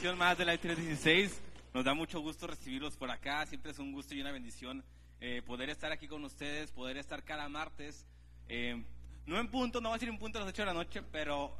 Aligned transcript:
emisión 0.00 0.16
más 0.16 0.38
de 0.38 0.46
Live 0.46 0.56
316. 0.56 1.42
Nos 1.74 1.84
da 1.84 1.92
mucho 1.92 2.20
gusto 2.20 2.46
recibirlos 2.46 2.96
por 2.96 3.10
acá, 3.10 3.44
siempre 3.44 3.72
es 3.72 3.78
un 3.78 3.92
gusto 3.92 4.14
y 4.14 4.20
una 4.22 4.32
bendición 4.32 4.82
eh, 5.20 5.42
poder 5.42 5.68
estar 5.68 5.92
aquí 5.92 6.08
con 6.08 6.24
ustedes, 6.24 6.70
poder 6.70 6.96
estar 6.96 7.22
cada 7.22 7.50
martes. 7.50 8.06
eh, 8.48 8.82
no 9.26 9.38
en 9.38 9.48
punto, 9.48 9.82
no 9.82 9.90
va 9.90 9.96
a 9.96 9.98
ser 9.98 10.08
en 10.08 10.18
punto 10.18 10.38
a 10.38 10.40
las 10.40 10.48
8 10.48 10.62
de 10.62 10.66
la 10.66 10.72
noche, 10.72 11.02
pero 11.12 11.54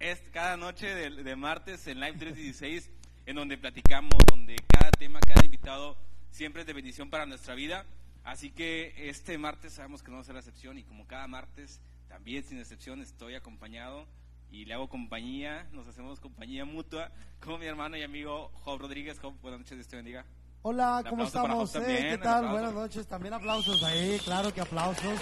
es 0.00 0.20
cada 0.32 0.56
noche 0.56 0.92
de, 0.96 1.22
de 1.22 1.36
martes 1.36 1.86
en 1.86 2.00
Live 2.00 2.18
316, 2.18 2.90
en 3.24 3.36
donde 3.36 3.56
platicamos, 3.56 4.20
donde 4.26 4.56
cada 4.66 4.90
tema, 4.90 5.20
cada 5.20 5.44
invitado 5.44 5.96
siempre 6.32 6.62
es 6.62 6.66
de 6.66 6.72
bendición 6.72 7.08
para 7.08 7.24
nuestra 7.24 7.54
vida. 7.54 7.86
Así 8.24 8.50
que 8.50 9.08
este 9.08 9.38
martes 9.38 9.74
sabemos 9.74 10.02
que 10.02 10.10
no 10.10 10.16
va 10.16 10.22
a 10.22 10.24
ser 10.24 10.34
la 10.34 10.40
excepción 10.40 10.76
y 10.76 10.82
como 10.82 11.06
cada 11.06 11.28
martes, 11.28 11.80
también 12.08 12.42
sin 12.42 12.58
excepción, 12.58 13.00
estoy 13.00 13.36
acompañado 13.36 14.08
y 14.50 14.64
le 14.64 14.74
hago 14.74 14.88
compañía, 14.88 15.68
nos 15.72 15.86
hacemos 15.86 16.20
compañía 16.20 16.64
mutua 16.64 17.10
con 17.40 17.60
mi 17.60 17.66
hermano 17.66 17.96
y 17.96 18.02
amigo 18.02 18.50
Job 18.64 18.80
Rodríguez. 18.80 19.18
Job, 19.18 19.34
buenas 19.40 19.60
noches, 19.60 19.76
Dios 19.76 19.88
te 19.88 19.96
bendiga. 19.96 20.24
Hola, 20.62 21.04
¿cómo 21.08 21.24
estamos? 21.24 21.74
Eh, 21.76 21.78
también, 21.78 22.02
¿Qué 22.02 22.18
tal? 22.18 22.48
Buenas 22.48 22.74
noches. 22.74 23.06
También 23.06 23.34
aplausos 23.34 23.82
ahí, 23.84 24.18
claro 24.24 24.52
que 24.52 24.60
aplausos. 24.60 25.20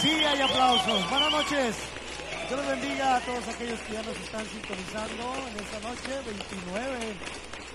Sí, 0.00 0.10
hay 0.10 0.40
aplausos. 0.40 1.10
Buenas 1.10 1.30
noches. 1.30 1.76
Dios 2.48 2.60
los 2.60 2.68
bendiga 2.68 3.16
a 3.16 3.20
todos 3.20 3.48
aquellos 3.48 3.80
que 3.80 3.92
ya 3.92 4.02
nos 4.02 4.16
están 4.18 4.44
sintonizando 4.46 5.34
en 5.48 5.56
esta 5.64 5.80
noche, 5.80 6.10
29, 6.26 7.14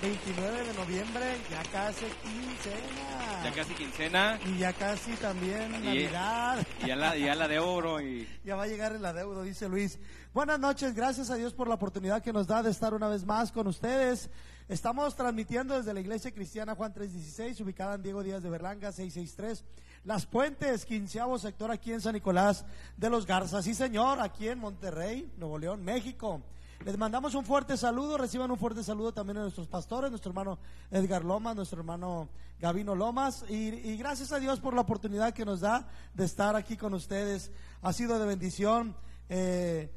29 0.02 0.64
de 0.64 0.74
noviembre, 0.76 1.26
ya 1.52 1.62
casi 1.72 2.06
quincena. 2.24 3.44
Ya 3.44 3.52
casi 3.52 3.74
quincena 3.74 4.40
Y 4.46 4.58
ya 4.58 4.72
casi 4.74 5.12
también 5.14 5.72
Navidad. 5.84 6.66
y 6.84 6.88
ya 6.88 6.96
la, 6.96 7.18
ya 7.18 7.36
la 7.36 7.48
de 7.50 7.60
oro 7.60 8.00
y 8.00 8.26
Ya 8.46 8.56
va 8.56 8.64
a 8.64 8.68
llegar 8.68 8.94
el 8.96 9.06
adeudo, 9.06 9.44
dice 9.44 9.68
Luis. 9.68 10.00
Buenas 10.34 10.58
noches, 10.60 10.96
gracias 10.96 11.30
a 11.30 11.36
Dios 11.36 11.54
por 11.54 11.68
la 11.68 11.76
oportunidad 11.76 12.22
que 12.24 12.32
nos 12.32 12.48
da 12.48 12.64
de 12.64 12.72
estar 12.72 12.94
una 12.94 13.10
vez 13.10 13.26
más 13.26 13.52
con 13.52 13.68
ustedes. 13.68 14.30
Estamos 14.70 15.16
transmitiendo 15.18 15.76
desde 15.76 15.94
la 15.94 16.00
Iglesia 16.00 16.32
Cristiana 16.32 16.76
Juan 16.76 16.94
316, 16.94 17.60
ubicada 17.62 17.96
en 17.96 18.04
Diego 18.04 18.24
Díaz 18.24 18.42
de 18.42 18.50
Berlanga, 18.50 18.92
663. 18.94 19.66
Las 20.06 20.26
Puentes, 20.26 20.86
quinceavo 20.86 21.38
sector 21.40 21.72
aquí 21.72 21.92
en 21.92 22.00
San 22.00 22.14
Nicolás 22.14 22.64
de 22.96 23.10
los 23.10 23.26
Garzas. 23.26 23.66
Sí, 23.66 23.74
señor, 23.74 24.22
aquí 24.22 24.48
en 24.48 24.60
Monterrey, 24.60 25.30
Nuevo 25.38 25.58
León, 25.58 25.84
México. 25.84 26.42
Les 26.86 26.98
mandamos 26.98 27.36
un 27.36 27.44
fuerte 27.44 27.76
saludo, 27.76 28.18
reciban 28.18 28.50
un 28.52 28.58
fuerte 28.58 28.84
saludo 28.84 29.12
también 29.14 29.38
a 29.38 29.42
nuestros 29.42 29.68
pastores, 29.68 30.10
nuestro 30.12 30.32
hermano 30.32 30.58
Edgar 30.92 31.26
Lomas, 31.26 31.56
nuestro 31.56 31.80
hermano 31.80 32.30
Gavino 32.60 32.96
Lomas, 32.96 33.44
y, 33.50 33.68
y 33.68 33.98
gracias 33.98 34.32
a 34.32 34.40
Dios 34.40 34.60
por 34.62 34.74
la 34.74 34.82
oportunidad 34.82 35.34
que 35.34 35.44
nos 35.46 35.60
da 35.60 35.88
de 36.14 36.24
estar 36.26 36.56
aquí 36.56 36.78
con 36.78 36.94
ustedes. 36.94 37.52
Ha 37.82 37.92
sido 37.94 38.18
de 38.18 38.26
bendición. 38.26 38.96
eh, 39.28 39.92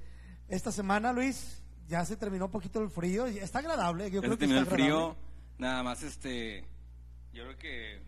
esta 0.48 0.71
semana, 0.72 1.12
Luis, 1.15 1.62
ya 1.88 2.04
se 2.04 2.16
terminó 2.16 2.47
un 2.47 2.50
poquito 2.50 2.81
el 2.82 2.91
frío, 2.91 3.25
está 3.26 3.60
agradable. 3.60 4.10
Yo 4.10 4.21
ya 4.21 4.28
creo 4.28 4.32
se 4.32 4.38
que 4.38 4.41
terminó 4.41 4.59
el 4.59 4.65
está 4.65 4.75
frío. 4.75 4.94
agradable. 4.97 5.19
Nada 5.59 5.82
más 5.84 6.03
este, 6.03 6.66
yo 7.32 7.44
creo 7.44 7.56
que 7.59 8.03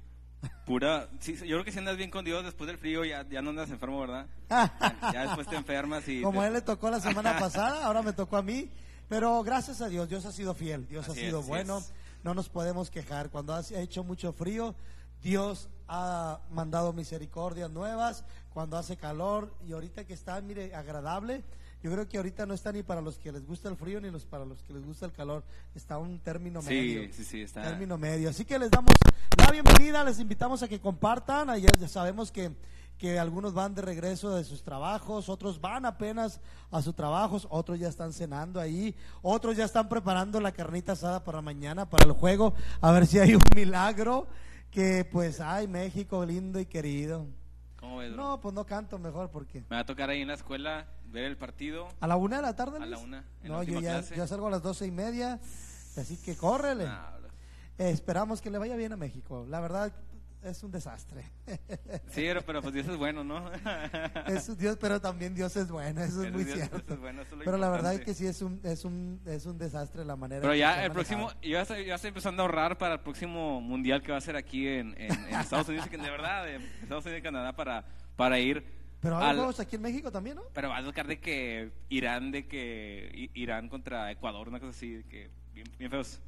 pura, 0.66 1.08
sí, 1.20 1.34
yo 1.36 1.56
creo 1.56 1.64
que 1.64 1.72
si 1.72 1.78
andas 1.78 1.96
bien 1.96 2.10
con 2.10 2.24
Dios 2.24 2.44
después 2.44 2.66
del 2.68 2.78
frío 2.78 3.04
ya, 3.04 3.26
ya 3.28 3.42
no 3.42 3.50
andas 3.50 3.70
enfermo, 3.70 4.00
¿verdad? 4.00 4.26
Ya, 4.50 5.10
ya 5.12 5.22
después 5.26 5.46
te 5.46 5.56
enfermas 5.56 6.06
y 6.08 6.22
Como 6.22 6.40
te- 6.40 6.44
a 6.44 6.48
él 6.48 6.54
le 6.54 6.62
tocó 6.62 6.90
la 6.90 7.00
semana 7.00 7.38
pasada, 7.38 7.84
ahora 7.86 8.02
me 8.02 8.12
tocó 8.12 8.36
a 8.36 8.42
mí. 8.42 8.70
Pero 9.08 9.42
gracias 9.42 9.82
a 9.82 9.88
Dios, 9.88 10.08
Dios 10.08 10.24
ha 10.24 10.32
sido 10.32 10.54
fiel, 10.54 10.88
Dios 10.88 11.06
Así 11.08 11.20
ha 11.20 11.24
sido 11.26 11.40
es, 11.40 11.46
bueno. 11.46 11.78
es. 11.78 11.92
No 12.22 12.32
nos 12.32 12.48
podemos 12.48 12.90
quejar. 12.90 13.28
Cuando 13.28 13.54
ha 13.54 13.60
hecho 13.60 14.02
mucho 14.02 14.32
frío, 14.32 14.74
Dios 15.22 15.68
ha 15.88 16.40
mandado 16.50 16.94
misericordias 16.94 17.70
nuevas. 17.70 18.24
Cuando 18.54 18.78
hace 18.78 18.96
calor 18.96 19.54
y 19.68 19.72
ahorita 19.72 20.04
que 20.06 20.14
está, 20.14 20.40
mire, 20.40 20.74
agradable. 20.74 21.44
Yo 21.84 21.92
creo 21.92 22.08
que 22.08 22.16
ahorita 22.16 22.46
no 22.46 22.54
está 22.54 22.72
ni 22.72 22.82
para 22.82 23.02
los 23.02 23.18
que 23.18 23.30
les 23.30 23.46
gusta 23.46 23.68
el 23.68 23.76
frío 23.76 24.00
ni 24.00 24.10
los 24.10 24.24
para 24.24 24.46
los 24.46 24.62
que 24.62 24.72
les 24.72 24.86
gusta 24.86 25.04
el 25.04 25.12
calor. 25.12 25.44
Está 25.74 25.98
un 25.98 26.18
término 26.18 26.62
Sí, 26.62 26.68
medio. 26.70 27.12
sí, 27.12 27.24
sí, 27.24 27.42
está. 27.42 27.60
Término 27.62 27.98
medio. 27.98 28.30
Así 28.30 28.46
que 28.46 28.58
les 28.58 28.70
damos 28.70 28.94
la 29.36 29.50
bienvenida, 29.50 30.02
les 30.02 30.18
invitamos 30.18 30.62
a 30.62 30.68
que 30.68 30.80
compartan. 30.80 31.50
Ayer 31.50 31.70
ya 31.78 31.86
sabemos 31.86 32.32
que, 32.32 32.52
que 32.96 33.18
algunos 33.18 33.52
van 33.52 33.74
de 33.74 33.82
regreso 33.82 34.34
de 34.34 34.44
sus 34.44 34.62
trabajos, 34.62 35.28
otros 35.28 35.60
van 35.60 35.84
apenas 35.84 36.40
a 36.70 36.80
sus 36.80 36.96
trabajos, 36.96 37.46
otros 37.50 37.78
ya 37.78 37.90
están 37.90 38.14
cenando 38.14 38.60
ahí, 38.60 38.94
otros 39.20 39.54
ya 39.54 39.66
están 39.66 39.90
preparando 39.90 40.40
la 40.40 40.52
carnita 40.52 40.92
asada 40.92 41.22
para 41.22 41.42
mañana, 41.42 41.90
para 41.90 42.06
el 42.06 42.12
juego, 42.12 42.54
a 42.80 42.92
ver 42.92 43.06
si 43.06 43.18
hay 43.18 43.34
un 43.34 43.42
milagro. 43.54 44.26
Que 44.70 45.04
pues, 45.04 45.38
ay, 45.38 45.68
México 45.68 46.24
lindo 46.24 46.58
y 46.58 46.64
querido. 46.64 47.26
¿Cómo 47.84 47.98
ves, 47.98 48.12
bro? 48.14 48.22
No, 48.22 48.40
pues 48.40 48.54
no 48.54 48.64
canto 48.64 48.98
mejor 48.98 49.30
porque. 49.30 49.60
Me 49.68 49.76
va 49.76 49.80
a 49.80 49.84
tocar 49.86 50.08
ahí 50.08 50.22
en 50.22 50.28
la 50.28 50.34
escuela 50.34 50.86
ver 51.12 51.24
el 51.24 51.36
partido. 51.36 51.86
¿A 52.00 52.06
la 52.06 52.16
una 52.16 52.36
de 52.36 52.42
la 52.42 52.56
tarde? 52.56 52.78
A 52.82 52.86
la 52.86 52.96
una, 52.98 53.24
en 53.42 53.50
la 53.52 53.56
No, 53.58 53.62
yo 53.62 53.74
ya, 53.80 53.92
clase. 53.98 54.16
yo 54.16 54.26
salgo 54.26 54.46
a 54.46 54.50
las 54.50 54.62
doce 54.62 54.86
y 54.86 54.90
media, 54.90 55.38
así 55.96 56.16
que 56.16 56.34
córrele. 56.34 56.84
Nah. 56.86 57.10
Eh, 57.76 57.90
esperamos 57.90 58.40
que 58.40 58.50
le 58.50 58.56
vaya 58.58 58.74
bien 58.76 58.92
a 58.92 58.96
México. 58.96 59.44
La 59.50 59.60
verdad 59.60 59.92
es 60.44 60.62
un 60.62 60.70
desastre. 60.70 61.24
Sí, 62.08 62.22
pero, 62.26 62.42
pero 62.42 62.62
pues 62.62 62.72
Dios 62.74 62.86
es 62.86 62.96
bueno, 62.96 63.24
¿no? 63.24 63.50
es 64.28 64.56
Dios, 64.56 64.76
pero 64.80 65.00
también 65.00 65.34
Dios 65.34 65.56
es 65.56 65.68
bueno, 65.68 66.00
eso 66.02 66.20
es 66.22 66.26
Pero 66.26 66.32
muy 66.34 66.44
Dios- 66.44 66.56
cierto. 66.58 66.94
Es 66.94 67.00
bueno, 67.00 67.22
eso 67.22 67.32
es 67.32 67.38
lo 67.38 67.44
pero 67.44 67.56
la 67.58 67.68
verdad 67.70 67.94
es 67.94 68.00
que 68.02 68.14
sí 68.14 68.26
es 68.26 68.40
un 68.42 68.60
es 68.62 68.84
un 68.84 69.20
es 69.26 69.46
un 69.46 69.58
desastre 69.58 70.04
la 70.04 70.14
manera. 70.16 70.40
Pero 70.42 70.54
ya 70.54 70.84
el 70.84 70.92
próximo, 70.92 71.30
yo 71.42 71.50
ya 71.50 71.62
estoy, 71.62 71.84
ya 71.86 71.96
estoy 71.96 72.08
empezando 72.08 72.42
a 72.42 72.46
ahorrar 72.46 72.78
para 72.78 72.94
el 72.94 73.00
próximo 73.00 73.60
mundial 73.60 74.00
que 74.02 74.12
va 74.12 74.18
a 74.18 74.20
ser 74.20 74.36
aquí 74.36 74.66
en, 74.68 74.94
en- 74.98 75.12
en 75.12 75.34
Estados 75.40 75.68
Unidos, 75.68 75.88
que 75.88 75.96
de 75.98 76.10
verdad, 76.10 76.48
en 76.48 76.62
Estados 76.82 77.04
Unidos 77.04 77.20
y 77.20 77.22
Canadá 77.22 77.54
para, 77.56 77.84
para 78.16 78.38
ir. 78.38 78.64
Pero 79.00 79.18
hay 79.18 79.34
juegos 79.36 79.58
aquí 79.60 79.76
en 79.76 79.82
México 79.82 80.10
también, 80.12 80.36
¿no? 80.36 80.42
pero 80.54 80.68
va 80.70 80.78
a 80.78 80.82
tocar 80.84 81.06
de 81.06 81.18
que 81.20 81.72
Irán, 81.90 82.30
de 82.30 82.46
que 82.46 83.30
Irán 83.34 83.68
contra 83.68 84.10
Ecuador, 84.10 84.48
una 84.48 84.60
cosa 84.60 84.70
así, 84.70 84.92
de 84.94 85.04
que 85.04 85.30
bien, 85.52 85.66
bien 85.78 85.90
feos. 85.90 86.20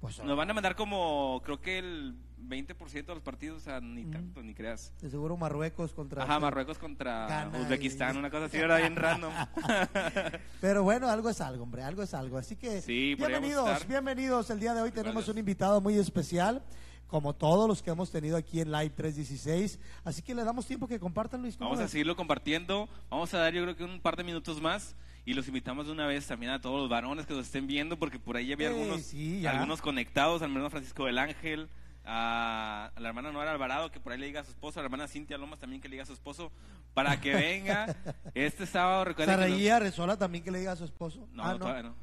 Pues 0.00 0.18
Nos 0.24 0.36
van 0.36 0.50
a 0.50 0.54
mandar 0.54 0.74
como, 0.74 1.40
creo 1.44 1.60
que 1.60 1.78
el 1.78 2.16
20% 2.42 2.92
de 3.06 3.14
los 3.14 3.22
partidos, 3.22 3.62
o 3.62 3.64
sea, 3.64 3.80
ni 3.80 4.04
tanto, 4.04 4.42
ni 4.42 4.54
creas. 4.54 4.92
de 5.00 5.10
seguro 5.10 5.36
Marruecos 5.36 5.92
contra 5.92 6.24
Ajá, 6.24 6.38
Marruecos 6.40 6.78
contra 6.78 7.50
Uzbekistán, 7.60 8.16
y- 8.16 8.18
una 8.18 8.30
cosa 8.30 8.46
así, 8.46 8.56
era 8.58 8.76
bien 8.78 8.96
random. 8.96 9.32
Pero 10.60 10.82
bueno, 10.82 11.08
algo 11.08 11.30
es 11.30 11.40
algo, 11.40 11.62
hombre, 11.64 11.82
algo 11.82 12.02
es 12.02 12.14
algo. 12.14 12.38
Así 12.38 12.56
que 12.56 12.80
Sí, 12.82 13.14
bienvenidos, 13.14 13.68
estar. 13.70 13.88
bienvenidos. 13.88 14.50
El 14.50 14.60
día 14.60 14.74
de 14.74 14.82
hoy 14.82 14.90
tenemos 14.90 15.14
Gracias. 15.14 15.32
un 15.34 15.38
invitado 15.38 15.80
muy 15.80 15.94
especial, 15.98 16.62
como 17.06 17.34
todos 17.34 17.68
los 17.68 17.82
que 17.82 17.90
hemos 17.90 18.10
tenido 18.10 18.36
aquí 18.36 18.60
en 18.60 18.70
Live 18.72 18.90
316. 18.90 19.78
Así 20.04 20.22
que 20.22 20.34
le 20.34 20.44
damos 20.44 20.66
tiempo 20.66 20.86
que 20.88 20.98
compartan, 20.98 21.42
Luis. 21.42 21.56
¿cómo 21.56 21.70
Vamos 21.70 21.84
a 21.84 21.88
seguirlo 21.88 22.16
compartiendo. 22.16 22.88
Vamos 23.10 23.32
a 23.34 23.38
dar 23.38 23.52
yo 23.52 23.62
creo 23.62 23.76
que 23.76 23.84
un 23.84 24.00
par 24.00 24.16
de 24.16 24.24
minutos 24.24 24.60
más 24.62 24.94
y 25.24 25.34
los 25.34 25.46
invitamos 25.46 25.86
de 25.86 25.92
una 25.92 26.06
vez 26.06 26.26
también 26.26 26.50
a 26.52 26.60
todos 26.60 26.80
los 26.80 26.88
varones 26.88 27.26
que 27.26 27.34
nos 27.34 27.46
estén 27.46 27.66
viendo 27.66 27.98
porque 27.98 28.18
por 28.18 28.36
ahí 28.36 28.46
ya 28.48 28.54
había 28.54 28.70
Eh, 28.70 28.74
algunos, 28.80 29.02
sí, 29.02 29.40
ya. 29.42 29.50
algunos 29.52 29.80
conectados, 29.82 30.42
al 30.42 30.50
hermano 30.50 30.70
Francisco 30.70 31.04
del 31.06 31.18
Ángel, 31.18 31.68
a, 32.04 32.90
la 32.96 33.08
hermana 33.08 33.30
Nora 33.32 33.52
Alvarado 33.52 33.90
que 33.90 34.00
por 34.00 34.12
ahí 34.12 34.18
le 34.18 34.26
diga 34.26 34.40
a 34.40 34.44
su 34.44 34.50
esposo, 34.50 34.80
a 34.80 34.82
la 34.82 34.86
hermana 34.86 35.08
Cintia 35.08 35.38
Lomas 35.38 35.58
también 35.58 35.80
que 35.80 35.88
le 35.88 35.94
diga 35.94 36.02
a 36.02 36.06
su 36.06 36.12
esposo 36.12 36.50
para 36.94 37.20
que 37.20 37.34
venga 37.34 37.94
este 38.34 38.66
sábado. 38.66 39.04
Recuerden 39.04 39.34
que 39.36 39.48
los- 39.48 39.58
Saraí 39.60 39.80
Resola 39.80 40.16
también 40.16 40.42
que 40.44 40.50
le 40.50 40.58
diga 40.60 40.72
a 40.72 40.76
su 40.76 40.84
esposo. 40.84 41.28
No, 41.32 41.44
Ah, 41.44 41.58
todavía 41.58 41.82
no. 41.84 41.94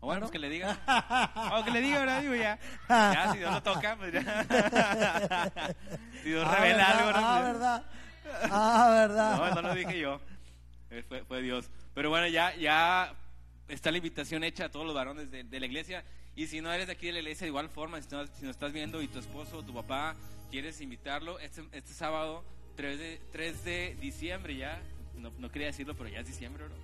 O 0.00 0.06
bueno, 0.06 0.18
¿Ah, 0.18 0.20
no? 0.20 0.20
pues 0.26 0.32
que 0.32 0.38
le 0.38 0.50
diga. 0.50 0.78
O 1.58 1.64
que 1.64 1.70
le 1.70 1.80
diga, 1.80 1.98
¿verdad? 2.00 2.20
Digo 2.20 2.34
ya. 2.34 2.58
Ya, 2.88 3.32
si 3.32 3.38
Dios 3.38 3.52
lo 3.52 3.62
toca, 3.62 3.96
pues 3.96 4.12
ya. 4.12 4.20
si 6.22 6.28
Dios 6.30 6.46
Ah, 6.46 6.54
revela 6.56 6.76
¿verdad? 6.76 6.98
algo, 6.98 7.20
¿no? 7.20 7.26
Ah, 7.26 7.40
verdad. 7.40 7.84
Ah, 8.50 8.88
verdad. 8.92 9.36
no, 9.38 9.54
no 9.62 9.68
lo 9.68 9.74
dije 9.74 9.98
yo. 9.98 10.20
Eh, 10.90 11.02
Fue, 11.08 11.24
fue 11.24 11.40
Dios. 11.42 11.70
Pero 11.94 12.10
bueno, 12.10 12.26
ya, 12.28 12.54
ya 12.56 13.14
está 13.68 13.90
la 13.90 13.96
invitación 13.96 14.44
hecha 14.44 14.66
a 14.66 14.68
todos 14.70 14.84
los 14.86 14.94
varones 14.94 15.30
de, 15.30 15.44
de 15.44 15.60
la 15.60 15.66
iglesia. 15.66 16.04
Y 16.36 16.46
si 16.48 16.60
no 16.60 16.72
eres 16.72 16.86
de 16.86 16.92
aquí 16.92 17.06
de 17.06 17.12
la 17.14 17.18
iglesia, 17.20 17.44
de 17.46 17.48
igual 17.48 17.68
forma, 17.70 18.00
si, 18.00 18.08
no, 18.14 18.26
si 18.26 18.42
nos 18.44 18.50
estás 18.56 18.72
viendo 18.72 19.00
y 19.02 19.08
tu 19.08 19.18
esposo 19.18 19.58
o 19.58 19.62
tu 19.62 19.72
papá 19.74 20.14
quieres 20.50 20.80
invitarlo, 20.80 21.38
este, 21.38 21.64
este 21.72 21.92
sábado, 21.94 22.44
3 22.76 22.98
de, 22.98 23.20
3 23.32 23.64
de 23.64 23.96
diciembre 24.00 24.54
ya, 24.56 24.80
no, 25.16 25.30
no 25.38 25.50
quería 25.50 25.68
decirlo, 25.68 25.94
pero 25.96 26.10
ya 26.10 26.20
es 26.20 26.26
diciembre, 26.26 26.64
bro. 26.64 26.74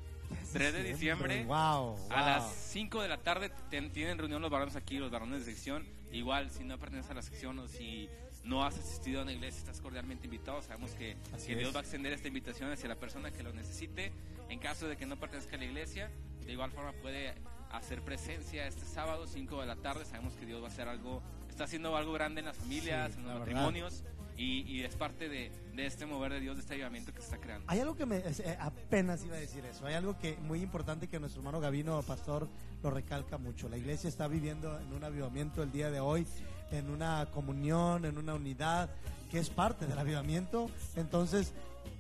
3 0.54 0.72
de 0.72 0.82
diciembre. 0.84 1.44
Wow, 1.44 1.99
A 2.10 2.22
las 2.22 2.54
5 2.72 3.02
de 3.02 3.08
la 3.08 3.19
tarde 3.19 3.50
ten- 3.70 3.93
tienen 3.93 4.16
reunión 4.16 4.40
los 4.40 4.50
varones 4.50 4.75
aquí, 4.76 4.96
los 4.99 5.10
varones 5.10 5.44
de 5.44 5.52
sección. 5.52 5.87
Igual, 6.10 6.50
si 6.50 6.64
no 6.64 6.78
perteneces 6.78 7.10
a 7.10 7.14
la 7.14 7.22
sección 7.22 7.58
o 7.58 7.69
si 7.69 8.08
no 8.44 8.64
has 8.64 8.78
asistido 8.78 9.20
a 9.20 9.22
una 9.25 9.32
iglesia, 9.32 9.58
estás 9.58 9.81
cordialmente 9.82 10.25
invitado. 10.26 10.62
Sabemos 10.62 10.93
que, 10.93 11.16
que. 11.46 11.56
Dios 11.60 11.75
va 11.75 11.81
a 11.81 11.82
extender 11.82 12.14
esta 12.14 12.28
invitación 12.28 12.72
hacia 12.72 12.88
la 12.88 12.96
persona 12.96 13.31
que 13.31 13.43
lo 13.43 13.52
necesite. 13.52 14.12
En 14.48 14.58
caso 14.58 14.88
de 14.88 14.96
que 14.96 15.05
no 15.06 15.16
pertenezca 15.20 15.56
a 15.56 15.58
la 15.58 15.66
iglesia, 15.66 16.10
de 16.46 16.52
igual 16.52 16.70
forma 16.72 16.93
puede 16.93 17.34
hacer 17.72 18.02
presencia 18.02 18.66
este 18.66 18.84
sábado, 18.84 19.26
5 19.26 19.60
de 19.60 19.66
la 19.66 19.76
tarde. 19.76 20.04
Sabemos 20.04 20.34
que 20.34 20.46
Dios 20.46 20.62
va 20.62 20.66
a 20.66 20.70
hacer 20.70 20.88
algo, 20.88 21.22
está 21.48 21.64
haciendo 21.64 21.96
algo 21.96 22.12
grande 22.12 22.40
en 22.40 22.46
las 22.46 22.56
familias, 22.56 23.12
Sí, 23.12 23.19
en 23.19 23.26
los 23.26 23.38
matrimonios. 23.38 24.04
Y, 24.36 24.62
y 24.62 24.82
es 24.82 24.96
parte 24.96 25.28
de, 25.28 25.52
de 25.74 25.86
este 25.86 26.06
mover 26.06 26.32
de 26.32 26.40
Dios, 26.40 26.56
de 26.56 26.62
este 26.62 26.74
avivamiento 26.74 27.12
que 27.12 27.19
se 27.19 27.26
está 27.26 27.38
creando. 27.38 27.66
Hay 27.69 27.80
algo 27.80 27.94
que 27.94 28.06
me 28.06 28.16
eh, 28.16 28.56
apenas 28.58 29.24
iba 29.24 29.36
a 29.36 29.38
decir 29.38 29.64
eso. 29.66 29.86
Hay 29.86 29.94
algo 29.94 30.19
que 30.19 30.36
muy 30.38 30.62
importante 30.62 31.06
que 31.06 31.20
nuestro 31.20 31.40
hermano 31.42 31.60
Gavino 31.60 32.02
Pastor 32.02 32.48
lo 32.82 32.90
recalca 32.90 33.36
mucho. 33.36 33.69
La 33.69 33.76
iglesia 33.76 34.08
está 34.08 34.28
viviendo 34.28 34.80
en 34.80 34.92
un 34.92 35.04
avivamiento 35.04 35.62
el 35.62 35.70
día 35.70 35.90
de 35.90 36.00
hoy 36.00 36.26
en 36.72 36.90
una 36.90 37.26
comunión, 37.26 38.04
en 38.04 38.19
una 38.19 38.34
unidad, 38.34 38.90
que 39.30 39.38
es 39.38 39.50
parte 39.50 39.86
del 39.86 39.98
avivamiento. 39.98 40.70
Entonces, 40.96 41.52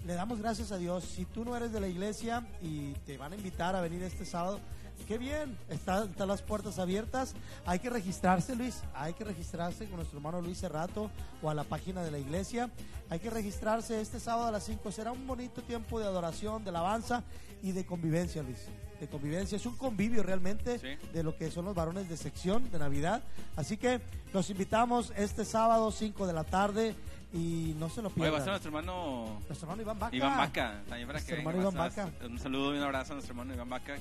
le 0.06 0.14
damos 0.14 0.40
gracias 0.40 0.72
a 0.72 0.78
Dios. 0.78 1.04
Si 1.04 1.24
tú 1.26 1.44
no 1.44 1.56
eres 1.56 1.72
de 1.72 1.80
la 1.80 1.88
iglesia 1.88 2.46
y 2.60 2.92
te 3.06 3.18
van 3.18 3.32
a 3.32 3.36
invitar 3.36 3.76
a 3.76 3.80
venir 3.80 4.02
este 4.02 4.24
sábado, 4.24 4.60
qué 5.06 5.18
bien, 5.18 5.56
están, 5.68 6.12
las 6.18 6.42
puertas 6.42 6.78
abiertas. 6.78 7.34
Hay 7.66 7.78
que 7.80 7.90
registrarse, 7.90 8.54
Luis. 8.56 8.82
Hay 8.94 9.12
que 9.14 9.24
registrarse 9.24 9.86
con 9.86 9.96
nuestro 9.96 10.18
hermano 10.18 10.40
Luis 10.40 10.58
Cerrato 10.58 11.10
o 11.42 11.50
a 11.50 11.54
la 11.54 11.64
página 11.64 12.02
de 12.02 12.10
la 12.10 12.18
iglesia. 12.18 12.70
Hay 13.10 13.18
que 13.18 13.30
registrarse 13.30 14.00
este 14.00 14.20
sábado 14.20 14.48
a 14.48 14.50
las 14.52 14.64
5. 14.64 14.90
Será 14.92 15.12
un 15.12 15.26
bonito 15.26 15.62
tiempo 15.62 15.98
de 16.00 16.06
adoración, 16.06 16.64
de 16.64 16.70
alabanza 16.70 17.24
y 17.62 17.72
de 17.72 17.84
convivencia, 17.84 18.42
Luis. 18.42 18.66
De 19.00 19.08
convivencia. 19.08 19.56
Es 19.56 19.66
un 19.66 19.76
convivio 19.76 20.22
realmente 20.22 20.78
Sí. 20.78 21.08
de 21.12 21.22
lo 21.22 21.36
que 21.36 21.50
son 21.50 21.64
los 21.64 21.74
varones 21.74 22.08
de 22.08 22.16
sección 22.16 22.70
de 22.70 22.78
Navidad. 22.78 23.22
Así 23.56 23.76
que 23.76 24.00
los 24.32 24.48
invitamos 24.50 25.12
este 25.16 25.44
sábado, 25.44 25.90
5 25.90 26.26
de 26.26 26.32
la 26.32 26.44
tarde. 26.44 26.94
Y 27.34 27.74
no 27.78 27.88
se 27.88 28.02
lo 28.02 28.08
Oye, 28.08 28.14
pierdan. 28.16 28.32
va 28.34 28.36
a 28.36 28.40
estar 28.40 28.52
nuestro 28.52 28.68
hermano 28.68 29.40
Nuestro 29.48 29.66
hermano 29.66 29.80
Iván 29.82 29.98
Vaca. 29.98 30.14
Iván 30.16 30.36
Vaca, 30.36 30.82
también 30.86 31.06
para 31.08 31.12
Nuestro 31.18 31.34
que 31.34 31.40
hermano 31.40 31.58
venga, 31.58 31.70
Iván 31.72 31.88
Vaca. 32.10 32.26
Un 32.26 32.38
saludo 32.38 32.74
y 32.74 32.78
un 32.78 32.84
abrazo 32.84 33.12
a 33.12 33.14
nuestro 33.14 33.32
hermano 33.32 33.54
Iván 33.54 33.70
Vaca, 33.70 33.94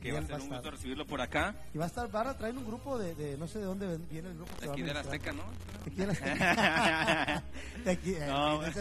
que 0.00 0.12
va 0.12 0.18
a 0.18 0.22
ser 0.22 0.32
va 0.38 0.42
un 0.42 0.48
gusto 0.48 0.70
recibirlo 0.70 1.06
por 1.06 1.20
acá, 1.20 1.54
Y 1.74 1.78
va 1.78 1.84
a 1.84 1.88
estar, 1.88 2.10
van 2.10 2.26
a 2.28 2.36
traer 2.36 2.56
un 2.56 2.64
grupo 2.66 2.98
de, 2.98 3.14
de- 3.14 3.36
no 3.38 3.46
sé 3.46 3.58
de 3.58 3.64
dónde 3.64 3.98
viene 4.10 4.28
el 4.28 4.34
grupo. 4.36 4.52
de 4.60 4.70
aquí 4.70 4.82
de 4.82 4.94
la. 4.94 5.00
Azteca, 5.00 5.32
¿no? 5.32 5.42
De 5.84 5.90
aquí 5.90 5.96
de 6.00 6.06
la 6.06 6.12
Azteca. 6.12 7.42
De 7.84 7.90
aquí. 7.90 8.14
eh, 8.14 8.26
No, 8.28 8.62
es 8.66 8.74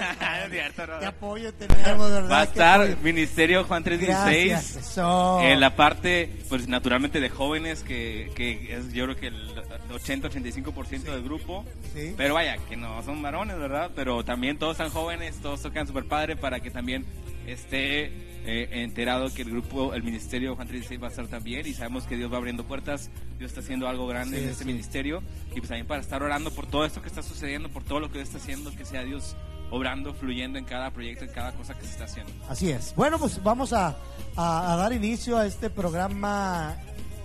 cierto, 0.51 0.85
no. 0.87 0.99
Qué 0.99 1.05
apoyo 1.05 1.53
tenemos, 1.53 2.11
¿verdad? 2.11 2.31
Va 2.31 2.41
a 2.41 2.43
estar 2.43 2.81
apoyo. 2.81 2.97
Ministerio 3.01 3.63
Juan 3.63 3.83
Gracias. 3.83 4.23
316 4.23 4.75
Eso. 4.91 5.39
en 5.41 5.59
la 5.59 5.75
parte, 5.75 6.29
pues 6.49 6.67
naturalmente 6.67 7.19
de 7.19 7.29
jóvenes, 7.29 7.81
que, 7.83 8.31
que 8.35 8.75
es 8.75 8.93
yo 8.93 9.05
creo 9.05 9.15
que 9.15 9.27
el 9.27 9.55
80-85% 9.89 11.03
del 11.03 11.23
grupo. 11.23 11.65
Sí. 11.95 12.13
Pero 12.15 12.35
vaya, 12.35 12.57
que 12.69 12.75
no 12.77 13.01
son 13.03 13.21
varones, 13.21 13.57
¿verdad? 13.57 13.91
Pero 13.95 14.23
también 14.23 14.57
todos 14.59 14.73
están 14.73 14.89
jóvenes, 14.89 15.37
todos 15.41 15.61
tocan 15.61 15.87
super 15.87 16.05
padre 16.05 16.35
para 16.35 16.59
que 16.59 16.69
también 16.69 17.05
esté 17.47 18.30
eh, 18.45 18.69
enterado 18.83 19.33
que 19.33 19.41
el 19.43 19.51
grupo, 19.51 19.93
el 19.93 20.03
ministerio 20.03 20.55
Juan 20.55 20.67
36 20.67 21.01
va 21.01 21.07
a 21.07 21.09
estar 21.09 21.27
también 21.27 21.65
y 21.67 21.73
sabemos 21.73 22.05
que 22.05 22.15
Dios 22.17 22.31
va 22.31 22.37
abriendo 22.37 22.63
puertas, 22.65 23.09
Dios 23.37 23.51
está 23.51 23.61
haciendo 23.61 23.87
algo 23.87 24.07
grande 24.07 24.37
Sí, 24.37 24.43
en 24.43 24.49
este 24.49 24.63
sí. 24.63 24.69
ministerio 24.69 25.21
y 25.51 25.55
pues 25.59 25.67
también 25.69 25.87
para 25.87 26.01
estar 26.01 26.21
orando 26.23 26.51
por 26.51 26.65
todo 26.67 26.85
esto 26.85 27.01
que 27.01 27.07
está 27.07 27.21
sucediendo, 27.21 27.69
por 27.69 27.83
todo 27.83 27.99
lo 27.99 28.07
que 28.09 28.19
Dios 28.19 28.29
está 28.29 28.39
haciendo, 28.39 28.71
que 28.75 28.85
sea 28.85 29.03
Dios 29.03 29.35
obrando, 29.69 30.13
fluyendo 30.13 30.59
en 30.59 30.65
cada 30.65 30.91
proyecto, 30.91 31.23
en 31.25 31.31
cada 31.31 31.53
cosa 31.53 31.73
que 31.75 31.85
se 31.85 31.91
está 31.91 32.03
haciendo. 32.05 32.33
Así 32.49 32.69
es. 32.71 32.93
Bueno, 32.95 33.17
pues 33.19 33.41
vamos 33.43 33.71
a, 33.73 33.95
a- 34.35 34.73
a 34.73 34.75
dar 34.75 34.91
inicio 34.91 35.37
a 35.37 35.45
este 35.45 35.69
programa 35.69 36.75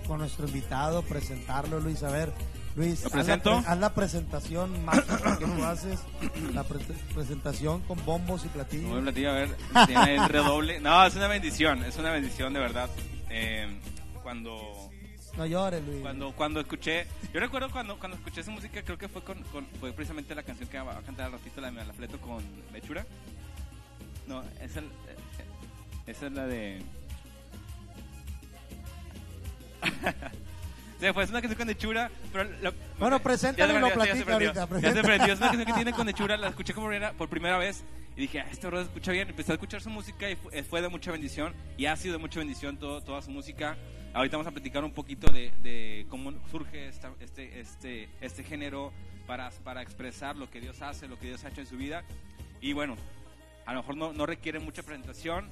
con 0.07 0.19
nuestro 0.19 0.47
invitado, 0.47 1.01
presentarlo, 1.01 1.79
Luis. 1.81 2.03
A 2.03 2.09
ver, 2.11 2.31
Luis, 2.77 3.01
¿Lo 3.03 3.19
haz 3.19 3.27
la, 3.27 3.33
haz 3.87 3.91
presentación 3.91 4.85
mágica 4.85 5.37
que 5.39 5.45
tú 5.45 5.63
haces, 5.65 5.99
la 6.53 6.63
pre- 6.63 6.79
presentación 7.13 7.81
con 7.81 8.03
bombos 8.05 8.45
y 8.45 8.49
platillos. 8.49 8.95
el 8.97 9.01
platillo, 9.03 9.29
a 9.31 9.33
ver, 9.33 9.49
tiene 9.87 10.15
el 10.15 10.29
redoble. 10.29 10.79
No, 10.79 11.03
es 11.05 11.15
una 11.15 11.27
bendición, 11.27 11.83
es 11.83 11.97
una 11.97 12.11
bendición 12.11 12.53
de 12.53 12.59
verdad. 12.59 12.87
Eh, 13.31 13.79
cuando 14.21 14.89
No 15.37 15.45
llores, 15.47 15.83
Luis. 15.85 16.01
cuando 16.01 16.31
cuando 16.33 16.59
escuché 16.59 17.07
yo 17.33 17.39
recuerdo 17.39 17.69
cuando 17.71 17.97
cuando 17.97 18.15
escuché 18.17 18.41
esa 18.41 18.51
música 18.51 18.81
creo 18.83 18.97
que 18.97 19.07
fue 19.07 19.23
con, 19.23 19.41
con- 19.45 19.65
fue 19.79 19.91
precisamente 19.93 20.33
la 20.35 20.43
canción 20.43 20.69
que 20.69 20.79
va 20.79 20.97
a 20.97 21.01
cantar 21.01 21.25
al 21.27 21.31
ratito 21.33 21.61
la 21.61 21.71
de 21.71 21.83
la 21.85 21.93
fleto 21.93 22.19
con 22.21 22.43
Mechura 22.71 23.05
no 24.27 24.43
esa, 24.61 24.81
esa 26.07 26.25
es 26.27 26.31
la 26.31 26.45
de 26.45 26.81
Pues 31.13 31.25
es 31.25 31.29
una 31.29 31.41
canción 31.41 31.57
con 31.57 31.67
Nechura, 31.67 32.09
pero 32.31 32.43
lo- 32.61 32.73
Bueno, 32.99 33.19
preséntalo 33.19 33.73
y 33.77 33.81
lo 33.81 33.87
platica 33.93 34.33
ahorita, 34.33 34.67
Ya 34.81 34.93
se 34.93 35.01
prendió, 35.07 35.33
es 35.33 35.39
una 35.39 35.47
canción 35.49 35.65
que 35.67 35.73
tiene 35.73 35.93
con 35.97 36.05
Nechura, 36.07 36.37
la 36.37 36.47
escuché 36.49 36.73
como 36.73 36.87
primera- 36.87 37.13
por 37.13 37.29
primera 37.29 37.57
vez 37.57 37.83
y 38.15 38.21
dije, 38.21 38.39
ah, 38.39 38.47
este 38.51 38.65
bro 38.67 38.81
escucha 38.81 39.11
bien. 39.11 39.29
Empecé 39.29 39.51
a 39.51 39.55
escuchar 39.55 39.81
su 39.81 39.89
música 39.91 40.29
y 40.29 40.35
fue, 40.35 40.63
fue 40.63 40.81
de 40.81 40.89
mucha 40.89 41.11
bendición 41.11 41.53
y 41.77 41.85
ha 41.85 41.95
sido 41.95 42.13
de 42.13 42.19
mucha 42.19 42.39
bendición 42.39 42.77
todo, 42.77 43.01
toda 43.01 43.21
su 43.21 43.29
música. 43.31 43.77
Ahorita 44.13 44.37
vamos 44.37 44.47
a 44.49 44.51
platicar 44.51 44.83
un 44.83 44.91
poquito 44.91 45.31
de, 45.31 45.51
de 45.61 46.07
cómo 46.09 46.33
surge 46.49 46.87
esta- 46.87 47.11
este, 47.19 47.59
este, 47.59 48.09
este 48.21 48.43
género 48.43 48.91
para, 49.27 49.51
para 49.63 49.83
expresar 49.83 50.35
lo 50.35 50.49
que 50.49 50.59
Dios 50.61 50.81
hace, 50.81 51.07
lo 51.07 51.19
que 51.19 51.27
Dios 51.27 51.43
ha 51.45 51.49
hecho 51.49 51.61
en 51.61 51.67
su 51.67 51.77
vida. 51.77 52.03
Y 52.59 52.73
bueno, 52.73 52.95
a 53.67 53.73
lo 53.73 53.81
mejor 53.81 53.97
no, 53.97 54.13
no 54.13 54.25
requiere 54.25 54.57
mucha 54.59 54.81
presentación, 54.81 55.51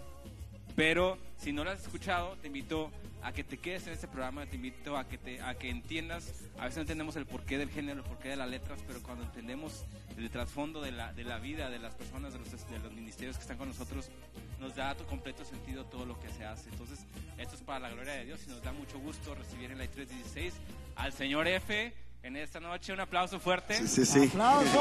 pero 0.76 1.18
si 1.38 1.52
no 1.52 1.64
lo 1.64 1.72
has 1.72 1.82
escuchado, 1.82 2.36
te 2.42 2.48
invito 2.48 2.92
a 3.24 3.32
que 3.32 3.44
te 3.44 3.58
quedes 3.58 3.88
en 3.88 3.94
este 3.94 4.08
programa, 4.08 4.46
te 4.46 4.56
invito 4.56 4.98
a 4.98 5.08
que, 5.08 5.18
te, 5.18 5.42
a 5.42 5.56
que 5.56 5.70
entiendas, 5.70 6.44
a 6.60 6.66
veces 6.66 6.78
no 6.78 6.82
entendemos 6.82 7.16
el 7.16 7.26
porqué 7.26 7.58
del 7.58 7.72
género, 7.72 8.02
el 8.02 8.06
porqué 8.06 8.30
de 8.30 8.36
las 8.36 8.50
letras, 8.50 8.80
pero 8.86 9.02
cuando 9.02 9.24
entendemos 9.24 9.84
el 10.16 10.30
trasfondo 10.30 10.82
de 10.82 10.92
la, 10.92 11.12
de 11.14 11.24
la 11.24 11.40
vida 11.40 11.70
de 11.70 11.80
las 11.80 11.96
personas, 11.96 12.34
de 12.34 12.40
los, 12.40 12.52
de 12.52 12.80
los 12.80 12.94
ministerios 12.94 13.36
que 13.38 13.42
están 13.42 13.58
con 13.58 13.68
nosotros, 13.68 14.12
nos 14.60 14.76
da 14.76 14.96
tu 14.96 15.06
completo 15.06 15.44
sentido 15.44 15.86
todo 15.86 16.06
lo 16.06 16.20
que 16.20 16.30
se 16.30 16.46
hace. 16.46 16.70
Entonces, 16.70 17.00
esto 17.38 17.56
es 17.56 17.62
para 17.62 17.80
la 17.80 17.90
gloria 17.90 18.14
de 18.14 18.26
Dios 18.26 18.42
y 18.46 18.50
nos 18.50 18.62
da 18.62 18.72
mucho 18.72 19.00
gusto 19.00 19.34
recibir 19.34 19.72
en 19.72 19.80
la 19.80 19.88
316 19.88 20.54
al 20.96 21.12
señor 21.12 21.48
F 21.48 21.94
en 22.26 22.36
esta 22.38 22.60
noche. 22.60 22.92
Un 22.94 23.00
aplauso 23.00 23.40
fuerte. 23.40 23.76
Sí, 23.78 23.88
sí, 23.88 24.06
sí. 24.06 24.26
¡Aplausos! 24.28 24.74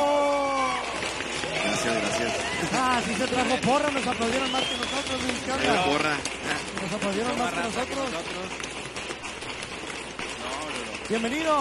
Gracias, 1.65 1.95
gracias. 1.95 2.33
Ah, 2.73 3.01
sí 3.07 3.15
se 3.15 3.27
trajo 3.27 3.57
porra, 3.63 3.91
nos 3.91 4.07
aplaudieron 4.07 4.51
más 4.53 4.63
que 4.65 4.77
nosotros, 4.77 5.23
Luis. 5.23 5.67
La 5.67 5.85
porra. 5.85 6.17
Nos 6.83 6.93
aplaudieron 6.93 7.39
más 7.39 7.53
que 7.53 7.61
nosotros. 7.61 8.11
No, 8.13 8.21
bro. 8.21 8.43
Bienvenido. 11.09 11.59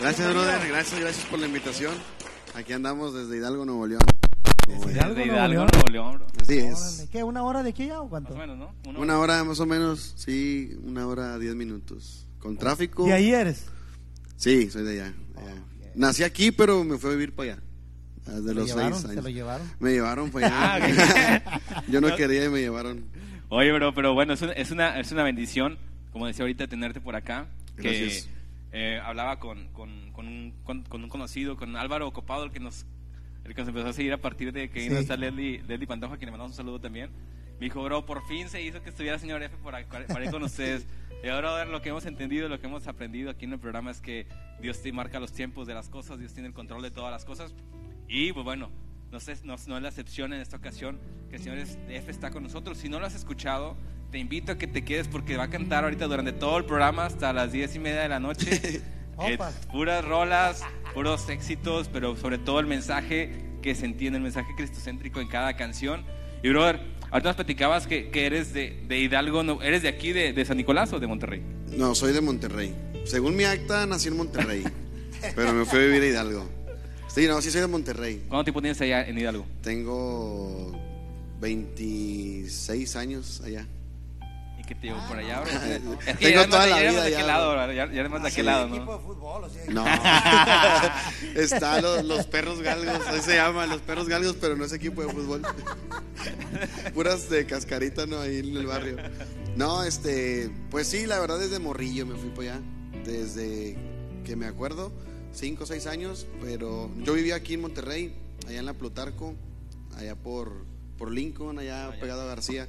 Gracias, 0.00 0.18
Bienvenido. 0.26 0.52
brother. 0.52 0.68
Gracias, 0.68 1.00
gracias 1.00 1.26
por 1.26 1.38
la 1.38 1.46
invitación. 1.46 1.94
Aquí 2.54 2.72
andamos 2.74 3.14
desde 3.14 3.36
Hidalgo, 3.38 3.64
Nuevo 3.64 3.86
León. 3.86 4.02
Desde. 4.66 4.92
Hidalgo, 4.92 5.14
Desde 5.14 5.32
Hidalgo, 5.32 5.48
León. 5.54 5.68
Nuevo 5.72 5.88
León, 5.88 6.14
bro. 6.16 6.26
Así 6.40 6.58
es. 6.58 7.08
¿Qué? 7.10 7.24
¿Una 7.24 7.42
hora 7.42 7.62
de 7.62 7.70
aquí 7.70 7.86
ya 7.86 8.00
o 8.00 8.04
Más 8.04 8.10
cuánto? 8.10 8.34
o 8.34 8.36
menos, 8.36 8.58
¿no? 8.58 8.74
Una 9.00 9.18
hora 9.18 9.42
más 9.44 9.60
o 9.60 9.66
menos, 9.66 10.12
sí, 10.16 10.76
una 10.84 11.06
hora 11.06 11.38
diez 11.38 11.54
minutos. 11.54 12.26
Con 12.38 12.56
tráfico. 12.58 13.06
¿Y 13.08 13.12
ahí 13.12 13.32
eres? 13.32 13.66
Sí, 14.36 14.68
soy 14.70 14.82
de 14.82 15.00
allá. 15.00 15.14
Allá. 15.50 15.62
Nací 15.94 16.22
aquí, 16.24 16.52
pero 16.52 16.82
me 16.84 16.96
fui 16.98 17.10
a 17.10 17.12
vivir 17.14 17.34
para 17.34 17.52
allá. 17.52 17.62
Desde 18.24 18.40
¿Te 18.42 18.54
lo 18.54 18.60
los 18.60 18.68
llevaron? 18.68 18.92
seis 18.92 19.04
¿Te 19.04 19.10
años. 19.12 19.24
lo 19.24 19.30
llevaron? 19.30 19.72
Me 19.80 19.90
llevaron 19.92 20.30
para 20.30 20.46
Ah, 20.52 20.74
allá. 20.74 21.42
ok. 21.78 21.84
Yo 21.88 22.00
no 22.00 22.14
quería 22.16 22.44
y 22.44 22.48
me 22.48 22.60
llevaron. 22.60 23.04
Oye, 23.48 23.72
bro, 23.72 23.92
pero 23.94 24.14
bueno, 24.14 24.32
es 24.32 24.42
una, 24.42 24.52
es 24.52 24.70
una, 24.70 24.98
es 25.00 25.12
una 25.12 25.22
bendición, 25.24 25.78
como 26.12 26.26
decía 26.26 26.44
ahorita, 26.44 26.66
tenerte 26.68 27.00
por 27.00 27.16
acá. 27.16 27.46
Que 27.76 27.82
Gracias. 27.82 28.28
eh, 28.72 29.00
hablaba 29.04 29.38
con, 29.38 29.68
con, 29.72 30.12
con, 30.12 30.28
un, 30.28 30.54
con, 30.64 30.82
con 30.84 31.02
un 31.02 31.08
conocido, 31.10 31.56
con 31.56 31.76
Álvaro 31.76 32.10
Copado, 32.12 32.44
el 32.44 32.52
que 32.52 32.60
nos 32.60 32.86
el 33.44 33.54
que 33.56 33.60
nos 33.62 33.68
empezó 33.70 33.88
a 33.88 33.92
seguir 33.92 34.12
a 34.12 34.18
partir 34.18 34.52
de 34.52 34.70
que 34.70 34.88
Sí. 34.88 34.94
estar 34.94 35.18
Leslie, 35.18 35.62
Leslie 35.66 35.86
Pantoja, 35.88 36.16
que 36.16 36.24
le 36.26 36.30
mandamos 36.30 36.52
un 36.52 36.56
saludo 36.56 36.78
también. 36.80 37.10
Me 37.58 37.66
dijo, 37.66 37.82
bro, 37.82 38.06
por 38.06 38.24
fin 38.28 38.48
se 38.48 38.62
hizo 38.62 38.80
que 38.84 38.90
estuviera 38.90 39.16
el 39.16 39.20
señor 39.20 39.42
F 39.42 39.56
por 39.62 39.74
para 39.86 40.24
ir 40.24 40.30
con 40.30 40.42
ustedes. 40.44 40.86
Y 41.22 41.28
ahora 41.28 41.64
lo 41.64 41.80
que 41.80 41.90
hemos 41.90 42.04
entendido, 42.06 42.48
lo 42.48 42.60
que 42.60 42.66
hemos 42.66 42.88
aprendido 42.88 43.30
aquí 43.30 43.44
en 43.44 43.52
el 43.52 43.60
programa 43.60 43.90
es 43.90 44.00
que 44.00 44.26
Dios 44.60 44.82
te 44.82 44.92
marca 44.92 45.20
los 45.20 45.32
tiempos 45.32 45.66
de 45.68 45.74
las 45.74 45.88
cosas, 45.88 46.18
Dios 46.18 46.32
tiene 46.32 46.48
el 46.48 46.54
control 46.54 46.82
de 46.82 46.90
todas 46.90 47.12
las 47.12 47.24
cosas. 47.24 47.54
Y 48.08 48.32
pues 48.32 48.44
bueno, 48.44 48.70
no, 49.12 49.20
sé, 49.20 49.36
no, 49.44 49.54
no 49.66 49.76
es 49.76 49.82
la 49.82 49.88
excepción 49.88 50.32
en 50.32 50.40
esta 50.40 50.56
ocasión 50.56 50.98
que 51.30 51.36
el 51.36 51.42
señor 51.42 51.58
F 51.58 52.10
está 52.10 52.30
con 52.30 52.42
nosotros. 52.42 52.78
Si 52.78 52.88
no 52.88 52.98
lo 52.98 53.06
has 53.06 53.14
escuchado, 53.14 53.76
te 54.10 54.18
invito 54.18 54.52
a 54.52 54.58
que 54.58 54.66
te 54.66 54.84
quedes 54.84 55.06
porque 55.06 55.36
va 55.36 55.44
a 55.44 55.50
cantar 55.50 55.84
ahorita 55.84 56.06
durante 56.06 56.32
todo 56.32 56.58
el 56.58 56.64
programa 56.64 57.06
hasta 57.06 57.32
las 57.32 57.52
diez 57.52 57.74
y 57.76 57.78
media 57.78 58.02
de 58.02 58.08
la 58.08 58.20
noche. 58.20 58.82
Eh, 59.28 59.38
puras 59.70 60.02
rolas, 60.04 60.64
puros 60.94 61.28
éxitos, 61.28 61.88
pero 61.88 62.16
sobre 62.16 62.38
todo 62.38 62.58
el 62.60 62.66
mensaje 62.66 63.30
que 63.60 63.74
se 63.74 63.84
entiende, 63.84 64.16
el 64.16 64.22
mensaje 64.22 64.52
cristocéntrico 64.56 65.20
en 65.20 65.28
cada 65.28 65.54
canción. 65.54 66.04
Y 66.42 66.48
brother, 66.48 66.80
ahorita 67.12 67.28
nos 67.28 67.36
platicabas 67.36 67.86
que, 67.86 68.10
que 68.10 68.26
eres 68.26 68.52
de, 68.52 68.82
de 68.88 68.98
Hidalgo, 68.98 69.42
no, 69.42 69.62
¿eres 69.62 69.82
de 69.82 69.88
aquí, 69.88 70.12
de, 70.12 70.32
de 70.32 70.44
San 70.44 70.56
Nicolás 70.56 70.92
o 70.92 70.98
de 70.98 71.06
Monterrey? 71.06 71.42
No, 71.76 71.94
soy 71.94 72.12
de 72.12 72.20
Monterrey. 72.20 72.74
Según 73.04 73.36
mi 73.36 73.44
acta, 73.44 73.86
nací 73.86 74.08
en 74.08 74.16
Monterrey. 74.16 74.64
pero 75.36 75.52
me 75.52 75.64
fui 75.64 75.78
a 75.78 75.82
vivir 75.82 76.02
a 76.02 76.06
Hidalgo. 76.06 76.48
Sí, 77.08 77.26
no, 77.28 77.40
sí 77.42 77.50
soy 77.50 77.60
de 77.60 77.66
Monterrey. 77.66 78.24
¿Cuánto 78.28 78.44
tiempo 78.44 78.62
tienes 78.62 78.80
allá 78.80 79.06
en 79.06 79.18
Hidalgo? 79.18 79.46
Tengo 79.62 80.72
26 81.40 82.96
años 82.96 83.40
allá. 83.44 83.66
¿Y 84.72 84.74
qué 84.74 84.80
te 84.80 84.86
llevo 84.88 85.06
por 85.06 85.18
allá, 85.18 85.40
bro? 85.40 85.50
Tengo 85.50 85.98
Es 86.06 86.16
que 86.16 86.24
ya 86.24 86.28
eres 86.30 86.48
toda 86.48 86.66
la 86.66 86.76
ya 86.76 86.80
vida 86.80 86.92
más 86.92 87.02
de 87.02 87.06
allá, 87.06 87.16
aquel 87.16 87.26
lado, 87.26 87.72
ya, 87.72 87.92
ya 87.92 88.00
eres 88.00 88.10
más 88.10 88.22
de 88.22 88.28
Ah, 88.28 88.30
aquel 88.32 88.46
lado, 88.46 88.66
Equipo 88.68 88.84
¿no? 88.84 88.98
de 88.98 89.04
fútbol, 89.04 89.44
o 89.44 89.50
sea, 89.50 89.64
No. 89.68 89.84
Está 91.40 91.80
los, 91.80 92.04
los 92.04 92.26
perros 92.26 92.60
galgos, 92.62 93.06
así 93.06 93.20
se 93.20 93.34
llama, 93.36 93.66
los 93.66 93.80
perros 93.82 94.08
galgos, 94.08 94.36
pero 94.40 94.56
no 94.56 94.64
es 94.64 94.72
equipo 94.72 95.02
de 95.02 95.12
fútbol. 95.12 95.42
Puras 96.94 97.28
de 97.28 97.46
cascarita, 97.46 98.06
¿no? 98.06 98.20
Ahí 98.20 98.38
en 98.38 98.56
el 98.56 98.66
barrio. 98.66 98.96
No, 99.56 99.82
este, 99.84 100.50
pues 100.70 100.86
sí, 100.88 101.06
la 101.06 101.18
verdad 101.20 101.38
desde 101.38 101.58
morrillo 101.58 102.06
me 102.06 102.16
fui 102.16 102.30
para 102.30 102.54
allá. 102.56 102.62
Desde 103.04 103.76
que 104.24 104.36
me 104.36 104.46
acuerdo, 104.46 104.92
5 105.32 105.64
o 105.64 105.66
6 105.66 105.86
años, 105.86 106.26
pero 106.40 106.90
yo 107.02 107.14
vivía 107.14 107.34
aquí 107.34 107.54
en 107.54 107.60
Monterrey, 107.62 108.14
allá 108.46 108.60
en 108.60 108.66
la 108.66 108.74
Plutarco, 108.74 109.34
allá 109.98 110.14
por, 110.14 110.64
por 110.96 111.10
Lincoln, 111.10 111.58
allá 111.58 111.90
pegado 112.00 112.22
a 112.22 112.26
García. 112.26 112.68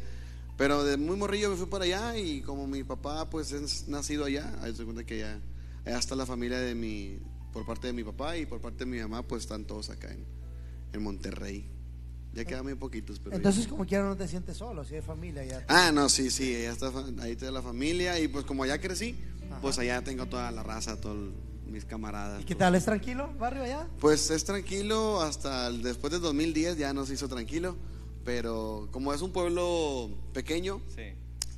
Pero 0.58 0.84
de 0.84 0.98
muy 0.98 1.16
morrillo 1.16 1.50
me 1.50 1.56
fui 1.56 1.66
para 1.66 1.86
allá 1.86 2.18
y 2.18 2.42
como 2.42 2.68
mi 2.68 2.84
papá 2.84 3.30
pues 3.30 3.52
es 3.52 3.88
nacido 3.88 4.26
allá, 4.26 4.54
ahí 4.62 4.76
se 4.76 4.84
cuenta 4.84 5.04
que 5.04 5.16
allá, 5.24 5.40
allá 5.86 5.98
está 6.00 6.16
la 6.16 6.26
familia 6.26 6.60
de 6.60 6.76
mi, 6.76 7.18
por 7.52 7.66
parte 7.66 7.88
de 7.88 7.94
mi 7.94 8.04
papá 8.04 8.38
y 8.38 8.46
por 8.46 8.62
parte 8.62 8.86
de 8.86 8.92
mi 8.92 9.00
mamá, 9.00 9.24
pues 9.24 9.44
están 9.44 9.66
todos 9.66 9.90
acá 9.90 10.12
en, 10.12 10.26
en 10.94 11.02
Monterrey. 11.04 11.70
Ya 12.34 12.46
quedan 12.46 12.64
muy 12.64 12.74
poquitos, 12.76 13.20
pero... 13.20 13.32
ya. 13.32 13.38
Entonces, 13.38 13.68
como 13.68 13.86
quiera, 13.86 14.06
no 14.06 14.16
te 14.18 14.28
sientes 14.28 14.58
solo, 14.58 14.84
si 14.84 14.96
hay 14.96 15.02
familia 15.02 15.44
ya. 15.46 15.66
Ah, 15.68 15.92
no, 15.92 16.10
sí, 16.10 16.32
sí, 16.32 16.52
ya 16.52 16.72
está, 16.72 16.92
ahí 17.22 17.34
está 17.34 17.52
la 17.52 17.62
familia 17.62 18.20
y 18.20 18.28
pues 18.28 18.44
como 18.46 18.64
allá 18.64 18.80
crecí, 18.82 19.16
Ajá. 19.52 19.62
pues 19.62 19.78
allá 19.78 20.04
tengo 20.04 20.26
toda 20.28 20.50
la 20.52 20.64
raza, 20.64 21.00
todos 21.00 21.32
mis 21.68 21.86
camaradas. 21.86 22.42
¿Y 22.42 22.46
qué 22.46 22.56
pues. 22.56 22.60
tal? 22.60 22.76
¿Es 22.76 22.86
tranquilo, 22.86 23.32
barrio 23.40 23.64
allá? 23.64 23.88
Pues 24.00 24.32
es 24.32 24.44
tranquilo, 24.46 25.22
hasta 25.22 25.68
el- 25.68 25.84
después 25.84 26.12
del 26.12 26.22
2010 26.22 26.78
ya 26.78 26.92
nos 26.94 27.12
hizo 27.12 27.28
tranquilo, 27.30 27.76
pero 28.26 28.88
como 28.92 29.14
es 29.14 29.22
un 29.22 29.32
pueblo 29.32 30.10
pequeño, 30.34 30.82
Sí. 30.96 31.04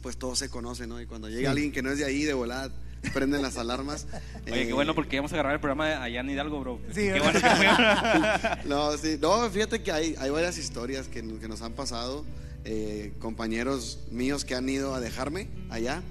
pues 0.02 0.18
todo 0.18 0.36
se 0.36 0.50
conoce, 0.50 0.88
¿no? 0.88 1.02
Y 1.02 1.06
cuando 1.06 1.28
llega 1.30 1.42
Sí. 1.42 1.46
alguien 1.48 1.72
que 1.72 1.82
no 1.82 1.92
es 1.92 1.98
de 2.00 2.06
ahí, 2.06 2.24
de 2.24 2.34
volada, 2.34 2.72
prenden 3.14 3.42
las 3.42 3.58
alarmas. 3.58 4.08
Oye, 4.46 4.64
Eh, 4.64 4.68
qué 4.68 4.74
bueno 4.74 4.96
porque 4.96 5.16
íbamos 5.18 5.32
a 5.34 5.36
grabar 5.38 5.54
el 5.56 5.60
programa 5.60 6.02
allá 6.04 6.22
en 6.22 6.30
Hidalgo, 6.30 6.60
bro. 6.60 6.80
Sí, 6.94 7.02
qué 7.02 7.20
bueno 7.20 7.40
que 7.40 7.48
fue. 7.50 7.68
No, 8.66 8.98
sí, 8.98 9.18
no, 9.22 9.50
fíjate 9.50 9.84
que 9.84 9.92
hay, 9.92 10.16
hay 10.18 10.30
varias 10.32 10.58
historias 10.58 11.08
que, 11.08 11.22
que 11.40 11.48
nos 11.48 11.62
han 11.62 11.74
pasado, 11.74 12.26
eh, 12.64 13.14
compañeros 13.20 14.00
míos 14.10 14.44
que 14.46 14.56
han 14.56 14.68
ido 14.68 14.96
a 14.96 15.00
dejarme 15.00 15.48
allá, 15.70 16.02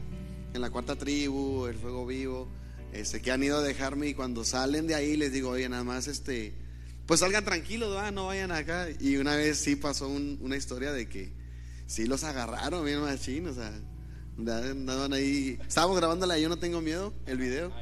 en 0.54 0.60
la 0.60 0.70
cuarta 0.70 0.94
tribu, 0.94 1.66
el 1.66 1.74
fuego 1.76 2.06
vivo, 2.06 2.46
este, 2.92 3.20
que 3.20 3.32
han 3.32 3.42
ido 3.42 3.58
a 3.58 3.60
dejarme 3.62 4.06
y 4.06 4.14
cuando 4.14 4.44
salen 4.44 4.86
de 4.86 4.94
ahí 4.94 5.16
les 5.16 5.32
digo, 5.32 5.50
oye, 5.50 5.68
nada 5.68 5.82
más, 5.82 6.06
este, 6.06 6.54
pues 7.06 7.20
salgan 7.20 7.44
tranquilos, 7.44 8.12
no 8.12 8.26
vayan 8.26 8.52
acá. 8.52 8.86
Y 9.00 9.16
una 9.16 9.36
vez 9.36 9.58
sí 9.58 9.76
pasó 9.76 10.08
un- 10.08 10.38
una 10.40 10.56
historia 10.56 10.92
de 10.92 11.08
que 11.08 11.32
sí 11.86 12.06
los 12.06 12.24
agarraron 12.24 12.84
bien 12.84 13.00
machín, 13.00 13.46
o 13.48 13.54
sea, 13.54 13.72
andaban 14.38 15.12
ahí, 15.12 15.58
estábamos 15.66 15.96
grabándola, 15.96 16.38
yo 16.38 16.48
no 16.48 16.58
tengo 16.58 16.80
miedo, 16.80 17.12
el 17.26 17.38
video. 17.38 17.72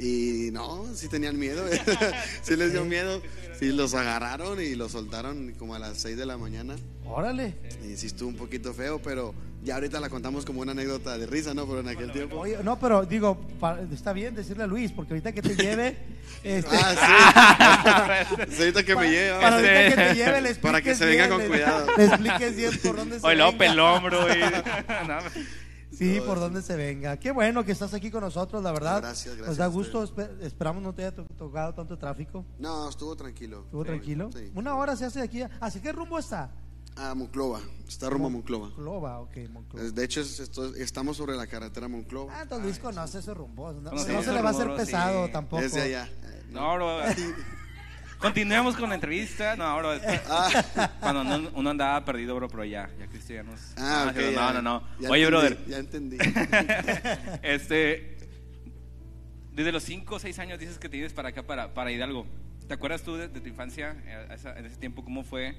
Y 0.00 0.50
no, 0.52 0.86
sí 0.94 1.08
tenían 1.08 1.36
miedo, 1.38 1.64
sí 2.42 2.54
les 2.54 2.70
dio 2.72 2.84
miedo, 2.84 3.20
sí 3.58 3.72
los 3.72 3.94
agarraron 3.94 4.60
y 4.62 4.76
los 4.76 4.92
soltaron 4.92 5.54
como 5.54 5.74
a 5.74 5.80
las 5.80 5.98
6 5.98 6.16
de 6.16 6.24
la 6.24 6.38
mañana. 6.38 6.76
Órale. 7.08 7.54
Y 7.84 7.96
sí 7.96 8.06
estuvo 8.06 8.28
un 8.28 8.36
poquito 8.36 8.72
feo, 8.74 9.00
pero 9.02 9.34
ya 9.62 9.74
ahorita 9.74 9.98
la 10.00 10.08
contamos 10.08 10.44
como 10.44 10.60
una 10.60 10.72
anécdota 10.72 11.16
de 11.18 11.26
risa, 11.26 11.54
¿no? 11.54 11.66
Pero 11.66 11.80
en 11.80 11.88
aquel 11.88 12.12
tiempo... 12.12 12.36
Oye, 12.38 12.58
no, 12.62 12.78
pero 12.78 13.04
digo, 13.04 13.40
pa- 13.58 13.78
está 13.92 14.12
bien 14.12 14.34
decirle 14.34 14.64
a 14.64 14.66
Luis, 14.66 14.92
porque 14.92 15.14
ahorita 15.14 15.32
que 15.32 15.42
te 15.42 15.56
lleve. 15.56 15.96
este, 16.44 16.70
Ah, 16.80 18.24
sí. 18.50 18.60
Ahorita 18.60 18.82
que 18.84 18.90
me 18.90 18.94
para- 18.96 19.08
lleve. 19.10 19.40
Para 19.40 19.56
ahorita 19.56 19.88
que 19.88 19.94
te 20.08 20.14
lleve, 20.14 20.40
le 20.42 20.54
Para 20.56 20.82
que 20.82 20.94
se 20.94 21.06
venga 21.06 21.26
bien, 21.26 21.30
con 21.30 21.40
le- 21.40 21.48
cuidado. 21.48 21.86
Le 21.96 22.04
expliques 22.04 22.56
bien 22.56 22.78
por 22.82 22.96
dónde 22.96 23.20
se 23.20 23.26
Oye, 23.26 23.36
venga. 23.36 23.58
pelón, 23.58 24.02
bro. 24.04 24.26
y- 24.34 24.40
No, 25.08 25.18
Sí, 25.90 26.20
por 26.24 26.38
dónde 26.38 26.62
se 26.62 26.76
venga. 26.76 27.16
Qué 27.16 27.32
bueno 27.32 27.64
que 27.64 27.72
estás 27.72 27.92
aquí 27.94 28.10
con 28.10 28.20
nosotros, 28.20 28.62
la 28.62 28.70
verdad. 28.70 29.00
Gracias, 29.00 29.34
gracias 29.34 29.48
Nos 29.48 29.56
da 29.56 29.66
gusto. 29.66 30.04
espe- 30.06 30.30
Esperamos 30.42 30.80
no 30.82 30.94
te 30.94 31.02
haya 31.02 31.12
to- 31.14 31.24
tocado 31.36 31.74
tanto 31.74 31.98
tráfico. 31.98 32.44
No, 32.58 32.88
estuvo 32.88 33.16
tranquilo. 33.16 33.62
Estuvo 33.64 33.84
tranquilo. 33.84 34.30
Sí. 34.32 34.52
Una 34.54 34.76
hora 34.76 34.94
se 34.94 35.06
hace 35.06 35.18
de 35.20 35.24
aquí. 35.24 35.42
¿Así 35.60 35.80
qué 35.80 35.90
rumbo 35.90 36.18
está? 36.20 36.52
A 36.98 37.14
Monclova, 37.14 37.60
está 37.86 38.10
rumbo 38.10 38.26
a 38.26 38.30
Monclova. 38.30 38.66
Monclova, 38.68 39.20
ok, 39.20 39.36
Monclova. 39.50 39.88
De 39.90 40.04
hecho, 40.04 40.20
es- 40.20 40.40
esto- 40.40 40.74
estamos 40.74 41.16
sobre 41.16 41.36
la 41.36 41.46
carretera 41.46 41.86
Monclova. 41.86 42.32
Ah, 42.36 42.42
entonces 42.42 42.64
Luis 42.66 42.78
conoce 42.80 43.18
ese 43.20 43.32
rumbo. 43.34 43.72
No, 43.72 43.90
Conoce 43.90 44.12
no 44.12 44.18
ese 44.18 44.28
se 44.30 44.34
le 44.34 44.42
va 44.42 44.48
a 44.48 44.52
hacer 44.52 44.66
rumbo, 44.66 44.80
sí. 44.80 44.86
pesado 44.86 45.28
tampoco. 45.30 45.62
Desde 45.62 45.82
allá. 45.82 46.08
No, 46.50 46.74
bro. 46.74 46.98
Continuemos 48.18 48.74
con 48.74 48.88
la 48.88 48.96
entrevista. 48.96 49.54
No, 49.54 49.76
bro. 49.78 49.92
es- 49.92 50.02
Ah, 50.28 50.90
Cuando 50.98 51.22
no- 51.22 51.50
uno 51.54 51.70
andaba 51.70 52.04
perdido, 52.04 52.34
bro, 52.34 52.48
pero 52.48 52.64
ya, 52.64 52.90
ya 52.98 53.06
Cristo 53.06 53.32
ya 53.32 53.44
nos. 53.44 53.60
ah, 53.76 54.06
ok, 54.08 54.14
pero 54.16 54.30
ya- 54.32 54.52
no, 54.54 54.54
no, 54.54 54.62
no. 54.62 54.88
ya 54.98 55.10
Oye, 55.10 55.22
entendí, 55.22 55.26
brother. 55.30 55.66
Ya 55.68 55.78
entendí. 55.78 56.18
este. 57.42 58.16
Desde 59.52 59.70
los 59.72 59.84
5 59.84 60.16
o 60.16 60.18
6 60.18 60.36
años 60.40 60.58
dices 60.58 60.78
que 60.78 60.88
te 60.88 60.96
vienes 60.96 61.12
para 61.12 61.28
acá, 61.28 61.44
para, 61.44 61.74
para 61.74 61.92
Hidalgo. 61.92 62.26
¿Te 62.66 62.74
acuerdas 62.74 63.02
tú 63.02 63.14
de, 63.16 63.28
de 63.28 63.40
tu 63.40 63.48
infancia, 63.48 63.96
eh, 64.04 64.26
a 64.30 64.34
esa- 64.34 64.58
en 64.58 64.66
ese 64.66 64.76
tiempo, 64.76 65.04
cómo 65.04 65.22
fue 65.22 65.56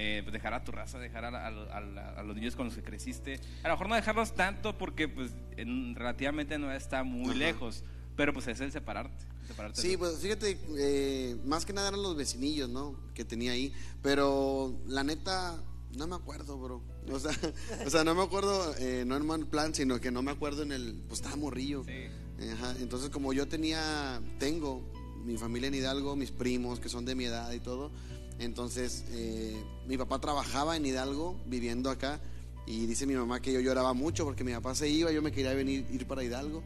eh, 0.00 0.20
pues 0.22 0.32
dejar 0.32 0.54
a 0.54 0.62
tu 0.62 0.70
raza, 0.70 0.98
dejar 1.00 1.24
a, 1.24 1.28
a 1.28 1.48
a 1.48 2.20
a 2.20 2.22
los 2.22 2.36
niños 2.36 2.54
con 2.54 2.66
los 2.66 2.74
que 2.76 2.82
creciste? 2.82 3.40
A 3.64 3.68
lo 3.68 3.74
mejor 3.74 3.88
no 3.88 3.94
dejarlos 3.96 4.32
tanto 4.34 4.78
porque 4.78 5.08
pues 5.08 5.32
en- 5.56 5.94
relativamente 5.96 6.56
no 6.58 6.70
está 6.72 7.02
muy 7.02 7.30
Ajá. 7.30 7.34
lejos, 7.38 7.82
pero 8.16 8.32
pues 8.32 8.46
es 8.46 8.60
el 8.60 8.70
separarte. 8.70 9.24
separarte 9.48 9.80
Sí, 9.80 9.96
pues 9.96 10.18
fíjate, 10.18 10.56
eh, 10.78 11.36
más 11.44 11.64
que 11.66 11.72
nada 11.72 11.88
eran 11.88 12.02
los 12.02 12.16
vecinillos, 12.16 12.68
¿no? 12.68 12.94
Que 13.14 13.24
tenía 13.24 13.52
ahí. 13.52 13.72
Pero 14.02 14.78
la 14.86 15.02
neta, 15.02 15.56
no 15.96 16.06
me 16.06 16.14
acuerdo, 16.14 16.58
bro. 16.58 16.82
O 17.10 17.18
sea, 17.18 17.32
o 17.86 17.90
sea 17.90 18.04
no 18.04 18.14
me 18.14 18.22
acuerdo, 18.22 18.74
eh, 18.78 19.04
no 19.06 19.16
en 19.16 19.26
mal 19.26 19.46
plan, 19.46 19.74
sino 19.74 20.00
que 20.00 20.10
no 20.12 20.22
me 20.22 20.30
acuerdo 20.30 20.62
en 20.62 20.72
el. 20.72 20.94
Pues 21.08 21.20
estaba 21.20 21.36
morrillo. 21.36 21.82
Sí. 21.84 22.06
Ajá, 22.52 22.76
Entonces, 22.80 23.10
como 23.10 23.32
yo 23.32 23.48
tenía, 23.48 24.20
tengo 24.38 24.80
mi 25.24 25.36
familia 25.36 25.66
en 25.68 25.74
Hidalgo, 25.74 26.14
mis 26.14 26.30
primos 26.30 26.78
que 26.78 26.88
son 26.88 27.04
de 27.04 27.14
mi 27.16 27.24
edad 27.24 27.50
y 27.52 27.58
todo. 27.58 27.90
Entonces, 28.38 29.04
eh, 29.10 29.62
mi 29.86 29.96
papá 29.98 30.20
trabajaba 30.20 30.76
en 30.76 30.86
Hidalgo, 30.86 31.36
viviendo 31.46 31.90
acá. 31.90 32.20
Y 32.66 32.86
dice 32.86 33.06
mi 33.06 33.14
mamá 33.14 33.40
que 33.40 33.52
yo 33.52 33.60
lloraba 33.60 33.94
mucho 33.94 34.24
porque 34.24 34.44
mi 34.44 34.52
papá 34.52 34.74
se 34.74 34.88
iba, 34.88 35.10
yo 35.10 35.22
me 35.22 35.32
quería 35.32 35.54
venir 35.54 35.86
ir 35.90 36.06
para 36.06 36.22
Hidalgo. 36.22 36.62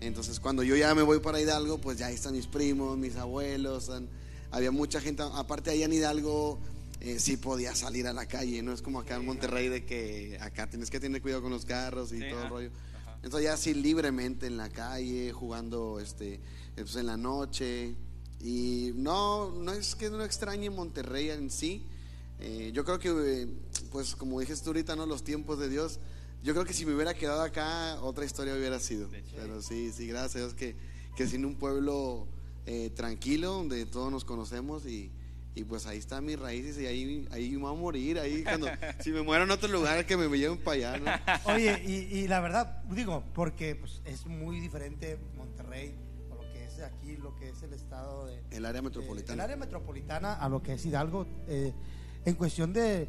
Entonces, 0.00 0.38
cuando 0.38 0.62
yo 0.62 0.76
ya 0.76 0.94
me 0.94 1.02
voy 1.02 1.18
para 1.20 1.40
Hidalgo, 1.40 1.78
pues 1.78 1.98
ya 1.98 2.06
ahí 2.06 2.14
están 2.14 2.34
mis 2.34 2.46
primos, 2.46 2.98
mis 2.98 3.16
abuelos. 3.16 3.84
están- 3.84 4.08
había 4.50 4.70
mucha 4.70 5.00
gente, 5.00 5.22
aparte 5.22 5.70
ahí 5.70 5.82
en 5.82 5.92
Hidalgo, 5.94 6.58
eh, 7.00 7.18
sí 7.18 7.36
podía 7.38 7.74
salir 7.74 8.06
a 8.06 8.12
la 8.12 8.26
calle, 8.26 8.62
no 8.62 8.72
es 8.72 8.82
como 8.82 9.00
acá 9.00 9.16
en 9.16 9.24
Monterrey 9.26 9.68
de 9.68 9.84
que 9.84 10.38
acá 10.40 10.68
tienes 10.68 10.90
que 10.90 11.00
tener 11.00 11.20
cuidado 11.22 11.42
con 11.42 11.50
los 11.50 11.64
carros 11.64 12.12
y 12.12 12.18
Sí, 12.20 12.24
todo 12.30 12.42
el 12.44 12.48
rollo. 12.50 12.70
ajá. 13.04 13.18
Entonces 13.22 13.44
ya 13.44 13.54
así 13.54 13.72
libremente 13.74 14.46
en 14.46 14.56
la 14.58 14.68
calle, 14.68 15.32
jugando 15.32 15.98
este, 16.00 16.38
pues, 16.74 16.94
en 16.96 17.06
la 17.06 17.16
noche. 17.16 17.94
Y 18.40 18.92
no, 18.94 19.50
no 19.50 19.72
es 19.72 19.94
que 19.94 20.10
no 20.10 20.22
extrañe 20.24 20.70
Monterrey 20.70 21.30
en 21.30 21.50
sí. 21.50 21.86
Eh, 22.40 22.70
yo 22.74 22.84
creo 22.84 22.98
que, 22.98 23.08
eh, 23.08 23.48
pues 23.90 24.14
como 24.14 24.40
dijiste 24.40 24.64
tú 24.64 24.70
ahorita, 24.70 24.94
¿no? 24.96 25.06
Los 25.06 25.24
tiempos 25.24 25.58
de 25.58 25.68
Dios. 25.68 25.98
Yo 26.42 26.52
creo 26.52 26.64
que 26.64 26.74
si 26.74 26.86
me 26.86 26.94
hubiera 26.94 27.14
quedado 27.14 27.42
acá, 27.42 27.98
otra 28.02 28.24
historia 28.24 28.54
hubiera 28.54 28.78
sido. 28.78 29.08
De 29.08 29.18
hecho. 29.18 29.36
Pero 29.36 29.62
sí, 29.62 29.90
sí, 29.92 30.06
gracias 30.06 30.36
a 30.36 30.38
Dios 30.40 30.54
que, 30.54 30.76
que 31.16 31.26
sin 31.26 31.44
un 31.44 31.56
pueblo 31.56 32.28
eh, 32.66 32.90
tranquilo, 32.94 33.52
donde 33.52 33.86
todos 33.86 34.12
nos 34.12 34.24
conocemos 34.24 34.86
y, 34.86 35.10
y 35.54 35.64
pues 35.64 35.86
ahí 35.86 35.98
están 35.98 36.24
mis 36.24 36.38
raíces 36.38 36.78
y 36.78 36.86
ahí, 36.86 37.26
ahí 37.30 37.50
me 37.52 37.58
voy 37.58 37.72
a 37.72 37.74
morir. 37.74 38.18
Ahí 38.18 38.44
cuando, 38.44 38.68
si 39.02 39.10
me 39.10 39.22
muero 39.22 39.44
en 39.44 39.50
otro 39.50 39.68
lugar, 39.68 40.04
que 40.04 40.16
me 40.16 40.28
lleven 40.36 40.58
para 40.58 40.92
allá, 40.92 40.98
¿no? 40.98 41.52
Oye, 41.52 41.82
y, 41.86 42.18
y 42.18 42.28
la 42.28 42.40
verdad, 42.40 42.82
digo, 42.90 43.24
porque 43.34 43.74
pues, 43.74 44.02
es 44.04 44.26
muy 44.26 44.60
diferente 44.60 45.18
Monterrey 45.36 45.94
aquí, 46.86 47.16
lo 47.16 47.34
que 47.36 47.50
es 47.50 47.62
el 47.62 47.72
estado 47.72 48.26
de... 48.26 48.42
El 48.50 48.64
área 48.64 48.82
metropolitana. 48.82 49.34
el 49.34 49.40
área 49.40 49.56
metropolitana 49.56 50.34
a 50.34 50.48
lo 50.48 50.62
que 50.62 50.74
es 50.74 50.84
Hidalgo. 50.86 51.26
eh, 51.48 51.72
en 52.24 52.34
cuestión 52.34 52.72
de, 52.72 53.08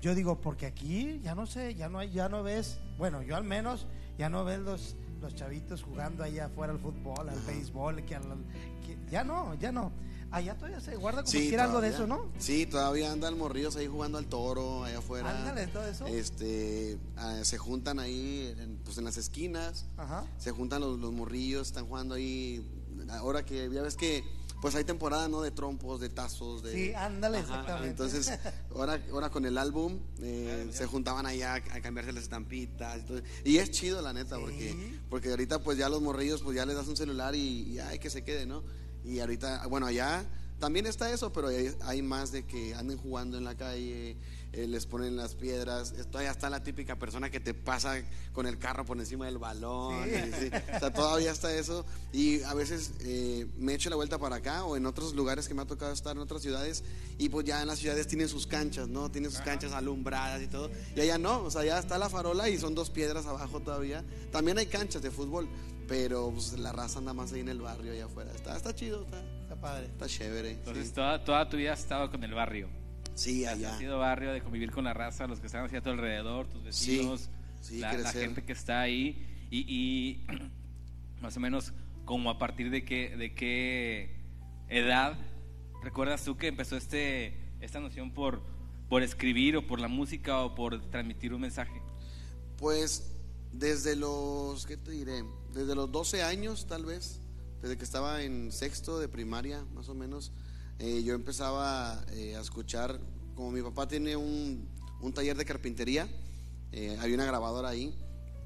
yo 0.00 0.14
digo, 0.14 0.40
porque 0.40 0.66
aquí 0.66 1.20
ya 1.22 1.34
no 1.34 1.46
sé, 1.46 1.74
ya 1.74 1.88
no 1.88 1.98
hay, 1.98 2.10
ya 2.12 2.28
no 2.28 2.42
ves, 2.42 2.78
bueno, 2.98 3.22
yo 3.22 3.36
al 3.36 3.44
menos 3.44 3.86
ya 4.18 4.28
no 4.28 4.44
ves 4.44 4.60
los, 4.60 4.96
los 5.20 5.34
chavitos 5.34 5.82
jugando 5.82 6.22
ahí 6.22 6.38
afuera 6.38 6.72
al 6.72 6.78
fútbol, 6.78 7.28
al 7.28 7.40
béisbol, 7.40 8.04
que, 8.04 8.14
al- 8.14 8.44
que- 8.86 8.96
ya 9.10 9.24
no, 9.24 9.54
ya 9.54 9.72
no. 9.72 9.90
Allá 10.30 10.56
todavía 10.56 10.80
se 10.80 10.96
guarda 10.96 11.22
como 11.22 11.30
quiera 11.32 11.62
algo 11.64 11.80
de 11.80 11.90
eso. 11.90 12.08
¿no? 12.08 12.32
Sí, 12.38 12.66
todavía 12.66 13.12
andan 13.12 13.38
morrillos 13.38 13.76
ahí 13.76 13.86
jugando 13.86 14.18
al 14.18 14.26
toro, 14.26 14.82
allá 14.82 14.98
afuera. 14.98 15.30
Ándale, 15.30 15.68
todo 15.68 15.86
eso. 15.86 16.06
Este, 16.08 16.98
ah, 17.16 17.38
se 17.44 17.56
juntan 17.56 18.00
ahí, 18.00 18.52
en, 18.58 18.76
pues 18.78 18.98
en 18.98 19.04
las 19.04 19.16
esquinas, 19.16 19.86
Ajá. 19.96 20.24
se 20.38 20.50
juntan 20.50 20.80
los, 20.80 20.98
los 20.98 21.12
morrillos, 21.12 21.68
están 21.68 21.86
jugando 21.86 22.16
ahí. 22.16 22.68
Ahora 23.10 23.44
que 23.44 23.70
ya 23.70 23.82
ves 23.82 23.96
que, 23.96 24.24
pues 24.60 24.74
hay 24.74 24.84
temporada, 24.84 25.28
¿no? 25.28 25.42
De 25.42 25.50
trompos, 25.50 26.00
de 26.00 26.08
tazos, 26.08 26.62
de. 26.62 26.72
Sí, 26.72 26.94
ándale, 26.94 27.38
Ajá, 27.38 27.46
exactamente. 27.60 27.88
Entonces, 27.90 28.32
ahora, 28.74 29.00
ahora 29.12 29.30
con 29.30 29.44
el 29.44 29.58
álbum, 29.58 30.00
eh, 30.20 30.68
se 30.72 30.86
juntaban 30.86 31.26
ahí 31.26 31.42
a, 31.42 31.62
cambiarse 31.82 32.12
las 32.12 32.24
estampitas. 32.24 33.00
Y, 33.00 33.04
todo. 33.04 33.22
Y 33.44 33.58
es 33.58 33.70
chido, 33.70 34.00
la 34.00 34.12
neta, 34.12 34.36
Sí. 34.36 34.42
porque, 34.42 34.98
porque 35.10 35.30
ahorita, 35.30 35.62
pues 35.62 35.78
ya 35.78 35.88
los 35.88 36.00
morrillos, 36.00 36.42
pues 36.42 36.56
ya 36.56 36.64
les 36.66 36.76
das 36.76 36.88
un 36.88 36.96
celular 36.96 37.34
y, 37.34 37.72
y 37.72 37.78
ay, 37.78 37.98
que 37.98 38.10
se 38.10 38.24
quede, 38.24 38.46
¿no? 38.46 38.62
Y 39.04 39.20
ahorita, 39.20 39.66
bueno, 39.66 39.86
allá 39.86 40.24
también 40.58 40.86
está 40.86 41.12
eso, 41.12 41.32
pero 41.32 41.48
hay, 41.48 41.74
hay 41.82 42.02
más 42.02 42.32
de 42.32 42.46
que 42.46 42.74
anden 42.74 42.96
jugando 42.96 43.36
en 43.36 43.44
la 43.44 43.56
calle, 43.56 44.16
eh, 44.56 44.66
les 44.68 44.86
ponen 44.86 45.16
las 45.16 45.34
piedras. 45.34 45.92
Todavía 46.10 46.30
está 46.30 46.48
la 46.48 46.62
típica 46.62 46.96
persona 46.96 47.30
que 47.30 47.40
te 47.40 47.54
pasa 47.54 48.02
con 48.32 48.46
el 48.46 48.58
carro 48.58 48.84
por 48.84 48.98
encima 48.98 49.26
del 49.26 49.38
balón. 49.38 50.04
Sí. 50.04 50.10
y 50.10 50.32
sí. 50.32 50.50
O 50.76 50.78
sea, 50.78 50.92
todavía 50.92 51.32
está 51.32 51.54
eso. 51.54 51.84
Y 52.12 52.42
a 52.42 52.54
veces 52.54 52.92
eh, 53.00 53.46
me 53.58 53.74
echo 53.74 53.90
la 53.90 53.96
vuelta 53.96 54.18
para 54.18 54.36
acá 54.36 54.64
o 54.64 54.76
en 54.76 54.86
otros 54.86 55.14
lugares 55.14 55.48
que 55.48 55.54
me 55.54 55.62
ha 55.62 55.66
tocado 55.66 55.92
estar 55.92 56.16
en 56.16 56.22
otras 56.22 56.42
ciudades. 56.42 56.84
Y 57.18 57.28
pues 57.28 57.44
ya 57.44 57.60
en 57.62 57.68
las 57.68 57.78
ciudades 57.78 58.06
tienen 58.06 58.28
sus 58.28 58.46
canchas, 58.46 58.88
¿no? 58.88 59.10
Tienen 59.10 59.30
sus 59.30 59.40
canchas 59.40 59.72
alumbradas 59.72 60.42
y 60.42 60.46
todo. 60.46 60.70
Y 60.94 61.00
allá 61.00 61.18
no, 61.18 61.42
o 61.42 61.50
sea, 61.50 61.64
ya 61.64 61.78
está 61.78 61.98
la 61.98 62.08
farola 62.08 62.48
y 62.48 62.58
son 62.58 62.74
dos 62.74 62.90
piedras 62.90 63.26
abajo 63.26 63.60
todavía. 63.60 64.04
También 64.30 64.58
hay 64.58 64.66
canchas 64.66 65.02
de 65.02 65.10
fútbol, 65.10 65.48
pero 65.88 66.30
pues, 66.30 66.52
la 66.58 66.72
raza 66.72 66.98
anda 66.98 67.12
más 67.12 67.32
ahí 67.32 67.40
en 67.40 67.48
el 67.48 67.60
barrio, 67.60 67.92
allá 67.92 68.06
afuera. 68.06 68.32
Está, 68.32 68.56
está 68.56 68.74
chido, 68.74 69.02
está, 69.04 69.22
Está 69.42 69.56
padre. 69.56 69.86
está 69.86 70.06
chévere. 70.06 70.52
Entonces, 70.52 70.88
sí. 70.88 70.92
toda, 70.94 71.24
toda 71.24 71.48
tu 71.48 71.56
vida 71.56 71.72
has 71.72 71.80
estado 71.80 72.10
con 72.10 72.22
el 72.24 72.32
barrio. 72.32 72.68
Sí, 73.14 73.46
allá. 73.46 73.76
sido 73.78 73.98
barrio 73.98 74.32
de 74.32 74.42
convivir 74.42 74.70
con 74.70 74.84
la 74.84 74.92
raza, 74.94 75.26
los 75.26 75.40
que 75.40 75.46
están 75.46 75.64
hacia 75.64 75.80
tu 75.80 75.90
alrededor, 75.90 76.46
tus 76.48 76.74
Sí, 76.74 76.96
vecinos, 76.96 77.30
sí, 77.60 77.78
la, 77.78 77.92
la 77.92 77.98
crecer. 78.10 78.22
gente 78.26 78.42
que 78.44 78.52
está 78.52 78.80
ahí. 78.80 79.26
Y, 79.50 79.64
y 79.68 80.26
más 81.20 81.36
o 81.36 81.40
menos, 81.40 81.72
como 82.04 82.30
a 82.30 82.38
partir 82.38 82.70
de 82.70 82.84
qué, 82.84 83.16
de 83.16 83.34
qué 83.34 84.16
edad 84.68 85.16
recuerdas 85.82 86.24
tú 86.24 86.36
que 86.36 86.48
empezó 86.48 86.76
este, 86.76 87.36
esta 87.60 87.78
noción 87.80 88.12
por, 88.12 88.42
por 88.88 89.02
escribir 89.02 89.56
o 89.56 89.66
por 89.66 89.80
la 89.80 89.88
música 89.88 90.40
o 90.40 90.54
por 90.54 90.90
transmitir 90.90 91.32
un 91.34 91.42
mensaje? 91.42 91.80
Pues 92.58 93.12
desde 93.52 93.94
los, 93.96 94.66
¿qué 94.66 94.76
te 94.76 94.90
diré? 94.90 95.24
Desde 95.52 95.74
los 95.74 95.90
12 95.92 96.22
años 96.22 96.66
tal 96.66 96.84
vez, 96.84 97.20
desde 97.62 97.76
que 97.76 97.84
estaba 97.84 98.22
en 98.22 98.50
sexto 98.50 98.98
de 98.98 99.08
primaria 99.08 99.64
más 99.74 99.88
o 99.88 99.94
menos, 99.94 100.32
eh, 100.78 101.02
yo 101.04 101.14
empezaba 101.14 102.04
eh, 102.12 102.36
a 102.36 102.40
escuchar, 102.40 103.00
como 103.34 103.50
mi 103.50 103.62
papá 103.62 103.86
tiene 103.88 104.16
un, 104.16 104.68
un 105.00 105.12
taller 105.12 105.36
de 105.36 105.44
carpintería, 105.44 106.08
eh, 106.72 106.96
había 107.00 107.14
una 107.14 107.24
grabadora 107.24 107.68
ahí 107.68 107.94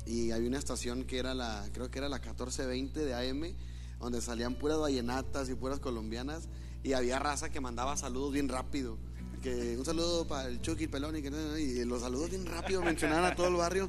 y 0.04 0.30
había 0.32 0.48
una 0.48 0.58
estación 0.58 1.04
que 1.04 1.18
era 1.18 1.34
la, 1.34 1.68
creo 1.72 1.90
que 1.90 1.98
era 1.98 2.08
la 2.08 2.18
1420 2.18 3.04
de 3.04 3.14
AM, 3.14 3.54
donde 4.00 4.20
salían 4.20 4.54
puras 4.56 4.78
vallenatas 4.78 5.48
y 5.48 5.54
puras 5.54 5.80
colombianas 5.80 6.48
y 6.82 6.92
había 6.92 7.18
raza 7.18 7.48
que 7.50 7.60
mandaba 7.60 7.96
saludos 7.96 8.32
bien 8.32 8.48
rápido. 8.48 8.98
Que 9.42 9.76
un 9.78 9.84
saludo 9.84 10.26
para 10.26 10.48
el 10.48 10.60
Chucky, 10.60 10.84
el 10.84 10.90
Pelón 10.90 11.16
y, 11.16 11.22
que, 11.22 11.28
y 11.28 11.84
los 11.84 12.02
saludos 12.02 12.30
bien 12.30 12.44
rápido 12.44 12.82
mencionaban 12.82 13.24
a 13.24 13.34
todo 13.34 13.48
el 13.48 13.54
barrio. 13.54 13.88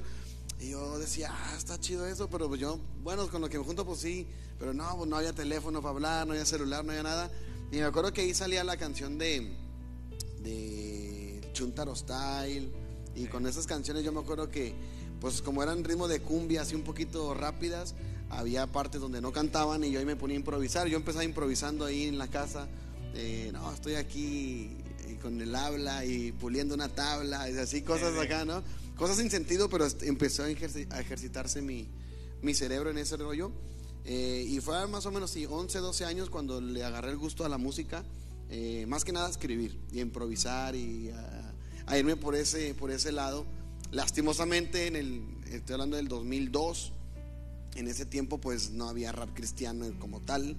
Y 0.60 0.72
yo 0.72 1.00
decía, 1.00 1.32
ah, 1.32 1.56
está 1.58 1.80
chido 1.80 2.06
eso, 2.06 2.30
pero 2.30 2.48
pues 2.48 2.60
yo, 2.60 2.80
bueno, 3.02 3.28
con 3.30 3.42
lo 3.42 3.50
que 3.50 3.58
me 3.58 3.64
junto, 3.64 3.86
pues 3.86 4.00
sí, 4.00 4.28
pero 4.60 4.74
no, 4.74 4.96
pues 4.98 5.10
no 5.10 5.16
había 5.16 5.34
teléfono 5.34 5.82
para 5.82 5.96
hablar, 5.96 6.28
no 6.28 6.34
había 6.34 6.46
celular, 6.46 6.84
no 6.84 6.92
había 6.92 7.04
nada. 7.04 7.32
Y 7.72 7.78
me 7.78 7.84
acuerdo 7.84 8.12
que 8.12 8.22
ahí 8.22 8.34
salía 8.34 8.64
la 8.64 8.78
canción 8.78 9.18
de, 9.18 9.52
de 10.42 11.42
Chuntaro 11.54 11.96
Style, 11.96 12.72
y 13.16 13.28
con 13.28 13.46
esas 13.48 13.68
canciones 13.68 14.04
yo 14.04 14.12
me 14.12 14.20
acuerdo 14.20 14.50
que, 14.50 14.74
pues 15.20 15.42
como 15.42 15.62
eran 15.62 15.84
ritmo 15.84 16.08
de 16.08 16.22
cumbia, 16.22 16.62
así 16.62 16.76
un 16.76 16.84
poquito 16.84 17.34
rápidas, 17.34 17.96
había 18.30 18.68
partes 18.68 19.02
donde 19.02 19.22
no 19.22 19.34
cantaban 19.34 19.84
y 19.84 19.92
yo 19.92 20.00
ahí 20.00 20.06
me 20.06 20.16
ponía 20.16 20.36
a 20.36 20.40
improvisar. 20.40 20.88
Yo 20.88 20.98
empezaba 20.98 21.24
improvisando 21.24 21.86
ahí 21.86 22.04
en 22.04 22.18
la 22.18 22.28
casa. 22.28 22.68
no, 23.52 23.74
estoy 23.74 23.96
aquí 23.96 24.78
eh, 25.08 25.18
con 25.22 25.42
el 25.42 25.56
habla 25.56 26.06
y 26.06 26.32
puliendo 26.32 26.76
una 26.76 26.90
tabla, 26.90 27.50
y 27.50 27.58
así 27.58 27.82
cosas 27.82 28.18
acá, 28.18 28.46
¿no? 28.46 28.64
Cosas 28.96 29.18
sin 29.18 29.32
sentido, 29.32 29.70
pero 29.70 29.88
empezó 30.02 30.44
a, 30.44 30.50
ejercitarse 30.50 31.62
mi, 31.62 31.88
mi, 32.42 32.54
cerebro 32.54 32.90
en 32.90 32.98
ese 32.98 33.18
rollo. 33.18 33.52
Eh, 34.12 34.44
y 34.50 34.60
fue 34.60 34.88
más 34.88 35.06
o 35.06 35.12
menos 35.12 35.30
sí, 35.30 35.46
11, 35.46 35.78
12 35.78 36.04
años 36.04 36.32
cuando 36.32 36.60
le 36.60 36.84
agarré 36.84 37.12
el 37.12 37.18
gusto 37.18 37.46
a 37.46 37.50
la 37.50 37.60
música. 37.60 38.04
Eh, 38.50 38.86
más 38.88 39.06
que 39.06 39.12
nada 39.12 39.28
a 39.28 39.30
escribir 39.30 39.80
y 39.92 40.00
a 40.00 40.02
improvisar 40.02 40.76
y 40.76 41.12
a, 41.86 41.96
irme 41.96 42.16
por 42.16 42.34
ese, 42.36 42.74
por 42.74 42.90
ese 42.90 43.12
lado. 43.12 43.46
Lastimosamente, 43.92 44.88
en 44.88 44.96
el, 44.96 45.22
estoy 45.52 45.74
hablando 45.74 45.96
del 45.96 46.08
2002, 46.08 46.92
en 47.76 47.88
ese 47.88 48.08
tiempo 48.08 48.40
pues 48.40 48.72
no 48.72 48.90
había 48.90 49.12
rap 49.12 49.30
cristiano 49.36 49.86
como 50.00 50.22
tal. 50.22 50.58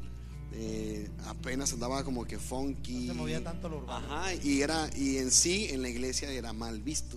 Eh, 0.53 1.11
apenas 1.27 1.73
andaba 1.73 2.05
como 2.05 2.27
que 2.27 2.39
funky. 2.39 3.07
No 3.07 3.15
se 3.15 3.19
movía 3.19 3.43
tanto 3.43 3.69
lo 3.69 3.79
urbano. 3.79 4.07
Ajá, 4.15 4.33
y, 4.33 4.63
era, 4.63 4.89
y 4.97 5.17
en 5.17 5.33
sí 5.33 5.67
en 5.71 5.83
la 5.83 5.89
iglesia 5.89 6.31
era 6.31 6.53
mal 6.53 6.81
visto. 6.83 7.17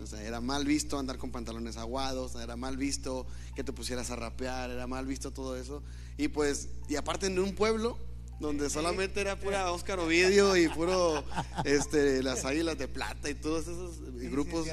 O 0.00 0.06
sea, 0.06 0.22
era 0.22 0.40
mal 0.40 0.64
visto 0.64 0.98
andar 0.98 1.18
con 1.18 1.30
pantalones 1.30 1.76
aguados, 1.76 2.34
era 2.34 2.56
mal 2.56 2.76
visto 2.76 3.26
que 3.54 3.64
te 3.64 3.72
pusieras 3.72 4.10
a 4.10 4.16
rapear, 4.16 4.70
era 4.70 4.86
mal 4.86 5.06
visto 5.06 5.32
todo 5.32 5.56
eso. 5.56 5.82
Y 6.16 6.28
pues, 6.28 6.68
y 6.88 6.96
aparte 6.96 7.26
en 7.26 7.38
un 7.38 7.54
pueblo 7.54 7.98
donde 8.40 8.70
solamente 8.70 9.20
era 9.20 9.38
pura 9.38 9.70
Oscar 9.70 10.00
Ovidio 10.00 10.56
y 10.56 10.66
puro 10.68 11.22
este 11.64 12.22
las 12.22 12.46
águilas 12.46 12.78
de 12.78 12.88
plata 12.88 13.28
y 13.28 13.34
todos 13.34 13.68
esos 13.68 14.00
grupos. 14.30 14.66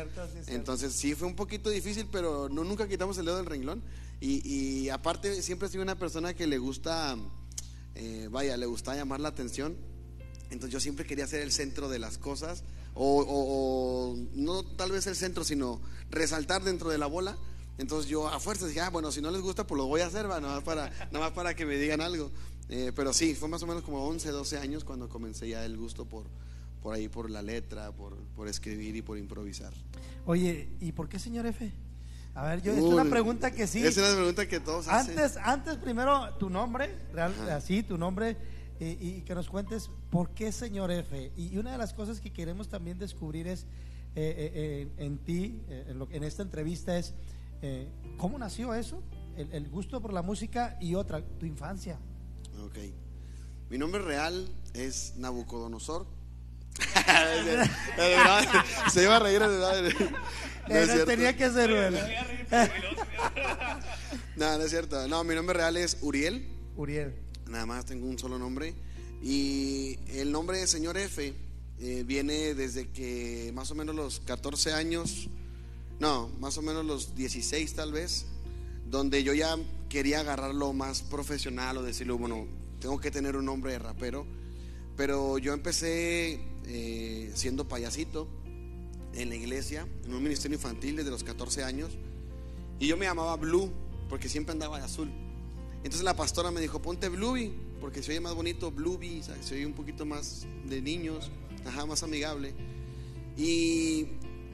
Entonces 0.48 0.94
sí 0.94 1.14
fue 1.16 1.28
un 1.28 1.36
poquito 1.36 1.70
difícil, 1.70 2.08
pero 2.10 2.48
no 2.50 2.64
nunca 2.64 2.88
quitamos 2.88 3.18
el 3.18 3.26
dedo 3.26 3.38
del 3.38 3.46
renglón. 3.46 3.84
Y, 4.20 4.90
aparte 4.90 5.44
siempre 5.44 5.68
he 5.68 5.72
sido 5.72 5.84
una 5.84 6.00
persona 6.00 6.34
que 6.34 6.48
le 6.48 6.58
gusta, 6.58 7.16
eh, 7.94 8.28
vaya, 8.32 8.58
le 8.58 8.66
gusta 8.66 8.96
llamar 8.96 9.20
la 9.20 9.30
atención. 9.30 9.76
Entonces 10.50 10.72
yo 10.72 10.80
siempre 10.80 11.06
quería 11.06 11.28
ser 11.28 11.42
el 11.42 11.52
centro 11.52 11.90
de 11.90 12.00
las 12.00 12.18
cosas. 12.18 12.64
O, 13.00 14.16
no 14.34 14.64
tal 14.64 14.92
vez 14.92 15.08
el 15.08 15.16
centro, 15.16 15.44
sino 15.44 15.82
resaltar 16.10 16.64
dentro 16.64 16.90
de 16.90 16.98
la 16.98 17.06
bola. 17.06 17.38
Entonces 17.78 18.10
yo 18.10 18.28
a 18.28 18.40
fuerza 18.40 18.66
dije, 18.66 18.82
ah, 18.82 18.90
bueno, 18.90 19.12
si 19.12 19.22
no 19.22 19.30
les 19.30 19.42
gusta, 19.42 19.68
pues 19.68 19.78
lo 19.78 19.86
voy 19.86 20.02
a 20.02 20.08
hacer, 20.08 20.28
nada, 20.28 20.40
más 20.40 20.64
para, 20.64 20.90
nada 21.12 21.20
más 21.26 21.32
para 21.32 21.56
que 21.56 21.66
me 21.66 21.78
digan 21.78 22.02
algo. 22.02 22.32
Eh, 22.70 22.92
pero 22.96 23.14
sí, 23.14 23.36
fue 23.36 23.48
más 23.48 23.62
o 23.62 23.68
menos 23.68 23.84
como 23.84 24.04
11, 24.04 24.30
12 24.30 24.58
años 24.58 24.84
cuando 24.84 25.08
comencé 25.08 25.48
ya 25.48 25.64
el 25.64 25.78
gusto 25.78 26.06
por, 26.06 26.26
por 26.82 26.96
ahí, 26.96 27.08
por 27.08 27.30
la 27.30 27.42
letra, 27.42 27.92
por, 27.92 28.18
por 28.36 28.48
escribir 28.48 28.96
y 28.96 29.02
por 29.04 29.18
improvisar. 29.18 29.74
Oye, 30.26 30.70
¿y 30.82 30.92
por 30.92 31.08
qué 31.08 31.20
señor 31.20 31.46
F? 31.46 31.72
A 32.34 32.44
ver, 32.44 32.62
yo, 32.62 32.74
es 32.74 32.82
una 32.82 33.06
pregunta 33.06 33.50
que 33.50 33.66
sí. 33.66 33.84
Es 33.84 33.98
una 33.98 34.14
pregunta 34.14 34.48
que 34.48 34.60
todos 34.60 34.88
antes, 34.88 35.18
hacen. 35.18 35.42
Antes, 35.44 35.78
primero, 35.78 36.36
tu 36.36 36.52
nombre, 36.52 36.96
real, 37.12 37.34
así, 37.50 37.82
tu 37.82 37.98
nombre, 37.98 38.38
y, 38.80 39.22
que 39.22 39.36
nos 39.36 39.50
cuentes 39.50 39.90
por 40.10 40.32
qué 40.32 40.52
señor 40.52 40.92
F. 40.92 41.32
Y, 41.36 41.58
una 41.58 41.72
de 41.72 41.78
las 41.78 41.94
cosas 41.94 42.20
que 42.20 42.32
queremos 42.32 42.70
también 42.70 42.98
descubrir 42.98 43.48
es, 43.48 43.66
eh, 44.16 44.52
eh, 44.56 44.88
en 44.98 45.18
ti, 45.20 45.62
en, 45.70 46.06
en, 46.12 46.24
esta 46.24 46.44
entrevista, 46.44 46.98
es 46.98 47.14
cómo 48.18 48.38
nació 48.38 48.74
eso, 48.74 49.02
el, 49.36 49.52
el, 49.52 49.70
gusto 49.70 50.02
por 50.02 50.14
la 50.14 50.22
música 50.22 50.78
y 50.80 50.96
otra, 50.96 51.22
tu 51.22 51.46
infancia. 51.46 52.00
Ok. 52.64 52.78
Mi 53.70 53.78
nombre 53.78 54.02
real 54.02 54.48
es 54.74 55.16
Nabucodonosor. 55.18 56.08
Se 58.92 59.04
iba 59.04 59.16
a 59.16 59.20
reír 59.20 59.40
de 59.40 59.48
verdad. 59.48 59.84
No 60.70 61.06
tenía 61.06 61.36
que 61.36 61.50
ser 61.50 61.92
no, 64.36 64.58
no 64.58 64.64
es 64.64 64.70
cierto. 64.70 65.08
No, 65.08 65.24
mi 65.24 65.34
nombre 65.34 65.56
real 65.56 65.78
es 65.78 65.98
Uriel. 66.02 66.48
Uriel. 66.76 67.16
Nada 67.50 67.66
más 67.66 67.86
tengo 67.86 68.08
un 68.08 68.20
solo 68.20 68.38
nombre. 68.38 68.74
Y 69.22 69.98
el 70.10 70.32
nombre 70.32 70.60
de 70.60 70.68
señor 70.68 70.98
F 70.98 71.34
eh, 71.80 72.04
viene 72.06 72.54
desde 72.54 72.90
que 72.90 73.52
más 73.54 73.72
o 73.72 73.76
menos 73.76 73.96
los 73.96 74.20
14 74.22 74.74
años, 74.74 75.30
no, 76.00 76.30
más 76.40 76.58
o 76.58 76.62
menos 76.62 76.86
los 76.86 77.16
16 77.16 77.74
tal 77.74 77.92
vez, 77.92 78.26
donde 78.90 79.24
yo 79.24 79.34
ya 79.34 79.58
quería 79.90 80.22
agarrarlo 80.22 80.74
más 80.74 81.02
profesional 81.02 81.78
o 81.78 81.84
decirle, 81.84 82.14
bueno, 82.14 82.48
tengo 82.80 83.00
que 83.00 83.12
tener 83.12 83.36
un 83.36 83.46
nombre 83.46 83.72
de 83.72 83.80
rapero. 83.80 84.26
Pero 84.96 85.38
yo 85.38 85.54
empecé 85.54 86.40
eh, 86.66 87.32
siendo 87.36 87.68
payasito 87.68 88.28
en 89.14 89.30
la 89.30 89.36
iglesia, 89.36 89.88
en 90.06 90.14
un 90.14 90.24
ministerio 90.24 90.56
infantil 90.58 90.96
desde 90.96 91.12
los 91.12 91.24
14 91.24 91.64
años. 91.64 91.92
Y 92.80 92.88
yo 92.88 92.98
me 92.98 93.06
llamaba 93.06 93.36
Blue, 93.36 93.72
porque 94.10 94.30
siempre 94.30 94.54
andaba 94.54 94.80
de 94.80 94.86
azul. 94.86 95.12
Entonces 95.78 96.04
la 96.04 96.16
pastora 96.16 96.52
me 96.52 96.60
dijo, 96.60 96.82
ponte 96.82 97.10
Bluey, 97.10 97.54
porque 97.80 98.04
se 98.04 98.12
oye 98.12 98.20
más 98.20 98.34
bonito, 98.34 98.72
Bluey, 98.72 99.22
se 99.24 99.56
oye 99.56 99.66
un 99.66 99.74
poquito 99.74 100.06
más 100.06 100.46
de 100.66 100.82
niños, 100.82 101.32
ajá, 101.66 101.86
más 101.86 102.04
amigable. 102.04 102.54
Y 103.38 104.08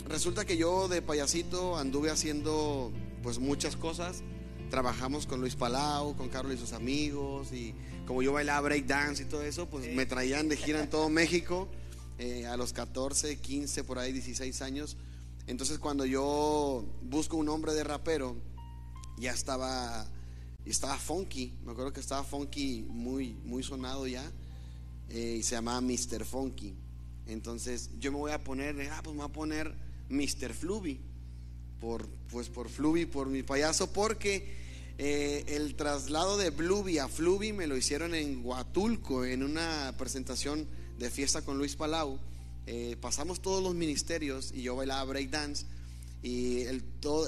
resulta 0.08 0.46
que 0.46 0.58
yo 0.58 0.88
de 0.88 1.02
payasito 1.02 1.78
anduve 1.78 2.10
haciendo 2.12 2.92
pues 3.22 3.40
muchas 3.40 3.76
cosas. 3.76 4.22
Trabajamos 4.70 5.28
con 5.28 5.40
Luis 5.40 5.56
Palau, 5.56 6.16
con 6.18 6.30
Carlos 6.30 6.56
y 6.56 6.58
sus 6.58 6.74
amigos, 6.74 7.54
y 7.54 7.74
como 8.06 8.22
yo 8.22 8.34
bailaba 8.34 8.62
break 8.62 8.86
dance 8.86 9.24
y 9.24 9.26
todo 9.26 9.44
eso, 9.44 9.70
pues 9.70 9.94
me 9.96 10.06
traían 10.06 10.50
de 10.50 10.58
gira 10.58 10.82
en 10.82 10.90
todo 10.90 11.10
México. 11.10 11.68
Eh, 12.20 12.46
a 12.46 12.58
los 12.58 12.74
14, 12.74 13.38
15, 13.38 13.84
por 13.84 13.98
ahí 13.98 14.12
16 14.14 14.62
años. 14.62 14.98
Entonces 15.48 15.80
cuando 15.80 16.06
yo 16.06 16.86
busco 17.02 17.38
un 17.38 17.48
nombre 17.48 17.74
de 17.74 17.84
rapero, 17.84 18.36
ya 19.18 19.32
estaba, 19.32 20.08
estaba 20.72 20.98
funky, 20.98 21.54
me 21.66 21.72
acuerdo 21.72 21.94
que 21.94 22.00
estaba 22.00 22.24
funky 22.24 22.86
muy, 22.88 23.34
muy 23.44 23.64
sonado 23.64 24.08
ya, 24.08 24.32
eh, 25.10 25.38
y 25.40 25.44
se 25.44 25.56
llamaba 25.56 25.82
Mr. 25.82 26.26
Funky. 26.26 26.74
Entonces 27.28 27.90
yo 28.00 28.12
me 28.12 28.18
voy 28.18 28.32
a 28.32 28.44
poner, 28.44 28.76
ah, 28.92 29.02
pues 29.04 29.16
me 29.16 29.22
voy 29.22 29.30
a 29.30 29.34
poner 29.34 29.76
Mr. 30.10 30.54
Fluby, 30.54 31.00
por, 31.80 32.08
pues 32.32 32.50
por 32.50 32.70
Fluby, 32.70 33.06
por 33.06 33.28
mi 33.28 33.44
payaso, 33.44 33.92
porque 33.92 34.56
eh, 34.98 35.44
el 35.48 35.76
traslado 35.76 36.38
de 36.38 36.50
Bluby 36.50 37.00
a 37.00 37.08
Fluby 37.08 37.52
me 37.52 37.68
lo 37.68 37.76
hicieron 37.76 38.16
en 38.16 38.46
Huatulco, 38.46 39.26
en 39.26 39.44
una 39.44 39.96
presentación 39.98 40.68
de 40.98 41.10
fiesta 41.10 41.42
con 41.42 41.58
Luis 41.58 41.76
Palau, 41.76 42.20
eh, 42.66 42.96
pasamos 43.02 43.42
todos 43.42 43.62
los 43.62 43.76
ministerios 43.76 44.54
y 44.54 44.62
yo 44.62 44.76
bailaba 44.76 45.04
breakdance 45.04 45.66
y 46.24 46.62
el, 46.62 46.84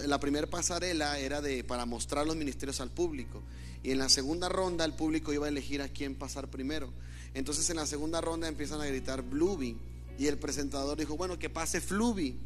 la 0.08 0.20
primera 0.22 0.48
pasarela 0.48 1.20
era 1.20 1.42
de, 1.42 1.64
para 1.66 1.86
mostrar 1.86 2.26
los 2.26 2.38
ministerios 2.38 2.80
al 2.80 2.90
público 2.90 3.44
y 3.84 3.92
en 3.92 4.00
la 4.00 4.10
segunda 4.10 4.50
ronda 4.50 4.86
el 4.86 4.94
público 4.94 5.34
iba 5.34 5.46
a 5.46 5.50
elegir 5.50 5.82
a 5.82 5.90
quién 5.90 6.16
pasar 6.16 6.50
primero. 6.50 6.92
Entonces 7.34 7.70
en 7.70 7.76
la 7.76 7.86
segunda 7.86 8.22
ronda 8.22 8.48
empiezan 8.48 8.80
a 8.82 8.86
gritar 8.86 9.22
Bluby 9.22 9.78
y 10.18 10.28
el 10.28 10.40
presentador 10.40 10.98
dijo, 10.98 11.18
bueno, 11.18 11.38
que 11.38 11.50
pase 11.50 11.82
Fluby 11.82 12.38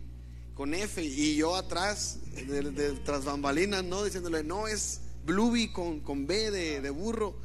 con 0.55 0.73
F 0.73 1.01
y 1.01 1.35
yo 1.35 1.55
atrás, 1.55 2.17
de, 2.33 2.99
tras 3.05 3.23
bambalinas, 3.23 3.83
¿no? 3.83 4.03
Diciéndole, 4.03 4.43
no, 4.43 4.67
es 4.67 5.01
Bluby 5.25 5.71
con, 5.71 5.99
con 6.01 6.25
B 6.25 6.51
de, 6.51 6.81
de 6.81 6.89
burro. 6.89 7.35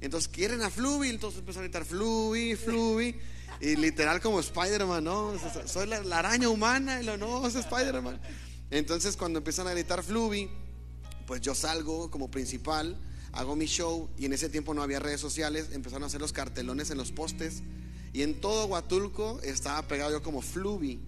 Entonces 0.00 0.28
quieren 0.28 0.60
a 0.62 0.70
Fluby, 0.70 1.08
entonces 1.08 1.38
empiezan 1.38 1.62
a 1.62 1.64
gritar 1.64 1.84
Fluby, 1.84 2.56
Fluby. 2.56 3.14
Y 3.60 3.76
literal 3.76 4.20
como 4.20 4.40
Spider-Man, 4.40 5.04
¿no? 5.04 5.34
Soy 5.66 5.86
la, 5.86 6.18
araña 6.18 6.48
humana, 6.48 7.00
y 7.00 7.04
lo 7.04 7.16
no, 7.16 7.46
es 7.46 7.54
Spider-Man. 7.54 8.20
Entonces 8.70 9.16
cuando 9.16 9.38
empiezan 9.38 9.66
a 9.66 9.72
gritar 9.72 10.02
Fluby, 10.02 10.48
pues 11.26 11.40
yo 11.40 11.54
salgo 11.54 12.10
como 12.10 12.30
principal 12.30 12.96
hago 13.32 13.56
mi 13.56 13.66
show 13.66 14.08
y 14.18 14.26
en 14.26 14.32
ese 14.32 14.48
tiempo 14.48 14.74
no 14.74 14.82
había 14.82 14.98
redes 14.98 15.20
sociales, 15.20 15.70
empezaron 15.72 16.04
a 16.04 16.06
hacer 16.06 16.20
los 16.20 16.32
cartelones 16.32 16.90
en 16.90 16.98
los 16.98 17.12
postes 17.12 17.62
y 18.12 18.22
en 18.22 18.40
todo 18.40 18.66
Huatulco 18.66 19.40
estaba 19.42 19.82
pegado 19.86 20.10
yo 20.10 20.22
como 20.22 20.42
Fluvi. 20.42 21.00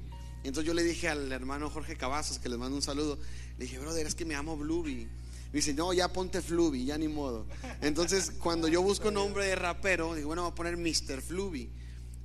Entonces 0.45 0.67
yo 0.67 0.75
le 0.75 0.83
dije 0.83 1.09
al 1.09 1.31
hermano 1.33 1.71
Jorge 1.71 1.97
Cavazos, 1.97 2.38
que 2.38 2.49
les 2.49 2.59
mando 2.59 2.77
un 2.77 2.83
saludo, 2.83 3.19
le 3.59 3.65
dije, 3.65 3.79
brother, 3.79 4.07
es 4.07 4.15
que 4.15 4.25
me 4.25 4.35
amo 4.35 4.57
Bluby. 4.57 5.09
Me 5.53 5.59
dice, 5.59 5.75
no, 5.75 5.93
ya 5.93 6.12
ponte 6.12 6.41
Fluvi, 6.41 6.85
ya 6.85 6.97
ni 6.97 7.09
modo. 7.09 7.47
Entonces, 7.81 8.33
cuando 8.38 8.69
yo 8.69 8.83
busco 8.83 9.11
nombre 9.11 9.47
de 9.47 9.55
rapero, 9.55 10.15
digo, 10.15 10.29
bueno, 10.29 10.43
voy 10.43 10.53
a 10.53 10.55
poner 10.55 10.77
Mr. 10.77 11.21
Fluvi. 11.21 11.71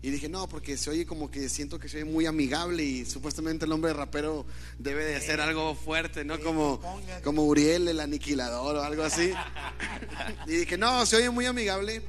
Y 0.02 0.12
dije, 0.12 0.30
no, 0.30 0.48
porque 0.48 0.78
se 0.78 0.92
oye 0.92 1.06
como 1.06 1.32
que 1.32 1.50
siento 1.50 1.80
que 1.80 1.90
soy 1.90 2.04
muy 2.04 2.28
amigable 2.28 2.84
y 2.84 3.06
supuestamente 3.06 3.66
el 3.66 3.70
nombre 3.70 3.92
de 3.92 3.98
rapero 3.98 4.46
debe 4.78 5.04
de 5.04 5.20
ser 5.20 5.42
algo 5.42 5.74
fuerte, 5.74 6.24
¿no? 6.24 6.40
Como, 6.40 6.80
como 7.24 7.46
Uriel, 7.46 7.88
el 7.88 8.00
aniquilador 8.00 8.76
o 8.76 8.84
algo 8.84 9.04
así. 9.04 9.32
Y 10.46 10.52
dije, 10.52 10.78
no, 10.78 11.06
se 11.06 11.18
oye 11.18 11.30
muy 11.30 11.46
amigable. 11.46 12.02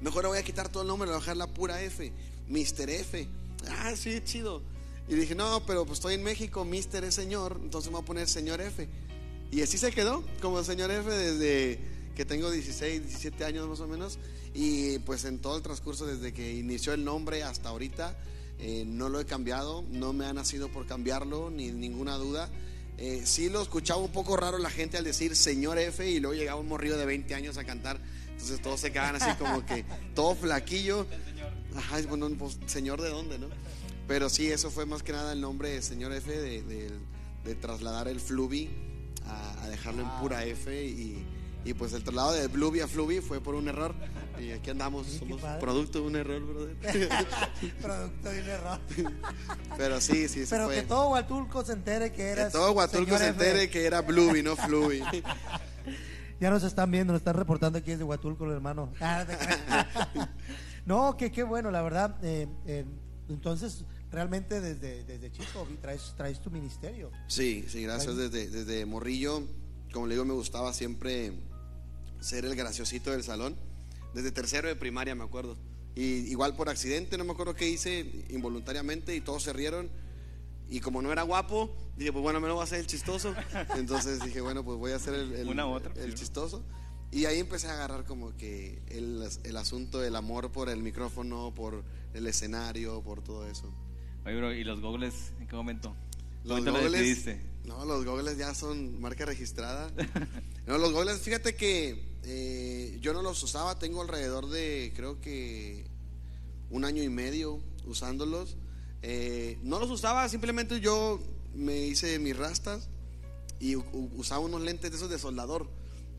Mejor 0.00 0.24
le 0.24 0.28
voy 0.28 0.38
a 0.38 0.42
quitar 0.42 0.68
todo 0.68 0.82
el 0.82 0.88
nombre, 0.88 1.06
le 1.06 1.12
voy 1.12 1.18
a 1.18 1.20
dejar 1.20 1.36
la 1.36 1.46
pura 1.46 1.80
F, 1.82 2.12
Mr. 2.48 2.90
F. 2.90 3.28
Ah, 3.68 3.94
sí, 3.96 4.20
chido. 4.24 4.62
Y 5.08 5.14
dije, 5.14 5.34
no, 5.34 5.62
pero 5.66 5.86
pues 5.86 5.98
estoy 5.98 6.14
en 6.14 6.22
México, 6.22 6.64
Mr. 6.64 7.04
es 7.04 7.14
señor, 7.14 7.58
entonces 7.62 7.90
me 7.90 7.96
voy 7.96 8.02
a 8.02 8.06
poner 8.06 8.28
señor 8.28 8.60
F. 8.60 8.88
Y 9.50 9.62
así 9.62 9.78
se 9.78 9.90
quedó, 9.92 10.22
como 10.42 10.62
señor 10.62 10.90
F 10.90 11.08
desde 11.10 11.80
que 12.14 12.24
tengo 12.24 12.50
16, 12.50 13.02
17 13.02 13.44
años 13.44 13.68
más 13.68 13.80
o 13.80 13.86
menos. 13.86 14.18
Y 14.54 14.98
pues 15.00 15.24
en 15.24 15.38
todo 15.38 15.56
el 15.56 15.62
transcurso, 15.62 16.06
desde 16.06 16.32
que 16.32 16.54
inició 16.54 16.92
el 16.94 17.04
nombre 17.04 17.42
hasta 17.42 17.68
ahorita, 17.68 18.16
eh, 18.58 18.84
no 18.86 19.08
lo 19.08 19.20
he 19.20 19.24
cambiado, 19.26 19.84
no 19.90 20.12
me 20.12 20.26
ha 20.26 20.32
nacido 20.32 20.68
por 20.72 20.86
cambiarlo, 20.86 21.50
ni 21.50 21.70
ninguna 21.70 22.16
duda. 22.16 22.48
Eh, 22.96 23.22
sí 23.24 23.48
lo 23.48 23.62
escuchaba 23.62 24.00
un 24.00 24.10
poco 24.10 24.36
raro 24.36 24.58
la 24.58 24.70
gente 24.70 24.96
al 24.96 25.04
decir 25.04 25.36
señor 25.36 25.78
F 25.78 26.08
y 26.10 26.18
luego 26.18 26.34
llegaba 26.34 26.60
un 26.60 26.66
morrillo 26.66 26.96
de 26.96 27.06
20 27.06 27.34
años 27.34 27.56
a 27.56 27.64
cantar. 27.64 28.00
Entonces 28.32 28.60
todos 28.60 28.80
se 28.80 28.90
quedaban 28.90 29.16
así 29.16 29.36
como 29.38 29.64
que 29.64 29.84
todo 30.14 30.34
flaquillo. 30.34 31.06
Ajá, 31.76 32.00
bueno, 32.08 32.28
pues 32.38 32.58
señor 32.66 33.00
de 33.00 33.10
dónde, 33.10 33.38
¿no? 33.38 33.48
Pero 34.08 34.28
sí, 34.30 34.48
eso 34.50 34.70
fue 34.70 34.86
más 34.86 35.02
que 35.04 35.12
nada 35.12 35.32
el 35.32 35.40
nombre 35.40 35.68
de 35.70 35.82
señor 35.82 36.12
F 36.12 36.30
de, 36.30 36.62
de- 36.62 36.90
de 37.44 37.54
trasladar 37.54 38.08
el 38.08 38.20
Fluvi 38.20 38.68
a, 39.26 39.62
a 39.62 39.68
dejarlo 39.68 40.02
en 40.02 40.10
pura 40.20 40.44
F 40.44 40.84
y, 40.84 41.24
y, 41.64 41.74
pues 41.74 41.92
el 41.92 42.02
traslado 42.02 42.32
de 42.32 42.46
Bluvi 42.48 42.80
a 42.80 42.88
Fluvi 42.88 43.20
fue 43.20 43.40
por 43.40 43.54
un 43.54 43.68
error 43.68 43.94
y 44.40 44.52
aquí 44.52 44.70
andamos, 44.70 45.06
somos 45.08 45.40
producto 45.60 46.00
de 46.00 46.06
un 46.06 46.16
error, 46.16 46.40
brother. 46.40 46.76
Producto 47.82 48.28
de 48.30 48.40
un 48.42 48.48
error. 48.48 48.78
Pero 49.76 50.00
sí, 50.00 50.28
sí, 50.28 50.46
se 50.46 50.50
Pero 50.54 50.66
fue. 50.66 50.76
que 50.76 50.82
todo 50.82 51.10
Huatulco 51.10 51.64
se 51.64 51.72
entere 51.72 52.10
que 52.10 52.16
Que 52.18 52.28
eras. 52.30 52.52
todo 52.52 52.72
Huatulco 52.72 53.18
se 53.18 53.24
F. 53.24 53.28
entere 53.28 53.68
que 53.70 53.84
era 53.84 54.00
Bluvi, 54.02 54.42
no 54.42 54.56
Fluvi. 54.56 55.02
Ya 56.40 56.50
nos 56.50 56.62
están 56.62 56.88
viendo, 56.92 57.12
nos 57.12 57.20
están 57.20 57.34
reportando 57.34 57.78
aquí 57.80 57.90
desde 57.90 58.04
Huatulco, 58.04 58.44
el 58.44 58.52
hermano. 58.52 58.92
Ah, 59.00 59.26
no 60.86 61.16
que 61.16 61.30
qué 61.32 61.42
bueno, 61.42 61.70
la 61.72 61.82
verdad. 61.82 62.16
eh, 62.22 62.46
eh, 62.66 62.84
entonces, 63.28 63.84
realmente 64.10 64.60
desde, 64.60 65.02
desde 65.04 65.30
chico 65.32 65.66
vi- 65.68 65.76
traes, 65.76 66.14
traes 66.16 66.40
tu 66.40 66.50
ministerio. 66.50 67.10
Sí, 67.26 67.64
sí, 67.68 67.82
gracias. 67.82 68.16
Desde, 68.16 68.48
desde 68.48 68.86
Morrillo, 68.86 69.42
como 69.92 70.06
le 70.06 70.14
digo, 70.14 70.24
me 70.24 70.34
gustaba 70.34 70.72
siempre 70.72 71.32
ser 72.20 72.44
el 72.44 72.54
graciosito 72.56 73.10
del 73.10 73.22
salón. 73.22 73.56
Desde 74.14 74.32
tercero 74.32 74.68
de 74.68 74.76
primaria, 74.76 75.14
me 75.14 75.24
acuerdo. 75.24 75.56
Y 75.94 76.02
igual 76.30 76.54
por 76.56 76.68
accidente, 76.68 77.18
no 77.18 77.24
me 77.24 77.32
acuerdo 77.32 77.54
qué 77.54 77.68
hice 77.68 78.24
involuntariamente 78.30 79.14
y 79.14 79.20
todos 79.20 79.42
se 79.42 79.52
rieron. 79.52 79.90
Y 80.70 80.80
como 80.80 81.00
no 81.02 81.10
era 81.12 81.22
guapo, 81.22 81.74
dije, 81.96 82.12
pues 82.12 82.22
bueno, 82.22 82.40
me 82.40 82.48
lo 82.48 82.54
voy 82.54 82.60
a 82.60 82.64
hacer 82.64 82.80
el 82.80 82.86
chistoso. 82.86 83.34
Entonces 83.76 84.22
dije, 84.24 84.40
bueno, 84.40 84.64
pues 84.64 84.78
voy 84.78 84.92
a 84.92 84.96
hacer 84.96 85.14
el, 85.14 85.32
el- 85.34 85.48
Una 85.48 85.66
otra, 85.66 85.92
el 85.96 86.14
chistoso. 86.14 86.62
Y 87.10 87.24
ahí 87.24 87.38
empecé 87.38 87.68
a 87.68 87.72
agarrar 87.72 88.04
como 88.04 88.36
que 88.36 88.82
el, 88.88 89.26
el 89.44 89.56
asunto 89.56 89.98
del 89.98 90.14
amor 90.14 90.52
por 90.52 90.68
el 90.68 90.82
micrófono, 90.82 91.52
por 91.54 91.82
el 92.12 92.26
escenario, 92.26 93.00
por 93.02 93.22
todo 93.22 93.46
eso. 93.48 93.72
Oye, 94.26 94.36
bro, 94.36 94.52
¿y 94.52 94.62
los 94.62 94.80
gogles 94.82 95.32
en 95.40 95.46
qué 95.46 95.56
momento? 95.56 95.96
Los 96.44 96.60
¿Cuánto 96.60 96.72
lo 96.72 96.78
gogles, 96.80 97.00
decidiste? 97.00 97.40
No, 97.64 97.84
los 97.84 98.04
gogles 98.04 98.38
ya 98.38 98.54
son 98.54 99.00
marca 99.00 99.24
registrada. 99.24 99.90
No, 100.66 100.78
los 100.78 100.92
gogles, 100.92 101.20
fíjate 101.20 101.54
que 101.54 102.18
eh, 102.24 102.98
yo 103.00 103.12
no 103.12 103.22
los 103.22 103.42
usaba, 103.42 103.78
tengo 103.78 104.02
alrededor 104.02 104.48
de, 104.48 104.92
creo 104.94 105.20
que 105.20 105.86
un 106.70 106.84
año 106.84 107.02
y 107.02 107.08
medio 107.08 107.60
usándolos. 107.86 108.56
Eh, 109.02 109.58
no 109.62 109.78
los 109.78 109.90
usaba, 109.90 110.28
simplemente 110.28 110.80
yo 110.80 111.20
me 111.54 111.78
hice 111.86 112.18
mis 112.18 112.36
rastas 112.36 112.88
y 113.60 113.76
usaba 113.76 114.40
unos 114.40 114.60
lentes 114.60 114.90
de 114.90 114.96
esos 114.96 115.10
de 115.10 115.18
soldador, 115.18 115.62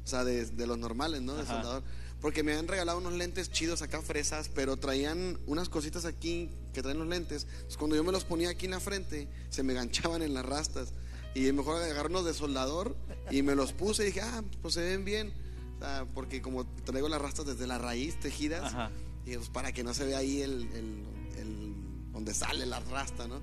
o 0.04 0.08
sea, 0.08 0.24
de, 0.24 0.46
de 0.46 0.68
los 0.68 0.78
normales, 0.78 1.22
¿no? 1.22 1.36
De 1.36 1.44
Ajá. 1.44 1.54
soldador. 1.54 1.84
Porque 2.22 2.44
me 2.44 2.54
han 2.54 2.68
regalado 2.68 2.98
unos 2.98 3.14
lentes 3.14 3.50
chidos 3.50 3.82
acá, 3.82 4.02
fresas, 4.02 4.50
pero 4.54 4.76
traían 4.78 5.40
unas 5.46 5.70
cositas 5.70 6.04
aquí 6.06 6.50
que 6.74 6.82
traen 6.82 7.00
los 7.00 7.08
lentes. 7.08 7.44
Entonces, 7.50 7.78
cuando 7.78 7.96
yo 7.96 8.04
me 8.04 8.12
los 8.12 8.26
ponía 8.26 8.50
aquí 8.50 8.66
en 8.66 8.72
la 8.72 8.80
frente, 8.82 9.30
se 9.50 9.64
me 9.64 9.74
ganchaban 9.76 10.22
en 10.22 10.34
las 10.34 10.46
rastas. 10.46 10.90
Y 11.36 11.52
mejor 11.52 11.82
agarrar 11.82 12.08
unos 12.08 12.26
de 12.26 12.34
soldador 12.34 12.96
y 13.32 13.42
me 13.44 13.56
los 13.56 13.72
puse 13.74 14.04
y 14.04 14.06
dije, 14.08 14.22
ah, 14.22 14.44
pues 14.62 14.74
se 14.74 14.82
ven 14.82 15.06
bien. 15.06 15.34
O 15.78 15.80
sea, 15.80 16.06
porque 16.14 16.42
como 16.42 16.66
traigo 16.84 17.08
las 17.08 17.22
rastas 17.22 17.46
desde 17.46 17.68
la 17.68 17.78
raíz 17.78 18.20
tejidas, 18.20 18.66
Ajá. 18.74 18.92
y 19.26 19.36
pues 19.36 19.50
para 19.50 19.72
que 19.72 19.84
no 19.84 19.94
se 19.94 20.06
vea 20.06 20.18
ahí 20.18 20.42
el, 20.42 20.64
el- 20.74 21.06
el- 21.38 21.74
donde 22.12 22.34
sale 22.34 22.66
la 22.66 22.80
rasta, 22.82 23.28
¿no? 23.28 23.40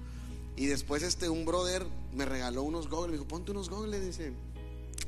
Y 0.56 0.66
después 0.66 1.02
este, 1.02 1.28
un 1.28 1.44
brother 1.46 1.86
me 2.12 2.24
regaló 2.24 2.62
unos 2.62 2.88
goggles, 2.88 3.10
me 3.12 3.16
dijo, 3.18 3.28
ponte 3.28 3.52
unos 3.52 3.68
goggles, 3.70 4.04
dice. 4.04 4.32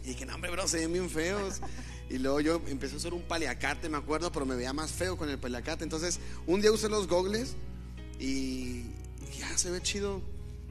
Y 0.05 0.09
dije, 0.09 0.25
no, 0.25 0.35
hombre, 0.37 0.51
bro, 0.51 0.67
se 0.69 0.79
ven 0.79 0.93
bien 0.93 1.11
feos. 1.11 1.61
Y 2.09 2.19
luego 2.19 2.41
yo 2.41 2.63
empecé 2.69 2.95
a 2.95 2.99
usar 2.99 3.13
un 3.13 3.23
paliacate, 3.23 3.89
me 3.91 3.97
acuerdo, 3.99 4.31
pero 4.33 4.47
me 4.47 4.55
veía 4.57 4.73
más 4.73 4.93
feo 4.93 5.17
con 5.19 5.29
el 5.29 5.39
paliacate. 5.39 5.85
Entonces, 5.85 6.21
un 6.47 6.61
día 6.63 6.71
usé 6.73 6.89
los 6.89 7.09
goggles 7.09 7.57
y 8.21 8.85
ya 9.39 9.57
se 9.59 9.71
ve 9.71 9.83
chido. 9.83 10.23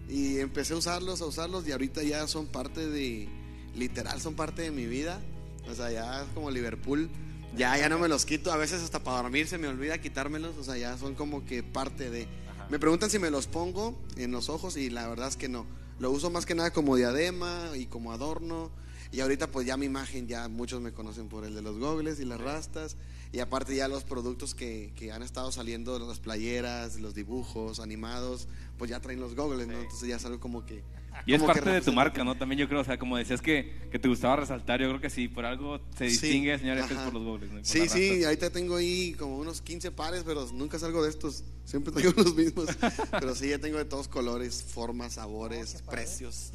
Y 0.09 0.39
empecé 0.39 0.73
a 0.73 0.77
usarlos, 0.77 1.21
a 1.21 1.25
usarlos 1.25 1.67
y 1.67 1.71
ahorita 1.71 2.01
ya 2.03 2.27
son 2.27 2.47
parte 2.47 2.87
de, 2.87 3.27
literal, 3.75 4.21
son 4.21 4.35
parte 4.35 4.61
de 4.61 4.71
mi 4.71 4.85
vida. 4.85 5.21
O 5.69 5.75
sea, 5.75 5.91
ya 5.91 6.23
es 6.23 6.29
como 6.33 6.49
Liverpool. 6.49 7.09
Ya, 7.55 7.77
ya 7.77 7.89
no 7.89 7.99
me 7.99 8.07
los 8.07 8.25
quito. 8.25 8.51
A 8.51 8.57
veces 8.57 8.81
hasta 8.81 9.03
para 9.03 9.23
dormir 9.23 9.47
se 9.47 9.57
me 9.57 9.67
olvida 9.67 9.99
quitármelos. 9.99 10.55
O 10.57 10.63
sea, 10.63 10.77
ya 10.77 10.97
son 10.97 11.15
como 11.15 11.45
que 11.45 11.63
parte 11.63 12.09
de... 12.09 12.27
Me 12.69 12.79
preguntan 12.79 13.09
si 13.09 13.19
me 13.19 13.31
los 13.31 13.47
pongo 13.47 13.97
en 14.17 14.31
los 14.31 14.49
ojos 14.49 14.77
y 14.77 14.89
la 14.89 15.07
verdad 15.07 15.27
es 15.27 15.37
que 15.37 15.49
no. 15.49 15.65
Lo 15.99 16.11
uso 16.11 16.29
más 16.29 16.45
que 16.45 16.55
nada 16.55 16.71
como 16.71 16.95
diadema 16.95 17.71
y 17.75 17.87
como 17.87 18.11
adorno. 18.11 18.71
Y 19.11 19.21
ahorita 19.21 19.47
pues 19.47 19.65
ya 19.65 19.77
mi 19.77 19.85
imagen, 19.85 20.27
ya 20.27 20.47
muchos 20.47 20.81
me 20.81 20.91
conocen 20.91 21.29
por 21.29 21.45
el 21.45 21.55
de 21.55 21.61
los 21.61 21.77
gogles 21.77 22.19
y 22.19 22.25
las 22.25 22.39
rastas. 22.39 22.97
Y 23.31 23.39
aparte 23.39 23.75
ya 23.75 23.87
los 23.87 24.03
productos 24.03 24.55
que, 24.55 24.93
que 24.95 25.11
han 25.11 25.21
estado 25.23 25.51
saliendo, 25.51 25.99
las 25.99 26.19
playeras, 26.19 26.99
los 26.99 27.13
dibujos 27.13 27.79
animados, 27.79 28.47
pues 28.77 28.89
ya 28.89 28.99
traen 29.01 29.19
los 29.19 29.35
gogles, 29.35 29.67
¿no? 29.67 29.77
Entonces 29.79 30.07
ya 30.07 30.15
es 30.15 30.25
algo 30.25 30.39
como 30.39 30.65
que... 30.65 30.83
Y 31.25 31.33
es 31.33 31.41
como 31.41 31.51
parte 31.51 31.71
de 31.71 31.81
tu 31.81 31.91
marca, 31.91 32.23
¿no? 32.23 32.37
También 32.37 32.59
yo 32.59 32.67
creo, 32.69 32.81
o 32.81 32.83
sea, 32.83 32.99
como 32.99 33.17
decías 33.17 33.41
que, 33.41 33.73
que 33.91 33.97
te 33.97 34.07
gustaba 34.07 34.35
resaltar, 34.35 34.79
yo 34.79 34.87
creo 34.87 35.01
que 35.01 35.09
sí, 35.09 35.27
por 35.27 35.45
algo 35.45 35.79
se 35.97 36.05
Sí, 36.09 36.11
distingue, 36.11 36.59
señor 36.59 36.77
F, 36.77 36.93
ajá. 36.93 37.05
por 37.05 37.15
los 37.15 37.23
gogles, 37.23 37.51
¿no? 37.51 37.59
Sí, 37.65 37.89
sí, 37.89 38.23
ahorita 38.23 38.51
tengo 38.51 38.75
ahí 38.75 39.13
como 39.17 39.35
unos 39.37 39.59
15 39.61 39.91
pares, 39.91 40.23
pero 40.23 40.45
nunca 40.53 40.77
salgo 40.77 41.03
de 41.03 41.09
estos. 41.09 41.43
Siempre 41.65 41.91
traigo 41.91 42.11
los 42.17 42.35
mismos. 42.35 42.67
Pero 43.11 43.35
sí, 43.35 43.49
ya 43.49 43.57
tengo 43.59 43.77
de 43.77 43.83
todos 43.85 44.07
colores, 44.07 44.63
formas, 44.63 45.13
sabores, 45.15 45.83
Oh, 45.85 45.89
precios. 45.89 46.51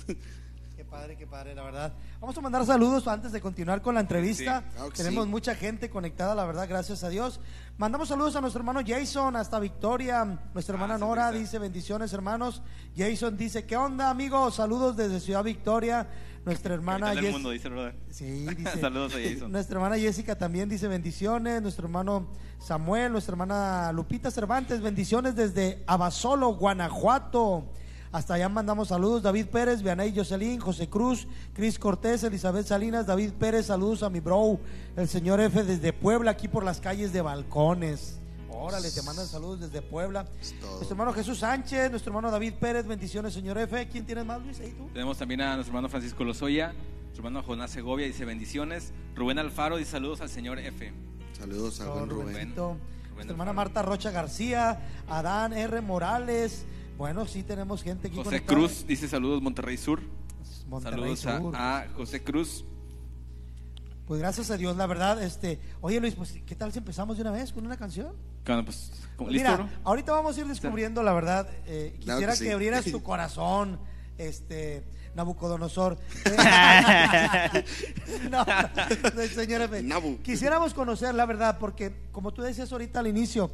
Padre, 0.92 1.16
qué 1.16 1.26
padre, 1.26 1.54
la 1.54 1.62
verdad. 1.62 1.94
Vamos 2.20 2.36
a 2.36 2.40
mandar 2.42 2.66
saludos 2.66 3.08
antes 3.08 3.32
de 3.32 3.40
continuar 3.40 3.80
con 3.80 3.94
la 3.94 4.02
entrevista. 4.02 4.60
Sí, 4.60 4.72
claro 4.74 4.90
que 4.90 4.96
Tenemos 4.98 5.24
sí. 5.24 5.30
mucha 5.30 5.54
gente 5.54 5.88
conectada, 5.88 6.34
la 6.34 6.44
verdad, 6.44 6.68
gracias 6.68 7.02
a 7.02 7.08
Dios. 7.08 7.40
Mandamos 7.78 8.08
saludos 8.08 8.36
a 8.36 8.42
nuestro 8.42 8.60
hermano 8.60 8.80
Jason, 8.86 9.34
hasta 9.36 9.58
Victoria. 9.58 10.38
Nuestra 10.52 10.74
hermana 10.74 10.96
Ah, 10.96 10.98
Nora 10.98 11.32
dice 11.32 11.58
bendiciones, 11.58 12.12
hermanos. 12.12 12.60
Jason 12.94 13.38
dice, 13.38 13.64
¿qué 13.64 13.74
onda, 13.74 14.10
amigos? 14.10 14.56
Saludos 14.56 14.94
desde 14.94 15.18
Ciudad 15.20 15.42
Victoria. 15.42 16.06
Nuestra 16.44 16.74
hermana 16.74 17.14
mundo, 17.14 17.50
dice 17.50 17.70
brother. 17.70 17.94
Sí, 18.10 18.46
dice. 18.56 18.78
Saludos 18.78 19.14
a 19.14 19.18
Jason. 19.18 19.50
Nuestra 19.50 19.76
hermana 19.76 19.96
Jessica 19.96 20.36
también 20.36 20.68
dice 20.68 20.88
bendiciones. 20.88 21.62
Nuestro 21.62 21.86
hermano 21.86 22.28
Samuel, 22.58 23.12
nuestra 23.12 23.32
hermana 23.32 23.92
Lupita 23.92 24.30
Cervantes, 24.30 24.82
bendiciones 24.82 25.34
desde 25.36 25.82
Abasolo, 25.86 26.54
Guanajuato. 26.54 27.72
Hasta 28.12 28.34
allá 28.34 28.48
mandamos 28.50 28.88
saludos. 28.88 29.22
David 29.22 29.46
Pérez, 29.46 29.82
Vianey 29.82 30.14
Jocelyn, 30.14 30.60
José 30.60 30.86
Cruz, 30.88 31.26
Cris 31.54 31.78
Cortés, 31.78 32.22
Elizabeth 32.22 32.66
Salinas, 32.66 33.06
David 33.06 33.32
Pérez, 33.32 33.66
saludos 33.66 34.02
a 34.02 34.10
mi 34.10 34.20
bro, 34.20 34.60
el 34.96 35.08
señor 35.08 35.40
F 35.40 35.64
desde 35.64 35.94
Puebla, 35.94 36.32
aquí 36.32 36.46
por 36.46 36.62
las 36.62 36.78
calles 36.78 37.14
de 37.14 37.22
Balcones. 37.22 38.18
Órale, 38.50 38.90
te 38.90 39.00
mandan 39.00 39.26
saludos 39.26 39.60
desde 39.60 39.80
Puebla. 39.80 40.26
Nuestro 40.42 40.90
hermano 40.90 41.14
Jesús 41.14 41.38
Sánchez, 41.38 41.90
nuestro 41.90 42.10
hermano 42.10 42.30
David 42.30 42.52
Pérez, 42.60 42.86
bendiciones, 42.86 43.32
señor 43.32 43.56
F. 43.56 43.88
¿Quién 43.88 44.04
tienes 44.04 44.26
más, 44.26 44.42
Luis? 44.42 44.60
¿Ahí 44.60 44.72
tú? 44.72 44.88
Tenemos 44.92 45.16
también 45.16 45.40
a 45.40 45.54
nuestro 45.54 45.72
hermano 45.72 45.88
Francisco 45.88 46.22
Lozoya, 46.22 46.74
nuestro 47.04 47.26
hermano 47.26 47.42
Jonás 47.42 47.70
Segovia, 47.70 48.06
dice 48.06 48.26
bendiciones. 48.26 48.92
Rubén 49.16 49.38
Alfaro 49.38 49.78
dice 49.78 49.92
saludos 49.92 50.20
al 50.20 50.28
señor 50.28 50.58
F. 50.58 50.92
Saludos 51.32 51.80
a 51.80 51.88
buen 51.88 52.10
Rubén. 52.10 52.28
Rubencito. 52.34 52.68
Rubén 52.68 53.14
Nuestra 53.14 53.32
hermana. 53.32 53.52
Marta 53.54 53.80
Rocha 53.82 54.10
García, 54.10 54.80
Adán 55.08 55.54
R. 55.54 55.80
Morales. 55.80 56.66
Bueno, 57.02 57.26
sí 57.26 57.42
tenemos 57.42 57.82
gente 57.82 58.06
aquí 58.06 58.16
José 58.16 58.26
conectada. 58.26 58.60
Cruz 58.60 58.86
dice 58.86 59.08
saludos 59.08 59.42
Monterrey 59.42 59.76
Sur. 59.76 60.00
Monterrey 60.68 61.16
saludos 61.16 61.26
a, 61.26 61.38
Sur. 61.40 61.56
a 61.56 61.86
José 61.96 62.22
Cruz. 62.22 62.64
Pues 64.06 64.20
gracias 64.20 64.52
a 64.52 64.56
Dios, 64.56 64.76
la 64.76 64.86
verdad, 64.86 65.20
este, 65.20 65.58
oye 65.80 65.98
Luis, 65.98 66.14
pues 66.14 66.32
¿qué 66.46 66.54
tal 66.54 66.70
si 66.70 66.78
empezamos 66.78 67.16
de 67.16 67.22
una 67.22 67.32
vez 67.32 67.52
con 67.52 67.66
una 67.66 67.76
canción? 67.76 68.14
Bueno, 68.46 68.64
pues, 68.64 68.92
¿cómo- 69.16 69.30
¿listo, 69.30 69.50
Mira, 69.50 69.64
bro? 69.64 69.68
ahorita 69.82 70.12
vamos 70.12 70.36
a 70.36 70.40
ir 70.42 70.46
descubriendo 70.46 71.02
la 71.02 71.12
verdad. 71.12 71.48
eh, 71.66 71.98
Claro 72.04 72.18
quisiera 72.20 72.34
que 72.34 72.38
que, 72.38 72.44
sí. 72.44 72.50
abrieras 72.52 72.84
tu 72.92 73.02
corazón, 73.02 73.80
este 74.16 74.84
Nabucodonosor. 75.16 75.98
no, 78.30 78.44
no, 78.44 79.22
señor 79.34 79.62
F. 79.62 79.82
Nabu. 79.82 80.18
Quisiéramos 80.22 80.72
conocer 80.72 81.16
la 81.16 81.26
verdad, 81.26 81.58
porque 81.58 81.92
como 82.12 82.32
tú 82.32 82.42
decías 82.42 82.70
ahorita 82.70 83.00
al 83.00 83.08
inicio, 83.08 83.50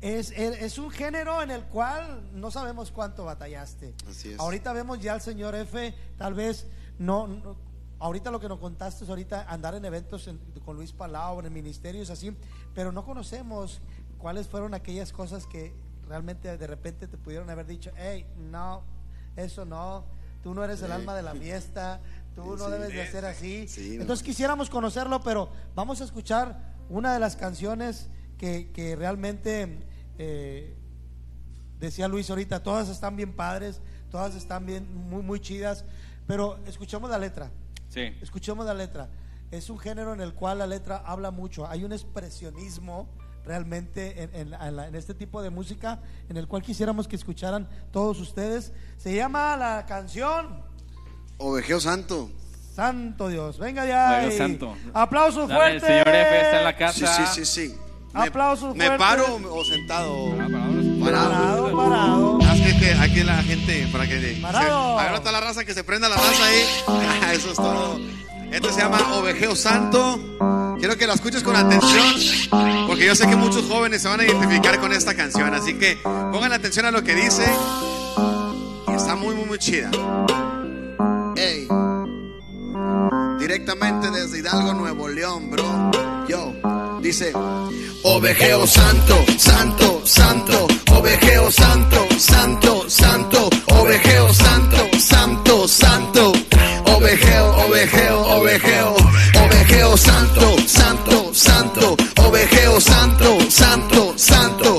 es, 0.00 0.30
es, 0.32 0.78
un 0.78 0.90
género 0.90 1.42
en 1.42 1.50
el 1.50 1.64
cual 1.64 2.22
no 2.32 2.50
sabemos 2.50 2.90
cuánto 2.90 3.24
batallaste. 3.24 3.94
Así 4.08 4.32
es. 4.32 4.38
Ahorita 4.40 4.72
vemos 4.72 4.98
ya 5.00 5.12
al 5.14 5.20
señor 5.20 5.54
F, 5.54 5.94
tal 6.16 6.34
vez 6.34 6.66
no, 6.98 7.26
no- 7.28 7.56
ahorita 7.98 8.30
lo 8.30 8.40
que 8.40 8.48
nos 8.48 8.58
contaste 8.58 9.04
es 9.04 9.10
ahorita 9.10 9.44
andar 9.48 9.74
en 9.74 9.84
eventos 9.84 10.26
en- 10.26 10.38
con 10.64 10.76
Luis 10.76 10.92
Palau, 10.92 11.40
en 11.40 11.52
ministerios 11.52 12.08
así, 12.10 12.34
pero 12.74 12.92
no 12.92 13.04
conocemos 13.04 13.80
cuáles 14.18 14.48
fueron 14.48 14.72
aquellas 14.74 15.12
cosas 15.12 15.46
que 15.46 15.74
realmente 16.08 16.56
de 16.56 16.66
repente 16.66 17.06
te 17.06 17.16
pudieron 17.18 17.50
haber 17.50 17.66
dicho, 17.66 17.90
hey, 17.96 18.26
no, 18.50 18.82
eso 19.36 19.64
no, 19.66 20.04
tú 20.42 20.54
no 20.54 20.64
eres 20.64 20.80
el 20.82 20.92
alma 20.92 21.14
de 21.14 21.22
la 21.22 21.34
fiesta, 21.34 22.00
tú 22.34 22.56
no 22.56 22.70
debes 22.70 22.88
de 22.88 23.02
hacer 23.02 23.24
así. 23.26 23.68
Sí, 23.68 23.96
no. 23.96 24.02
Entonces 24.02 24.24
quisiéramos 24.24 24.70
conocerlo, 24.70 25.22
pero 25.22 25.50
vamos 25.74 26.00
a 26.00 26.04
escuchar 26.04 26.70
una 26.88 27.12
de 27.12 27.20
las 27.20 27.36
canciones 27.36 28.08
que, 28.40 28.70
que 28.72 28.96
realmente 28.96 29.80
eh, 30.18 30.74
decía 31.78 32.08
Luis 32.08 32.30
ahorita, 32.30 32.62
todas 32.62 32.88
están 32.88 33.14
bien 33.16 33.34
padres, 33.34 33.82
todas 34.10 34.34
están 34.34 34.64
bien, 34.64 34.86
muy, 35.10 35.22
muy 35.22 35.40
chidas, 35.40 35.84
pero 36.26 36.58
escuchemos 36.66 37.10
la 37.10 37.18
letra, 37.18 37.50
Sí. 37.90 38.16
escuchemos 38.22 38.64
la 38.64 38.72
letra. 38.72 39.10
Es 39.50 39.68
un 39.68 39.78
género 39.78 40.14
en 40.14 40.22
el 40.22 40.32
cual 40.32 40.56
la 40.58 40.66
letra 40.66 41.02
habla 41.04 41.30
mucho, 41.30 41.66
hay 41.68 41.84
un 41.84 41.92
expresionismo 41.92 43.08
realmente 43.44 44.22
en, 44.22 44.34
en 44.34 44.50
la- 44.50 44.68
en 44.68 44.76
la- 44.76 44.88
en 44.88 44.94
este 44.94 45.12
tipo 45.12 45.42
de 45.42 45.50
música 45.50 46.00
en 46.30 46.38
el 46.38 46.46
cual 46.48 46.62
quisiéramos 46.62 47.06
que 47.08 47.16
escucharan 47.16 47.68
todos 47.92 48.20
ustedes. 48.20 48.72
Se 48.96 49.14
llama 49.14 49.54
la 49.58 49.84
canción 49.86 50.62
Ovejeo 51.36 51.78
Santo. 51.80 52.30
Santo 52.74 53.28
Dios. 53.28 53.58
Venga 53.58 53.84
ya. 53.84 54.12
Ovejeo 54.22 54.38
Santo. 54.38 54.76
Dale, 55.46 55.74
el 55.74 55.80
fuertes. 55.80 55.82
señor 55.82 56.08
F 56.08 56.40
está 56.40 56.58
en 56.58 56.64
la 56.64 56.76
casa. 56.76 57.26
sí, 57.34 57.44
sí, 57.44 57.68
sí. 57.68 57.74
¿Me, 58.12 58.30
¿Me 58.74 58.98
paro 58.98 59.40
o 59.50 59.64
sentado? 59.64 60.36
Parado, 61.02 61.76
parado. 61.76 62.38
Haz 62.42 62.60
que, 62.60 62.78
que 62.78 62.92
aquí 62.92 63.22
la 63.22 63.42
gente, 63.42 63.88
para 63.92 64.06
que 64.06 64.38
Parado. 64.42 64.98
se, 64.98 65.04
ahora 65.04 65.16
está 65.16 65.32
la 65.32 65.40
raza, 65.40 65.64
que 65.64 65.74
se 65.74 65.84
prenda 65.84 66.08
la 66.08 66.16
raza 66.16 66.44
ahí. 66.44 67.32
Eso 67.34 67.50
es 67.50 67.56
todo. 67.56 68.00
Esto 68.50 68.72
se 68.72 68.80
llama 68.80 68.98
Ovejeo 69.16 69.54
Santo. 69.54 70.18
Quiero 70.80 70.96
que 70.96 71.06
la 71.06 71.14
escuches 71.14 71.42
con 71.42 71.54
atención, 71.54 72.86
porque 72.88 73.06
yo 73.06 73.14
sé 73.14 73.28
que 73.28 73.36
muchos 73.36 73.66
jóvenes 73.66 74.02
se 74.02 74.08
van 74.08 74.20
a 74.20 74.24
identificar 74.24 74.80
con 74.80 74.92
esta 74.92 75.14
canción. 75.14 75.54
Así 75.54 75.74
que 75.74 75.96
pongan 76.02 76.52
atención 76.52 76.86
a 76.86 76.90
lo 76.90 77.04
que 77.04 77.14
dice. 77.14 77.44
Está 78.88 79.14
muy, 79.14 79.34
muy, 79.36 79.44
muy 79.44 79.58
chida. 79.58 79.90
Directamente 83.38 84.10
desde 84.10 84.38
Hidalgo, 84.38 84.74
Nuevo 84.74 85.08
León, 85.08 85.50
bro. 85.50 85.90
Yo. 86.28 86.52
Dice. 87.00 87.32
Ovejeo 88.02 88.66
santo, 88.66 89.24
santo, 89.38 90.00
santo, 90.04 90.66
ovejeo 90.92 91.50
santo, 91.50 92.06
santo, 92.18 92.88
santo, 92.88 93.50
ovejeo 93.74 94.32
santo, 94.32 94.76
santo, 94.98 95.68
santo, 95.68 96.32
ovejeo, 96.86 97.66
ovejeo, 97.66 98.20
ovejeo, 98.36 98.94
ovejeo 99.44 99.96
santo, 99.96 100.56
santo, 100.66 101.34
santo, 101.34 101.96
ovejeo 102.24 102.80
santo, 102.80 103.38
santo, 103.50 104.14
santo, 104.16 104.69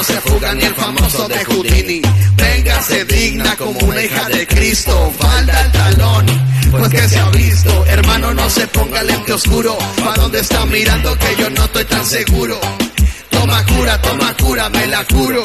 no 0.00 0.04
se 0.04 0.20
fuga 0.22 0.54
ni 0.54 0.62
el 0.62 0.74
famoso 0.74 1.28
de 1.28 1.44
Houdini. 1.44 2.00
Véngase 2.34 3.04
digna 3.04 3.54
como 3.56 3.78
una 3.80 4.02
hija 4.02 4.28
de 4.30 4.46
Cristo, 4.46 5.12
falda 5.18 5.60
el 5.60 5.72
talón, 5.72 6.26
pues 6.70 6.88
que 6.88 7.06
se 7.06 7.18
ha 7.18 7.28
visto, 7.28 7.84
hermano 7.84 8.32
no 8.32 8.48
se 8.48 8.66
ponga 8.68 9.02
lente 9.02 9.34
oscuro, 9.34 9.76
pa' 10.02 10.14
donde 10.14 10.40
está 10.40 10.64
mirando 10.64 11.14
que 11.18 11.36
yo 11.36 11.50
no 11.50 11.64
estoy 11.64 11.84
tan 11.84 12.06
seguro. 12.06 12.58
Toma 13.28 13.62
cura, 13.66 14.00
toma 14.00 14.34
cura, 14.38 14.70
me 14.70 14.86
la 14.86 15.04
curo. 15.04 15.42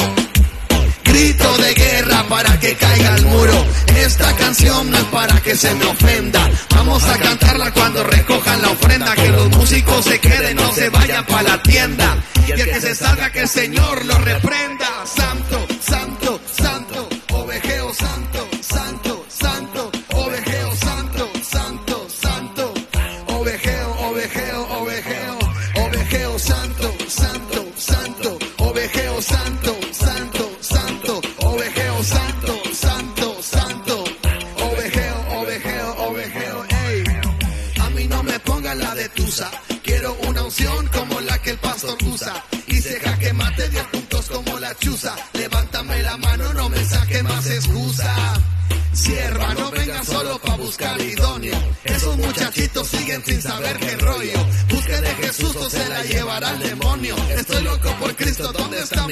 De 1.15 1.73
guerra 1.73 2.27
para 2.27 2.59
que 2.59 2.75
caiga 2.75 3.15
el 3.15 3.25
muro. 3.27 3.65
Esta 3.95 4.35
canción 4.35 4.91
no 4.91 4.97
es 4.97 5.03
para 5.05 5.39
que 5.39 5.55
se 5.55 5.73
me 5.75 5.85
ofenda. 5.85 6.51
Vamos 6.71 7.01
a 7.05 7.17
cantarla 7.17 7.71
cuando 7.71 8.03
recojan 8.03 8.61
la 8.61 8.71
ofrenda. 8.71 9.15
Que 9.15 9.29
los 9.29 9.49
músicos 9.51 10.03
se 10.03 10.19
queden, 10.19 10.57
no 10.57 10.69
se 10.73 10.89
vayan 10.89 11.25
para 11.25 11.43
la 11.43 11.63
tienda. 11.63 12.17
Y 12.45 12.51
el 12.51 12.65
que 12.65 12.81
se 12.81 12.95
salga, 12.95 13.31
que 13.31 13.39
el 13.39 13.47
Señor 13.47 14.03
lo 14.03 14.17
reprenda. 14.17 15.05
Santo, 15.05 15.65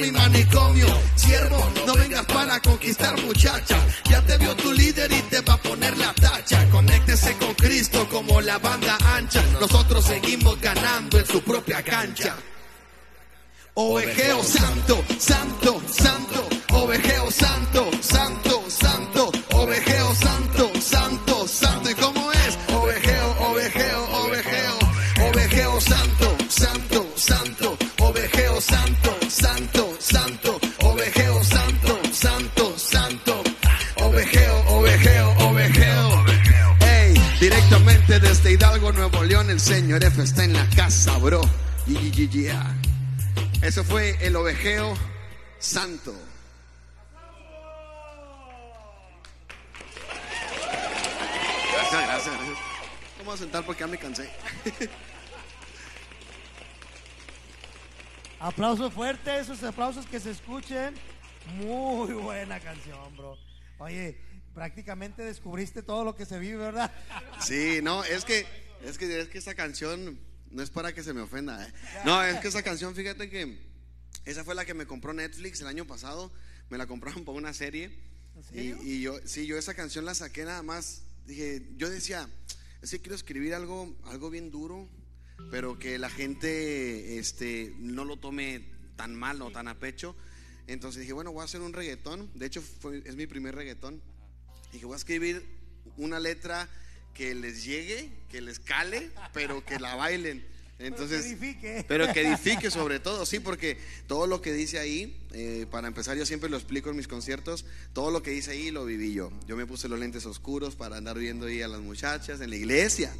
mi 0.04 0.12
manicomio? 0.12 0.88
Siervo, 1.16 1.72
no 1.88 1.94
vengas 1.94 2.26
para 2.26 2.60
conquistar 2.60 3.20
muchacha. 3.22 3.78
Ya 4.10 4.22
te 4.22 4.38
vio 4.38 4.54
tu 4.56 4.74
líder 4.74 5.12
y 5.12 5.22
te 5.24 5.40
va 5.42 5.54
a 5.54 5.58
poner 5.58 5.98
la 5.98 6.14
tacha. 6.14 6.70
Conéctese 6.70 7.38
con 7.38 7.54
Cristo 7.54 8.08
como 8.10 8.42
la 8.42 8.58
banda 8.60 8.98
ancha. 9.16 9.42
Nosotros 9.62 10.06
seguimos 10.06 10.60
ganando 10.60 11.20
en 11.20 11.26
su 11.26 11.42
propia 11.42 11.82
cancha. 11.84 12.36
Ovejeo 44.54 44.96
santo. 45.60 46.14
Gracias, 51.74 52.08
gracias. 52.08 52.36
gracias. 52.36 52.58
Vamos 53.18 53.34
a 53.34 53.38
sentar 53.38 53.66
porque 53.66 53.80
ya 53.82 53.88
me 53.88 53.98
cansé. 53.98 54.30
Aplausos 58.40 58.94
fuertes, 58.94 59.50
esos 59.50 59.64
aplausos 59.64 60.06
que 60.06 60.20
se 60.20 60.32
escuchen. 60.32 60.94
Muy 61.56 62.14
buena 62.14 62.60
canción, 62.60 63.18
bro. 63.18 63.38
Oye, 63.80 64.20
prácticamente 64.54 65.24
descubriste 65.24 65.82
todo 65.82 66.04
lo 66.04 66.16
que 66.16 66.26
se 66.26 66.38
vive, 66.38 66.58
¿verdad? 66.58 66.92
Sí, 67.40 67.80
no, 67.82 68.04
es 68.04 68.24
que, 68.24 68.46
es 68.84 68.98
que, 68.98 69.20
es 69.20 69.30
que 69.30 69.38
esta 69.38 69.56
canción 69.56 70.20
no 70.52 70.62
es 70.62 70.70
para 70.70 70.94
que 70.94 71.04
se 71.04 71.14
me 71.14 71.22
ofenda. 71.22 71.66
¿eh? 71.66 71.74
No, 72.06 72.22
es 72.24 72.40
que 72.40 72.50
esa 72.50 72.62
canción, 72.62 72.94
fíjate 72.94 73.30
que 73.30 73.73
esa 74.26 74.44
fue 74.44 74.56
la 74.56 74.66
que 74.66 74.74
me 74.74 74.86
compró 74.86 75.14
Netflix 75.14 75.62
el 75.62 75.68
año 75.68 75.86
pasado. 75.86 76.32
Me 76.70 76.78
la 76.78 76.88
compraron 76.88 77.26
por 77.26 77.36
una 77.36 77.54
serie. 77.54 77.92
¿En 78.52 78.80
Y, 78.84 79.02
yo, 79.02 79.20
sí, 79.26 79.46
yo 79.46 79.58
esa 79.58 79.74
canción 79.74 80.06
la 80.06 80.16
saqué 80.16 80.46
nada 80.46 80.64
más. 80.64 81.04
Dije, 81.26 81.68
yo 81.78 81.90
decía, 81.90 82.30
es 82.82 82.92
que 82.92 83.00
quiero 83.00 83.16
escribir 83.16 83.54
algo, 83.54 83.96
algo 84.06 84.30
bien 84.30 84.52
duro, 84.52 84.90
pero 85.52 85.78
que 85.78 85.98
la 85.98 86.10
gente, 86.10 87.20
este, 87.20 87.74
no 87.78 88.06
lo 88.06 88.18
tome 88.18 88.66
tan 88.96 89.16
mal 89.16 89.42
o 89.42 89.52
tan 89.52 89.68
a 89.68 89.80
pecho. 89.80 90.16
Entonces 90.68 91.02
dije, 91.02 91.14
bueno, 91.14 91.32
voy 91.32 91.42
a 91.42 91.46
hacer 91.46 91.62
un 91.62 91.74
reggaetón. 91.74 92.30
De 92.34 92.46
hecho, 92.46 92.62
fue, 92.62 93.04
es 93.06 93.16
mi 93.16 93.28
primer 93.28 93.56
reggaetón. 93.56 94.02
Dije, 94.72 94.86
voy 94.86 94.94
a 94.94 94.98
escribir 94.98 95.46
una 95.98 96.20
letra 96.20 96.70
que 97.14 97.36
les 97.36 97.64
llegue, 97.64 98.12
que 98.30 98.42
les 98.42 98.60
cale, 98.60 99.12
pero 99.34 99.64
que 99.66 99.80
la 99.80 99.96
bailen. 99.96 100.46
Entonces, 100.84 101.24
Pero 101.26 101.38
que 101.40 101.46
edifique. 101.46 101.86
pero 101.88 102.14
que 102.14 102.22
edifique 102.28 102.72
sobre 102.72 103.00
todo, 103.00 103.26
sí, 103.26 103.40
porque 103.40 103.78
todo 104.08 104.28
lo 104.28 104.42
que 104.42 104.52
dice 104.54 104.80
ahí, 104.80 105.18
eh, 105.34 105.66
para 105.72 105.88
empezar, 105.88 106.18
yo 106.18 106.26
siempre 106.26 106.50
lo 106.50 106.58
explico 106.58 106.90
en 106.90 106.98
mis 106.98 107.08
conciertos, 107.08 107.66
todo 107.94 108.12
lo 108.12 108.22
que 108.22 108.32
dice 108.32 108.52
ahí 108.52 108.70
lo 108.72 108.86
viví 108.86 109.14
yo. 109.14 109.32
Yo 109.48 109.56
me 109.56 109.66
puse 109.66 109.88
los 109.88 110.00
lentes 110.00 110.26
oscuros 110.26 110.76
para 110.76 110.98
andar 110.98 111.18
viendo 111.18 111.46
ahí 111.48 111.62
a 111.62 111.68
las 111.68 111.82
muchachas 111.82 112.42
en 112.42 112.50
la 112.50 112.56
iglesia. 112.56 113.12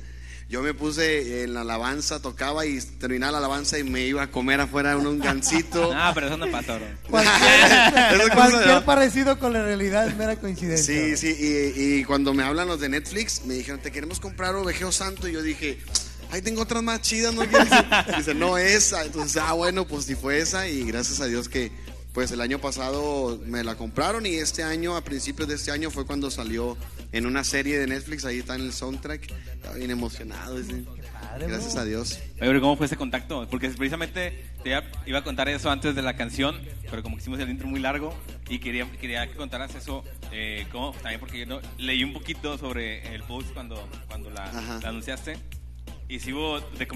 Yo 0.50 0.62
me 0.62 0.74
puse 0.74 1.44
en 1.44 1.54
la 1.54 1.62
alabanza, 1.62 2.22
tocaba 2.22 2.66
y 2.66 2.78
terminaba 3.00 3.32
la 3.32 3.38
alabanza 3.38 3.80
y 3.80 3.84
me 3.86 4.02
iba 4.06 4.24
a 4.24 4.30
comer 4.30 4.60
afuera 4.60 4.98
un, 4.98 5.08
un 5.08 5.20
gansito. 5.20 5.92
Ah, 5.96 6.12
pero 6.14 6.28
eso 6.28 6.36
no. 6.38 6.46
Cualquier, 7.10 8.22
es 8.22 8.22
cosa 8.30 8.36
cualquier 8.36 8.76
de- 8.76 8.82
parecido 8.82 9.40
con 9.40 9.54
la 9.54 9.64
realidad 9.64 10.06
es 10.08 10.18
mera 10.18 10.36
coincidencia. 10.36 10.94
Sí, 10.94 11.16
sí, 11.16 11.36
y, 11.40 12.00
y 12.00 12.04
cuando 12.04 12.34
me 12.34 12.44
hablan 12.44 12.68
los 12.68 12.80
de 12.82 12.90
Netflix, 12.90 13.46
me 13.46 13.54
dijeron, 13.54 13.80
te 13.80 13.92
queremos 13.92 14.20
comprar 14.20 14.54
Ovejeo 14.56 14.92
Santo. 14.92 15.30
Y 15.30 15.32
yo 15.32 15.42
dije, 15.42 15.80
ay, 16.34 16.42
tengo 16.42 16.64
otras 16.64 16.82
más 16.82 17.00
chidas, 17.02 17.34
¿no 17.36 17.46
quieres? 17.46 17.70
Dice, 18.18 18.34
no, 18.34 18.58
esa. 18.58 19.06
Entonces, 19.06 19.42
ah, 19.46 19.54
bueno, 19.54 19.86
pues 19.88 20.06
si 20.06 20.16
fue 20.16 20.40
esa. 20.40 20.68
Y 20.68 20.84
gracias 20.84 21.22
a 21.22 21.26
Dios 21.28 21.48
que, 21.48 21.72
pues 22.12 22.32
el 22.32 22.42
año 22.42 22.60
pasado 22.60 23.40
me 23.46 23.64
la 23.64 23.76
compraron. 23.76 24.26
Y 24.26 24.36
este 24.36 24.64
año, 24.64 24.96
a 24.96 25.04
principios 25.04 25.48
de 25.48 25.56
este 25.56 25.70
año, 25.70 25.92
fue 25.92 26.06
cuando 26.08 26.32
salió 26.32 26.76
en 27.12 27.28
una 27.28 27.44
serie 27.44 27.78
de 27.78 27.86
Netflix. 27.86 28.26
Ahí 28.26 28.40
está 28.40 28.56
en 28.56 28.62
el 28.62 28.74
soundtrack. 28.74 29.32
Estaba 29.32 29.76
bien 29.76 29.92
emocionado. 29.92 30.58
Gracias 31.40 31.76
a 31.76 31.86
Dios. 31.86 32.14
Oye, 32.14 32.32
pero 32.40 32.62
¿cómo 32.62 32.78
fue 32.78 32.88
ese 32.88 32.98
contacto? 32.98 33.48
Porque 33.50 33.70
precisamente 33.70 34.44
te 34.64 34.72
iba, 35.06 35.20
a 35.20 35.24
contar 35.24 35.50
eso 35.50 35.70
antes 35.70 35.94
de 35.94 36.02
la 36.02 36.16
canción, 36.16 36.60
pero 36.90 37.04
como 37.04 37.16
que 37.16 37.22
hicimos 37.22 37.40
el 37.40 37.50
intro 37.50 37.68
muy 37.68 37.80
largo 37.80 38.14
y 38.50 38.58
quería, 38.60 38.90
quería 39.00 39.28
que 39.28 39.36
contaras 39.36 39.76
eso, 39.76 40.04
eh, 40.32 40.66
¿cómo? 40.72 40.92
también 40.94 41.20
porque 41.20 41.40
yo 41.40 41.46
no- 41.46 41.62
leí 41.78 42.04
un 42.04 42.14
poquito 42.14 42.58
sobre 42.58 43.14
el 43.14 43.24
post 43.24 43.50
cuando, 43.54 43.88
cuando 44.08 44.30
la, 44.30 44.52
la 44.82 44.90
anunciaste. 44.90 45.38
Y 46.14 46.20
sí 46.20 46.32
hubo 46.32 46.60
de 46.60 46.88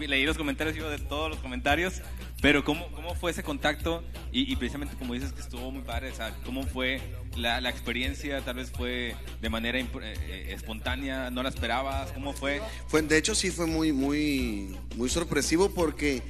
leí 0.06 0.26
los 0.26 0.36
comentarios, 0.36 0.76
hubo 0.76 0.90
de 0.90 0.98
todos 0.98 1.30
los 1.30 1.38
comentarios, 1.38 2.02
pero 2.42 2.62
¿cómo, 2.62 2.92
cómo 2.92 3.14
fue 3.14 3.30
ese 3.30 3.42
contacto? 3.42 4.04
Y, 4.32 4.54
precisamente 4.56 4.94
como 4.98 5.14
dices 5.14 5.32
que 5.32 5.40
estuvo 5.40 5.70
muy 5.70 5.80
padre, 5.80 6.10
o 6.10 6.14
sea, 6.14 6.36
¿cómo 6.44 6.62
fue 6.62 7.00
la, 7.36 7.62
la 7.62 7.70
experiencia? 7.70 8.42
Tal 8.42 8.56
vez 8.56 8.70
fue 8.70 9.16
de 9.40 9.48
manera 9.48 9.78
eh, 9.78 9.88
eh, 10.02 10.46
espontánea, 10.50 11.30
no 11.30 11.42
la 11.42 11.48
esperabas, 11.48 12.12
¿cómo 12.12 12.34
fue? 12.34 12.60
Fue, 12.86 13.00
de 13.00 13.16
hecho, 13.16 13.34
sí 13.34 13.50
fue 13.50 13.64
muy, 13.64 13.94
muy, 13.94 14.76
muy 14.94 15.08
sorpresivo 15.08 15.70
porque 15.70 16.22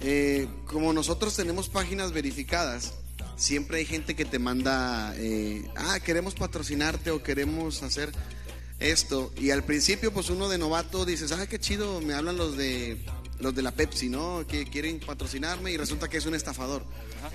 eh, 0.00 0.48
como 0.64 0.94
nosotros 0.94 1.36
tenemos 1.36 1.68
páginas 1.68 2.12
verificadas, 2.12 2.94
siempre 3.36 3.80
hay 3.80 3.84
gente 3.84 4.16
que 4.16 4.24
te 4.24 4.38
manda, 4.38 5.14
ah, 5.76 6.00
queremos 6.02 6.34
patrocinarte 6.34 7.10
o 7.10 7.22
queremos 7.22 7.82
hacer 7.82 8.12
esto. 8.82 9.32
Y 9.38 9.50
al 9.50 9.64
principio, 9.64 10.12
pues 10.12 10.30
uno 10.30 10.48
de 10.48 10.58
novato 10.58 11.04
dices, 11.04 11.32
ah, 11.32 11.46
qué 11.46 11.58
chido, 11.58 12.00
me 12.00 12.14
hablan 12.14 12.36
los 12.36 12.56
de 12.56 13.04
los 13.38 13.54
de 13.56 13.62
la 13.62 13.72
Pepsi, 13.72 14.08
¿no? 14.08 14.46
Que 14.46 14.64
quieren 14.66 15.00
patrocinarme 15.00 15.72
y 15.72 15.76
resulta 15.76 16.08
que 16.08 16.18
es 16.18 16.26
un 16.26 16.34
estafador. 16.36 16.84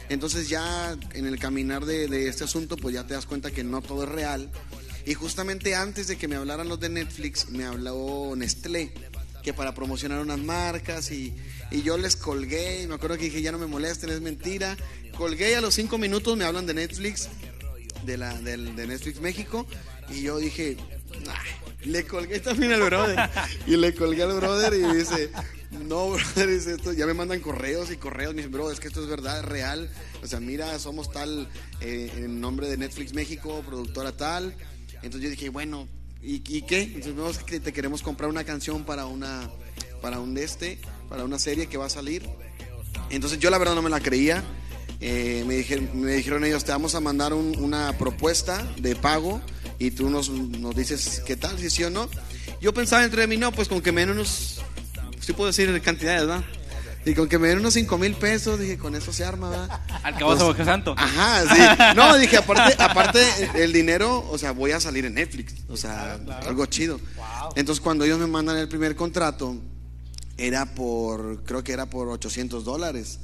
Entonces 0.07 0.47
ya 0.47 0.97
en 1.13 1.25
el 1.25 1.37
caminar 1.37 1.85
de, 1.85 2.07
de 2.07 2.29
este 2.29 2.45
asunto, 2.45 2.77
pues 2.77 2.95
ya 2.95 3.05
te 3.05 3.13
das 3.13 3.25
cuenta 3.25 3.51
que 3.51 3.63
no 3.65 3.81
todo 3.81 4.03
es 4.03 4.09
real. 4.09 4.49
Y 5.05 5.15
justamente 5.15 5.75
antes 5.75 6.07
de 6.07 6.17
que 6.17 6.29
me 6.29 6.37
hablaran 6.37 6.69
los 6.69 6.79
de 6.79 6.87
Netflix, 6.87 7.49
me 7.49 7.65
habló 7.65 8.33
Nestlé, 8.37 8.93
que 9.43 9.53
para 9.53 9.73
promocionar 9.73 10.19
unas 10.21 10.39
marcas 10.39 11.11
y, 11.11 11.33
y 11.71 11.81
yo 11.81 11.97
les 11.97 12.15
colgué, 12.15 12.83
y 12.83 12.87
me 12.87 12.95
acuerdo 12.95 13.17
que 13.17 13.25
dije, 13.25 13.41
ya 13.41 13.51
no 13.51 13.57
me 13.57 13.67
molesten, 13.67 14.09
es 14.09 14.21
mentira. 14.21 14.77
Colgué 15.17 15.51
y 15.51 15.53
a 15.55 15.61
los 15.61 15.73
cinco 15.73 15.97
minutos 15.97 16.37
me 16.37 16.45
hablan 16.45 16.65
de 16.67 16.73
Netflix, 16.73 17.27
de, 18.05 18.17
la, 18.17 18.33
del- 18.39 18.77
de 18.77 18.87
Netflix 18.87 19.19
México, 19.19 19.65
y 20.09 20.21
yo 20.21 20.37
dije, 20.37 20.77
le 21.83 22.05
colgué 22.05 22.39
también 22.39 22.73
al 22.73 22.81
brother, 22.83 23.29
y 23.65 23.77
le 23.77 23.93
colgué 23.93 24.23
al 24.23 24.33
brother 24.33 24.73
y 24.73 24.97
dice, 24.97 25.29
no, 25.71 26.09
brother, 26.09 26.47
dice 26.49 26.73
esto, 26.73 26.91
ya 26.93 27.05
me 27.05 27.13
mandan 27.13 27.39
correos 27.39 27.91
y 27.91 27.97
correos, 27.97 28.35
dicen, 28.35 28.51
bro, 28.51 28.71
es 28.71 28.79
que 28.79 28.87
esto 28.87 29.01
es 29.01 29.07
verdad, 29.07 29.39
es 29.39 29.45
real, 29.45 29.89
o 30.23 30.27
sea, 30.27 30.39
mira, 30.39 30.77
somos 30.79 31.11
tal, 31.11 31.47
eh, 31.81 32.11
en 32.17 32.41
nombre 32.41 32.67
de 32.67 32.77
Netflix 32.77 33.13
México, 33.13 33.63
productora 33.65 34.11
tal, 34.11 34.55
entonces 34.95 35.21
yo 35.21 35.29
dije, 35.29 35.49
bueno, 35.49 35.87
¿y, 36.21 36.35
y 36.47 36.61
qué? 36.63 36.81
Entonces 37.03 37.45
te 37.63 37.71
queremos 37.73 38.01
comprar 38.01 38.29
una 38.29 38.43
canción 38.43 38.83
para 38.83 39.05
una, 39.05 39.49
para 40.01 40.19
un 40.19 40.37
este, 40.37 40.79
para 41.09 41.23
una 41.23 41.39
serie 41.39 41.67
que 41.67 41.77
va 41.77 41.85
a 41.85 41.89
salir, 41.89 42.27
entonces 43.09 43.39
yo 43.39 43.49
la 43.49 43.57
verdad 43.57 43.75
no 43.75 43.81
me 43.81 43.89
la 43.89 43.99
creía. 43.99 44.43
Eh, 44.99 45.43
me, 45.45 45.63
me 45.93 46.13
dijeron 46.13 46.43
ellos, 46.43 46.63
te 46.65 46.71
vamos 46.71 46.95
a 46.95 46.99
mandar 46.99 47.31
un- 47.31 47.55
una 47.59 47.95
propuesta 47.99 48.67
de 48.77 48.95
pago 48.95 49.39
y 49.79 49.91
tú 49.91 50.09
nos, 50.09 50.29
nos 50.29 50.75
dices 50.75 51.21
qué 51.25 51.35
tal, 51.35 51.57
si 51.59 51.69
sí 51.69 51.83
o 51.83 51.89
no. 51.89 52.09
Yo 52.61 52.73
pensaba 52.73 53.03
entre 53.03 53.27
mí, 53.27 53.37
no, 53.37 53.51
pues 53.51 53.67
con 53.67 53.81
que 53.81 53.91
me 53.91 54.01
den 54.01 54.11
unos, 54.11 54.61
sí 55.19 55.33
puedo 55.33 55.47
decir 55.47 55.81
cantidades, 55.81 56.21
¿verdad? 56.27 56.43
Y 57.05 57.13
con 57.13 57.29
que 57.29 57.39
me 57.39 57.47
den 57.47 57.59
unos 57.59 57.73
5 57.73 57.97
mil 57.97 58.15
pesos, 58.15 58.59
dije, 58.59 58.77
con 58.77 58.93
eso 58.93 59.13
se 59.13 59.23
arma, 59.23 59.49
¿verdad? 59.49 59.81
Al 60.03 60.17
cabo 60.17 60.53
Pues, 60.53 60.65
Santo. 60.65 60.93
Ajá, 60.97 61.43
sí. 61.55 61.95
No, 61.95 62.17
dije, 62.17 62.35
aparte, 62.37 62.75
aparte 62.83 63.21
el 63.55 63.71
dinero, 63.71 64.27
o 64.29 64.37
sea, 64.37 64.51
voy 64.51 64.71
a 64.71 64.79
salir 64.81 65.05
en 65.05 65.13
Netflix, 65.13 65.53
o 65.69 65.77
sea, 65.77 66.19
algo 66.45 66.65
chido. 66.65 66.99
Entonces, 67.55 67.81
cuando 67.81 68.03
ellos 68.03 68.19
me 68.19 68.27
mandan 68.27 68.57
el 68.57 68.67
primer 68.67 68.97
contrato, 68.97 69.55
era 70.37 70.73
por, 70.75 71.43
creo 71.45 71.63
que 71.63 71.71
era 71.71 71.85
por 71.85 72.09
800 72.09 72.65
dólares. 72.65 73.19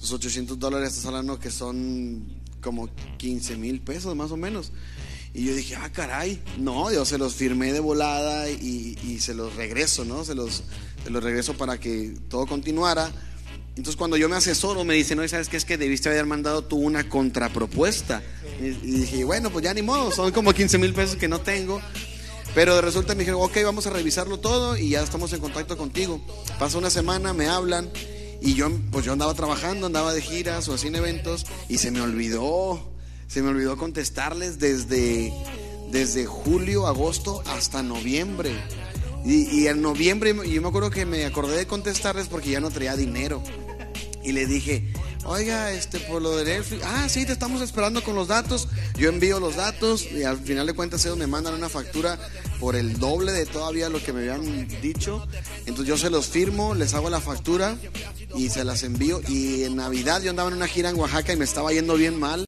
Los 0.00 0.12
800 0.12 0.58
dólares, 0.58 0.90
estás 0.90 1.06
hablando 1.06 1.38
que 1.38 1.50
son 1.50 2.24
como 2.62 2.88
15 3.18 3.56
mil 3.56 3.80
pesos 3.82 4.16
más 4.16 4.30
o 4.30 4.36
menos. 4.38 4.72
Y 5.36 5.44
yo 5.44 5.54
dije, 5.54 5.76
ah, 5.76 5.92
caray, 5.92 6.40
no, 6.56 6.90
yo 6.90 7.04
se 7.04 7.18
los 7.18 7.34
firmé 7.34 7.74
de 7.74 7.80
volada 7.80 8.48
y, 8.48 8.98
y 9.06 9.18
se 9.20 9.34
los 9.34 9.54
regreso, 9.54 10.06
¿no? 10.06 10.24
Se 10.24 10.34
los, 10.34 10.62
se 11.04 11.10
los 11.10 11.22
regreso 11.22 11.52
para 11.52 11.78
que 11.78 12.14
todo 12.30 12.46
continuara. 12.46 13.12
Entonces 13.76 13.96
cuando 13.96 14.16
yo 14.16 14.30
me 14.30 14.36
asesoro 14.36 14.82
me 14.82 14.94
dicen, 14.94 15.18
no, 15.18 15.28
¿sabes 15.28 15.50
qué? 15.50 15.58
Es 15.58 15.66
que 15.66 15.76
debiste 15.76 16.08
haber 16.08 16.24
mandado 16.24 16.64
tú 16.64 16.78
una 16.78 17.06
contrapropuesta. 17.10 18.22
Y, 18.58 18.70
dije, 18.70 19.24
bueno, 19.24 19.50
pues 19.50 19.62
ya 19.62 19.74
ni 19.74 19.82
modo, 19.82 20.10
son 20.10 20.32
como 20.32 20.54
15 20.54 20.78
mil 20.78 20.94
pesos 20.94 21.16
que 21.16 21.28
no 21.28 21.42
tengo. 21.42 21.82
Pero 22.54 22.80
resulta 22.80 23.14
me 23.14 23.18
dijeron, 23.18 23.42
ok, 23.42 23.58
vamos 23.62 23.86
a 23.86 23.90
revisarlo 23.90 24.40
todo 24.40 24.78
y 24.78 24.88
ya 24.88 25.02
estamos 25.02 25.34
en 25.34 25.40
contacto 25.40 25.76
contigo. 25.76 26.18
Pasa 26.58 26.78
una 26.78 26.88
semana, 26.88 27.34
me 27.34 27.46
hablan 27.46 27.90
y 28.40 28.54
yo, 28.54 28.70
pues 28.90 29.04
yo 29.04 29.12
andaba 29.12 29.34
trabajando, 29.34 29.86
andaba 29.86 30.14
de 30.14 30.22
giras 30.22 30.66
o 30.70 30.72
así 30.72 30.86
en 30.86 30.94
eventos 30.94 31.44
y 31.68 31.76
se 31.76 31.90
me 31.90 32.00
olvidó, 32.00 32.95
se 33.26 33.42
me 33.42 33.50
olvidó 33.50 33.76
contestarles 33.76 34.58
desde, 34.58 35.32
desde 35.90 36.26
julio, 36.26 36.86
agosto 36.86 37.42
hasta 37.46 37.82
noviembre. 37.82 38.52
Y, 39.24 39.60
y 39.60 39.66
en 39.66 39.82
noviembre 39.82 40.34
yo 40.48 40.62
me 40.62 40.68
acuerdo 40.68 40.90
que 40.90 41.04
me 41.04 41.24
acordé 41.24 41.56
de 41.56 41.66
contestarles 41.66 42.28
porque 42.28 42.50
ya 42.50 42.60
no 42.60 42.70
traía 42.70 42.96
dinero. 42.96 43.42
Y 44.22 44.32
le 44.32 44.46
dije, 44.46 44.92
oiga, 45.24 45.72
este, 45.72 46.00
por 46.00 46.22
lo 46.22 46.36
de 46.36 46.44
Netflix, 46.44 46.82
ah, 46.84 47.08
sí, 47.08 47.26
te 47.26 47.32
estamos 47.32 47.60
esperando 47.62 48.02
con 48.02 48.14
los 48.14 48.28
datos. 48.28 48.68
Yo 48.96 49.08
envío 49.08 49.38
los 49.38 49.56
datos 49.56 50.04
y 50.10 50.24
al 50.24 50.38
final 50.38 50.66
de 50.66 50.74
cuentas 50.74 51.04
ellos 51.04 51.16
me 51.16 51.26
mandan 51.26 51.54
una 51.54 51.68
factura 51.68 52.18
por 52.58 52.74
el 52.74 52.98
doble 52.98 53.32
de 53.32 53.46
todavía 53.46 53.88
lo 53.88 54.02
que 54.02 54.12
me 54.12 54.20
habían 54.20 54.68
dicho. 54.80 55.26
Entonces 55.60 55.86
yo 55.86 55.96
se 55.96 56.10
los 56.10 56.26
firmo, 56.26 56.74
les 56.74 56.94
hago 56.94 57.10
la 57.10 57.20
factura 57.20 57.76
y 58.34 58.48
se 58.50 58.64
las 58.64 58.82
envío. 58.82 59.20
Y 59.28 59.64
en 59.64 59.76
Navidad 59.76 60.22
yo 60.22 60.30
andaba 60.30 60.48
en 60.48 60.56
una 60.56 60.66
gira 60.66 60.90
en 60.90 60.96
Oaxaca 60.96 61.32
y 61.32 61.36
me 61.36 61.44
estaba 61.44 61.72
yendo 61.72 61.94
bien 61.94 62.18
mal. 62.18 62.46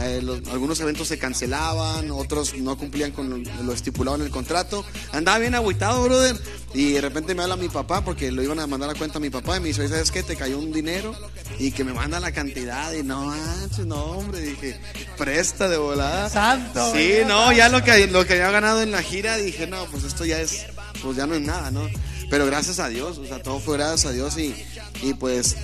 Eh, 0.00 0.20
los- 0.22 0.40
algunos 0.48 0.80
eventos 0.80 1.06
se 1.06 1.18
cancelaban, 1.18 2.10
otros 2.10 2.54
no 2.56 2.76
cumplían 2.76 3.12
con 3.12 3.30
lo, 3.30 3.36
lo 3.62 3.72
estipulado 3.72 4.16
en 4.16 4.22
el 4.24 4.30
contrato. 4.30 4.84
Andaba 5.12 5.38
bien 5.38 5.54
agüitado, 5.54 6.02
brother. 6.02 6.36
Y 6.74 6.90
de 6.92 7.00
repente 7.00 7.32
me 7.36 7.44
habla 7.44 7.56
mi 7.56 7.68
papá 7.68 8.04
porque 8.04 8.32
lo 8.32 8.42
iban 8.42 8.58
a 8.58 8.66
mandar 8.66 8.90
a 8.90 8.94
cuenta 8.94 9.18
a 9.18 9.20
mi 9.20 9.30
papá 9.30 9.56
y 9.56 9.60
me 9.60 9.68
dice, 9.68 9.82
"Oye, 9.82 9.90
¿sabes 9.90 10.10
qué? 10.10 10.24
Te 10.24 10.34
cayó 10.34 10.58
un 10.58 10.72
dinero 10.72 11.14
y 11.60 11.70
que 11.70 11.84
me 11.84 11.92
manda 11.92 12.18
la 12.18 12.32
cantidad. 12.32 12.92
Y 12.92 13.04
no, 13.04 13.26
manches, 13.26 13.86
no, 13.86 14.02
hombre, 14.04 14.40
dije, 14.40 14.80
presta 15.16 15.68
de 15.68 15.76
volada. 15.76 16.28
Santo, 16.28 16.92
Sí, 16.92 17.18
no, 17.28 17.52
ya 17.52 17.68
lo 17.68 17.84
que, 17.84 18.08
lo 18.08 18.26
que 18.26 18.32
había 18.32 18.50
ganado 18.50 18.82
en 18.82 18.90
la 18.90 19.00
gira, 19.02 19.36
dije, 19.36 19.68
no, 19.68 19.84
pues 19.92 20.02
esto 20.02 20.24
ya 20.24 20.40
es, 20.40 20.66
pues 21.02 21.16
ya 21.16 21.28
no 21.28 21.34
es 21.36 21.40
nada, 21.42 21.70
¿no? 21.70 21.88
Pero 22.30 22.46
gracias 22.46 22.80
a 22.80 22.88
Dios, 22.88 23.18
o 23.18 23.26
sea, 23.26 23.40
todo 23.40 23.60
fue 23.60 23.76
gracias 23.76 24.06
a 24.06 24.10
Dios 24.12 24.36
y, 24.38 24.56
y 25.02 25.14
pues 25.14 25.54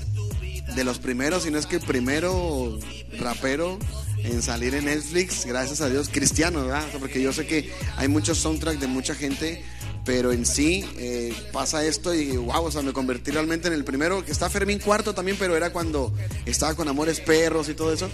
de 0.77 0.85
los 0.85 1.01
primeros, 1.01 1.43
si 1.43 1.51
no 1.51 1.59
es 1.59 1.67
que 1.67 1.77
el 1.77 1.83
primero 1.83 2.79
rapero 3.19 3.77
en 4.25 4.43
salir 4.43 4.75
en 4.75 4.87
Netflix, 4.87 5.45
gracias 5.47 5.81
a 5.81 5.89
Dios, 5.89 6.09
cristiano, 6.09 6.65
¿verdad? 6.65 6.87
Porque 6.99 7.23
yo 7.23 7.33
sé 7.33 7.47
que 7.47 7.73
hay 7.97 8.09
muchos 8.09 8.39
soundtracks 8.39 8.81
de 8.81 8.87
mucha 8.87 9.15
gente, 9.15 9.63
pero 10.05 10.33
en 10.33 10.47
sí 10.47 10.89
eh, 10.97 11.35
pasa 11.53 11.85
esto 11.85 12.15
y 12.15 12.37
wow, 12.37 12.65
o 12.65 12.71
sea, 12.71 12.83
me 12.83 12.93
convertí 12.93 13.31
realmente 13.31 13.69
en 13.69 13.75
el 13.75 13.85
primero, 13.85 14.25
que 14.25 14.33
está 14.33 14.49
Fermín 14.51 14.79
Cuarto 14.79 15.15
también, 15.15 15.37
pero 15.39 15.57
era 15.57 15.71
cuando 15.73 16.13
estaba 16.47 16.75
con 16.75 16.89
Amores 16.89 17.21
Perros 17.21 17.69
y 17.69 17.75
todo 17.75 17.93
eso, 17.93 18.11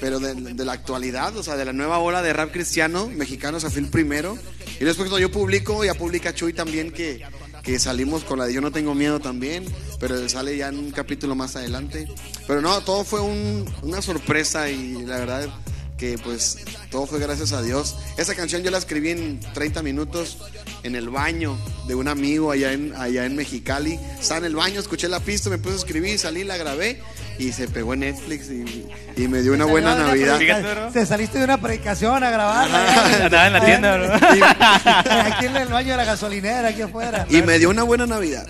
pero 0.00 0.18
de, 0.18 0.64
la 0.64 0.72
actualidad, 0.72 1.36
o 1.36 1.42
sea, 1.42 1.56
de 1.56 1.64
la 1.64 1.72
nueva 1.72 1.98
ola 1.98 2.22
de 2.22 2.32
rap 2.32 2.52
cristiano 2.52 3.08
mexicano, 3.08 3.58
o 3.58 3.60
sea, 3.60 3.70
el 3.76 3.88
primero. 3.88 4.38
Y 4.80 4.84
después 4.84 5.08
cuando 5.08 5.18
yo 5.18 5.30
publico, 5.30 5.84
ya 5.84 5.94
publica 5.94 6.34
Chuy 6.34 6.52
también 6.52 6.90
que, 6.90 7.22
que 7.66 7.78
salimos 7.80 8.22
con 8.24 8.38
la 8.38 8.46
de 8.46 8.54
Yo 8.54 8.60
no 8.62 8.70
tengo 8.70 8.94
miedo 8.94 9.18
también, 9.20 9.64
pero 10.00 10.26
sale 10.28 10.56
ya 10.56 10.68
en 10.68 10.78
un 10.78 10.90
capítulo 10.92 11.34
más 11.34 11.56
adelante. 11.56 12.08
Pero 12.46 12.62
no, 12.62 12.80
todo 12.82 13.04
fue 13.04 13.20
un- 13.20 13.64
una 13.82 14.00
sorpresa 14.00 14.70
y 14.70 15.04
la 15.04 15.18
verdad 15.18 15.48
que 15.96 16.18
pues 16.18 16.58
todo 16.90 17.06
fue 17.06 17.18
gracias 17.18 17.52
a 17.52 17.62
Dios. 17.62 17.96
Esa 18.18 18.34
canción 18.34 18.62
yo 18.62 18.70
la 18.70 18.78
escribí 18.78 19.10
en 19.10 19.40
30 19.54 19.82
minutos 19.82 20.38
en 20.82 20.94
el 20.94 21.08
baño 21.08 21.56
de 21.88 21.94
un 21.94 22.06
amigo 22.08 22.50
allá 22.52 22.72
en, 22.72 22.94
allá 22.96 23.24
en 23.24 23.34
Mexicali. 23.34 23.98
Estaba 24.20 24.38
en 24.38 24.44
el 24.46 24.56
baño, 24.56 24.78
escuché 24.78 25.08
la 25.08 25.20
pista, 25.20 25.48
me 25.50 25.58
puse 25.58 25.74
a 25.74 25.78
escribir, 25.78 26.18
salí, 26.18 26.44
la 26.44 26.56
grabé 26.58 27.00
y 27.38 27.52
se 27.52 27.66
pegó 27.68 27.94
en 27.94 28.00
Netflix 28.00 28.50
y, 28.50 28.86
y 29.16 29.28
me 29.28 29.40
dio 29.42 29.54
una 29.54 29.64
buena 29.64 29.94
Navidad. 29.94 30.36
predica-. 30.38 30.90
Te 30.92 31.06
saliste 31.06 31.38
de 31.38 31.44
una 31.44 31.60
predicación 31.60 32.22
a 32.22 32.30
grabarla. 32.30 33.24
Andaba 33.24 33.46
en 33.46 33.52
la 33.54 33.64
tienda, 33.64 33.96
bro. 33.96 34.14
Aquí 35.34 35.46
en 35.46 35.56
el 35.56 35.68
baño 35.68 35.90
de 35.92 35.96
la 35.96 36.04
gasolinera, 36.04 36.68
aquí 36.68 36.82
afuera. 36.82 37.26
Y 37.30 37.42
me 37.42 37.58
dio 37.58 37.70
una 37.70 37.82
buena 37.84 38.06
Navidad. 38.06 38.46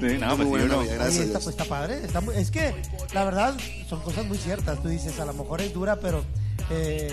Sí, 0.00 0.16
no, 0.18 0.36
Muy 0.36 0.36
pues 0.36 0.38
sí, 0.38 0.44
buena. 0.44 0.66
Navidad, 0.76 0.94
gracias 0.94 1.14
Oye, 1.16 1.20
a 1.20 1.24
está, 1.24 1.38
Dios. 1.38 1.44
pues, 1.44 1.56
está 1.56 1.64
padre. 1.64 2.00
está 2.04 2.20
muy- 2.20 2.36
es 2.36 2.50
que 2.50 2.74
la 3.12 3.24
verdad 3.24 3.54
son 3.88 4.00
cosas 4.00 4.24
muy 4.26 4.38
ciertas. 4.38 4.80
Tú 4.82 4.88
dices, 4.88 5.18
a 5.20 5.24
lo 5.24 5.34
mejor 5.34 5.60
es 5.60 5.72
dura, 5.74 5.96
pero 5.96 6.24
eh, 6.70 7.12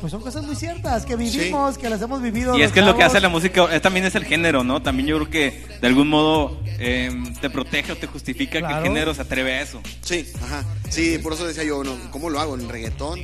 pues 0.00 0.10
son 0.10 0.20
cosas 0.20 0.44
muy 0.44 0.54
ciertas 0.54 1.04
que 1.04 1.16
vivimos, 1.16 1.78
que 1.78 1.88
las 1.88 2.00
hemos 2.02 2.22
vivido. 2.22 2.56
Y 2.58 2.62
es 2.62 2.72
que 2.72 2.80
es 2.80 2.86
lo 2.86 2.96
que 2.96 3.04
hace 3.04 3.20
la 3.20 3.28
música, 3.28 3.74
eh, 3.74 3.80
también 3.80 4.04
es 4.06 4.14
el 4.14 4.24
género, 4.24 4.64
¿no? 4.64 4.82
También 4.82 5.08
yo 5.08 5.16
creo 5.16 5.30
que 5.30 5.66
de 5.80 5.86
algún 5.86 6.08
modo 6.08 6.60
eh, 6.78 7.10
te 7.40 7.50
protege 7.50 7.92
o 7.92 7.96
te 7.96 8.06
justifica 8.06 8.66
que 8.66 8.72
el 8.72 8.82
género 8.82 9.14
se 9.14 9.22
atreve 9.22 9.54
a 9.54 9.62
eso. 9.62 9.80
Sí, 10.02 10.26
ajá. 10.42 10.64
Sí, 10.88 11.18
por 11.18 11.32
eso 11.32 11.46
decía 11.46 11.64
yo, 11.64 11.82
no, 11.82 11.96
¿cómo 12.10 12.30
lo 12.30 12.40
hago? 12.40 12.54
¿En 12.54 12.68
reggaetón? 12.68 13.20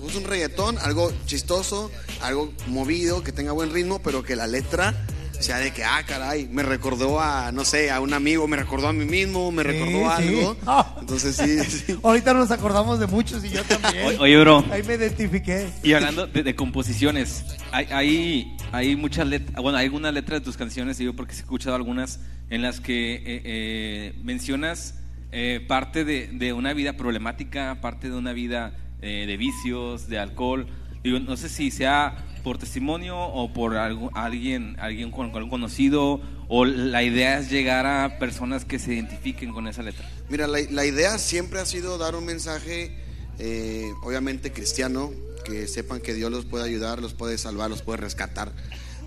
Uso 0.00 0.18
un 0.18 0.24
reggaetón, 0.24 0.78
algo 0.78 1.12
chistoso, 1.26 1.90
algo 2.22 2.52
movido, 2.68 3.24
que 3.24 3.32
tenga 3.32 3.52
buen 3.52 3.72
ritmo, 3.72 4.00
pero 4.00 4.22
que 4.22 4.36
la 4.36 4.46
letra 4.46 4.94
sea 5.40 5.58
de 5.58 5.72
que, 5.72 5.84
ah, 5.84 6.02
caray, 6.06 6.48
me 6.50 6.62
recordó 6.62 7.20
a, 7.20 7.52
no 7.52 7.64
sé, 7.64 7.90
a 7.90 8.00
un 8.00 8.12
amigo, 8.12 8.46
me 8.48 8.56
recordó 8.56 8.88
a 8.88 8.92
mí 8.92 9.04
mismo, 9.04 9.50
me 9.52 9.62
recordó 9.62 9.98
sí. 10.16 10.22
algo. 10.28 10.56
Entonces 11.00 11.36
sí, 11.36 11.58
sí. 11.64 11.98
Ahorita 12.02 12.34
nos 12.34 12.50
acordamos 12.50 12.98
de 12.98 13.06
muchos 13.06 13.44
y 13.44 13.50
yo 13.50 13.62
también. 13.64 14.16
O- 14.18 14.22
Oye, 14.22 14.36
bro, 14.38 14.64
Ahí 14.70 14.82
me 14.82 14.94
identifiqué. 14.94 15.68
y 15.82 15.92
hablando 15.92 16.26
de, 16.26 16.42
de 16.42 16.54
composiciones, 16.54 17.44
hay, 17.72 17.86
hay, 17.90 18.56
hay 18.72 18.96
muchas 18.96 19.26
letras, 19.26 19.62
bueno, 19.62 19.78
hay 19.78 19.86
algunas 19.86 20.12
letras 20.12 20.40
de 20.40 20.44
tus 20.44 20.56
canciones, 20.56 20.98
digo 20.98 21.14
porque 21.14 21.32
he 21.34 21.38
escuchado 21.38 21.76
algunas 21.76 22.20
en 22.50 22.62
las 22.62 22.80
que 22.80 23.14
eh, 23.14 23.22
eh, 23.44 24.14
mencionas 24.22 24.94
eh, 25.32 25.64
parte 25.68 26.04
de, 26.04 26.28
de 26.28 26.52
una 26.52 26.72
vida 26.72 26.94
problemática, 26.94 27.80
parte 27.80 28.08
de 28.10 28.16
una 28.16 28.32
vida 28.32 28.74
eh, 29.02 29.24
de 29.26 29.36
vicios, 29.36 30.08
de 30.08 30.18
alcohol. 30.18 30.66
Digo, 31.04 31.20
no 31.20 31.36
sé 31.36 31.48
si 31.48 31.70
sea 31.70 32.24
por 32.48 32.56
testimonio 32.56 33.18
o 33.18 33.52
por 33.52 33.76
algo- 33.76 34.10
alguien, 34.14 34.74
alguien 34.80 35.10
con, 35.10 35.30
con 35.32 35.50
conocido, 35.50 36.22
o 36.48 36.64
la 36.64 37.02
idea 37.02 37.38
es 37.38 37.50
llegar 37.50 37.84
a 37.84 38.18
personas 38.18 38.64
que 38.64 38.78
se 38.78 38.94
identifiquen 38.94 39.52
con 39.52 39.68
esa 39.68 39.82
letra. 39.82 40.10
Mira, 40.30 40.46
la, 40.46 40.58
la 40.70 40.86
idea 40.86 41.18
siempre 41.18 41.60
ha 41.60 41.66
sido 41.66 41.98
dar 41.98 42.14
un 42.16 42.24
mensaje, 42.24 42.96
eh, 43.38 43.84
obviamente 44.02 44.50
cristiano, 44.50 45.12
que 45.44 45.66
sepan 45.68 46.00
que 46.00 46.14
Dios 46.14 46.30
los 46.30 46.46
puede 46.46 46.64
ayudar, 46.64 47.02
los 47.02 47.12
puede 47.12 47.36
salvar, 47.36 47.68
los 47.68 47.82
puede 47.82 47.98
rescatar. 47.98 48.50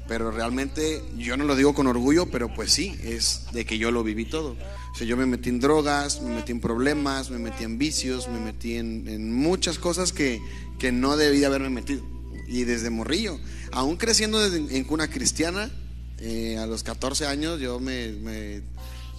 Pero 0.08 0.30
realmente 0.30 1.02
yo 1.18 1.36
no 1.36 1.46
lo 1.46 1.56
digo 1.56 1.74
con 1.74 1.88
orgullo, 1.88 2.28
pero 2.30 2.54
pues 2.54 2.72
sí, 2.72 2.96
es 3.04 3.48
de 3.54 3.66
que 3.66 3.80
yo 3.80 3.90
lo 3.90 4.04
viví 4.04 4.26
todo. 4.26 4.56
O 4.92 4.96
sea, 4.96 5.08
yo 5.08 5.18
me 5.18 5.26
metí 5.26 5.50
en 5.50 5.60
drogas, 5.60 6.22
me 6.22 6.36
metí 6.36 6.52
en 6.52 6.60
problemas, 6.60 7.32
me 7.32 7.40
metí 7.40 7.64
en 7.64 7.80
vicios, 7.80 8.28
me 8.28 8.40
metí 8.40 8.76
en, 8.76 9.08
en 9.08 9.34
muchas 9.34 9.80
cosas 9.80 10.14
que, 10.14 10.40
que 10.78 10.92
no 10.92 11.18
debía 11.18 11.48
haberme 11.48 11.70
metido. 11.72 12.04
Y 12.52 12.66
desde 12.66 12.90
morrillo, 12.90 13.40
aún 13.72 13.96
creciendo 13.98 14.40
desde- 14.40 14.78
en 14.78 14.84
cuna 14.84 15.08
cristiana, 15.10 15.72
eh, 16.20 16.58
a 16.58 16.66
los 16.68 16.84
14 16.84 17.26
años 17.26 17.60
yo 17.60 17.80
me, 17.80 18.12
me, 18.12 18.62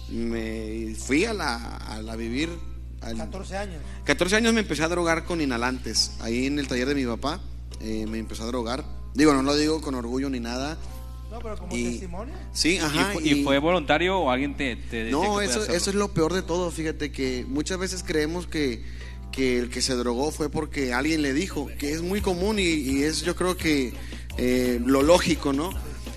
me 0.09 0.95
fui 0.95 1.25
a 1.25 1.33
la, 1.33 1.77
a 1.77 2.01
la 2.01 2.15
vivir. 2.15 2.49
al- 3.01 3.17
14 3.17 3.57
años. 3.57 3.81
14 4.05 4.35
años 4.37 4.53
me 4.53 4.61
empecé 4.61 4.83
a 4.83 4.87
drogar 4.87 5.25
con 5.25 5.41
inhalantes. 5.41 6.11
Ahí 6.21 6.45
en 6.45 6.59
el 6.59 6.67
taller 6.67 6.87
de 6.87 6.95
mi 6.95 7.05
papá 7.05 7.41
eh, 7.81 8.05
me 8.07 8.19
empezó 8.19 8.43
a 8.43 8.47
drogar. 8.47 8.85
Digo, 9.13 9.33
no 9.33 9.41
lo 9.43 9.55
digo 9.55 9.81
con 9.81 9.95
orgullo 9.95 10.29
ni 10.29 10.39
nada. 10.39 10.77
No, 11.29 11.39
pero 11.39 11.57
como 11.57 11.75
Y- 11.75 11.83
testimonio. 11.91 12.33
Sí, 12.53 12.75
¿Y 12.75 12.77
ajá. 12.77 13.13
¿Y, 13.21 13.43
fue 13.43 13.57
voluntario 13.57 14.19
o 14.19 14.29
alguien 14.29 14.55
te, 14.55 14.75
te 14.75 15.09
No, 15.11 15.41
eso, 15.41 15.65
eso 15.65 15.89
es 15.89 15.95
lo 15.95 16.13
peor 16.13 16.31
de 16.33 16.43
todo. 16.43 16.69
Fíjate 16.71 17.11
que 17.11 17.43
muchas 17.47 17.77
veces 17.79 18.03
creemos 18.05 18.45
que, 18.47 18.85
que 19.35 19.59
el 19.59 19.69
que 19.69 19.81
se 19.81 19.95
drogó 19.95 20.31
fue 20.31 20.49
porque 20.49 20.93
alguien 20.93 21.21
le 21.21 21.33
dijo, 21.33 21.67
que 21.79 21.91
es 21.91 22.01
muy 22.01 22.21
común 22.21 22.59
y, 22.59 23.03
es 23.03 23.21
yo 23.23 23.35
creo 23.35 23.57
que 23.57 23.93
eh, 24.37 24.79
lo 24.85 25.01
lógico, 25.01 25.51
¿no? 25.51 25.71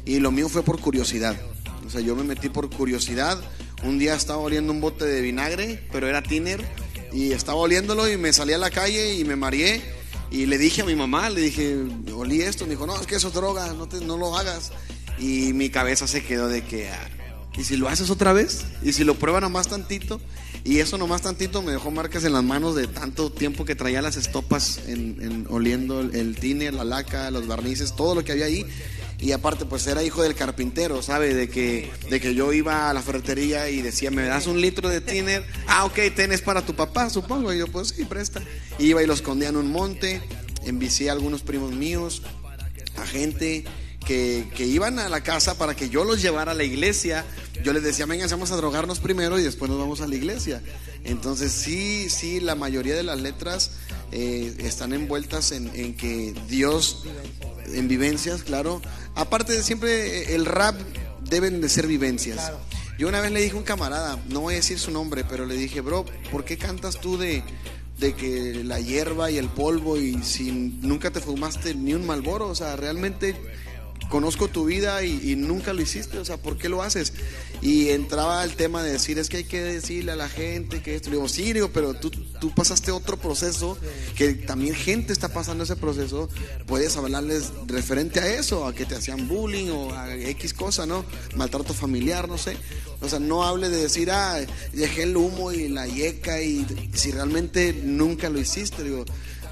Y 0.04 0.20
lo 0.20 0.30
mío 0.30 0.48
fue 0.48 0.62
por 0.62 0.78
curiosidad. 0.80 1.34
O 1.86 1.90
sea, 1.90 2.00
yo 2.00 2.14
me 2.14 2.22
metí 2.24 2.48
por 2.48 2.68
curiosidad. 2.70 3.38
Un 3.82 3.98
día 3.98 4.14
estaba 4.14 4.38
oliendo 4.38 4.72
un 4.72 4.80
bote 4.80 5.04
de 5.04 5.20
vinagre, 5.22 5.82
pero 5.92 6.08
era 6.08 6.22
tiner, 6.22 6.64
y 7.12 7.32
estaba 7.32 7.58
oliéndolo 7.58 8.10
y 8.10 8.16
me 8.16 8.32
salí 8.32 8.52
a 8.52 8.58
la 8.58 8.70
calle 8.70 9.14
y 9.14 9.24
me 9.24 9.34
mareé. 9.36 9.82
Y 10.30 10.46
le 10.46 10.58
dije 10.58 10.82
a 10.82 10.84
mi 10.84 10.94
mamá, 10.96 11.30
le 11.30 11.40
dije, 11.40 11.76
olí 12.14 12.42
esto. 12.42 12.64
Me 12.64 12.70
dijo, 12.72 12.86
no, 12.86 13.00
es 13.00 13.06
que 13.06 13.14
eso 13.16 13.28
es 13.28 13.34
droga, 13.34 13.72
no, 13.74 13.88
te- 13.88 14.04
no 14.04 14.16
lo 14.16 14.36
hagas. 14.36 14.72
Y 15.18 15.52
mi 15.52 15.70
cabeza 15.70 16.06
se 16.06 16.22
quedó 16.24 16.48
de 16.48 16.62
que, 16.64 16.88
ah, 16.90 17.08
¿y 17.56 17.64
si 17.64 17.76
lo 17.76 17.88
haces 17.88 18.10
otra 18.10 18.32
vez? 18.32 18.64
¿Y 18.82 18.92
si 18.92 19.04
lo 19.04 19.14
prueba 19.18 19.40
nomás 19.40 19.68
tantito? 19.68 20.20
Y 20.64 20.80
eso 20.80 20.98
nomás 20.98 21.22
tantito 21.22 21.62
me 21.62 21.70
dejó 21.72 21.90
marcas 21.92 22.24
en 22.24 22.32
las 22.32 22.42
manos 22.42 22.74
de 22.74 22.88
tanto 22.88 23.30
tiempo 23.30 23.64
que 23.64 23.76
traía 23.76 24.02
las 24.02 24.16
estopas 24.16 24.80
en, 24.88 25.16
en- 25.20 25.46
oliendo 25.48 26.00
el, 26.00 26.14
el 26.16 26.36
tiner, 26.36 26.74
la 26.74 26.82
laca, 26.84 27.30
los 27.30 27.46
barnices, 27.46 27.94
todo 27.94 28.14
lo 28.16 28.24
que 28.24 28.32
había 28.32 28.46
ahí. 28.46 28.66
Y 29.18 29.32
aparte, 29.32 29.64
pues 29.64 29.86
era 29.86 30.02
hijo 30.02 30.22
del 30.22 30.34
carpintero, 30.34 31.02
¿sabe? 31.02 31.32
De 31.34 31.48
que, 31.48 31.90
de 32.10 32.20
que 32.20 32.34
yo 32.34 32.52
iba 32.52 32.90
a 32.90 32.94
la 32.94 33.00
ferretería 33.00 33.70
y 33.70 33.80
decía, 33.80 34.10
¿me 34.10 34.24
das 34.24 34.46
un 34.46 34.60
litro 34.60 34.88
de 34.90 35.00
tiner? 35.00 35.46
Ah, 35.68 35.84
ok, 35.86 35.98
tenés 36.14 36.42
para 36.42 36.66
tu 36.66 36.74
papá, 36.74 37.08
supongo. 37.10 37.52
Y 37.54 37.58
yo, 37.58 37.66
pues 37.68 37.94
sí, 37.96 38.04
presta. 38.04 38.42
Y 38.78 38.86
iba 38.88 39.02
y 39.02 39.06
lo 39.06 39.14
escondía 39.14 39.48
en 39.48 39.56
un 39.56 39.70
monte, 39.70 40.20
envicié 40.66 41.08
a 41.08 41.12
algunos 41.12 41.42
primos 41.42 41.72
míos, 41.72 42.22
a 42.98 43.06
gente 43.06 43.64
que, 44.04 44.48
que 44.54 44.66
iban 44.66 44.98
a 44.98 45.08
la 45.08 45.22
casa 45.22 45.56
para 45.56 45.74
que 45.74 45.88
yo 45.88 46.04
los 46.04 46.20
llevara 46.20 46.52
a 46.52 46.54
la 46.54 46.64
iglesia. 46.64 47.24
Yo 47.66 47.72
les 47.72 47.82
decía, 47.82 48.06
vengan, 48.06 48.30
vamos 48.30 48.52
a 48.52 48.56
drogarnos 48.56 49.00
primero 49.00 49.40
y 49.40 49.42
después 49.42 49.68
nos 49.68 49.80
vamos 49.80 50.00
a 50.00 50.06
la 50.06 50.14
iglesia. 50.14 50.62
Entonces 51.02 51.50
sí, 51.50 52.08
sí, 52.08 52.38
la 52.38 52.54
mayoría 52.54 52.94
de 52.94 53.02
las 53.02 53.20
letras 53.20 53.72
eh, 54.12 54.54
están 54.60 54.92
envueltas 54.92 55.50
en, 55.50 55.96
que 55.96 56.32
Dios, 56.48 57.02
en 57.72 57.88
vivencias, 57.88 58.44
claro. 58.44 58.80
Aparte 59.16 59.52
de 59.52 59.64
siempre, 59.64 59.90
eh, 59.90 60.34
el 60.36 60.46
rap 60.46 60.76
deben 61.28 61.60
de 61.60 61.68
ser 61.68 61.88
vivencias. 61.88 62.52
Yo 63.00 63.08
una 63.08 63.20
vez 63.20 63.32
le 63.32 63.40
dije 63.40 63.56
a 63.56 63.58
un 63.58 63.64
camarada, 63.64 64.22
no 64.28 64.42
voy 64.42 64.54
a 64.54 64.58
decir 64.58 64.78
su 64.78 64.92
nombre, 64.92 65.24
pero 65.28 65.44
le 65.44 65.56
dije, 65.56 65.80
bro, 65.80 66.06
¿por 66.30 66.44
qué 66.44 66.56
cantas 66.56 67.00
tú 67.00 67.18
de, 67.18 67.42
de 67.98 68.14
que 68.14 68.62
la 68.62 68.78
hierba 68.78 69.28
y 69.32 69.38
el 69.38 69.48
polvo 69.48 69.96
y 69.96 70.22
si 70.22 70.52
nunca 70.52 71.10
te 71.10 71.18
fumaste 71.18 71.74
ni 71.74 71.94
un 71.94 72.06
malboro? 72.06 72.46
O 72.46 72.54
sea, 72.54 72.76
realmente 72.76 73.34
conozco 74.08 74.48
tu 74.48 74.64
vida 74.64 75.04
y, 75.04 75.32
y 75.32 75.36
nunca 75.36 75.72
lo 75.72 75.82
hiciste, 75.82 76.18
o 76.18 76.24
sea, 76.24 76.36
¿por 76.36 76.56
qué 76.58 76.68
lo 76.68 76.82
haces? 76.82 77.12
Y 77.62 77.88
entraba 77.88 78.44
el 78.44 78.54
tema 78.54 78.82
de 78.82 78.92
decir, 78.92 79.18
es 79.18 79.28
que 79.28 79.38
hay 79.38 79.44
que 79.44 79.62
decirle 79.62 80.12
a 80.12 80.16
la 80.16 80.28
gente 80.28 80.82
que 80.82 80.94
esto, 80.94 81.10
le 81.10 81.16
digo, 81.16 81.28
sí, 81.28 81.52
digo, 81.52 81.70
pero 81.72 81.94
tú, 81.94 82.10
tú 82.10 82.54
pasaste 82.54 82.90
otro 82.92 83.16
proceso, 83.16 83.78
que 84.14 84.34
también 84.34 84.74
gente 84.74 85.12
está 85.12 85.28
pasando 85.28 85.64
ese 85.64 85.76
proceso, 85.76 86.28
puedes 86.66 86.96
hablarles 86.96 87.52
referente 87.66 88.20
a 88.20 88.26
eso, 88.26 88.66
a 88.66 88.74
que 88.74 88.84
te 88.84 88.94
hacían 88.94 89.26
bullying 89.26 89.70
o 89.70 89.94
a 89.94 90.14
X 90.14 90.52
cosa, 90.52 90.86
¿no? 90.86 91.04
Maltrato 91.34 91.74
familiar, 91.74 92.28
no 92.28 92.38
sé. 92.38 92.56
O 93.00 93.08
sea, 93.08 93.18
no 93.18 93.44
hable 93.44 93.68
de 93.68 93.82
decir, 93.82 94.10
ah, 94.10 94.38
dejé 94.72 95.04
el 95.04 95.16
humo 95.16 95.52
y 95.52 95.68
la 95.68 95.86
yeca 95.86 96.40
y 96.40 96.66
si 96.94 97.10
realmente 97.10 97.72
nunca 97.72 98.28
lo 98.30 98.38
hiciste, 98.38 98.84
digo, 98.84 99.04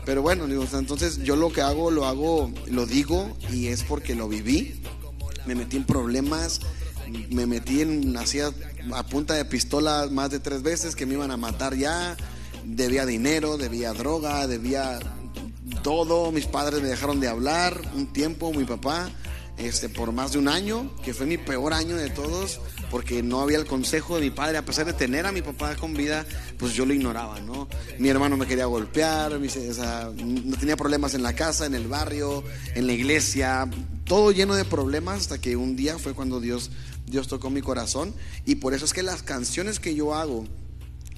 pero 0.05 0.23
bueno, 0.23 0.47
digo, 0.47 0.67
entonces 0.73 1.23
yo 1.23 1.37
lo 1.37 1.53
que 1.53 1.63
hago, 1.63 1.91
lo 1.91 2.07
hago, 2.07 2.53
lo 2.67 2.87
digo 2.87 3.37
y 3.51 3.69
es 3.69 3.83
porque 3.83 4.15
lo 4.15 4.29
viví. 4.29 4.81
Me 5.47 5.55
metí 5.55 5.77
en 5.77 5.85
problemas, 5.85 6.61
me 7.31 7.47
metí 7.47 7.81
en, 7.81 8.17
hacía 8.17 8.51
a 8.93 9.07
punta 9.07 9.35
de 9.35 9.45
pistola 9.45 10.09
más 10.11 10.31
de 10.31 10.41
tres 10.41 10.63
veces 10.63 10.97
que 10.97 11.07
me 11.07 11.15
iban 11.15 11.31
a 11.31 11.37
matar 11.37 11.77
ya. 11.77 12.17
Debía 12.65 13.05
dinero, 13.07 13.57
debía 13.57 13.93
droga, 13.93 14.47
debía 14.47 14.99
todo. 15.83 16.33
Mis 16.33 16.47
padres 16.47 16.83
me 16.83 16.89
dejaron 16.89 17.21
de 17.21 17.29
hablar 17.29 17.81
un 17.95 18.13
tiempo, 18.13 18.53
mi 18.53 18.65
papá, 18.65 19.11
este, 19.59 19.89
por 19.89 20.13
más 20.13 20.33
de 20.33 20.39
un 20.39 20.49
año, 20.49 20.91
que 21.05 21.15
fue 21.15 21.27
mi 21.27 21.39
peor 21.39 21.73
año 21.73 21.97
de 21.97 22.11
todos, 22.11 22.61
porque 22.95 23.25
no 23.25 23.41
había 23.41 23.59
el 23.59 23.67
consejo 23.67 24.15
de 24.15 24.21
mi 24.21 24.31
padre, 24.31 24.57
a 24.57 24.65
pesar 24.65 24.87
de 24.87 24.93
tener 24.93 25.27
a 25.27 25.33
mi 25.33 25.43
papá 25.43 25.75
con 25.75 25.95
vida, 25.95 26.25
pues 26.57 26.75
yo 26.75 26.87
lo 26.87 26.95
ignoraba, 26.95 27.41
¿no? 27.41 27.69
Mi 27.99 28.09
hermano 28.09 28.37
me 28.37 28.47
quería 28.47 28.67
golpear, 28.67 29.33
no 29.33 30.57
tenía 30.57 30.77
problemas 30.77 31.13
en 31.15 31.25
la 31.25 31.33
casa, 31.33 31.67
en 31.67 31.75
el 31.75 31.89
barrio, 31.89 32.45
en 32.77 32.87
la 32.87 32.93
iglesia, 32.93 33.69
todo 34.05 34.31
lleno 34.31 34.55
de 34.55 34.65
problemas, 34.65 35.23
hasta 35.23 35.41
que 35.41 35.57
un 35.57 35.75
día 35.75 35.99
fue 35.99 36.15
cuando 36.15 36.39
Dios, 36.39 36.71
Dios 37.05 37.27
tocó 37.27 37.51
mi 37.51 37.63
corazón, 37.63 38.15
y 38.47 38.55
por 38.55 38.75
eso 38.75 38.85
es 38.85 38.93
que 38.93 39.03
las 39.03 39.25
canciones 39.25 39.81
que 39.81 39.97
yo 39.97 40.15
hago, 40.15 40.47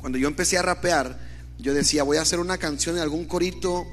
cuando 0.01 0.16
yo 0.16 0.29
empecé 0.29 0.57
a 0.57 0.62
rapear, 0.62 1.20
yo 1.59 1.74
decía, 1.74 2.05
voy 2.05 2.16
a 2.16 2.22
hacer 2.22 2.41
una 2.41 2.57
canción 2.57 2.97
de 2.97 3.03
algún 3.03 3.27
corito, 3.27 3.85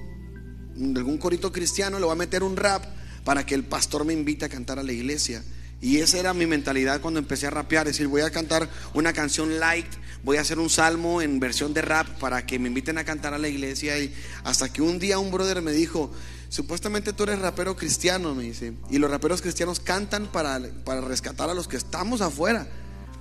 de 0.73 0.99
algún 1.01 1.17
corito 1.17 1.51
cristiano, 1.51 1.99
le 1.99 2.05
voy 2.05 2.13
a 2.13 2.15
meter 2.15 2.43
un 2.43 2.55
rap 2.55 2.85
para 3.25 3.45
que 3.45 3.55
el 3.55 3.65
pastor 3.65 4.05
me 4.05 4.13
invite 4.13 4.45
a 4.45 4.47
cantar 4.47 4.79
a 4.79 4.83
la 4.83 4.93
iglesia. 4.93 5.43
Y 5.83 5.99
esa 5.99 6.17
era 6.17 6.33
mi 6.33 6.45
mentalidad 6.45 7.01
cuando 7.01 7.19
empecé 7.19 7.47
a 7.47 7.49
rapear, 7.49 7.87
es 7.87 7.95
decir, 7.95 8.07
voy 8.07 8.21
a 8.21 8.31
cantar 8.31 8.69
una 8.93 9.11
canción 9.11 9.59
light, 9.59 9.85
voy 10.23 10.37
a 10.37 10.41
hacer 10.41 10.57
un 10.57 10.69
salmo 10.69 11.21
en 11.21 11.41
versión 11.41 11.73
de 11.73 11.81
rap 11.81 12.07
para 12.19 12.45
que 12.45 12.57
me 12.57 12.69
inviten 12.69 12.97
a 12.97 13.03
cantar 13.03 13.33
a 13.33 13.37
la 13.37 13.49
iglesia. 13.49 13.99
Y 13.99 14.15
hasta 14.45 14.71
que 14.71 14.81
un 14.81 14.97
día 14.97 15.19
un 15.19 15.29
brother 15.29 15.61
me 15.61 15.73
dijo, 15.73 16.09
supuestamente 16.47 17.11
tú 17.11 17.23
eres 17.23 17.39
rapero 17.39 17.75
cristiano, 17.75 18.33
me 18.33 18.43
dice, 18.43 18.71
y 18.89 18.97
los 18.97 19.11
raperos 19.11 19.41
cristianos 19.41 19.81
cantan 19.81 20.27
para, 20.27 20.61
para 20.85 21.01
rescatar 21.01 21.49
a 21.49 21.53
los 21.53 21.67
que 21.67 21.75
estamos 21.75 22.21
afuera. 22.21 22.65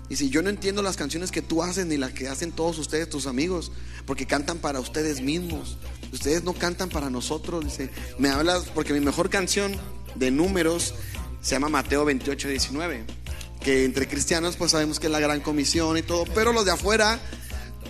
Y 0.08 0.14
si 0.14 0.30
yo 0.30 0.40
no 0.40 0.48
entiendo 0.48 0.82
las 0.82 0.96
canciones 0.96 1.32
que 1.32 1.42
tú 1.42 1.64
haces 1.64 1.86
ni 1.86 1.96
las 1.96 2.12
que 2.12 2.28
hacen 2.28 2.52
todos 2.52 2.78
ustedes, 2.78 3.10
tus 3.10 3.26
amigos, 3.26 3.72
porque 4.06 4.26
cantan 4.26 4.58
para 4.58 4.78
ustedes 4.78 5.20
mismos. 5.20 5.78
Ustedes 6.12 6.44
no 6.44 6.52
cantan 6.52 6.90
para 6.90 7.10
nosotros. 7.10 7.64
Dice, 7.64 7.90
me 8.18 8.28
hablas 8.28 8.66
porque 8.72 8.92
mi 8.92 9.00
mejor 9.00 9.30
canción 9.30 9.76
de 10.14 10.30
números 10.30 10.94
se 11.42 11.54
llama 11.54 11.68
Mateo 11.68 12.04
28, 12.06 12.48
19. 12.48 13.04
Que 13.62 13.84
entre 13.84 14.08
cristianos 14.08 14.56
pues 14.56 14.70
sabemos 14.72 14.98
que 14.98 15.06
es 15.06 15.12
la 15.12 15.20
gran 15.20 15.40
comisión 15.40 15.96
y 15.98 16.02
todo, 16.02 16.24
pero 16.34 16.52
los 16.52 16.64
de 16.64 16.72
afuera, 16.72 17.20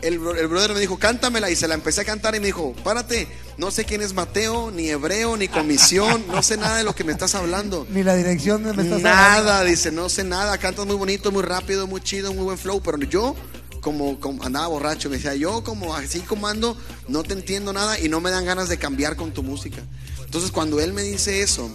el, 0.03 0.15
el 0.15 0.49
brother 0.49 0.75
me 0.75 0.81
dijo, 0.81 0.99
cántamela 0.99 1.49
y 1.51 1.57
se 1.57 1.67
la 1.69 1.75
empecé 1.75 2.03
a 2.03 2.05
cantar 2.05 2.35
y 2.35 2.41
me 2.41 2.47
dijo, 2.47 2.75
párate, 2.85 3.27
no 3.57 3.71
sé 3.71 3.85
quién 3.85 4.03
es 4.03 4.13
Mateo, 4.13 4.71
ni 4.71 4.89
hebreo, 4.91 5.37
ni 5.39 5.49
comisión, 5.49 6.25
no 6.29 6.43
sé 6.43 6.57
nada 6.59 6.77
de 6.77 6.85
lo 6.85 6.95
que 6.95 7.05
me 7.05 7.13
estás 7.13 7.35
hablando. 7.35 7.87
Ni 7.91 8.03
la 8.03 8.15
dirección 8.17 8.65
de 8.65 8.75
me 8.75 8.83
estás 8.83 9.01
Nada, 9.01 9.37
hablando. 9.39 9.65
dice, 9.71 9.93
no 9.93 10.09
sé 10.11 10.25
nada, 10.25 10.59
cantas 10.59 10.85
muy 10.87 10.97
bonito, 10.97 11.31
muy 11.33 11.43
rápido, 11.43 11.87
muy 11.87 12.01
chido, 12.03 12.35
muy 12.35 12.45
buen 12.45 12.59
flow, 12.59 12.83
pero 12.83 12.99
yo 12.99 13.35
como, 13.81 14.21
como 14.21 14.43
andaba 14.45 14.67
borracho, 14.67 15.09
me 15.09 15.17
decía, 15.17 15.35
yo 15.35 15.65
como 15.65 15.95
así 15.95 16.21
como 16.21 16.49
ando, 16.49 16.77
no 17.09 17.23
te 17.23 17.33
entiendo 17.33 17.73
nada 17.73 17.99
y 17.99 18.09
no 18.11 18.21
me 18.21 18.31
dan 18.31 18.45
ganas 18.45 18.69
de 18.69 18.77
cambiar 18.77 19.17
con 19.17 19.33
tu 19.33 19.43
música. 19.43 19.81
Entonces 20.25 20.51
cuando 20.51 20.81
él 20.81 20.93
me 20.93 21.03
dice 21.03 21.43
eso, 21.43 21.71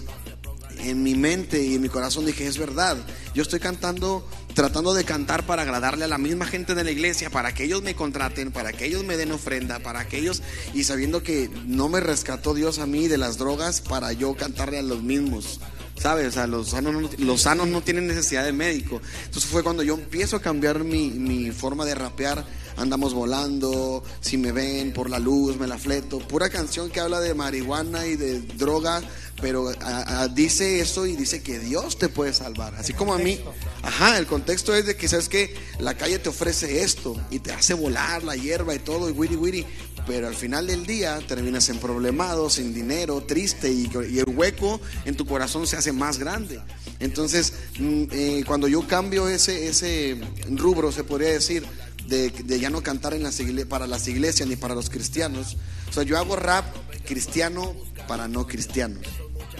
en 0.81 1.03
mi 1.03 1.15
mente 1.15 1.63
y 1.63 1.75
en 1.75 1.81
mi 1.81 1.89
corazón 1.89 2.25
dije, 2.25 2.47
es 2.47 2.57
verdad, 2.57 2.97
yo 3.33 3.41
estoy 3.41 3.59
cantando, 3.59 4.27
tratando 4.53 4.93
de 4.93 5.03
cantar 5.03 5.45
para 5.45 5.63
agradarle 5.63 6.05
a 6.05 6.07
la 6.07 6.17
misma 6.17 6.45
gente 6.45 6.75
de 6.75 6.83
la 6.83 6.91
iglesia, 6.91 7.29
para 7.29 7.53
que 7.53 7.63
ellos 7.65 7.83
me 7.83 7.95
contraten, 7.95 8.51
para 8.51 8.73
que 8.73 8.85
ellos 8.85 9.03
me 9.03 9.17
den 9.17 9.31
ofrenda, 9.31 9.79
para 9.79 10.07
que 10.07 10.17
ellos, 10.17 10.41
y 10.73 10.83
sabiendo 10.83 11.23
que 11.23 11.49
no 11.65 11.89
me 11.89 11.99
rescató 11.99 12.53
Dios 12.53 12.79
a 12.79 12.85
mí 12.85 13.07
de 13.07 13.17
las 13.17 13.37
drogas, 13.37 13.81
para 13.81 14.13
yo 14.13 14.35
cantarle 14.35 14.79
a 14.79 14.83
los 14.83 15.03
mismos. 15.03 15.59
¿Sabes? 15.99 16.27
O 16.27 16.31
sea, 16.31 16.45
los 16.45 16.69
sanos, 16.69 16.93
no, 16.93 17.09
los 17.17 17.41
sanos 17.41 17.67
no 17.67 17.81
tienen 17.81 18.07
necesidad 18.07 18.45
de 18.45 18.53
médico. 18.53 19.01
Entonces 19.25 19.49
fue 19.49 19.63
cuando 19.63 19.81
yo 19.81 19.95
empiezo 19.95 20.35
a 20.35 20.41
cambiar 20.41 20.83
mi, 20.83 21.09
mi 21.09 21.51
forma 21.51 21.85
de 21.85 21.95
rapear. 21.95 22.45
Andamos 22.77 23.15
volando, 23.15 24.03
si 24.21 24.37
me 24.37 24.51
ven 24.51 24.93
por 24.93 25.09
la 25.09 25.17
luz, 25.17 25.57
me 25.57 25.65
la 25.65 25.79
fleto. 25.79 26.19
Pura 26.19 26.49
canción 26.49 26.91
que 26.91 26.99
habla 26.99 27.19
de 27.19 27.33
marihuana 27.33 28.05
y 28.05 28.15
de 28.15 28.39
droga, 28.39 29.01
pero 29.41 29.69
a- 29.81 30.21
a- 30.23 30.27
dice 30.27 30.79
eso 30.79 31.05
y 31.05 31.15
dice 31.15 31.41
que 31.43 31.59
Dios 31.59 31.97
te 31.97 32.09
puede 32.09 32.33
salvar. 32.33 32.75
Así 32.75 32.93
como 32.93 33.13
a 33.13 33.17
mí. 33.17 33.39
Ajá, 33.83 34.17
el 34.17 34.25
contexto 34.27 34.73
es 34.75 34.85
de 34.85 34.95
que 34.95 35.07
sabes 35.07 35.29
que 35.29 35.55
la 35.79 35.95
calle 35.95 36.19
te 36.19 36.29
ofrece 36.29 36.81
esto 36.83 37.15
y 37.29 37.39
te 37.39 37.51
hace 37.51 37.73
volar 37.73 38.23
la 38.23 38.35
hierba 38.35 38.73
y 38.75 38.79
todo, 38.79 39.09
y 39.09 39.11
wiri 39.11 39.35
wiri. 39.35 39.65
Pero 40.07 40.27
al 40.27 40.35
final 40.35 40.67
del 40.67 40.85
día 40.85 41.19
terminas 41.27 41.67
en 41.69 41.79
problemado, 41.79 42.49
sin 42.49 42.73
dinero, 42.73 43.21
triste 43.23 43.69
y, 43.71 43.89
y 44.09 44.19
el 44.19 44.29
hueco 44.29 44.79
en 45.05 45.15
tu 45.17 45.25
corazón 45.25 45.67
se 45.67 45.75
hace 45.75 45.91
más 45.91 46.17
grande. 46.17 46.59
Entonces, 46.99 47.53
mm, 47.77 48.03
eh, 48.11 48.43
cuando 48.47 48.67
yo 48.67 48.87
cambio 48.87 49.27
ese, 49.27 49.67
ese 49.67 50.17
rubro, 50.49 50.91
se 50.91 51.03
podría 51.03 51.29
decir, 51.29 51.65
de, 52.07 52.29
de 52.29 52.59
ya 52.59 52.69
no 52.69 52.81
cantar 52.81 53.13
en 53.13 53.23
las 53.23 53.37
igle- 53.41 53.65
para 53.67 53.85
las 53.85 54.07
iglesias 54.07 54.47
ni 54.47 54.55
para 54.55 54.73
los 54.75 54.89
cristianos. 54.89 55.57
O 55.89 55.93
sea, 55.93 56.03
yo 56.03 56.17
hago 56.17 56.37
rap 56.37 56.65
cristiano 57.05 57.75
para 58.07 58.29
no 58.29 58.47
cristianos. 58.47 59.05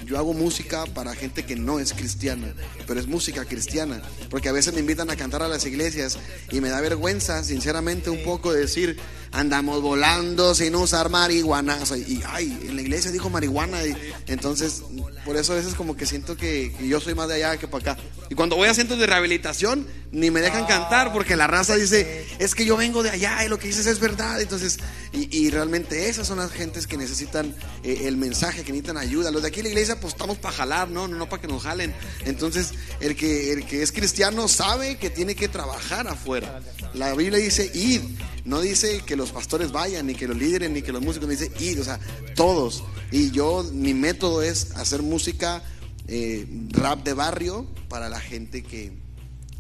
Yo 0.08 0.18
hago 0.18 0.34
música 0.34 0.86
para 0.86 1.14
gente 1.16 1.44
que 1.44 1.58
no 1.58 1.80
es 1.80 1.92
cristiana, 1.92 2.54
pero 2.88 2.98
es 2.98 3.08
música 3.08 3.44
cristiana, 3.44 4.02
porque 4.30 4.48
a 4.48 4.54
veces 4.54 4.74
me 4.74 4.80
invitan 4.80 5.10
a 5.10 5.18
cantar 5.18 5.44
a 5.44 5.50
las 5.50 5.66
iglesias 5.66 6.18
y 6.50 6.62
me 6.62 6.70
da 6.70 6.80
vergüenza, 6.80 7.44
sinceramente, 7.44 8.10
un 8.10 8.24
poco 8.24 8.54
de 8.54 8.62
decir, 8.62 8.98
andamos 9.38 9.82
volando 9.82 10.56
sin 10.56 10.76
usar 10.76 11.10
marihuana, 11.10 11.78
y 12.08 12.22
ay, 12.28 12.58
en 12.64 12.76
la 12.76 12.82
iglesia 12.82 13.12
dijo 13.12 13.30
marihuana, 13.30 13.86
y 13.86 13.96
entonces 14.28 14.82
por 15.28 15.36
eso 15.36 15.54
a 15.54 15.58
veces 15.58 15.74
como 15.76 15.98
que 15.98 16.06
siento 16.06 16.38
que, 16.38 16.74
yo 16.82 17.02
soy 17.02 17.14
más 17.14 17.28
de 17.28 17.36
allá 17.36 17.58
que 17.58 17.68
para 17.68 17.92
acá. 17.92 18.02
Y 18.30 18.36
cuando 18.36 18.56
voy 18.56 18.70
a 18.70 18.74
centros 18.74 18.98
de 18.98 19.08
rehabilitación, 19.08 19.86
ni 20.12 20.32
me 20.32 20.40
dejan 20.40 20.66
cantar 20.66 21.12
porque 21.12 21.36
la 21.36 21.48
raza 21.48 21.76
dice, 21.76 22.26
es 22.40 22.56
que 22.56 22.66
yo 22.66 22.78
vengo 22.78 23.04
de 23.04 23.10
allá 23.10 23.44
y 23.44 23.50
lo 23.50 23.60
que 23.60 23.68
dices 23.68 23.86
es 23.88 24.00
verdad. 24.00 24.40
Entonces, 24.40 24.80
y, 25.12 25.28
y 25.38 25.50
realmente 25.50 26.08
esas 26.08 26.28
son 26.28 26.38
las 26.38 26.52
gentes 26.52 26.88
que 26.88 26.96
necesitan 26.96 27.54
eh, 27.84 28.04
el 28.06 28.16
mensaje, 28.16 28.64
que 28.64 28.72
necesitan 28.72 28.98
ayuda. 28.98 29.30
Los 29.30 29.42
de 29.42 29.50
aquí 29.50 29.60
en 29.60 29.66
la 29.66 29.70
iglesia, 29.72 30.00
pues 30.00 30.14
estamos 30.14 30.38
para 30.38 30.56
jalar, 30.56 30.90
no, 30.90 31.10
no, 31.10 31.18
no 31.18 31.28
para 31.28 31.42
que 31.42 31.50
nos 31.50 31.64
jalen. 31.64 31.94
Entonces, 32.24 32.74
el 33.02 33.18
que, 33.18 33.52
el 33.52 33.66
que 33.66 33.84
es 33.84 33.92
cristiano 33.92 34.48
sabe 34.48 34.98
que 34.98 35.10
tiene 35.10 35.36
que 35.36 35.50
trabajar 35.50 36.08
afuera. 36.08 36.62
La 36.94 37.14
Biblia 37.14 37.38
dice 37.40 37.70
id, 37.74 38.02
no 38.48 38.62
dice 38.62 39.02
que 39.06 39.18
los 39.18 39.32
pastores 39.32 39.74
vayan, 39.74 40.08
ni 40.08 40.16
que 40.16 40.28
los 40.28 40.38
líderes, 40.38 40.72
ni 40.72 40.82
que 40.82 40.94
los 40.94 41.02
músicos, 41.02 41.28
dice 41.28 41.52
id, 41.60 41.82
o 41.82 41.84
sea, 41.84 42.00
todos. 42.34 42.84
Y 43.12 43.32
yo, 43.32 43.64
mi 43.74 43.94
método 43.94 44.42
es 44.42 44.72
hacer 44.78 45.02
música, 45.02 45.62
eh, 46.08 46.48
rap 46.72 47.04
de 47.04 47.14
barrio 47.14 47.68
para 47.90 48.08
la 48.08 48.22
gente 48.22 48.64
que, 48.64 48.94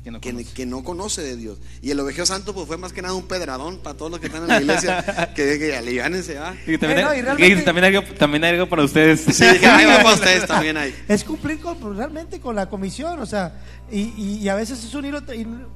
Que 0.07 0.11
no 0.11 0.21
que, 0.21 0.31
conoce. 0.31 0.53
que 0.53 0.65
no 0.65 0.83
conoce 0.83 1.21
de 1.21 1.35
Dios. 1.35 1.57
Y 1.81 1.91
el 1.91 1.99
ovejeo 1.99 2.25
santo 2.25 2.53
pues 2.53 2.65
fue 2.65 2.77
más 2.77 2.93
que 2.93 3.01
nada 3.01 3.13
un 3.13 3.27
pedradón 3.27 3.79
para 3.79 3.97
todos 3.97 4.09
los 4.09 4.21
que 4.21 4.27
están 4.27 4.43
en 4.43 4.47
la 4.47 4.61
iglesia, 4.61 5.33
que, 5.35 5.59
que 5.59 5.75
aliviánense, 5.75 6.35
¿va? 6.39 6.55
Y 6.65 6.77
también, 6.77 6.99
Eh, 6.99 7.03
hay, 7.03 7.19
y 7.19 7.21
realmente- 7.23 7.61
y 7.61 7.65
también, 7.65 7.83
hay 7.85 7.95
algo, 7.97 8.13
también 8.15 8.43
hay 8.45 8.51
algo 8.53 8.69
para 8.69 8.83
ustedes. 8.83 9.19
Sí, 9.35 9.43
dije, 9.45 9.65
"Ay, 9.67 9.85
va 9.85 9.97
para 10.03 10.13
ustedes 10.15 10.47
también 10.47 10.77
hay. 10.77 10.95
Es 11.09 11.23
cumplir 11.25 11.59
con, 11.59 11.77
pues, 11.77 11.97
realmente 11.97 12.39
con 12.39 12.55
la 12.55 12.69
comisión, 12.69 13.19
o 13.19 13.25
sea, 13.25 13.59
y, 13.91 13.99
y- 14.17 14.39
y 14.41 14.47
a 14.49 14.55
veces 14.55 14.81
es 14.83 14.93
un 14.93 15.03
hilo, 15.05 15.19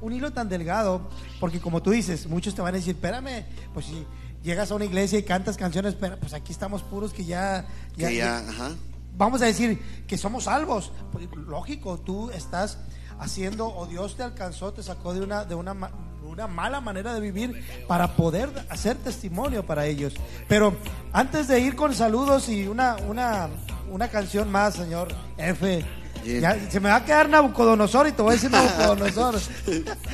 un 0.00 0.12
hilo 0.14 0.32
tan 0.32 0.48
delgado, 0.48 1.10
porque 1.38 1.60
como 1.60 1.82
tú 1.82 1.90
dices, 1.90 2.26
muchos 2.26 2.54
te 2.54 2.62
van 2.62 2.74
a 2.74 2.78
decir, 2.78 2.94
espérame, 2.94 3.44
pues 3.74 3.84
si 3.86 4.06
llegas 4.42 4.70
a 4.70 4.74
una 4.76 4.86
iglesia 4.86 5.18
y 5.18 5.22
cantas 5.24 5.56
canciones, 5.58 5.94
pero 5.94 6.18
pues 6.18 6.32
aquí 6.32 6.52
estamos 6.52 6.82
puros 6.82 7.12
que 7.12 7.24
ya, 7.26 7.66
ya- 7.96 8.08
Que 8.08 8.16
ya, 8.16 8.24
ya- 8.42 8.48
ajá. 8.48 8.70
vamos 9.16 9.42
a 9.42 9.44
decir 9.44 9.78
que 10.06 10.16
somos 10.16 10.44
salvos. 10.44 10.90
Pues, 11.12 11.26
lógico, 11.46 11.98
tú 12.00 12.30
estás 12.30 12.78
haciendo 13.22 13.66
o 13.68 13.86
Dios 13.86 14.16
te 14.16 14.22
alcanzó, 14.22 14.72
te 14.72 14.82
sacó 14.82 15.14
de 15.14 15.20
una 15.20 15.44
de 15.44 15.54
una 15.54 15.74
ma- 15.74 15.90
una 16.24 16.46
mala 16.46 16.80
manera 16.80 17.12
de 17.12 17.20
vivir 17.20 17.62
para 17.86 18.16
poder 18.16 18.48
hacer 18.70 18.96
testimonio 18.96 19.66
para 19.66 19.84
ellos. 19.86 20.14
Pero 20.48 20.74
antes 21.12 21.46
de 21.48 21.60
ir 21.60 21.76
con 21.76 21.94
saludos 21.94 22.48
y 22.48 22.66
una 22.66 22.96
una 23.08 23.48
una 23.90 24.08
canción 24.08 24.50
más, 24.50 24.74
señor 24.74 25.08
F. 25.36 25.84
Ya 26.24 26.56
se 26.70 26.78
me 26.78 26.88
va 26.88 26.96
a 26.96 27.04
quedar 27.04 27.28
Nabucodonosor 27.28 28.06
y 28.06 28.12
te 28.12 28.22
voy 28.22 28.30
a 28.30 28.34
decir 28.34 28.50
Nabucodonosor, 28.52 29.34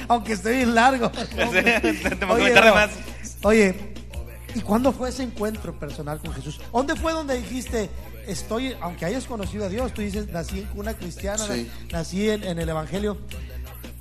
aunque 0.09 0.33
esté 0.33 0.53
bien 0.53 0.75
largo. 0.75 1.11
Comentar 2.27 2.75
más. 2.75 2.91
Oye, 3.43 3.95
¿y 4.55 4.61
cuándo 4.61 4.91
fue 4.93 5.11
ese 5.11 5.23
encuentro 5.23 5.79
personal 5.79 6.19
con 6.19 6.33
Jesús? 6.33 6.61
¿Dónde 6.73 6.97
fue 6.97 7.13
donde 7.13 7.37
dijiste, 7.37 7.91
estoy, 8.29 8.75
aunque 8.81 9.05
hayas 9.05 9.25
conocido 9.25 9.65
a 9.65 9.69
Dios, 9.69 9.93
tú 9.95 10.03
dices, 10.03 10.29
nací 10.29 10.61
en 10.61 10.67
cuna 10.67 10.95
cristiana, 10.95 11.45
Sí. 11.47 11.69
nací 11.91 12.29
en, 12.31 12.45
en 12.45 12.59
el 12.59 12.69
Evangelio? 12.69 13.19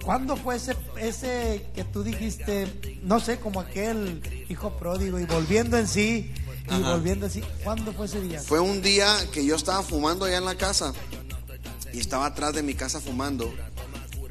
¿Cuándo 0.04 0.38
fue 0.38 0.56
ese, 0.56 0.76
ese 1.00 1.66
que 1.76 1.84
tú 1.84 2.04
dijiste, 2.04 2.68
no 3.04 3.20
sé, 3.20 3.40
como 3.40 3.60
aquel 3.60 4.22
hijo 4.50 4.78
pródigo 4.78 5.20
y 5.20 5.26
volviendo 5.26 5.78
en 5.78 5.88
sí, 5.88 6.32
y 6.70 6.74
Ajá. 6.74 6.92
volviendo 6.94 7.26
en 7.26 7.32
sí? 7.32 7.42
¿Cuándo 7.64 7.92
fue 7.94 8.06
ese 8.06 8.22
día? 8.22 8.40
Fue 8.42 8.60
un 8.60 8.82
día 8.82 9.08
que 9.34 9.46
yo 9.46 9.56
estaba 9.56 9.82
fumando 9.84 10.26
allá 10.26 10.38
en 10.38 10.46
la 10.46 10.56
casa 10.56 10.94
y 11.94 12.00
estaba 12.00 12.26
atrás 12.28 12.54
de 12.54 12.64
mi 12.64 12.74
casa 12.74 13.02
fumando 13.02 13.54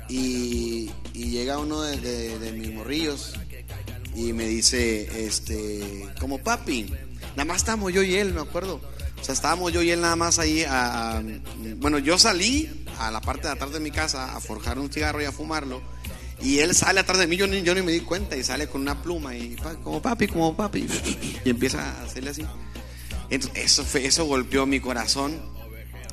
y, 0.08 0.90
y 1.14 1.24
llega 1.30 1.58
uno 1.58 1.82
de, 1.82 1.96
de- 1.98 2.38
de 2.38 2.52
mis 2.52 2.72
morrillos 2.72 3.34
y 4.14 4.32
me 4.32 4.46
dice, 4.46 5.26
este, 5.26 6.08
como 6.20 6.38
papi, 6.38 6.84
nada 7.36 7.44
más 7.44 7.58
estábamos 7.58 7.92
yo 7.92 8.02
y 8.02 8.14
él, 8.14 8.32
me 8.32 8.40
acuerdo. 8.40 8.80
Sea, 9.26 9.32
estábamos 9.34 9.72
yo 9.72 9.82
y 9.82 9.90
él 9.90 10.00
nada 10.00 10.14
más 10.14 10.38
ahí. 10.38 10.62
a- 10.62 11.18
a- 11.18 11.22
bueno, 11.78 11.98
yo 11.98 12.16
salí 12.16 12.84
a 13.00 13.10
la 13.10 13.20
parte 13.20 13.48
de 13.48 13.54
atrás 13.54 13.72
de 13.72 13.80
mi 13.80 13.90
casa 13.90 14.36
a 14.36 14.40
forjar 14.40 14.78
un 14.78 14.88
cigarro 14.92 15.20
y 15.20 15.24
a 15.24 15.32
fumarlo. 15.32 15.82
Y 16.40 16.58
él 16.60 16.74
sale 16.76 17.00
atrás 17.00 17.18
de 17.18 17.26
mí, 17.26 17.36
yo 17.36 17.46
ni, 17.48 17.62
yo 17.62 17.74
ni 17.74 17.82
me 17.82 17.90
di 17.90 18.00
cuenta, 18.00 18.36
y 18.36 18.44
sale 18.44 18.68
con 18.68 18.82
una 18.82 19.02
pluma 19.02 19.34
y 19.34 19.56
como 19.82 20.00
papi, 20.00 20.28
como 20.28 20.56
papi. 20.56 20.86
Y 21.44 21.50
empieza 21.50 21.82
a 21.82 22.04
hacerle 22.04 22.30
así. 22.30 22.44
Entonces, 23.30 23.64
eso, 23.64 23.84
fue, 23.84 24.06
eso 24.06 24.26
golpeó 24.26 24.64
mi 24.66 24.78
corazón 24.78 25.40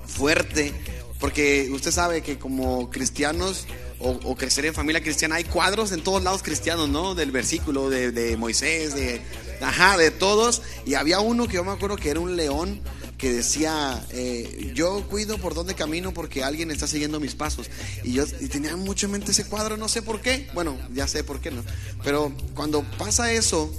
fuerte, 0.08 0.74
porque 1.20 1.70
usted 1.72 1.92
sabe 1.92 2.22
que 2.22 2.38
como 2.40 2.90
cristianos 2.90 3.68
o, 4.00 4.12
o 4.24 4.36
crecer 4.36 4.66
en 4.66 4.74
familia 4.74 5.02
cristiana 5.04 5.36
hay 5.36 5.44
cuadros 5.44 5.92
en 5.92 6.02
todos 6.04 6.24
lados 6.24 6.42
cristianos, 6.44 6.90
¿no? 6.90 7.16
Del 7.16 7.32
versículo 7.32 7.90
de, 7.90 8.12
de 8.12 8.36
Moisés, 8.38 8.96
de, 8.96 9.22
ajá, 9.62 9.98
de 9.98 10.10
todos. 10.12 10.62
Y 10.86 10.96
había 10.96 11.20
uno 11.20 11.48
que 11.48 11.56
yo 11.56 11.64
me 11.64 11.72
acuerdo 11.72 11.96
que 11.98 12.10
era 12.10 12.20
un 12.20 12.36
león 12.36 12.82
que 13.18 13.32
decía, 13.32 14.06
eh, 14.12 14.72
yo 14.74 15.08
cuido 15.08 15.38
por 15.38 15.54
dónde 15.54 15.76
camino 15.76 16.14
porque 16.14 16.44
alguien 16.44 16.72
está 16.72 16.88
siguiendo 16.88 17.20
mis 17.20 17.36
pasos. 17.36 17.70
Y 18.04 18.14
yo 18.14 18.26
tenía 18.26 18.76
mucho 18.76 19.06
en 19.06 19.14
mente 19.14 19.32
ese 19.32 19.46
cuadro, 19.46 19.78
no 19.78 19.88
sé 19.88 20.02
por 20.02 20.22
qué. 20.22 20.48
Bueno, 20.54 20.78
ya 20.94 21.08
sé 21.08 21.24
por 21.24 21.40
qué, 21.40 21.52
¿no? 21.52 21.64
Pero 22.04 22.34
cuando 22.56 22.84
pasa 22.98 23.32
eso, 23.32 23.74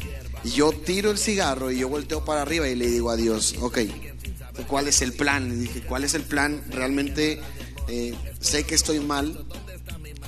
yo 0.44 0.72
tiro 0.72 1.10
el 1.10 1.18
cigarro 1.18 1.70
y 1.70 1.78
yo 1.78 1.88
volteo 1.88 2.24
para 2.24 2.42
arriba 2.42 2.68
y 2.68 2.74
le 2.74 2.86
digo 2.86 3.10
a 3.10 3.16
Dios, 3.16 3.54
ok, 3.60 3.78
¿cuál 4.68 4.88
es 4.88 5.02
el 5.02 5.12
plan? 5.12 5.48
Le 5.48 5.56
dije, 5.56 5.82
¿cuál 5.82 6.04
es 6.04 6.14
el 6.14 6.22
plan 6.22 6.62
realmente 6.70 7.40
eh, 7.88 8.14
sé 8.40 8.64
que 8.64 8.74
estoy 8.74 9.00
mal, 9.00 9.44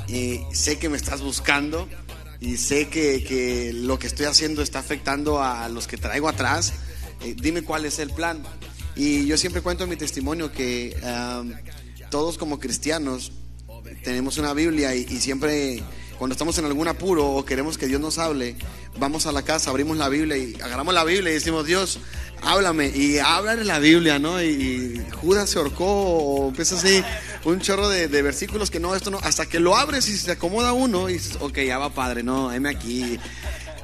eh, 0.08 0.44
sé 0.52 0.78
que 0.78 0.88
me 0.88 0.96
estás 0.96 1.22
buscando 1.22 1.88
y 2.40 2.58
sé 2.58 2.88
que, 2.88 3.24
que 3.24 3.72
lo 3.72 3.98
que 3.98 4.06
estoy 4.06 4.26
haciendo 4.26 4.62
está 4.62 4.78
afectando 4.78 5.42
a 5.42 5.68
los 5.68 5.86
que 5.86 5.96
traigo 5.96 6.28
atrás. 6.28 6.74
Eh, 7.22 7.34
dime 7.36 7.62
cuál 7.62 7.86
es 7.86 7.98
el 7.98 8.10
plan. 8.10 8.42
Y 8.96 9.26
yo 9.26 9.36
siempre 9.36 9.62
cuento 9.62 9.84
en 9.84 9.90
mi 9.90 9.96
testimonio 9.96 10.50
que 10.50 10.96
todos 12.10 12.38
como 12.38 12.58
cristianos 12.58 13.32
tenemos 14.02 14.38
una 14.38 14.52
Biblia 14.54 14.94
y, 14.94 15.00
y 15.08 15.20
siempre 15.20 15.82
cuando 16.18 16.32
estamos 16.32 16.56
en 16.58 16.64
algún 16.64 16.88
apuro 16.88 17.26
o 17.26 17.44
queremos 17.44 17.76
que 17.76 17.86
Dios 17.86 18.00
nos 18.00 18.18
hable, 18.18 18.56
vamos 18.98 19.26
a 19.26 19.32
la 19.32 19.42
casa, 19.42 19.70
abrimos 19.70 19.96
la 19.96 20.08
Biblia 20.08 20.36
y 20.36 20.54
agarramos 20.62 20.94
la 20.94 21.04
Biblia 21.04 21.30
y 21.30 21.34
decimos, 21.34 21.66
Dios, 21.66 21.98
háblame. 22.42 22.88
Y 22.88 23.18
habla 23.18 23.52
en 23.52 23.66
la 23.66 23.78
Biblia, 23.78 24.18
¿no? 24.18 24.42
Y, 24.42 24.46
y 24.46 25.06
Judas 25.20 25.50
se 25.50 25.58
ahorcó 25.58 25.84
o 25.84 26.48
empieza 26.48 26.76
así 26.76 27.02
un 27.44 27.60
chorro 27.60 27.88
de, 27.88 28.08
de 28.08 28.22
versículos 28.22 28.70
que 28.70 28.80
no, 28.80 28.94
esto 28.94 29.10
no, 29.10 29.18
hasta 29.18 29.46
que 29.46 29.60
lo 29.60 29.76
abres 29.76 30.08
y 30.08 30.16
se 30.16 30.32
acomoda 30.32 30.72
uno 30.72 31.10
y 31.10 31.14
dices, 31.14 31.36
ok, 31.40 31.58
ya 31.58 31.78
va 31.78 31.90
padre, 31.92 32.22
no, 32.22 32.52
heme 32.52 32.70
aquí. 32.70 33.18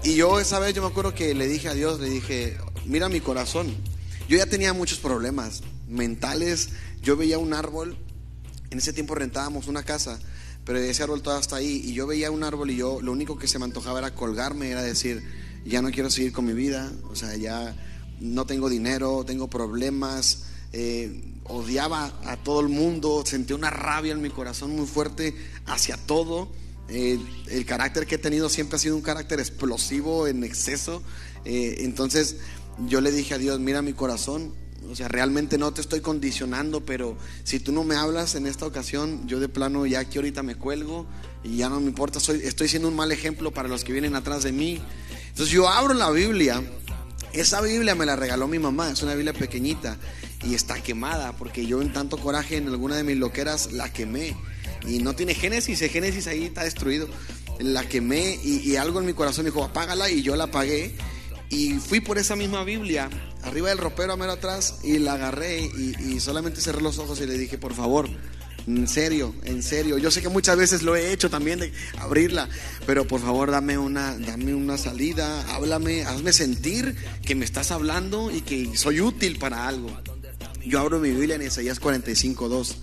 Y 0.03 0.17
yo 0.17 0.41
esa 0.41 0.59
vez 0.59 0.75
yo 0.75 0.83
me 0.83 0.89
acuerdo 0.89 1.15
que 1.15 1.35
le 1.35 1.47
dije 1.47 1.69
a 1.69 1.75
Dios, 1.75 2.01
le 2.01 2.09
dije, 2.09 2.57
mira 2.87 3.09
mi 3.09 3.21
corazón. 3.21 3.77
Yo 4.33 4.39
ya 4.39 4.47
tenía 4.47 4.73
muchos 4.73 4.97
problemas 4.97 5.61
mentales. 5.87 6.71
Yo 7.03 7.19
veía 7.19 7.37
un 7.37 7.53
árbol, 7.53 7.99
en 8.71 8.79
ese 8.79 8.95
tiempo 8.95 9.15
rentábamos 9.15 9.69
una 9.69 9.83
casa, 9.83 10.19
pero 10.65 10.79
ese 10.79 11.03
árbol 11.03 11.21
todo 11.21 11.37
hasta 11.37 11.57
ahí. 11.57 11.83
Y 11.85 11.93
yo 11.93 12.07
veía 12.07 12.31
un 12.31 12.43
árbol 12.43 12.71
y 12.71 12.77
yo 12.77 13.03
lo 13.03 13.13
único 13.13 13.37
que 13.37 13.47
se 13.47 13.59
me 13.59 13.67
antojaba 13.67 13.99
era 13.99 14.15
colgarme, 14.15 14.71
era 14.71 14.81
decir, 14.81 15.23
ya 15.67 15.83
no 15.83 15.91
quiero 15.91 16.11
seguir 16.11 16.33
con 16.33 16.47
mi 16.47 16.55
vida, 16.55 16.91
o 17.11 17.15
sea, 17.15 17.37
ya 17.37 17.77
no 18.21 18.47
tengo 18.47 18.71
dinero, 18.71 19.23
tengo 19.27 19.49
problemas. 19.51 20.45
eh, 20.73 21.35
odiaba 21.45 22.19
a 22.25 22.39
todo 22.39 22.61
el 22.61 22.71
mundo, 22.71 23.25
sentí 23.27 23.53
una 23.53 23.69
rabia 23.69 24.13
en 24.13 24.23
mi 24.23 24.31
corazón 24.31 24.75
muy 24.75 24.87
fuerte 24.87 25.37
hacia 25.67 25.99
todo. 25.99 26.51
Eh, 26.89 27.21
el 27.49 27.67
carácter 27.67 28.07
que 28.07 28.15
he 28.15 28.19
tenido 28.19 28.49
siempre 28.49 28.77
ha 28.77 28.79
sido 28.79 28.97
un 28.97 29.03
carácter 29.03 29.41
explosivo 29.41 30.27
en 30.27 30.43
exceso. 30.43 31.03
Eh, 31.45 31.77
entonces 31.81 32.37
yo 32.87 33.01
le 33.01 33.13
dije 33.13 33.35
a 33.35 33.39
Dios, 33.39 33.61
mira 33.61 33.83
mi 33.83 33.93
corazón, 33.93 34.55
o 34.91 34.97
sea, 34.97 35.09
realmente 35.09 35.59
no 35.59 35.73
te 35.73 35.81
estoy 35.81 36.01
condicionando, 36.01 36.85
pero 36.85 37.17
si 37.45 37.61
tú 37.61 37.73
no 37.73 37.85
me 37.85 37.95
hablas 37.95 38.35
en 38.35 38.47
esta 38.47 38.67
ocasión, 38.67 39.27
yo 39.29 39.39
de 39.41 39.49
plano 39.49 39.87
ya 39.87 40.01
aquí 40.01 40.19
ahorita 40.19 40.43
me 40.43 40.57
cuelgo 40.57 41.07
y 41.45 41.57
ya 41.57 41.69
no 41.69 41.81
me 41.81 41.87
importa, 41.87 42.19
estoy 42.19 42.69
siendo 42.69 42.89
un 42.89 42.97
mal 42.97 43.13
ejemplo 43.13 43.53
para 43.53 43.69
los 43.69 43.85
que 43.85 43.93
vienen 43.93 44.17
atrás 44.17 44.43
de 44.43 44.53
mí. 44.53 44.81
Entonces 45.29 45.55
yo 45.55 45.69
abro 45.69 45.95
la 45.95 46.11
Biblia, 46.11 46.63
esa 47.33 47.61
Biblia 47.61 47.95
me 47.95 48.07
la 48.07 48.17
regaló 48.17 48.49
mi 48.49 48.59
mamá, 48.59 48.91
es 48.91 49.03
una 49.03 49.15
Biblia 49.15 49.33
pequeñita 49.33 49.99
y 50.45 50.55
está 50.55 50.83
quemada 50.83 51.37
porque 51.37 51.65
yo 51.65 51.81
en 51.81 51.93
tanto 51.93 52.19
coraje 52.19 52.57
en 52.57 52.69
alguna 52.69 52.97
de 52.97 53.05
mis 53.05 53.17
loqueras 53.17 53.73
la 53.73 53.93
quemé 53.93 54.37
y 54.87 54.99
no 54.99 55.15
tiene 55.15 55.35
Génesis, 55.35 55.81
el 55.83 55.91
Génesis 55.91 56.27
ahí 56.27 56.45
está 56.45 56.65
destruido. 56.65 57.09
La 57.59 57.89
quemé 57.89 58.41
y, 58.43 58.59
y 58.69 58.77
algo 58.77 58.99
en 58.99 59.07
mi 59.07 59.13
corazón 59.13 59.45
dijo, 59.45 59.63
apágala 59.63 60.11
y 60.11 60.23
yo 60.23 60.35
la 60.35 60.45
apagué. 60.45 60.97
Y 61.53 61.75
fui 61.75 62.01
por 62.01 62.17
esa 62.17 62.35
misma 62.35 62.65
Biblia, 62.65 63.11
arriba 63.43 63.69
del 63.69 63.77
ropero 63.77 64.15
a 64.15 64.17
mero 64.17 64.33
atrás, 64.33 64.77
y 64.83 64.99
la 64.99 65.13
agarré 65.13 65.61
y, 65.61 66.19
solamente 66.19 66.63
cerré 66.63 66.81
los 66.81 66.99
ojos 66.99 67.21
y 67.21 67.27
le 67.27 67.37
dije, 67.37 67.59
por 67.59 67.75
favor, 67.75 68.09
en 68.67 68.89
serio, 68.89 69.35
en 69.45 69.63
serio. 69.63 69.99
Yo 69.99 70.11
sé 70.11 70.23
que 70.23 70.31
muchas 70.31 70.57
veces 70.57 70.83
lo 70.83 70.97
he 70.97 71.13
hecho 71.13 71.29
también 71.29 71.59
de 71.59 71.71
abrirla, 71.99 72.49
pero 72.87 73.07
por 73.07 73.21
favor 73.21 73.51
dame 73.51 73.77
una, 73.77 74.17
dame 74.17 74.55
una 74.55 74.79
salida, 74.79 75.43
háblame, 75.55 76.05
hazme 76.05 76.33
sentir 76.33 76.97
que 77.23 77.35
me 77.35 77.45
estás 77.45 77.71
hablando 77.71 78.31
y 78.31 78.41
que 78.41 78.75
soy 78.75 79.03
útil 79.03 79.39
para 79.39 79.69
algo. 79.69 79.91
Yo 80.65 80.81
abro 80.81 81.01
mi 81.01 81.11
Biblia 81.11 81.37
en 81.37 81.43
Isaías 81.43 81.81
45, 81.81 82.49
2 82.49 82.77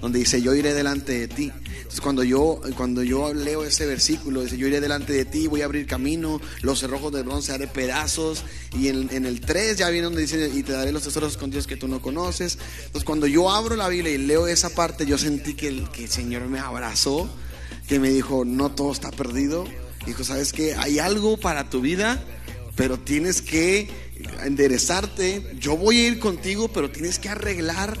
donde 0.00 0.18
dice 0.18 0.42
yo 0.42 0.54
iré 0.54 0.74
delante 0.74 1.18
de 1.18 1.28
ti. 1.28 1.52
Entonces 1.76 2.00
cuando 2.00 2.22
yo 2.24 2.60
cuando 2.76 3.02
yo 3.02 3.32
leo 3.34 3.64
ese 3.64 3.86
versículo 3.86 4.42
dice 4.42 4.56
yo 4.56 4.66
iré 4.66 4.80
delante 4.80 5.12
de 5.12 5.24
ti, 5.24 5.46
voy 5.46 5.62
a 5.62 5.64
abrir 5.64 5.86
camino, 5.86 6.40
los 6.62 6.80
cerrojos 6.80 7.12
de 7.12 7.22
bronce 7.22 7.52
haré 7.52 7.66
pedazos 7.66 8.44
y 8.78 8.88
en, 8.88 9.08
en 9.12 9.26
el 9.26 9.40
3 9.40 9.78
ya 9.78 9.88
viene 9.90 10.04
donde 10.04 10.22
dice 10.22 10.50
y 10.54 10.62
te 10.62 10.72
daré 10.72 10.92
los 10.92 11.02
tesoros 11.02 11.32
escondidos 11.32 11.66
que 11.66 11.76
tú 11.76 11.88
no 11.88 12.00
conoces. 12.02 12.58
Entonces 12.86 13.04
cuando 13.04 13.26
yo 13.26 13.50
abro 13.50 13.76
la 13.76 13.88
Biblia 13.88 14.12
y 14.12 14.18
leo 14.18 14.46
esa 14.46 14.70
parte 14.70 15.06
yo 15.06 15.18
sentí 15.18 15.54
que 15.54 15.68
el, 15.68 15.88
que 15.90 16.04
el 16.04 16.10
Señor 16.10 16.42
me 16.48 16.58
abrazó, 16.58 17.28
que 17.88 17.98
me 17.98 18.10
dijo 18.10 18.44
no 18.44 18.70
todo 18.70 18.92
está 18.92 19.10
perdido. 19.10 19.64
Dijo, 20.06 20.24
¿sabes 20.24 20.54
qué? 20.54 20.74
Hay 20.74 20.98
algo 20.98 21.36
para 21.36 21.68
tu 21.68 21.82
vida, 21.82 22.22
pero 22.76 22.98
tienes 22.98 23.42
que 23.42 23.90
enderezarte. 24.42 25.44
Yo 25.58 25.76
voy 25.76 25.98
a 25.98 26.08
ir 26.08 26.18
contigo, 26.18 26.68
pero 26.68 26.90
tienes 26.90 27.18
que 27.18 27.28
arreglar 27.28 27.98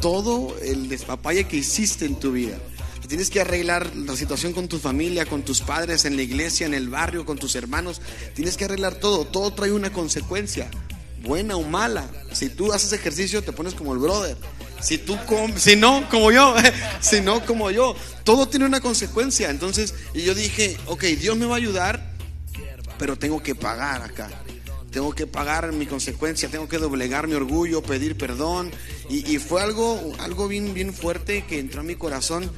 todo 0.00 0.56
el 0.62 0.88
despapalle 0.88 1.44
que 1.44 1.56
hiciste 1.56 2.04
en 2.04 2.16
tu 2.16 2.32
vida. 2.32 2.58
Tienes 3.08 3.30
que 3.30 3.40
arreglar 3.40 3.94
la 3.94 4.16
situación 4.16 4.52
con 4.52 4.66
tu 4.66 4.78
familia, 4.78 5.26
con 5.26 5.42
tus 5.42 5.60
padres, 5.60 6.04
en 6.04 6.16
la 6.16 6.22
iglesia, 6.22 6.66
en 6.66 6.74
el 6.74 6.88
barrio, 6.88 7.24
con 7.24 7.38
tus 7.38 7.54
hermanos. 7.54 8.00
Tienes 8.34 8.56
que 8.56 8.64
arreglar 8.64 8.96
todo. 8.96 9.24
Todo 9.24 9.52
trae 9.52 9.70
una 9.70 9.92
consecuencia, 9.92 10.68
buena 11.22 11.56
o 11.56 11.62
mala. 11.62 12.10
Si 12.32 12.48
tú 12.48 12.72
haces 12.72 12.92
ejercicio, 12.92 13.44
te 13.44 13.52
pones 13.52 13.74
como 13.74 13.92
el 13.92 14.00
brother. 14.00 14.36
Si 14.80 14.98
tú 14.98 15.16
si 15.56 15.76
no, 15.76 16.08
como 16.10 16.32
yo, 16.32 16.54
si 17.00 17.20
no, 17.20 17.46
como 17.46 17.70
yo. 17.70 17.94
Todo 18.24 18.48
tiene 18.48 18.66
una 18.66 18.80
consecuencia. 18.80 19.50
Entonces, 19.50 19.94
y 20.12 20.22
yo 20.22 20.34
dije, 20.34 20.76
ok, 20.86 21.04
Dios 21.04 21.36
me 21.36 21.46
va 21.46 21.54
a 21.54 21.58
ayudar, 21.58 22.12
pero 22.98 23.16
tengo 23.16 23.40
que 23.40 23.54
pagar 23.54 24.02
acá 24.02 24.28
tengo 24.96 25.14
que 25.14 25.26
pagar 25.26 25.74
mi 25.74 25.84
consecuencia, 25.84 26.48
tengo 26.48 26.70
que 26.70 26.78
doblegar 26.78 27.28
mi 27.28 27.34
orgullo, 27.34 27.82
pedir 27.82 28.16
perdón. 28.16 28.70
Y, 29.10 29.30
y, 29.30 29.38
fue 29.38 29.60
algo, 29.60 30.00
algo 30.20 30.48
bien, 30.48 30.72
bien 30.72 30.94
fuerte 30.94 31.44
que 31.44 31.58
entró 31.58 31.82
a 31.82 31.84
mi 31.84 31.96
corazón, 31.96 32.50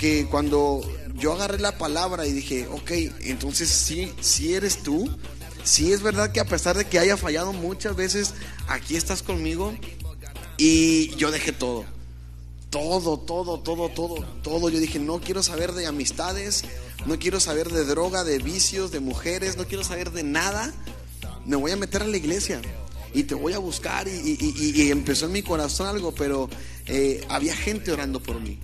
que 0.00 0.26
cuando 0.26 0.80
yo 1.14 1.34
agarré 1.34 1.60
la 1.60 1.78
palabra 1.78 2.26
y 2.26 2.32
dije, 2.32 2.66
ok, 2.66 2.90
entonces 3.20 3.68
sí, 3.70 4.12
sí 4.20 4.54
eres 4.54 4.82
tú, 4.82 5.08
sí 5.62 5.92
es 5.92 6.02
verdad 6.02 6.32
que 6.32 6.40
a 6.40 6.46
pesar 6.46 6.76
de 6.76 6.84
que 6.84 6.98
haya 6.98 7.16
fallado 7.16 7.52
muchas 7.52 7.94
veces, 7.94 8.34
aquí 8.66 8.96
estás 8.96 9.22
conmigo 9.22 9.72
y 10.56 11.14
yo 11.14 11.30
dejé 11.30 11.52
todo. 11.52 11.84
Todo, 12.70 13.20
todo, 13.20 13.60
todo, 13.60 13.88
todo, 13.90 14.16
todo. 14.42 14.68
Yo 14.68 14.80
dije, 14.80 14.98
no 14.98 15.20
quiero 15.20 15.44
saber 15.44 15.74
de 15.74 15.86
amistades, 15.86 16.64
no 17.06 17.20
quiero 17.20 17.38
saber 17.38 17.70
de 17.70 17.84
droga, 17.84 18.24
de 18.24 18.38
vicios, 18.38 18.90
de 18.90 18.98
mujeres, 18.98 19.56
no 19.56 19.64
quiero 19.68 19.84
saber 19.84 20.10
de 20.10 20.24
nada 20.24 20.74
me 21.46 21.56
voy 21.56 21.72
a 21.72 21.76
meter 21.76 22.02
a 22.02 22.06
la 22.06 22.16
iglesia 22.16 22.60
y 23.14 23.22
te 23.22 23.34
voy 23.34 23.52
a 23.52 23.58
buscar. 23.58 24.08
Y, 24.08 24.10
y, 24.10 24.54
y, 24.56 24.82
y 24.82 24.90
empezó 24.90 25.26
en 25.26 25.32
mi 25.32 25.42
corazón 25.42 25.86
algo, 25.86 26.12
pero 26.12 26.50
eh, 26.86 27.24
había 27.28 27.54
gente 27.56 27.92
orando 27.92 28.20
por 28.20 28.40
mí. 28.40 28.58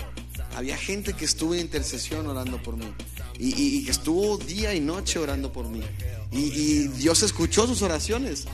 Había 0.56 0.76
gente 0.76 1.14
que 1.14 1.24
estuvo 1.24 1.54
en 1.54 1.60
intercesión 1.60 2.26
orando 2.26 2.60
por 2.62 2.76
mí. 2.76 2.92
Y, 3.38 3.84
que 3.84 3.90
estuvo 3.90 4.36
día 4.36 4.74
y 4.74 4.80
noche 4.80 5.18
orando 5.18 5.52
por 5.52 5.68
mí. 5.68 5.82
Y, 6.32 6.88
Dios 6.88 7.22
escuchó 7.22 7.66
sus 7.66 7.80
oraciones. 7.82 8.44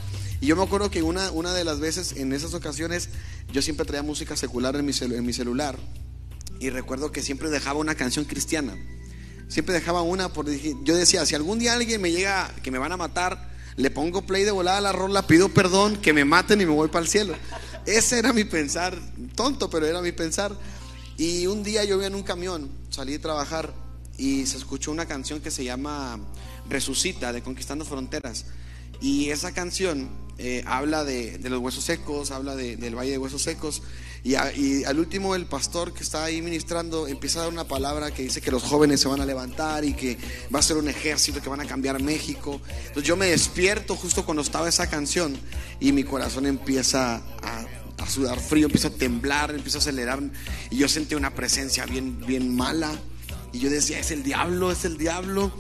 Y 0.41 0.47
yo 0.47 0.55
me 0.55 0.63
acuerdo 0.63 0.91
que 0.91 1.03
una, 1.03 1.31
una 1.33 1.55
de 1.55 1.65
las 1.65 1.81
veces, 1.81 2.13
en 2.13 2.33
esas 2.33 2.55
ocasiones, 2.55 3.09
yo 3.53 3.63
siempre 3.63 3.87
traía 3.87 4.03
música 4.03 4.37
secular 4.37 4.77
en 4.77 4.85
mi, 4.85 4.93
en 5.01 5.27
mi 5.27 5.33
celular. 5.33 5.77
Y 6.61 6.71
recuerdo 6.71 7.11
que 7.11 7.23
siempre 7.23 7.49
dejaba 7.51 7.81
una 7.81 7.95
canción 7.95 8.27
cristiana. 8.27 8.77
Siempre 9.49 9.75
dejaba 9.75 10.03
una, 10.03 10.33
por, 10.33 10.47
yo 10.51 10.95
decía, 10.95 11.25
si 11.25 11.35
algún 11.35 11.59
día 11.59 11.75
alguien 11.75 12.01
me 12.01 12.13
llega, 12.13 12.55
que 12.63 12.71
me 12.71 12.79
van 12.79 12.93
a 12.93 12.97
matar, 12.97 13.56
le 13.77 13.91
pongo 13.91 14.23
play 14.23 14.45
de 14.45 14.51
volada 14.51 14.79
a 14.79 14.81
la 14.81 14.93
rola, 14.93 15.27
pido 15.27 15.51
perdón, 15.51 15.97
que 15.97 16.13
me 16.13 16.25
maten 16.25 16.61
y 16.61 16.67
me 16.67 16.73
voy 16.73 16.89
para 16.89 17.05
el 17.05 17.09
cielo. 17.09 17.35
Ese 17.85 18.19
era 18.19 18.33
mi 18.33 18.45
pensar, 18.45 18.99
tonto, 19.35 19.71
pero 19.71 19.87
era 19.87 20.01
mi 20.01 20.13
pensar. 20.13 20.57
Y 21.19 21.47
un 21.47 21.63
día 21.63 21.85
yo 21.85 21.97
iba 21.97 22.07
en 22.07 22.15
un 22.15 22.23
camión, 22.23 22.71
salí 22.91 23.15
a 23.15 23.21
trabajar 23.21 23.73
y 24.19 24.47
se 24.47 24.57
escuchó 24.57 24.91
una 24.91 25.07
canción 25.07 25.41
que 25.41 25.51
se 25.51 25.65
llama 25.65 26.19
Resucita, 26.69 27.33
de 27.33 27.43
Conquistando 27.43 27.85
Fronteras. 27.85 28.47
Y 29.01 29.29
esa 29.29 29.53
canción 29.53 30.09
eh, 30.39 30.65
habla 30.67 31.05
de, 31.05 31.39
los 31.43 31.61
huesos 31.61 31.85
secos, 31.85 32.31
habla 32.31 32.57
de, 32.57 32.77
del 32.77 32.95
valle 32.95 33.13
de 33.13 33.19
huesos 33.19 33.43
secos. 33.43 33.83
Y, 34.27 34.35
al 34.83 34.99
último 34.99 35.37
el 35.37 35.47
pastor 35.47 35.95
que 35.95 36.03
está 36.03 36.25
ahí 36.25 36.43
ministrando 36.43 37.07
empieza 37.07 37.39
a 37.39 37.43
dar 37.43 37.53
una 37.53 37.63
palabra 37.63 38.11
que 38.11 38.25
dice 38.25 38.41
que 38.41 38.51
los 38.51 38.65
jóvenes 38.65 39.01
se 39.01 39.07
van 39.07 39.21
a 39.21 39.25
levantar 39.25 39.85
y 39.85 39.95
que 39.95 40.19
va 40.53 40.59
a 40.59 40.63
ser 40.63 40.79
un 40.79 40.89
ejército 40.89 41.41
que 41.41 41.49
van 41.49 41.61
a 41.61 41.65
cambiar 41.65 42.03
México. 42.03 42.61
Entonces 42.89 43.05
yo 43.05 43.17
me 43.17 43.27
despierto 43.27 43.95
justo 43.95 44.25
cuando 44.25 44.43
estaba 44.43 44.69
esa 44.69 44.91
canción 44.91 45.39
y 45.79 45.93
mi 45.93 46.03
corazón 46.03 46.47
empieza 46.47 47.23
a, 47.41 47.67
a 47.99 48.11
sudar 48.11 48.41
frío, 48.41 48.67
empieza 48.67 48.89
a 48.89 48.91
temblar, 48.91 49.53
empieza 49.53 49.79
a 49.79 49.81
acelerar 49.81 50.21
y 50.71 50.77
yo 50.77 50.89
sentí 50.89 51.15
una 51.15 51.33
presencia 51.33 51.87
bien, 51.87 52.19
bien 52.27 52.53
mala. 52.53 52.99
Y 53.53 53.61
yo 53.61 53.71
decía, 53.71 54.01
es 54.01 54.11
el 54.11 54.25
diablo, 54.25 54.73
es 54.73 54.85
el 54.85 54.99
diablo. 54.99 55.53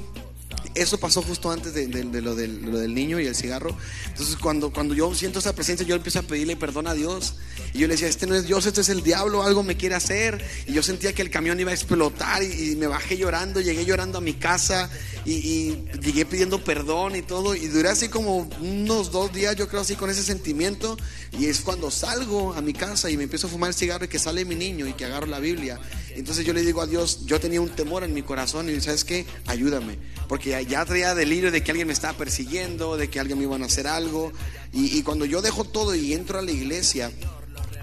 Eso 0.76 0.98
pasó 0.98 1.22
justo 1.22 1.50
antes 1.50 1.74
de, 1.74 1.86
lo, 2.20 2.34
del, 2.34 2.94
niño 2.94 3.18
y 3.18 3.26
el 3.26 3.34
cigarro. 3.34 3.76
Entonces 4.08 4.36
cuando, 4.36 4.72
cuando 4.72 4.94
yo 4.94 5.14
siento 5.14 5.38
esa 5.38 5.54
presencia, 5.54 5.86
yo 5.86 5.96
empiezo 5.96 6.20
a 6.20 6.22
pedirle 6.22 6.56
perdón 6.56 6.86
a 6.86 6.94
Dios. 6.94 7.34
Y 7.72 7.78
yo 7.78 7.88
le 7.88 7.94
decía, 7.94 8.08
este 8.08 8.26
no 8.26 8.34
es 8.34 8.46
Dios, 8.46 8.66
este 8.66 8.80
es 8.80 8.88
el 8.88 9.02
diablo, 9.02 9.42
algo 9.42 9.62
me 9.62 9.76
quiere 9.76 9.94
hacer. 9.94 10.44
Y 10.66 10.72
yo 10.72 10.82
sentía 10.82 11.12
que 11.12 11.22
el 11.22 11.30
camión 11.30 11.58
iba 11.58 11.70
a 11.70 11.74
explotar 11.74 12.42
y, 12.42 12.76
me 12.76 12.86
bajé 12.86 13.16
llorando, 13.16 13.60
llegué 13.60 13.84
llorando 13.84 14.18
a 14.18 14.20
mi 14.20 14.34
casa 14.34 14.90
y, 15.24 15.32
y 15.32 15.84
llegué 16.02 16.26
pidiendo 16.26 16.62
perdón 16.62 17.16
y 17.16 17.22
todo. 17.22 17.54
Y 17.54 17.66
duré 17.68 17.88
así 17.88 18.08
como 18.08 18.48
unos 18.60 19.10
dos 19.10 19.32
días, 19.32 19.56
yo 19.56 19.68
creo 19.68 19.80
así 19.80 19.96
con 19.96 20.10
ese 20.10 20.22
sentimiento. 20.22 20.96
Y 21.38 21.46
es 21.46 21.60
cuando 21.60 21.90
salgo 21.90 22.54
a 22.54 22.60
mi 22.60 22.72
casa 22.72 23.10
y 23.10 23.16
me 23.16 23.24
empiezo 23.24 23.46
a 23.46 23.50
fumar 23.50 23.68
el 23.68 23.74
cigarro 23.74 24.04
y 24.04 24.08
que 24.08 24.18
sale 24.18 24.44
mi 24.44 24.54
niño 24.54 24.86
y 24.86 24.92
que 24.92 25.04
agarro 25.04 25.26
la 25.26 25.38
Biblia. 25.38 25.78
Entonces 26.14 26.44
yo 26.46 26.52
le 26.52 26.62
digo 26.62 26.80
a 26.80 26.86
Dios, 26.86 27.26
yo 27.26 27.38
tenía 27.40 27.60
un 27.60 27.68
temor 27.68 28.04
en 28.04 28.14
mi 28.14 28.22
corazón 28.22 28.70
y 28.70 28.80
¿sabes 28.80 29.04
qué? 29.04 29.26
Ayúdame. 29.46 29.98
Porque 30.28 30.54
ya- 30.68 30.84
traía 30.84 31.14
delirio 31.14 31.50
de 31.50 31.62
que 31.62 31.70
alguien 31.70 31.86
me 31.86 31.92
estaba 31.92 32.16
persiguiendo, 32.16 32.96
de 32.96 33.08
que 33.08 33.20
alguien 33.20 33.38
me 33.38 33.44
iban 33.44 33.62
a 33.62 33.66
hacer 33.66 33.86
algo. 33.86 34.32
Y, 34.72 35.02
cuando 35.02 35.24
yo 35.24 35.40
dejo 35.42 35.64
todo 35.64 35.94
y 35.94 36.12
entro 36.12 36.38
a 36.38 36.42
la 36.42 36.50
iglesia, 36.50 37.10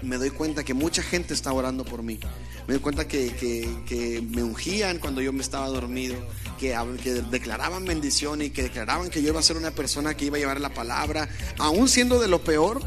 me 0.02 0.16
doy 0.16 0.30
cuenta 0.30 0.64
que 0.64 0.74
mucha 0.74 1.02
gente 1.02 1.34
está 1.34 1.52
orando 1.52 1.84
por 1.84 2.02
mí. 2.02 2.18
Me 2.66 2.74
doy 2.74 2.80
cuenta 2.82 3.06
que, 3.08 3.32
que- 3.34 4.22
me 4.30 4.42
ungían 4.42 4.98
cuando 4.98 5.20
yo 5.20 5.32
me 5.32 5.42
estaba 5.42 5.66
dormido, 5.68 6.16
que, 6.58 6.76
que 7.02 7.12
declaraban 7.14 7.84
bendición 7.84 8.42
y 8.42 8.50
que 8.50 8.62
declaraban 8.64 9.10
que 9.10 9.22
yo 9.22 9.28
iba 9.28 9.40
a 9.40 9.42
ser 9.42 9.56
una 9.56 9.70
persona 9.72 10.16
que 10.16 10.26
iba 10.26 10.36
a 10.36 10.40
llevar 10.40 10.60
la 10.60 10.72
palabra, 10.72 11.28
aún 11.58 11.88
siendo 11.88 12.18
de 12.20 12.28
lo 12.28 12.42
peor, 12.42 12.80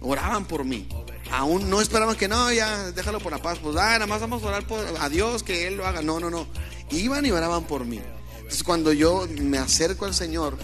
oraban 0.00 0.44
por 0.44 0.64
mí. 0.64 0.88
Aún 1.30 1.70
no 1.70 1.80
esperaban 1.80 2.16
que 2.16 2.28
no, 2.28 2.52
ya 2.52 2.90
déjalo 2.92 3.18
por 3.20 3.32
la 3.32 3.40
paz, 3.40 3.58
pues 3.62 3.74
ah, 3.76 3.92
nada 3.92 4.06
más 4.06 4.20
vamos 4.20 4.42
a 4.42 4.48
orar 4.48 4.64
a 5.00 5.08
Dios 5.08 5.42
que 5.42 5.66
Él 5.66 5.76
lo 5.76 5.86
haga. 5.86 6.02
No, 6.02 6.20
no, 6.20 6.28
no. 6.28 6.46
Iban 6.90 7.24
y 7.24 7.30
oraban 7.30 7.64
por 7.64 7.86
mí. 7.86 8.00
Entonces 8.52 8.66
cuando 8.66 8.92
yo 8.92 9.26
me 9.40 9.56
acerco 9.56 10.04
al 10.04 10.12
Señor, 10.12 10.58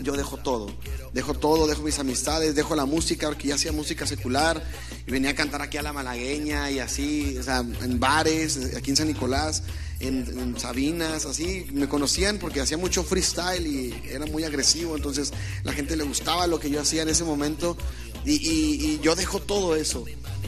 yo 0.00 0.12
dejo 0.12 0.36
todo. 0.36 0.70
Dejo 1.12 1.34
todo, 1.34 1.66
dejo 1.66 1.82
mis 1.82 1.98
amistades, 1.98 2.54
dejo 2.54 2.76
la 2.76 2.84
música, 2.84 3.26
porque 3.26 3.48
ya 3.48 3.56
hacía 3.56 3.72
música 3.72 4.06
secular 4.06 4.62
y 5.04 5.10
venía 5.10 5.30
a 5.30 5.34
cantar 5.34 5.60
aquí 5.60 5.78
a 5.78 5.82
la 5.82 5.92
malagueña 5.92 6.70
y 6.70 6.78
así, 6.78 7.36
o 7.36 7.42
sea, 7.42 7.58
en 7.58 7.98
bares, 7.98 8.72
aquí 8.76 8.90
en 8.90 8.96
San 8.96 9.08
Nicolás, 9.08 9.64
en, 9.98 10.26
en 10.38 10.60
Sabinas, 10.60 11.26
así. 11.26 11.66
Me 11.72 11.88
conocían 11.88 12.38
porque 12.38 12.60
hacía 12.60 12.78
mucho 12.78 13.02
freestyle 13.02 13.66
y 13.66 14.00
era 14.08 14.24
muy 14.26 14.44
agresivo, 14.44 14.94
entonces 14.94 15.32
la 15.64 15.72
gente 15.72 15.96
le 15.96 16.04
gustaba 16.04 16.46
lo 16.46 16.60
que 16.60 16.70
yo 16.70 16.80
hacía 16.80 17.02
en 17.02 17.08
ese 17.08 17.24
momento 17.24 17.76
y, 18.24 18.98
yo 19.00 19.14
dejo 19.14 19.40
todo 19.40 19.76
eso. 19.76 20.04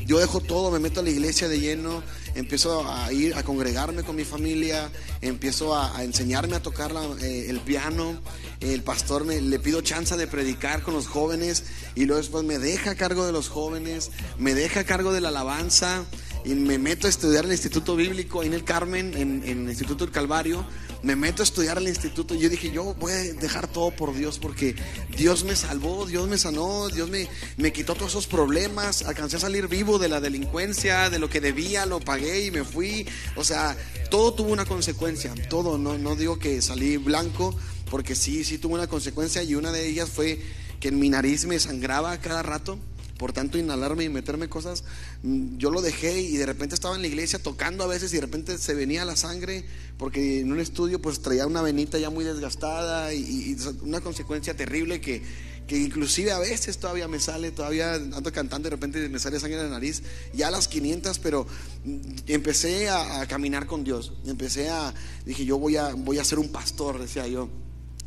Yo 0.06 0.18
dejo 0.18 0.40
todo, 0.40 0.70
me 0.70 0.78
meto 0.78 1.00
a 1.00 1.02
la 1.02 1.10
iglesia 1.10 1.48
de 1.48 1.60
lleno, 1.60 2.02
empiezo 2.34 2.88
a 2.90 3.12
ir 3.12 3.34
a 3.36 3.42
congregarme 3.42 4.02
con 4.02 4.16
mi 4.16 4.24
familia, 4.24 4.90
empiezo 5.20 5.76
a, 5.76 6.02
enseñarme 6.02 6.56
a 6.56 6.62
tocar 6.62 6.92
eh, 7.20 7.46
el 7.48 7.60
piano. 7.60 8.20
El 8.60 8.82
pastor 8.82 9.24
me, 9.24 9.40
le 9.40 9.58
pido 9.58 9.82
chance 9.82 10.16
de 10.16 10.26
predicar 10.26 10.82
con 10.82 10.94
los 10.94 11.06
jóvenes 11.06 11.64
y 11.94 12.06
luego 12.06 12.20
después 12.20 12.44
me 12.44 12.58
deja 12.58 12.92
a 12.92 12.94
cargo 12.94 13.24
de 13.24 13.32
los 13.32 13.48
jóvenes, 13.48 14.10
me 14.38 14.54
deja 14.54 14.80
a 14.80 14.84
cargo 14.84 15.12
de 15.12 15.20
la 15.20 15.28
alabanza 15.28 16.04
y 16.44 16.54
me 16.54 16.78
meto 16.78 17.06
a 17.06 17.10
estudiar 17.10 17.44
el 17.44 17.52
Instituto 17.52 17.94
Bíblico 17.94 18.40
ahí 18.40 18.48
en 18.48 18.54
el 18.54 18.64
Carmen, 18.64 19.14
en, 19.16 19.42
en 19.44 19.62
el 19.64 19.68
Instituto 19.68 20.04
del 20.04 20.12
Calvario. 20.12 20.64
Me 21.02 21.16
meto 21.16 21.42
a 21.42 21.44
estudiar 21.44 21.78
el 21.78 21.88
instituto 21.88 22.34
y 22.34 22.40
yo 22.40 22.48
dije, 22.48 22.70
yo 22.70 22.94
voy 22.94 23.12
a 23.12 23.16
dejar 23.16 23.68
todo 23.68 23.90
por 23.90 24.14
Dios 24.14 24.38
porque 24.38 24.74
Dios 25.16 25.44
me 25.44 25.56
salvó, 25.56 26.06
Dios 26.06 26.28
me 26.28 26.36
sanó, 26.36 26.88
Dios 26.88 27.08
me, 27.08 27.28
me 27.56 27.72
quitó 27.72 27.94
todos 27.94 28.12
esos 28.12 28.26
problemas, 28.26 29.02
alcancé 29.02 29.36
a 29.36 29.40
salir 29.40 29.68
vivo 29.68 29.98
de 29.98 30.08
la 30.08 30.20
delincuencia, 30.20 31.08
de 31.08 31.18
lo 31.18 31.30
que 31.30 31.40
debía, 31.40 31.86
lo 31.86 32.00
pagué 32.00 32.44
y 32.44 32.50
me 32.50 32.64
fui. 32.64 33.06
O 33.36 33.44
sea, 33.44 33.76
todo 34.10 34.34
tuvo 34.34 34.52
una 34.52 34.66
consecuencia, 34.66 35.32
todo, 35.48 35.78
no, 35.78 35.96
no 35.96 36.16
digo 36.16 36.38
que 36.38 36.60
salí 36.60 36.96
blanco, 36.98 37.56
porque 37.90 38.14
sí, 38.14 38.44
sí 38.44 38.58
tuvo 38.58 38.74
una 38.74 38.86
consecuencia 38.86 39.42
y 39.42 39.54
una 39.54 39.72
de 39.72 39.88
ellas 39.88 40.10
fue 40.10 40.40
que 40.80 40.88
en 40.88 40.98
mi 40.98 41.08
nariz 41.08 41.44
me 41.44 41.58
sangraba 41.58 42.18
cada 42.20 42.42
rato 42.42 42.78
por 43.20 43.34
tanto 43.34 43.58
inhalarme 43.58 44.04
y 44.04 44.08
meterme 44.08 44.48
cosas, 44.48 44.82
mm, 45.22 45.58
yo 45.58 45.70
lo 45.70 45.82
dejé 45.82 46.22
y 46.22 46.38
de 46.38 46.46
repente 46.46 46.74
estaba 46.74 46.96
en 46.96 47.02
la 47.02 47.06
iglesia 47.08 47.38
tocando 47.38 47.84
a 47.84 47.86
veces 47.86 48.10
y 48.12 48.16
de 48.16 48.22
repente 48.22 48.56
se 48.56 48.72
venía 48.74 49.04
la 49.04 49.14
sangre 49.14 49.66
porque 49.98 50.40
en 50.40 50.50
un 50.50 50.58
estudio 50.58 51.02
pues 51.02 51.20
traía 51.20 51.46
una 51.46 51.60
venita 51.60 51.98
ya 51.98 52.08
muy 52.08 52.24
desgastada 52.24 53.12
y, 53.12 53.20
y- 53.20 53.56
una 53.82 54.00
consecuencia 54.00 54.56
terrible 54.56 55.02
que, 55.02 55.22
que 55.68 55.76
inclusive 55.76 56.32
a 56.32 56.38
veces 56.38 56.78
todavía 56.78 57.08
me 57.08 57.20
sale, 57.20 57.50
todavía 57.50 57.92
ando 57.96 58.32
cantando 58.32 58.70
de 58.70 58.76
repente 58.76 59.06
me 59.10 59.18
sale 59.18 59.38
sangre 59.38 59.58
en 59.58 59.64
la 59.66 59.70
nariz, 59.72 60.02
ya 60.32 60.48
a 60.48 60.50
las 60.50 60.66
500, 60.66 61.18
pero 61.18 61.46
mm, 61.84 61.98
empecé 62.26 62.88
a, 62.88 63.20
a 63.20 63.26
caminar 63.28 63.66
con 63.66 63.84
Dios, 63.84 64.14
empecé 64.24 64.70
a, 64.70 64.94
dije 65.26 65.44
yo 65.44 65.58
voy 65.58 65.76
a, 65.76 65.92
voy 65.92 66.18
a 66.18 66.24
ser 66.24 66.38
un 66.38 66.48
pastor, 66.48 66.98
decía 66.98 67.26
yo 67.28 67.50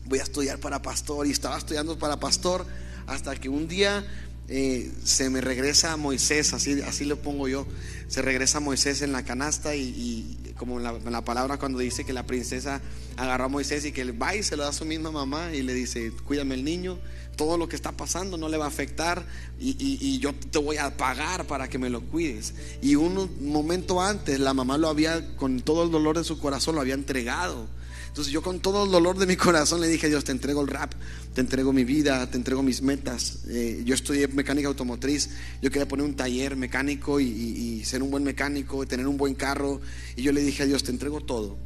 voy 0.05 0.17
a 0.17 0.23
estudiar 0.23 0.57
para 0.59 0.81
pastor 0.81 1.27
y 1.27 1.29
estaba 1.31 1.55
estudiando 1.59 1.99
para 1.99 2.19
pastor 2.19 2.65
hasta 3.05 3.35
que 3.35 3.47
un 3.47 3.67
día 3.67 4.03
eh, 4.49 4.91
se 5.03 5.29
me 5.29 5.41
regresa 5.41 5.95
Moisés, 5.97 6.53
así, 6.53 6.81
así 6.81 7.05
lo 7.05 7.17
pongo 7.21 7.47
yo, 7.47 7.65
se 8.07 8.21
regresa 8.21 8.59
Moisés 8.59 9.01
en 9.01 9.11
la 9.11 9.23
canasta 9.23 9.75
y, 9.75 10.37
como 10.57 10.79
la 10.79 11.25
palabra 11.25 11.57
cuando 11.57 11.79
dice 11.79 12.05
que 12.05 12.13
la 12.13 12.25
princesa 12.27 12.79
agarró 13.17 13.45
a 13.45 13.47
Moisés 13.47 13.85
y 13.85 13.91
que 13.91 14.01
él 14.01 14.21
va 14.21 14.35
y 14.35 14.43
se 14.43 14.55
lo 14.55 14.63
da 14.63 14.69
a 14.69 14.73
su 14.73 14.85
misma 14.85 15.11
mamá 15.11 15.53
y 15.53 15.61
le 15.63 15.73
dice, 15.73 16.11
cuídame 16.25 16.55
el 16.55 16.63
niño, 16.63 16.99
todo 17.35 17.57
lo 17.57 17.67
que 17.67 17.75
está 17.75 17.91
pasando 17.93 18.37
no 18.37 18.47
le 18.49 18.57
va 18.57 18.65
a 18.65 18.67
afectar 18.67 19.25
y, 19.59 19.71
y- 19.71 19.97
y 19.99 20.19
yo 20.19 20.33
te 20.35 20.59
voy 20.59 20.77
a 20.77 20.95
pagar 20.95 21.47
para 21.47 21.67
que 21.67 21.79
me 21.79 21.89
lo 21.89 22.01
cuides. 22.01 22.53
Y 22.81 22.95
un 22.95 23.29
momento 23.51 24.01
antes 24.01 24.39
la 24.39 24.53
mamá 24.53 24.77
lo 24.77 24.87
había, 24.87 25.35
con 25.35 25.61
todo 25.61 25.83
el 25.83 25.89
dolor 25.91 26.17
de 26.17 26.23
su 26.23 26.37
corazón, 26.39 26.75
lo 26.75 26.81
había 26.81 26.93
entregado. 26.93 27.67
Entonces 28.13 28.31
yo 28.31 28.43
con 28.43 28.59
todo 28.59 28.85
el 28.85 28.91
dolor 28.91 29.17
de 29.17 29.25
mi 29.25 29.35
corazón 29.35 29.81
le 29.81 29.87
dije, 29.87 30.07
Dios, 30.07 30.23
te 30.23 30.31
entrego 30.31 30.61
el 30.61 30.67
rap, 30.67 30.93
te 31.33 31.41
entrego 31.41 31.73
mi 31.73 31.83
vida, 31.83 32.29
te 32.29 32.37
entrego 32.37 32.61
mis 32.61 32.83
metas. 32.83 33.39
Eh, 33.47 33.81
yo 33.85 33.95
estudié 33.95 34.27
mecánica 34.27 34.67
automotriz, 34.67 35.31
yo 35.63 35.71
quería 35.71 35.87
poner 35.87 36.05
un 36.05 36.15
taller 36.15 36.55
mecánico 36.55 37.19
y, 37.19 37.25
y- 37.25 37.83
ser 37.85 38.03
un 38.03 38.11
buen 38.11 38.23
mecánico, 38.23 38.85
tener 38.85 39.07
un 39.07 39.17
buen 39.17 39.33
carro. 39.33 39.81
Y 40.15 40.21
yo 40.21 40.31
le 40.31 40.43
dije 40.43 40.61
a 40.61 40.65
Dios, 40.67 40.83
te 40.83 40.91
entrego 40.91 41.21
todo. 41.21 41.57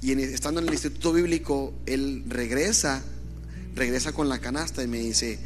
Y 0.00 0.12
en- 0.12 0.20
estando 0.20 0.62
en 0.62 0.68
el 0.68 0.72
instituto 0.72 1.12
bíblico, 1.12 1.74
él 1.84 2.24
regresa, 2.28 3.02
regresa 3.74 4.12
con 4.12 4.30
la 4.30 4.38
canasta 4.38 4.82
y 4.82 4.86
me 4.88 5.00
dice, 5.00 5.38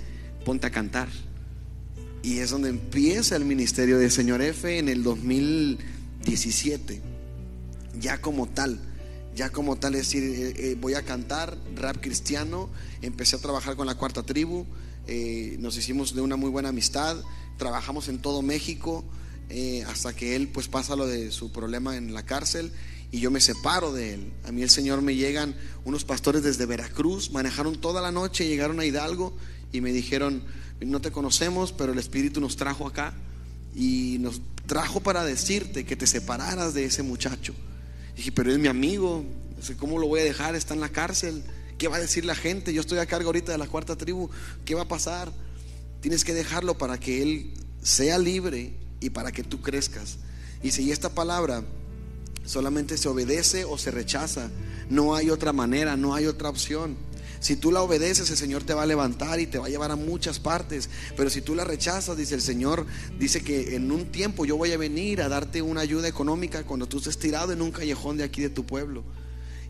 ponte 0.44 0.68
a 0.68 0.70
cantar. 0.70 1.08
Y 2.22 2.38
es 2.38 2.50
donde 2.50 2.68
empieza 2.68 3.34
el 3.34 3.44
ministerio 3.44 3.98
de 3.98 4.08
Señor 4.08 4.40
F 4.40 4.78
en 4.78 4.88
el 4.88 5.02
2017, 5.02 7.00
ya 8.00 8.20
como 8.20 8.46
tal, 8.48 8.78
ya 9.34 9.50
como 9.50 9.76
tal, 9.76 9.92
decir, 9.92 10.22
eh, 10.22 10.54
eh, 10.56 10.76
voy 10.80 10.94
a 10.94 11.02
cantar 11.02 11.58
rap 11.74 11.98
cristiano, 12.00 12.68
empecé 13.02 13.36
a 13.36 13.38
trabajar 13.40 13.76
con 13.76 13.86
la 13.86 13.96
cuarta 13.96 14.22
tribu, 14.22 14.66
eh, 15.06 15.56
nos 15.58 15.76
hicimos 15.76 16.14
de 16.14 16.22
una 16.22 16.36
muy 16.36 16.50
buena 16.50 16.70
amistad, 16.70 17.16
trabajamos 17.58 18.08
en 18.08 18.18
todo 18.18 18.42
México, 18.42 19.04
eh, 19.50 19.84
hasta 19.86 20.14
que 20.14 20.36
él 20.36 20.48
pues 20.48 20.68
pasa 20.68 20.96
lo 20.96 21.06
de 21.06 21.30
su 21.30 21.52
problema 21.52 21.96
en 21.96 22.14
la 22.14 22.24
cárcel 22.24 22.72
y 23.12 23.20
yo 23.20 23.30
me 23.30 23.40
separo 23.40 23.92
de 23.92 24.14
él. 24.14 24.32
A 24.44 24.52
mí 24.52 24.62
el 24.62 24.70
Señor 24.70 25.02
me 25.02 25.14
llegan 25.14 25.54
unos 25.84 26.04
pastores 26.04 26.42
desde 26.42 26.64
Veracruz, 26.64 27.30
manejaron 27.30 27.80
toda 27.80 28.00
la 28.00 28.10
noche, 28.10 28.48
llegaron 28.48 28.80
a 28.80 28.86
Hidalgo 28.86 29.36
y 29.72 29.80
me 29.80 29.92
dijeron, 29.92 30.42
no 30.80 31.00
te 31.00 31.10
conocemos, 31.10 31.72
pero 31.72 31.92
el 31.92 31.98
Espíritu 31.98 32.40
nos 32.40 32.56
trajo 32.56 32.86
acá 32.86 33.14
y 33.74 34.16
nos 34.20 34.40
trajo 34.66 35.00
para 35.00 35.24
decirte 35.24 35.84
que 35.84 35.96
te 35.96 36.06
separaras 36.06 36.72
de 36.72 36.86
ese 36.86 37.02
muchacho. 37.02 37.54
Dije, 38.16 38.32
pero 38.32 38.52
es 38.52 38.58
mi 38.58 38.68
amigo, 38.68 39.24
¿cómo 39.78 39.98
lo 39.98 40.06
voy 40.06 40.20
a 40.20 40.24
dejar? 40.24 40.54
Está 40.54 40.74
en 40.74 40.80
la 40.80 40.88
cárcel. 40.88 41.42
¿Qué 41.78 41.88
va 41.88 41.96
a 41.96 42.00
decir 42.00 42.24
la 42.24 42.34
gente? 42.34 42.72
Yo 42.72 42.80
estoy 42.80 42.98
a 42.98 43.06
cargo 43.06 43.28
ahorita 43.28 43.52
de 43.52 43.58
la 43.58 43.66
cuarta 43.66 43.96
tribu. 43.96 44.30
¿Qué 44.64 44.74
va 44.74 44.82
a 44.82 44.88
pasar? 44.88 45.32
Tienes 46.00 46.24
que 46.24 46.34
dejarlo 46.34 46.78
para 46.78 46.98
que 46.98 47.22
él 47.22 47.54
sea 47.82 48.18
libre 48.18 48.74
y 49.00 49.10
para 49.10 49.32
que 49.32 49.42
tú 49.42 49.60
crezcas. 49.60 50.18
Y 50.62 50.70
si 50.70 50.92
esta 50.92 51.14
palabra 51.14 51.64
solamente 52.44 52.96
se 52.96 53.08
obedece 53.08 53.64
o 53.64 53.76
se 53.78 53.90
rechaza, 53.90 54.50
no 54.88 55.14
hay 55.14 55.30
otra 55.30 55.52
manera, 55.52 55.96
no 55.96 56.14
hay 56.14 56.26
otra 56.26 56.48
opción. 56.48 56.96
Si 57.44 57.56
tú 57.56 57.70
la 57.70 57.82
obedeces, 57.82 58.30
el 58.30 58.38
Señor 58.38 58.64
te 58.64 58.72
va 58.72 58.84
a 58.84 58.86
levantar 58.86 59.38
y 59.38 59.46
te 59.46 59.58
va 59.58 59.66
a 59.66 59.68
llevar 59.68 59.90
a 59.90 59.96
muchas 59.96 60.38
partes. 60.38 60.88
Pero 61.14 61.28
si 61.28 61.42
tú 61.42 61.54
la 61.54 61.62
rechazas, 61.62 62.16
dice 62.16 62.34
el 62.34 62.40
Señor, 62.40 62.86
dice 63.18 63.42
que 63.44 63.76
en 63.76 63.92
un 63.92 64.06
tiempo 64.06 64.46
yo 64.46 64.56
voy 64.56 64.72
a 64.72 64.78
venir 64.78 65.20
a 65.20 65.28
darte 65.28 65.60
una 65.60 65.82
ayuda 65.82 66.08
económica 66.08 66.62
cuando 66.64 66.86
tú 66.86 66.96
estés 66.96 67.18
tirado 67.18 67.52
en 67.52 67.60
un 67.60 67.70
callejón 67.70 68.16
de 68.16 68.24
aquí 68.24 68.40
de 68.40 68.48
tu 68.48 68.64
pueblo. 68.64 69.04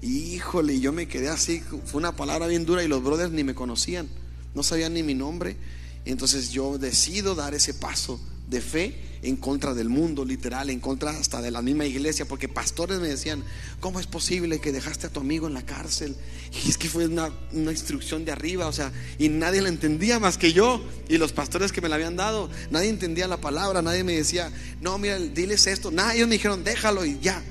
Híjole, 0.02 0.78
yo 0.78 0.92
me 0.92 1.08
quedé 1.08 1.28
así, 1.28 1.64
fue 1.84 1.98
una 1.98 2.14
palabra 2.14 2.46
bien 2.46 2.64
dura 2.64 2.84
y 2.84 2.86
los 2.86 3.02
brothers 3.02 3.32
ni 3.32 3.42
me 3.42 3.56
conocían, 3.56 4.08
no 4.54 4.62
sabían 4.62 4.94
ni 4.94 5.02
mi 5.02 5.14
nombre. 5.14 5.56
Entonces 6.04 6.52
yo 6.52 6.78
decido 6.78 7.34
dar 7.34 7.54
ese 7.54 7.74
paso 7.74 8.20
de 8.48 8.60
fe 8.60 8.94
en 9.24 9.36
contra 9.36 9.72
del 9.72 9.88
mundo, 9.88 10.24
literal, 10.24 10.68
en 10.68 10.80
contra 10.80 11.10
hasta 11.10 11.40
de 11.40 11.50
la 11.50 11.62
misma 11.62 11.86
iglesia, 11.86 12.26
porque 12.26 12.48
pastores 12.48 13.00
me 13.00 13.08
decían, 13.08 13.42
¿cómo 13.80 13.98
es 13.98 14.06
posible 14.06 14.60
que 14.60 14.70
dejaste 14.70 15.06
a 15.06 15.10
tu 15.10 15.20
amigo 15.20 15.46
en 15.46 15.54
la 15.54 15.64
cárcel? 15.64 16.14
Y 16.64 16.70
es 16.70 16.78
que 16.78 16.88
fue 16.88 17.06
una, 17.06 17.30
instrucción 17.52 18.24
de 18.24 18.32
arriba, 18.32 18.68
o 18.68 18.72
sea, 18.72 18.92
y 19.18 19.28
nadie 19.28 19.60
la 19.60 19.68
entendía 19.68 20.20
más 20.20 20.38
que 20.38 20.52
yo 20.52 20.84
y 21.08 21.18
los 21.18 21.32
pastores 21.32 21.72
que 21.72 21.80
me 21.80 21.88
la 21.88 21.96
habían 21.96 22.16
dado, 22.16 22.48
nadie 22.70 22.90
entendía 22.90 23.26
la 23.26 23.38
palabra, 23.38 23.82
nadie 23.82 24.04
me 24.04 24.12
decía, 24.12 24.52
no, 24.80 24.98
mira, 24.98 25.18
diles 25.18 25.66
esto, 25.66 25.90
nada, 25.90 26.14
ellos 26.14 26.28
me 26.28 26.34
dijeron, 26.34 26.62
déjalo 26.62 27.04
y 27.04 27.18
ya. 27.18 27.42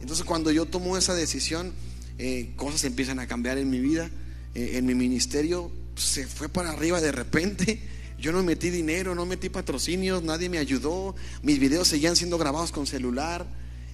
Entonces 0.00 0.24
cuando 0.24 0.52
yo 0.52 0.66
tomo 0.66 0.96
esa 0.96 1.14
decisión, 1.14 1.72
eh, 2.18 2.52
cosas 2.56 2.84
empiezan 2.84 3.18
a 3.18 3.26
cambiar 3.26 3.58
en 3.58 3.70
mi 3.70 3.80
vida, 3.80 4.10
eh, 4.54 4.72
en 4.74 4.86
mi 4.86 4.94
ministerio, 4.94 5.72
se 5.96 6.26
fue 6.26 6.48
para 6.48 6.70
arriba 6.70 7.00
de 7.00 7.12
repente. 7.12 7.80
Yo 8.18 8.32
no 8.32 8.42
metí 8.42 8.70
dinero, 8.70 9.14
no 9.14 9.26
metí 9.26 9.48
patrocinios, 9.48 10.22
nadie 10.22 10.48
me 10.48 10.58
ayudó. 10.58 11.14
Mis 11.42 11.60
videos 11.60 11.88
seguían 11.88 12.16
siendo 12.16 12.36
grabados 12.36 12.72
con 12.72 12.86
celular. 12.86 13.46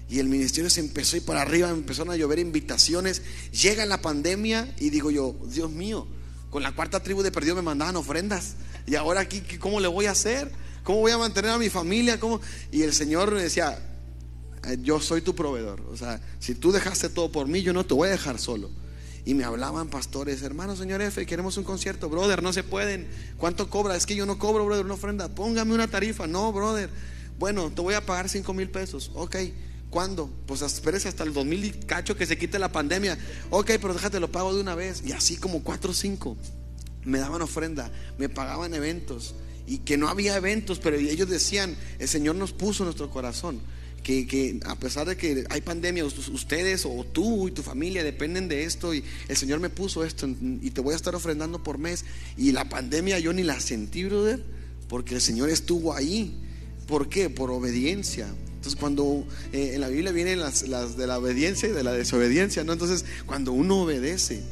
Y 0.09 0.19
el 0.19 0.29
ministerio 0.29 0.71
se 0.71 0.81
empezó 0.81 1.17
ir 1.17 1.25
para 1.25 1.43
arriba, 1.43 1.71
empezaron 1.71 2.13
a 2.13 2.17
llover 2.17 2.39
invitaciones. 2.39 3.23
Llega 3.53 3.85
la 3.87 4.01
pandemia 4.01 4.75
y 4.79 4.91
digo 4.91 5.11
yo, 5.11 5.35
Dios 5.47 5.71
mío, 5.71 6.07
con 6.51 6.63
la 6.63 6.73
cuarta 6.73 7.03
tribu 7.03 7.23
de 7.23 7.33
perdido 7.33 7.55
me 7.57 7.63
mandaban 7.63 7.97
ofrendas. 7.97 8.55
Y 8.87 8.95
ahora 8.95 9.21
aquí, 9.21 9.41
¿cómo 9.59 9.81
le 9.81 9.89
voy 9.89 10.07
a 10.07 10.13
hacer? 10.13 10.51
¿Cómo 10.83 11.01
voy 11.01 11.13
a 11.13 11.19
mantener 11.19 11.51
a 11.51 11.59
mi 11.59 11.71
familia? 11.71 12.21
¿Cómo? 12.21 12.41
Y 12.71 12.83
el 12.83 12.93
Señor 12.93 13.33
me 13.33 13.43
decía, 13.43 13.79
yo 14.81 15.01
soy 15.01 15.21
tu 15.23 15.35
proveedor. 15.35 15.81
O 15.91 15.97
sea, 15.97 16.21
si 16.39 16.55
tú 16.55 16.73
dejaste 16.73 17.09
todo 17.09 17.31
por 17.33 17.47
mí, 17.49 17.63
yo 17.63 17.73
no 17.73 17.85
te 17.85 17.95
voy 17.95 18.09
a 18.09 18.13
dejar 18.13 18.39
solo. 18.39 18.71
Y 19.27 19.35
me 19.35 19.45
hablaban 19.45 19.89
pastores, 19.89 20.43
hermano, 20.43 20.77
señor 20.77 21.01
F, 21.01 21.25
queremos 21.25 21.57
un 21.57 21.65
concierto, 21.65 22.11
brother, 22.11 22.43
no 22.43 22.53
se 22.53 22.63
pueden. 22.63 23.09
¿Cuánto 23.39 23.71
cobra? 23.71 23.97
Es 23.97 24.05
que 24.05 24.15
yo 24.15 24.27
no 24.27 24.39
cobro, 24.39 24.67
brother, 24.67 24.85
una 24.85 24.95
ofrenda. 24.95 25.29
Póngame 25.29 25.73
una 25.75 25.89
tarifa. 25.89 26.27
No, 26.27 26.53
brother. 26.53 26.91
Bueno, 27.39 27.71
te 27.71 27.81
voy 27.81 27.95
a 27.95 28.05
pagar 28.05 28.29
5 28.29 28.53
mil 28.53 28.71
pesos. 28.71 29.11
Ok. 29.15 29.37
¿Cuándo? 29.89 30.29
Pues 30.47 30.61
espérese 30.61 31.09
hasta 31.09 31.23
el 31.23 31.33
2000 31.33 31.65
y 31.65 31.71
cacho 31.71 32.17
que 32.17 32.27
se 32.27 32.37
quite 32.37 32.59
la 32.59 32.73
pandemia. 32.73 33.17
Ok, 33.51 33.73
pero 33.81 33.95
déjate 33.95 34.21
lo 34.21 34.31
pago 34.31 34.53
de 34.53 34.61
una 34.61 34.75
vez. 34.75 35.03
Y 35.07 35.13
así 35.13 35.37
como 35.37 35.63
4 35.63 35.93
o 35.93 35.95
5 35.95 36.37
me 37.05 37.19
daban 37.19 37.43
ofrenda, 37.43 37.91
me 38.19 38.29
pagaban 38.29 38.75
eventos. 38.75 39.35
Y 39.67 39.79
que 39.79 39.97
no 39.97 40.09
había 40.09 40.37
eventos, 40.37 40.81
pero 40.81 40.97
ellos 40.97 41.29
decían, 41.29 41.77
el 41.99 42.09
Señor 42.09 42.35
nos 42.35 42.53
puso 42.53 42.85
nuestro 42.85 43.09
corazón. 43.09 43.61
Que, 44.05 44.27
que, 44.27 44.61
a 44.67 44.79
pesar 44.79 45.09
de 45.09 45.17
que 45.17 45.45
hay 45.49 45.63
pandemia, 45.63 46.05
ustedes 46.05 46.85
o 46.85 47.05
tú 47.11 47.49
y 47.49 47.51
tu 47.51 47.63
familia 47.63 48.05
dependen 48.05 48.49
de 48.49 48.65
esto 48.65 48.95
y 48.95 49.03
el 49.29 49.37
Señor 49.37 49.59
me 49.61 49.71
puso 49.71 50.05
esto 50.05 50.29
y 50.29 50.71
te 50.71 50.81
voy 50.81 50.93
a 50.93 50.97
estar 50.97 51.15
ofrendando 51.15 51.63
por 51.63 51.79
mes. 51.79 52.05
Y 52.37 52.53
la 52.53 52.69
pandemia 52.69 53.19
yo 53.19 53.33
ni 53.33 53.43
la 53.43 53.59
sentí, 53.61 54.05
brother, 54.05 54.45
porque 54.89 55.15
el 55.15 55.21
Señor 55.23 55.49
estuvo 55.49 55.95
ahí. 55.95 56.39
¿Por 56.87 57.09
qué? 57.09 57.31
Por 57.31 57.51
obediencia. 57.51 58.29
Entonces 58.65 58.81
cuando 58.81 59.27
eh, 59.53 59.73
en 59.75 59.81
la 59.81 59.89
Biblia 59.89 60.13
vienen 60.13 60.39
las, 60.39 60.69
las, 60.69 60.97
de 60.97 61.07
la 61.07 61.19
obediencia 61.19 61.69
y 61.69 61.73
de 61.73 61.83
la 61.83 61.93
desobediencia, 61.93 62.63
¿no? 62.63 62.73
Entonces 62.73 63.05
cuando 63.27 63.53
uno 63.53 63.83
obedece, 63.83 64.43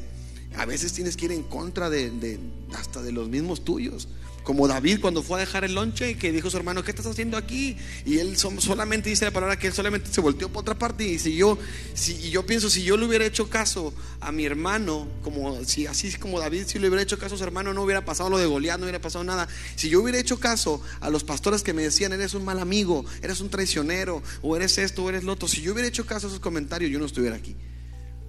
a 0.56 0.66
veces 0.66 0.92
tienes 0.92 1.16
que 1.16 1.26
ir 1.26 1.32
en 1.32 1.42
contra 1.42 1.88
de, 1.88 2.10
de 2.10 2.38
hasta 2.74 3.02
de 3.02 3.12
los 3.12 3.28
mismos 3.28 3.64
tuyos. 3.64 4.08
Como 4.42 4.66
David 4.66 5.00
cuando 5.00 5.22
fue 5.22 5.38
a 5.38 5.40
dejar 5.40 5.64
el 5.64 5.74
lonche 5.74 6.16
que 6.16 6.32
dijo 6.32 6.48
a 6.48 6.50
su 6.50 6.56
hermano, 6.56 6.82
¿qué 6.82 6.90
estás 6.90 7.06
haciendo 7.06 7.36
aquí? 7.36 7.76
Y 8.04 8.18
él 8.18 8.36
solamente 8.36 9.08
dice 9.08 9.24
la 9.24 9.30
palabra 9.30 9.58
que 9.58 9.68
él 9.68 9.72
solamente 9.72 10.12
se 10.12 10.20
volteó 10.20 10.48
por 10.48 10.62
otra 10.62 10.78
parte 10.78 11.04
y 11.04 11.18
si 11.18 11.36
yo, 11.36 11.58
si, 11.94 12.14
y 12.16 12.30
yo 12.30 12.44
pienso, 12.44 12.68
si 12.68 12.82
yo 12.82 12.96
le 12.96 13.06
hubiera 13.06 13.24
hecho 13.24 13.48
caso 13.48 13.94
a 14.20 14.32
mi 14.32 14.44
hermano, 14.44 15.06
como 15.22 15.64
si 15.64 15.86
así 15.86 16.12
como 16.14 16.40
David, 16.40 16.64
si 16.66 16.78
le 16.78 16.88
hubiera 16.88 17.02
hecho 17.02 17.18
caso 17.18 17.36
a 17.36 17.38
su 17.38 17.44
hermano, 17.44 17.72
no 17.72 17.82
hubiera 17.82 18.04
pasado 18.04 18.30
lo 18.30 18.38
de 18.38 18.46
Goliat, 18.46 18.78
no 18.78 18.84
hubiera 18.84 19.00
pasado 19.00 19.24
nada. 19.24 19.48
Si 19.76 19.88
yo 19.88 20.02
hubiera 20.02 20.18
hecho 20.18 20.40
caso 20.40 20.82
a 21.00 21.10
los 21.10 21.24
pastores 21.24 21.62
que 21.62 21.72
me 21.72 21.82
decían, 21.82 22.12
eres 22.12 22.34
un 22.34 22.44
mal 22.44 22.58
amigo, 22.58 23.04
eres 23.22 23.40
un 23.40 23.48
traicionero, 23.48 24.22
o 24.42 24.56
eres 24.56 24.78
esto, 24.78 25.04
o 25.04 25.08
eres 25.08 25.24
lo 25.24 25.32
otro, 25.32 25.48
si 25.48 25.62
yo 25.62 25.72
hubiera 25.72 25.88
hecho 25.88 26.06
caso 26.06 26.26
a 26.26 26.30
esos 26.30 26.40
comentarios, 26.40 26.90
yo 26.90 26.98
no 26.98 27.06
estuviera 27.06 27.36
aquí. 27.36 27.56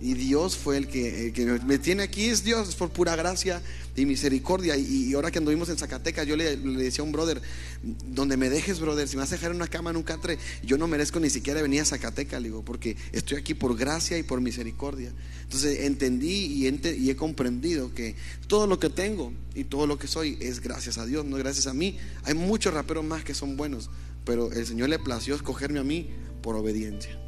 Y 0.04 0.16
Dios 0.16 0.58
fue 0.58 0.76
el 0.76 0.90
que, 0.90 1.32
que, 1.32 1.46
me 1.46 1.80
tiene 1.80 2.04
aquí, 2.04 2.26
es 2.26 2.44
Dios, 2.44 2.68
es 2.68 2.76
por 2.76 2.90
pura 2.90 3.16
gracia 3.16 3.62
y 3.96 4.06
misericordia. 4.06 4.76
Y, 4.76 5.14
ahora 5.14 5.32
que 5.32 5.38
anduvimos 5.38 5.70
en 5.70 5.78
Zacatecas, 5.78 6.28
yo 6.28 6.36
le, 6.36 6.58
le, 6.58 6.84
decía 6.84 7.04
a 7.04 7.06
un 7.06 7.14
brother, 7.14 7.42
donde 7.82 8.36
me 8.36 8.50
dejes, 8.50 8.82
brother, 8.82 9.08
si 9.08 9.16
me 9.16 9.22
vas 9.22 9.32
a 9.32 9.36
dejar 9.36 9.52
en 9.52 9.56
una 9.56 9.70
cama, 9.70 9.92
en 9.92 9.96
un 9.96 10.04
catre, 10.04 10.38
yo 10.62 10.78
no 10.78 10.88
merezco 10.88 11.22
ni 11.22 11.30
siquiera 11.30 11.62
venir 11.62 11.80
a 11.80 11.86
Zacatecas, 11.86 12.42
le 12.42 12.50
digo, 12.50 12.66
porque 12.66 12.98
estoy 13.14 13.38
aquí 13.38 13.54
por 13.54 13.78
gracia 13.78 14.18
y 14.18 14.24
por 14.24 14.42
misericordia. 14.42 15.14
Entonces 15.44 15.80
entendí 15.86 16.48
y, 16.48 16.68
ente, 16.68 16.98
y 16.98 17.10
he 17.10 17.16
comprendido 17.16 17.94
que 17.94 18.18
todo 18.48 18.68
lo 18.68 18.80
que 18.80 18.90
tengo 18.90 19.32
y 19.56 19.64
todo 19.64 19.88
lo 19.88 19.98
que 19.98 20.08
soy 20.10 20.38
es 20.42 20.60
gracias 20.60 20.98
a 20.98 21.06
Dios, 21.06 21.24
no 21.24 21.38
gracias 21.38 21.66
a 21.68 21.74
mí. 21.74 21.98
Hay 22.24 22.34
muchos 22.34 22.74
raperos 22.74 23.06
más 23.06 23.24
que 23.24 23.34
son 23.34 23.56
buenos, 23.56 23.90
pero 24.26 24.52
el 24.52 24.68
Señor 24.68 24.90
le 24.90 25.00
plació 25.00 25.34
escogerme 25.34 25.80
a 25.80 25.84
mí 25.84 26.10
por 26.42 26.58
obediencia. 26.58 27.23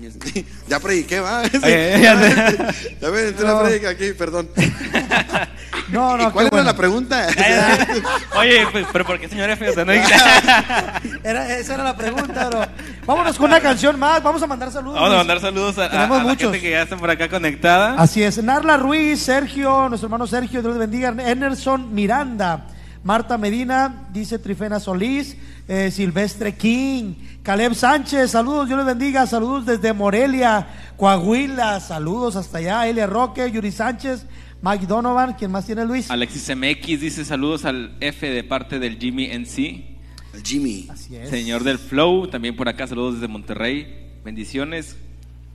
Ya 0.68 0.80
prediqué, 0.80 1.20
va. 1.20 1.42
ya 1.52 3.10
me 3.10 3.20
entré 3.28 3.46
la 3.46 3.62
predica 3.62 3.90
aquí, 3.90 4.12
perdón. 4.12 4.48
No, 5.88 6.16
no. 6.16 6.32
¿Cuál 6.32 6.46
era 6.46 6.50
bueno. 6.56 6.64
la 6.64 6.76
pregunta? 6.76 7.26
Oye, 8.38 8.66
pues, 8.72 8.86
pero 8.90 9.04
¿por 9.04 9.20
qué 9.20 9.28
señor 9.28 9.50
F? 9.50 9.68
O 9.68 9.74
sea, 9.74 9.84
no 9.84 9.92
era, 9.92 11.58
esa 11.58 11.74
era 11.74 11.84
la 11.84 11.94
pregunta, 11.94 12.48
bro. 12.48 12.64
Vámonos 13.04 13.36
con 13.36 13.50
una 13.50 13.60
canción 13.60 13.98
más. 13.98 14.22
Vamos 14.22 14.42
a 14.42 14.46
mandar 14.46 14.72
saludos. 14.72 14.94
Vamos 14.94 15.12
a 15.12 15.16
mandar 15.18 15.40
saludos 15.40 15.76
a, 15.76 15.84
a, 15.86 16.04
a 16.04 16.24
la 16.24 16.36
gente 16.36 16.60
que 16.60 16.70
ya 16.70 16.82
está 16.82 16.96
por 16.96 17.10
acá 17.10 17.28
conectada. 17.28 17.96
Así 17.98 18.22
es. 18.22 18.42
Narla 18.42 18.78
Ruiz, 18.78 19.20
Sergio, 19.20 19.90
nuestro 19.90 20.06
hermano 20.06 20.26
Sergio, 20.26 20.62
Dios 20.62 20.78
bendiga. 20.78 21.14
Enerson 21.26 21.94
Miranda. 21.94 22.68
Marta 23.04 23.36
Medina, 23.36 24.06
dice 24.12 24.38
Trifena 24.38 24.78
Solís, 24.78 25.36
eh, 25.66 25.90
Silvestre 25.90 26.54
King, 26.54 27.14
Caleb 27.42 27.74
Sánchez, 27.74 28.30
saludos, 28.30 28.68
Dios 28.68 28.78
les 28.78 28.86
bendiga, 28.86 29.26
saludos 29.26 29.66
desde 29.66 29.92
Morelia, 29.92 30.64
Coahuila, 30.96 31.80
saludos 31.80 32.36
hasta 32.36 32.58
allá, 32.58 32.86
Elia 32.86 33.08
Roque, 33.08 33.50
Yuri 33.50 33.72
Sánchez, 33.72 34.26
Mike 34.62 34.86
Donovan, 34.86 35.34
¿quién 35.36 35.50
más 35.50 35.66
tiene 35.66 35.84
Luis? 35.84 36.08
Alexis 36.08 36.56
MX 36.56 37.00
dice 37.00 37.24
saludos 37.24 37.64
al 37.64 37.96
F 37.98 38.30
de 38.30 38.44
parte 38.44 38.78
del 38.78 38.96
Jimmy 38.96 39.26
NC. 39.26 39.58
El 40.34 40.42
Jimmy. 40.44 40.86
Así 40.88 41.16
es. 41.16 41.30
Señor 41.30 41.64
del 41.64 41.78
Flow, 41.78 42.28
también 42.28 42.54
por 42.54 42.68
acá, 42.68 42.86
saludos 42.86 43.14
desde 43.14 43.26
Monterrey, 43.26 44.12
bendiciones. 44.24 44.96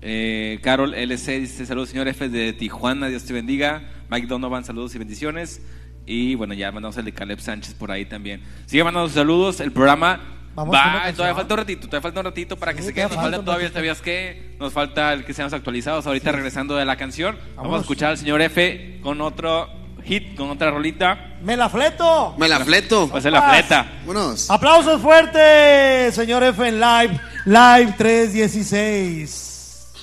Eh, 0.01 0.59
Carol 0.61 0.93
LC 0.93 1.39
dice 1.39 1.65
saludos 1.65 1.89
señor 1.89 2.09
F 2.09 2.27
de 2.27 2.51
Tijuana, 2.51 3.07
Dios 3.07 3.23
te 3.23 3.31
bendiga. 3.31 3.89
Mike 4.09 4.27
Donovan, 4.27 4.65
saludos 4.65 4.93
y 4.93 4.97
bendiciones. 4.97 5.61
Y 6.05 6.35
bueno, 6.35 6.53
ya 6.53 6.69
mandamos 6.73 6.97
el 6.97 7.05
de 7.05 7.13
Caleb 7.13 7.39
Sánchez 7.39 7.73
por 7.75 7.91
ahí 7.91 8.03
también. 8.05 8.41
Sigue 8.65 8.83
mandando 8.83 9.09
saludos. 9.09 9.61
El 9.61 9.71
programa 9.71 10.36
Vamos 10.57 10.75
va. 10.75 11.13
Todavía 11.13 11.35
falta 11.35 11.53
un 11.53 11.57
ratito. 11.59 11.81
Todavía 11.87 12.01
falta 12.01 12.19
un 12.21 12.25
ratito 12.25 12.57
para 12.57 12.73
que 12.73 12.81
Sí, 12.81 12.87
se 12.87 12.93
quede. 12.93 13.03
Nos 13.03 13.11
todavía 13.11 13.31
falta 13.37 13.45
todavía. 13.45 13.71
¿sabías 13.71 14.01
qué? 14.01 14.55
Nos 14.59 14.73
falta 14.73 15.13
el 15.13 15.23
que 15.23 15.35
seamos 15.35 15.53
actualizados. 15.53 16.07
Ahorita 16.07 16.31
regresando 16.31 16.75
de 16.75 16.83
la 16.83 16.95
canción. 16.97 17.37
Vamos 17.55 17.77
a 17.77 17.81
escuchar 17.81 18.09
al 18.09 18.17
señor 18.17 18.41
F 18.41 18.99
con 19.03 19.21
otro 19.21 19.69
hit, 20.03 20.35
con 20.35 20.49
otra 20.49 20.71
rolita. 20.71 21.35
¡Me 21.43 21.55
la 21.55 21.69
fleto! 21.69 22.33
Me 22.39 22.47
la 22.47 22.59
fleto. 22.59 23.07
Va 23.07 23.19
a 23.19 23.21
ser 23.21 23.33
la 23.33 23.43
fleta. 23.51 23.85
Vámonos. 23.99 24.49
Aplausos 24.49 24.99
fuertes, 24.99 26.15
señor 26.15 26.41
F 26.43 26.67
en 26.67 26.79
live, 26.79 27.21
live 27.45 27.93
316. 27.95 29.93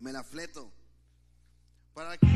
Me 0.00 0.12
la 0.12 0.22
fleto. 0.22 0.70
Para 1.94 2.18
que 2.18 2.26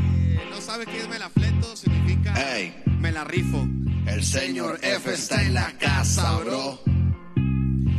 no 0.51 0.61
sabe 0.61 0.87
qué 0.87 1.01
es 1.01 1.09
me 1.09 1.18
la 1.18 1.28
fleto, 1.30 1.76
significa 1.76 2.35
Ey. 2.57 2.74
me 3.01 3.11
la 3.12 3.24
rifo. 3.24 3.66
El 4.07 4.22
señor 4.24 4.78
F 4.82 5.12
está 5.12 5.43
en 5.43 5.55
la 5.55 5.72
casa, 5.78 6.37
bro. 6.39 6.80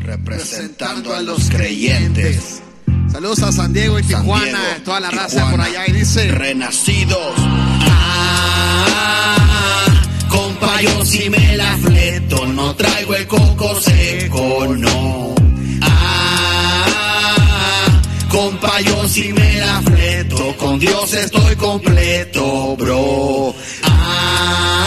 Representando 0.01 1.13
a 1.15 1.21
los 1.21 1.49
creyentes. 1.49 2.61
Saludos 3.11 3.41
a 3.43 3.51
San 3.51 3.73
Diego 3.73 3.97
y 3.99 4.03
San 4.03 4.21
Tijuana, 4.21 4.45
Diego, 4.45 4.83
toda 4.83 4.99
la 4.99 5.09
raza 5.11 5.29
Tijuana, 5.29 5.51
por 5.51 5.61
allá. 5.61 5.88
Y 5.88 5.91
dice: 5.93 6.31
Renacidos. 6.31 7.33
Ah, 8.57 9.88
compa, 10.29 10.81
yo 10.81 11.05
sí 11.05 11.29
me 11.29 11.57
la 11.57 11.77
fleto. 11.77 12.45
No 12.47 12.75
traigo 12.75 13.15
el 13.15 13.25
coco 13.27 13.79
seco, 13.81 14.67
no. 14.77 15.33
Ah, 15.81 16.86
compa, 18.29 18.81
yo 18.81 19.07
sí 19.07 19.31
me 19.33 19.55
la 19.59 19.81
fleto. 19.81 20.05
Con 20.54 20.80
Dios 20.80 21.12
estoy 21.14 21.56
completo, 21.56 22.76
bro. 22.78 23.56
Ah, 23.84 24.86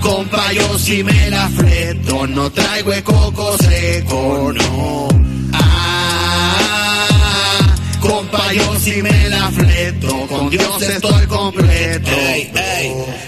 compa, 0.00 0.52
yo 0.52 0.76
sí 0.78 1.04
me 1.04 1.30
la 1.30 1.48
fleto. 1.48 2.26
No 2.26 2.50
traigo 2.50 2.92
el 2.92 3.02
coco 3.04 3.56
seco, 3.58 4.52
no. 4.52 5.08
Ah, 5.52 6.57
yo 8.52 8.78
sí 8.78 9.02
me 9.02 9.28
la 9.28 9.50
fleto. 9.50 10.26
Con 10.28 10.50
Dios 10.50 10.82
estoy 10.82 11.26
completo. 11.26 12.10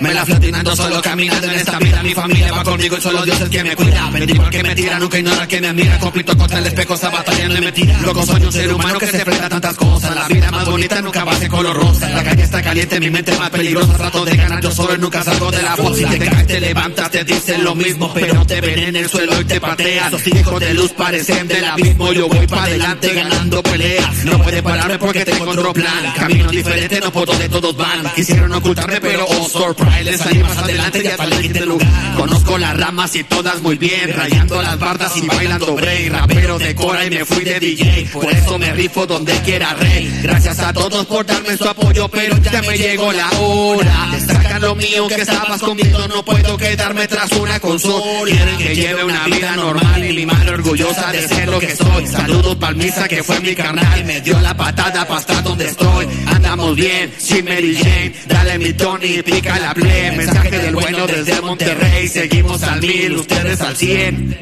Me 0.00 0.14
la 0.14 0.24
fleto 0.24 0.46
y 0.46 0.52
no 0.52 0.58
ando 0.58 0.76
solo 0.76 1.02
caminando 1.02 1.46
en 1.46 1.54
esta 1.54 1.78
vida. 1.78 2.02
Mi 2.02 2.14
familia 2.14 2.52
va 2.52 2.64
conmigo 2.64 2.96
y 2.96 3.00
solo 3.00 3.24
Dios 3.24 3.36
es 3.36 3.42
el 3.42 3.50
que 3.50 3.64
me 3.64 3.76
cuida. 3.76 4.10
Bendigo 4.10 4.42
al 4.42 4.50
que 4.50 4.62
me 4.62 4.74
tira, 4.74 4.98
nunca 4.98 5.18
ignora 5.18 5.46
que 5.46 5.60
me 5.60 5.68
admira. 5.68 5.98
Conflicto 5.98 6.36
contra 6.36 6.58
el 6.58 6.66
espejo, 6.66 6.94
esta 6.94 7.10
batalla 7.10 7.48
no 7.48 7.54
es 7.54 7.60
mentira. 7.60 7.98
Loco 8.02 8.24
soy 8.24 8.42
un 8.42 8.52
ser 8.52 8.72
humano 8.72 8.98
que 8.98 9.06
se 9.06 9.18
enfrenta 9.18 9.46
a 9.46 9.48
tantas 9.48 9.76
cosas. 9.76 10.14
La 10.14 10.28
vida 10.28 10.50
más 10.50 10.66
bonita 10.66 11.00
nunca 11.02 11.24
va 11.24 11.32
a 11.32 11.36
ser 11.36 11.48
color 11.48 11.76
rosa. 11.76 12.08
La 12.10 12.24
calle 12.24 12.42
está 12.42 12.62
caliente, 12.62 13.00
mi 13.00 13.10
mente 13.10 13.36
más 13.36 13.50
peligrosa. 13.50 13.96
Trato 13.96 14.24
de 14.24 14.36
ganar 14.36 14.62
yo 14.62 14.70
solo 14.70 14.94
y 14.94 14.98
nunca 14.98 15.22
salgo 15.22 15.50
de 15.50 15.62
la 15.62 15.76
voz. 15.76 15.98
Si 15.98 16.04
te 16.04 16.18
caes, 16.18 16.46
te 16.46 16.60
levantas, 16.60 17.10
te 17.10 17.24
dicen 17.24 17.64
lo 17.64 17.74
mismo. 17.74 18.12
Pero 18.14 18.46
te 18.46 18.60
ven 18.60 18.78
en 18.78 18.96
el 18.96 19.08
suelo 19.08 19.40
y 19.40 19.44
te 19.44 19.60
pateas. 19.60 20.12
Los 20.12 20.26
hijos 20.26 20.60
de 20.60 20.74
luz 20.74 20.92
parecen 20.92 21.48
del 21.48 21.64
abismo. 21.64 22.12
Yo 22.12 22.28
voy 22.28 22.46
para 22.46 22.64
adelante 22.64 23.12
ganando 23.12 23.62
peleas. 23.62 24.24
No 24.24 24.42
puede 24.42 24.62
pararme 24.62 24.98
porque 25.12 25.24
tengo 25.24 25.50
otro 25.50 25.72
plan. 25.72 26.12
Camino 26.16 26.50
diferente, 26.50 27.00
no 27.00 27.12
por 27.12 27.26
donde 27.26 27.48
todos 27.48 27.76
van. 27.76 28.12
Quisieron 28.14 28.52
ocultarme, 28.52 29.00
pero 29.00 29.26
oh 29.28 29.48
surprise, 29.48 30.04
les 30.04 30.20
salí 30.20 30.38
más 30.38 30.56
adelante 30.56 31.02
y 31.02 31.06
hasta 31.08 31.26
le 31.26 31.38
quité 31.40 31.66
lugar. 31.66 31.88
Conozco 32.16 32.56
las 32.58 32.76
ramas 32.78 33.16
y 33.16 33.24
todas 33.24 33.60
muy 33.60 33.76
bien, 33.76 34.12
rayando 34.14 34.62
las 34.62 34.78
bardas 34.78 35.16
y 35.16 35.26
bailando 35.26 35.74
break. 35.74 36.12
Rapero 36.12 36.58
de 36.60 36.74
cora 36.76 37.04
y 37.04 37.10
me 37.10 37.24
fui 37.24 37.42
de 37.42 37.58
DJ, 37.58 38.08
por 38.12 38.30
eso 38.30 38.56
me 38.58 38.72
rifo 38.72 39.04
donde 39.04 39.32
quiera 39.40 39.74
rey. 39.74 40.20
Gracias 40.22 40.60
a 40.60 40.72
todos 40.72 41.04
por 41.06 41.26
darme 41.26 41.56
su 41.56 41.68
apoyo, 41.68 42.08
pero 42.08 42.36
ya 42.38 42.62
me 42.62 42.78
llegó 42.78 43.12
la 43.12 43.30
hora. 43.40 44.08
Destacan 44.12 44.62
lo 44.62 44.76
mío 44.76 45.08
que 45.08 45.22
estabas 45.22 45.60
comiendo, 45.60 46.06
no 46.06 46.24
puedo 46.24 46.56
quedarme 46.56 47.08
tras 47.08 47.32
una 47.32 47.58
consola. 47.58 48.26
Quieren 48.26 48.58
que 48.58 48.76
lleve 48.76 49.02
una 49.02 49.24
vida 49.24 49.56
normal 49.56 50.04
y 50.04 50.12
mi 50.14 50.26
madre 50.26 50.50
orgullosa 50.50 51.10
de 51.10 51.26
ser 51.26 51.48
lo 51.48 51.58
que 51.58 51.74
soy. 51.74 52.06
Saludos 52.06 52.54
palmisa 52.56 53.08
que 53.08 53.24
fue 53.24 53.40
mi 53.40 53.56
carnal, 53.56 54.04
me 54.04 54.20
dio 54.20 54.38
la 54.38 54.56
patada 54.56 54.99
pa' 55.06 55.18
estar 55.18 55.42
donde 55.42 55.66
estoy. 55.66 56.06
Andamos 56.26 56.76
bien, 56.76 57.12
sin 57.18 57.44
Mary 57.44 57.76
Jane, 57.76 58.14
dale 58.26 58.58
mi 58.58 58.72
Tony, 58.72 59.22
pica 59.22 59.58
la 59.58 59.74
play. 59.74 60.16
Mensaje 60.16 60.58
del 60.58 60.74
bueno 60.74 61.06
desde 61.06 61.40
Monterrey, 61.40 62.08
seguimos 62.08 62.62
al 62.62 62.80
mil, 62.80 63.16
ustedes 63.16 63.60
al 63.60 63.76
cien. 63.76 64.36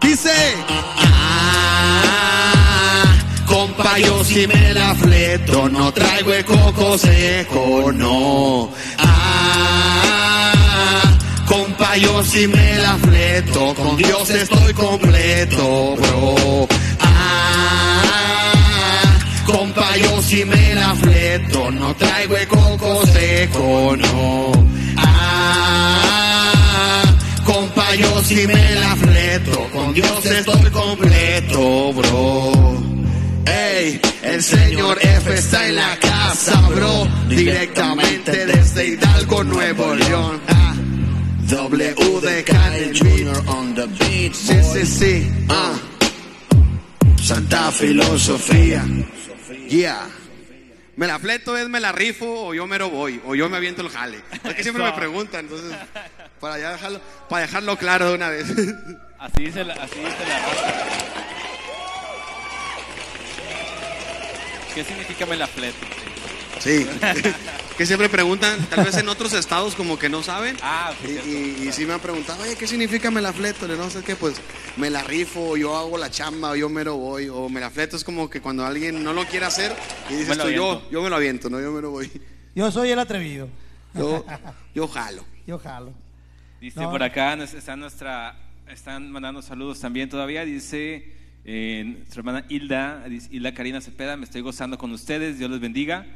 Dice. 0.00 0.30
Ah, 0.98 1.84
compa, 3.46 3.98
yo 3.98 4.24
si 4.24 4.46
me 4.46 4.74
la 4.74 4.94
fleto, 4.94 5.68
no 5.68 5.92
traigo 5.92 6.32
el 6.34 6.44
coco 6.44 6.98
seco, 6.98 7.92
no. 7.92 8.70
Ah, 8.98 10.52
compa, 11.46 11.96
yo 11.96 12.24
si 12.24 12.46
me 12.48 12.78
la 12.78 12.96
fleto, 12.96 13.74
con 13.74 13.96
Dios 13.96 14.28
estoy 14.30 14.72
completo, 14.74 15.96
bro. 15.96 16.66
Ah, 17.00 18.31
compa, 19.44 19.96
yo 19.96 20.22
si 20.22 20.44
me 20.44 20.74
la 20.74 20.94
fleto, 20.94 21.70
no 21.70 21.94
traigo 21.96 22.36
el 22.36 22.48
coco 22.48 23.06
seco, 23.06 23.96
no. 23.96 24.52
Ah, 24.96 26.12
compa, 27.44 27.94
yo 27.94 28.22
si 28.22 28.46
me 28.46 28.74
la 28.74 28.96
fleto, 28.96 29.68
con 29.72 29.94
Dios 29.94 30.26
estoy 30.26 30.70
completo, 30.70 31.92
bro. 31.92 32.82
Ey, 33.44 34.00
el 34.22 34.42
señor 34.42 34.98
F 35.00 35.34
está 35.34 35.66
en 35.68 35.76
la 35.76 35.98
casa, 35.98 36.60
bro, 36.68 37.08
directamente 37.28 38.46
desde 38.46 38.88
Hidalgo, 38.88 39.44
Nuevo 39.44 39.94
León. 39.94 40.40
Ah, 40.48 40.74
W 41.48 42.20
de 42.20 42.44
Karen 42.44 42.96
Jr. 42.96 43.42
on 43.48 43.74
the 43.74 43.86
beat, 43.86 44.32
sí, 44.32 44.54
sí, 44.72 44.86
sí, 44.86 45.30
ah. 45.48 45.74
Santa 47.22 47.70
filosofía, 47.70 48.84
Yeah. 49.72 50.06
Me 50.96 51.06
la 51.06 51.18
fleto 51.18 51.56
es 51.56 51.66
me 51.66 51.80
la 51.80 51.92
rifo 51.92 52.26
o 52.26 52.52
yo 52.52 52.66
mero 52.66 52.90
voy 52.90 53.22
o 53.24 53.34
yo 53.34 53.48
me 53.48 53.56
aviento 53.56 53.80
el 53.80 53.88
jale. 53.88 54.22
Es 54.44 54.54
que 54.54 54.62
siempre 54.62 54.84
me 54.84 54.92
preguntan, 54.92 55.46
entonces 55.46 55.74
para 56.38 56.58
ya 56.58 56.72
dejarlo, 56.72 57.00
para 57.30 57.46
dejarlo 57.46 57.78
claro 57.78 58.10
de 58.10 58.14
una 58.14 58.28
vez. 58.28 58.46
Así 59.18 59.44
dice 59.44 59.64
la, 59.64 59.74
así 59.74 60.00
dice 60.00 60.26
la 60.28 60.38
raza. 60.40 60.86
¿Qué 64.74 64.84
significa 64.84 65.26
me 65.26 65.36
la 65.36 65.46
fleto? 65.46 65.86
Sí. 66.58 66.86
que 67.82 67.86
siempre 67.86 68.08
preguntan, 68.08 68.64
tal 68.66 68.84
vez 68.84 68.96
en 68.96 69.08
otros 69.08 69.32
estados 69.32 69.74
como 69.74 69.98
que 69.98 70.08
no 70.08 70.22
saben. 70.22 70.56
Ah, 70.62 70.92
Y, 71.02 71.06
sí, 71.08 71.56
y, 71.64 71.68
y 71.68 71.72
sí 71.72 71.84
me 71.84 71.94
han 71.94 71.98
preguntado, 71.98 72.40
oye, 72.44 72.54
¿qué 72.54 72.68
significa 72.68 73.10
me 73.10 73.20
la 73.20 73.32
fleto? 73.32 73.66
Le 73.66 73.76
no 73.76 73.90
sé 73.90 74.02
qué, 74.04 74.14
pues 74.14 74.40
me 74.76 74.88
la 74.88 75.02
rifo, 75.02 75.56
yo 75.56 75.76
hago 75.76 75.98
la 75.98 76.08
chamba, 76.08 76.50
o 76.50 76.54
yo 76.54 76.68
mero 76.68 76.94
voy, 76.96 77.28
o 77.28 77.48
me 77.48 77.58
la 77.58 77.70
fleto 77.70 77.96
es 77.96 78.04
como 78.04 78.30
que 78.30 78.40
cuando 78.40 78.64
alguien 78.64 79.02
no 79.02 79.12
lo 79.12 79.24
quiere 79.24 79.46
hacer 79.46 79.74
y 80.08 80.12
dices 80.14 80.28
Me 80.28 80.36
lo 80.36 80.44
tú, 80.44 80.50
yo, 80.50 80.70
aviento. 80.70 80.90
yo 80.92 81.02
me 81.02 81.10
lo 81.10 81.16
aviento, 81.16 81.50
no, 81.50 81.60
yo 81.60 81.72
mero 81.72 81.90
voy. 81.90 82.08
Yo 82.54 82.70
soy 82.70 82.90
el 82.90 83.00
atrevido. 83.00 83.48
Yo, 83.94 84.24
yo 84.76 84.86
jalo. 84.86 85.24
Yo 85.44 85.58
jalo. 85.58 85.92
Dice 86.60 86.78
No. 86.78 86.88
por 86.88 87.02
acá, 87.02 87.34
está 87.34 87.74
nuestra, 87.74 88.36
están 88.68 89.10
mandando 89.10 89.42
saludos 89.42 89.80
también 89.80 90.08
todavía. 90.08 90.44
Dice 90.44 91.12
eh, 91.44 91.82
nuestra 91.96 92.20
hermana 92.20 92.44
Hilda, 92.48 93.04
Hilda 93.32 93.52
Karina 93.54 93.80
Cepeda, 93.80 94.16
me 94.16 94.22
estoy 94.24 94.40
gozando 94.40 94.78
con 94.78 94.92
ustedes, 94.92 95.40
Dios 95.40 95.50
les 95.50 95.58
bendiga. 95.58 96.06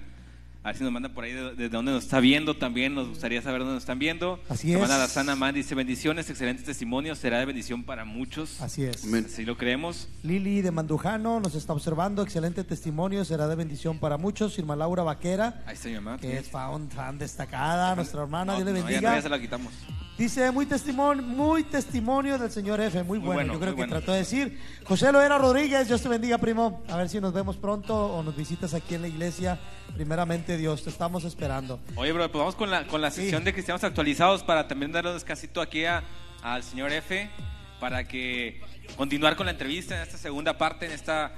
A 0.66 0.70
ver 0.70 0.78
si 0.78 0.82
nos 0.82 0.92
mandan 0.92 1.12
por 1.14 1.22
ahí 1.22 1.30
de- 1.32 1.50
desde 1.50 1.68
dónde 1.68 1.92
nos 1.92 2.02
está 2.02 2.18
viendo 2.18 2.56
también, 2.56 2.92
nos 2.92 3.06
gustaría 3.08 3.40
saber 3.40 3.60
dónde 3.60 3.74
nos 3.74 3.84
están 3.84 4.00
viendo. 4.00 4.40
Así 4.48 4.70
es. 4.72 4.74
hermana 4.74 4.98
Lazana 4.98 5.36
Man 5.36 5.54
dice 5.54 5.76
bendiciones, 5.76 6.28
excelentes 6.28 6.64
testimonios, 6.64 7.18
será 7.18 7.38
de 7.38 7.44
bendición 7.44 7.84
para 7.84 8.04
muchos. 8.04 8.60
Así 8.60 8.82
es. 8.82 9.04
Amén. 9.04 9.26
Así 9.32 9.44
lo 9.44 9.56
creemos. 9.56 10.08
Lili 10.24 10.62
de 10.62 10.72
Mandujano 10.72 11.38
nos 11.38 11.54
está 11.54 11.72
observando. 11.72 12.20
Excelente 12.24 12.64
testimonio. 12.64 13.24
Será 13.24 13.46
de 13.46 13.54
bendición 13.54 14.00
para 14.00 14.16
muchos. 14.16 14.58
Irma 14.58 14.74
Laura 14.74 15.04
Vaquera, 15.04 15.62
Ahí 15.66 15.74
está 15.74 15.88
mi 15.88 15.94
mamá. 15.94 16.18
que 16.18 16.36
es 16.38 16.50
fan, 16.50 16.90
fan 16.90 17.16
destacada. 17.16 17.94
Nuestra 17.94 18.22
hermana, 18.22 18.54
No, 18.54 18.58
Dios 18.58 18.66
le 18.66 18.72
bendiga. 18.72 19.10
no, 19.10 19.16
ya 19.16 19.22
se 19.22 19.28
la 19.28 19.38
quitamos. 19.38 19.72
Dice, 20.18 20.50
muy 20.50 20.64
testimonio, 20.66 21.22
muy 21.22 21.62
testimonio 21.62 22.38
del 22.38 22.50
señor 22.50 22.80
F, 22.80 23.02
muy, 23.04 23.18
Muy 23.20 23.34
bueno, 23.34 23.52
yo 23.52 23.60
creo 23.60 23.72
que 23.72 23.82
bueno. 23.82 23.92
trató 23.98 24.12
de 24.12 24.18
decir. 24.18 24.58
José 24.84 25.12
Loera 25.12 25.36
Rodríguez, 25.38 25.86
Dios 25.88 26.00
te 26.02 26.08
bendiga, 26.08 26.38
primo. 26.38 26.82
A 26.88 26.96
ver 26.96 27.08
si 27.10 27.20
nos 27.20 27.34
vemos 27.34 27.56
pronto 27.58 27.94
o 28.16 28.22
nos 28.24 28.34
visitas 28.34 28.72
aquí 28.74 28.94
en 28.96 29.02
la 29.02 29.08
iglesia. 29.08 29.60
Primeramente, 29.94 30.55
Dios, 30.56 30.82
te 30.84 30.90
estamos 30.90 31.24
esperando. 31.24 31.80
Oye, 31.96 32.12
bro, 32.12 32.30
pues 32.30 32.38
vamos 32.40 32.54
con 32.54 32.70
la, 32.70 32.86
con 32.86 33.00
la 33.00 33.10
sección 33.10 33.44
de 33.44 33.52
cristianos 33.52 33.84
actualizados 33.84 34.42
para 34.42 34.66
también 34.68 34.92
darle 34.92 35.10
un 35.10 35.16
descansito 35.16 35.60
aquí 35.60 35.84
a- 35.84 36.02
al 36.42 36.62
señor 36.62 36.92
F 36.92 37.28
para 37.80 38.06
que 38.08 38.60
continuar 38.96 39.36
con 39.36 39.46
la 39.46 39.52
entrevista 39.52 39.96
en 39.96 40.02
esta 40.02 40.16
segunda 40.18 40.56
parte, 40.58 40.86
en 40.86 40.92
esta 40.92 41.34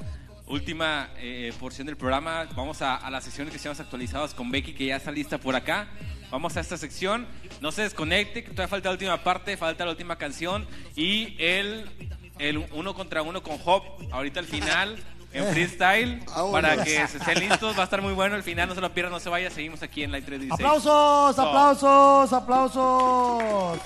última 0.47 1.11
eh, 1.19 1.53
porción 1.61 1.87
del 1.87 1.97
programa. 1.97 2.47
Vamos 2.57 2.81
a, 2.83 2.97
a 2.97 3.11
la 3.11 3.21
sección 3.21 3.47
de 3.47 3.51
cristianos 3.51 3.81
actualizados 3.81 4.35
con 4.35 4.51
Becky, 4.51 4.73
que 4.75 4.87
ya 4.87 4.97
está 4.97 5.11
lista 5.11 5.39
por 5.39 5.55
acá. 5.57 5.89
Vamos 6.31 6.57
a 6.57 6.61
esta 6.61 6.77
sección. 6.77 7.27
No 7.61 7.73
se 7.73 7.83
desconecte, 7.83 8.43
que 8.45 8.51
todavía 8.51 8.69
falta 8.69 8.89
la 8.89 8.93
última 8.95 9.23
parte, 9.25 9.57
falta 9.57 9.85
la 9.85 9.91
última 9.93 10.16
canción 10.16 10.66
y 10.95 11.35
el, 11.39 11.87
el 12.39 12.59
uno 12.73 12.95
contra 12.95 13.23
uno 13.23 13.43
con 13.43 13.59
Hop, 13.64 13.83
ahorita 14.12 14.41
al 14.41 14.47
final. 14.47 14.97
En 15.33 15.45
freestyle, 15.53 16.20
Vámonos. 16.26 16.53
para 16.53 16.85
que 16.85 17.07
se 17.07 17.18
estén 17.18 17.41
listos, 17.41 17.76
va 17.76 17.83
a 17.83 17.85
estar 17.85 18.01
muy 18.01 18.14
bueno 18.14 18.35
el 18.35 18.43
final, 18.43 18.68
no 18.68 18.74
se 18.74 18.81
lo 18.81 18.93
pierdan, 18.93 19.12
no 19.12 19.20
se 19.20 19.29
vaya, 19.29 19.51
seguimos 19.51 19.83
aquí 19.83 20.03
en 20.03 20.12
la 20.12 20.20
316. 20.20 20.53
¡Aplausos, 20.53 21.39
aplausos, 21.39 22.33
aplausos! 22.33 23.79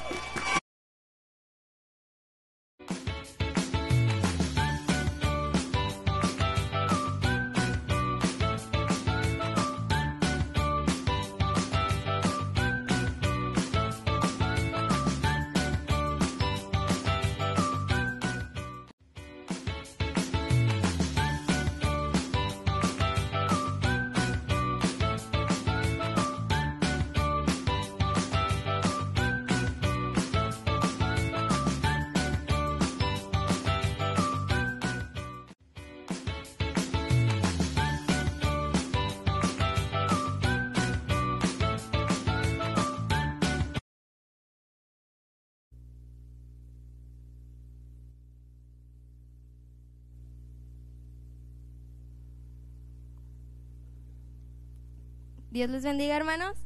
Dios 55.53 55.69
les 55.69 55.83
bendiga, 55.85 56.17
hermanos. 56.17 56.57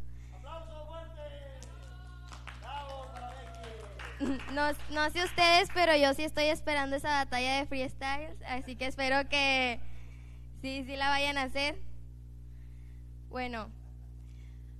No, 4.52 4.62
no 4.90 5.10
sé 5.10 5.24
ustedes, 5.24 5.68
pero 5.74 5.94
yo 5.96 6.14
sí 6.14 6.22
estoy 6.24 6.44
esperando 6.44 6.96
esa 6.96 7.08
batalla 7.24 7.58
de 7.58 7.66
freestyles, 7.66 8.40
así 8.48 8.74
que 8.76 8.86
espero 8.86 9.28
que 9.28 9.78
sí, 10.62 10.84
sí 10.86 10.96
la 10.96 11.08
vayan 11.10 11.36
a 11.36 11.42
hacer. 11.42 11.76
Bueno, 13.28 13.68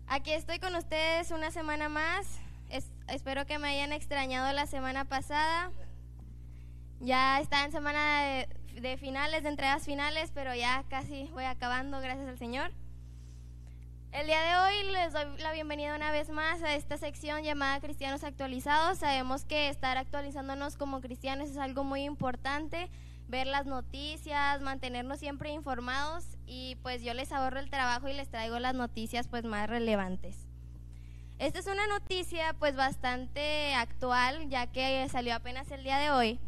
aquí 0.07 0.31
estoy 0.33 0.59
con 0.59 0.75
ustedes 0.75 1.33
una 1.33 1.51
semana 1.51 1.89
más. 1.91 2.41
Es- 2.71 2.91
espero 3.09 3.45
que 3.45 3.59
me 3.59 3.69
hayan 3.69 3.93
extrañado 3.93 4.51
la 4.53 4.67
semana 4.67 5.05
pasada. 5.05 5.71
Ya 7.01 7.39
está 7.41 7.65
en 7.65 7.73
semana 7.73 8.23
de, 8.23 8.49
de 8.81 8.97
finales, 8.97 9.43
de 9.43 9.51
entregas 9.51 9.85
finales, 9.85 10.31
pero 10.33 10.55
ya 10.55 10.85
casi 10.89 11.25
voy 11.33 11.45
acabando, 11.45 12.01
gracias 12.01 12.29
al 12.29 12.39
Señor. 12.39 12.71
El 14.17 14.29
día 14.29 14.41
de 14.41 14.57
hoy 14.57 14.93
les 14.93 15.13
doy 15.13 15.27
la 15.43 15.53
bienvenida 15.53 15.95
una 15.95 16.11
vez 16.11 16.31
más 16.31 16.63
a 16.63 16.75
esta 16.75 16.97
sección 16.97 17.43
llamada 17.43 17.81
Cristianos 17.81 18.25
Actualizados. 18.25 18.97
Sabemos 18.97 19.45
que 19.45 19.69
estar 19.69 19.99
actualizándonos 19.99 20.79
como 20.79 21.03
cristianos 21.03 21.51
es 21.51 21.59
algo 21.59 21.85
muy 21.85 22.05
importante. 22.05 22.89
ver 23.29 23.47
las 23.47 23.67
noticias, 23.67 24.63
mantenernos 24.63 25.19
siempre 25.19 25.51
informados 25.51 26.25
y 26.47 26.77
pues 26.77 27.03
yo 27.03 27.13
les 27.13 27.31
ahorro 27.31 27.61
el 27.61 27.69
trabajo 27.69 28.09
y 28.09 28.15
les 28.15 28.31
traigo 28.31 28.59
las 28.59 28.75
noticias 28.75 29.29
pues 29.29 29.45
más 29.45 29.69
relevantes. 29.69 30.49
Esta 31.39 31.59
es 31.59 31.67
una 31.67 31.87
noticia 31.87 32.55
pues 32.59 32.75
bastante 32.75 33.75
actual 33.75 34.49
ya 34.49 34.67
que 34.67 35.07
salió 35.11 35.35
apenas 35.35 35.71
el 35.71 35.83
día 35.85 35.99
de 35.99 36.11
hoy 36.11 36.41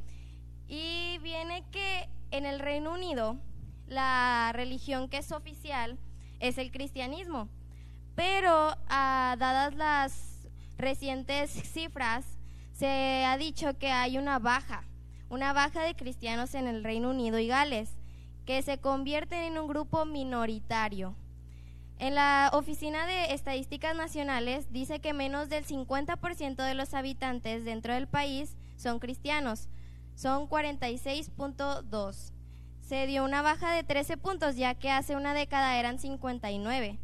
y 0.68 1.18
viene 1.18 1.64
que 1.70 2.08
en 2.30 2.46
el 2.46 2.60
Reino 2.60 2.94
Unido 2.94 3.36
la 3.86 4.52
religión 4.54 5.10
que 5.10 5.18
es 5.18 5.32
oficial 5.32 5.98
es 6.40 6.58
el 6.58 6.70
cristianismo, 6.70 7.48
pero 8.18 8.76
ah, 8.88 9.36
dadas 9.38 9.76
las 9.76 10.48
recientes 10.76 11.50
cifras 11.50 12.24
se 12.72 13.24
ha 13.24 13.38
dicho 13.38 13.78
que 13.78 13.92
hay 13.92 14.18
una 14.18 14.40
baja, 14.40 14.82
una 15.28 15.52
baja 15.52 15.82
de 15.84 15.94
cristianos 15.94 16.56
en 16.56 16.66
el 16.66 16.82
Reino 16.82 17.10
Unido 17.10 17.38
y 17.38 17.46
Gales, 17.46 17.96
que 18.44 18.60
se 18.62 18.78
convierten 18.78 19.44
en 19.44 19.56
un 19.56 19.68
grupo 19.68 20.04
minoritario. 20.04 21.14
En 22.00 22.16
la 22.16 22.50
Oficina 22.52 23.06
de 23.06 23.34
Estadísticas 23.34 23.94
Nacionales 23.94 24.72
dice 24.72 24.98
que 24.98 25.12
menos 25.12 25.48
del 25.48 25.64
50% 25.64 26.56
de 26.56 26.74
los 26.74 26.94
habitantes 26.94 27.64
dentro 27.64 27.94
del 27.94 28.08
país 28.08 28.56
son 28.74 28.98
cristianos, 28.98 29.68
son 30.16 30.48
46.2. 30.48 32.32
Se 32.80 33.06
dio 33.06 33.24
una 33.24 33.42
baja 33.42 33.72
de 33.72 33.84
13 33.84 34.16
puntos 34.16 34.56
ya 34.56 34.74
que 34.74 34.90
hace 34.90 35.14
una 35.14 35.34
década 35.34 35.78
eran 35.78 36.00
59 36.00 36.98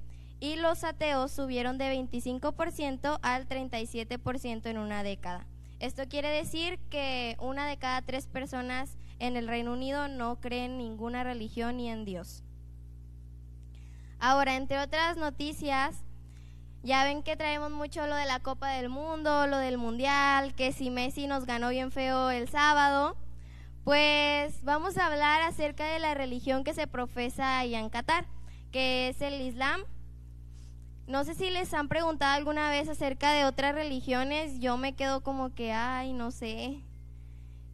y 0.45 0.57
los 0.57 0.85
ateos 0.85 1.33
subieron 1.33 1.79
de 1.79 1.91
25% 1.91 3.19
al 3.23 3.49
37% 3.49 4.67
en 4.67 4.77
una 4.77 5.03
década. 5.03 5.47
Esto 5.81 6.07
quiere 6.07 6.29
decir 6.29 6.79
que 6.91 7.39
una 7.41 7.67
de 7.67 7.79
cada 7.79 8.03
tres 8.03 8.27
personas 8.27 8.99
en 9.21 9.39
el 9.39 9.49
Reino 9.49 9.73
Unido 9.73 10.07
no 10.09 10.39
cree 10.43 10.67
en 10.67 10.77
ninguna 10.77 11.25
religión 11.25 11.79
ni 11.79 11.89
en 11.89 12.05
Dios. 12.05 12.43
Ahora, 14.19 14.57
entre 14.57 14.81
otras 14.81 15.17
noticias, 15.17 16.05
ya 16.83 17.05
ven 17.05 17.23
que 17.23 17.37
traemos 17.37 17.71
mucho 17.71 18.07
lo 18.07 18.15
de 18.15 18.27
la 18.27 18.41
Copa 18.41 18.69
del 18.69 18.91
Mundo, 18.91 19.47
lo 19.47 19.57
del 19.57 19.79
Mundial, 19.79 20.55
que 20.55 20.73
si 20.73 20.91
Messi 20.91 21.27
nos 21.27 21.47
ganó 21.47 21.71
bien 21.71 21.91
feo 21.91 22.29
el 22.29 22.51
sábado, 22.51 23.17
pues 23.83 24.63
vamos 24.63 24.99
a 24.99 25.07
hablar 25.07 25.41
acerca 25.41 25.87
de 25.87 26.01
la 26.01 26.13
religión 26.13 26.65
que 26.65 26.75
se 26.75 26.87
profesa 26.87 27.61
allá 27.61 27.81
en 27.81 27.89
Qatar, 27.89 28.27
que 28.73 29.09
es 29.09 29.23
el 29.23 29.41
Islam. 29.41 29.81
No 31.07 31.25
sé 31.25 31.35
si 31.35 31.51
les 31.51 31.75
han 31.75 31.89
preguntado 31.89 32.35
alguna 32.35 32.71
vez 32.71 32.89
acerca 32.89 33.33
de 33.33 33.45
otras 33.45 33.75
religiones, 33.75 34.59
yo 34.61 34.79
me 34.79 34.95
quedo 34.95 35.23
como 35.23 35.55
que, 35.55 35.73
ay, 35.73 36.15
no 36.15 36.31
sé. 36.31 36.81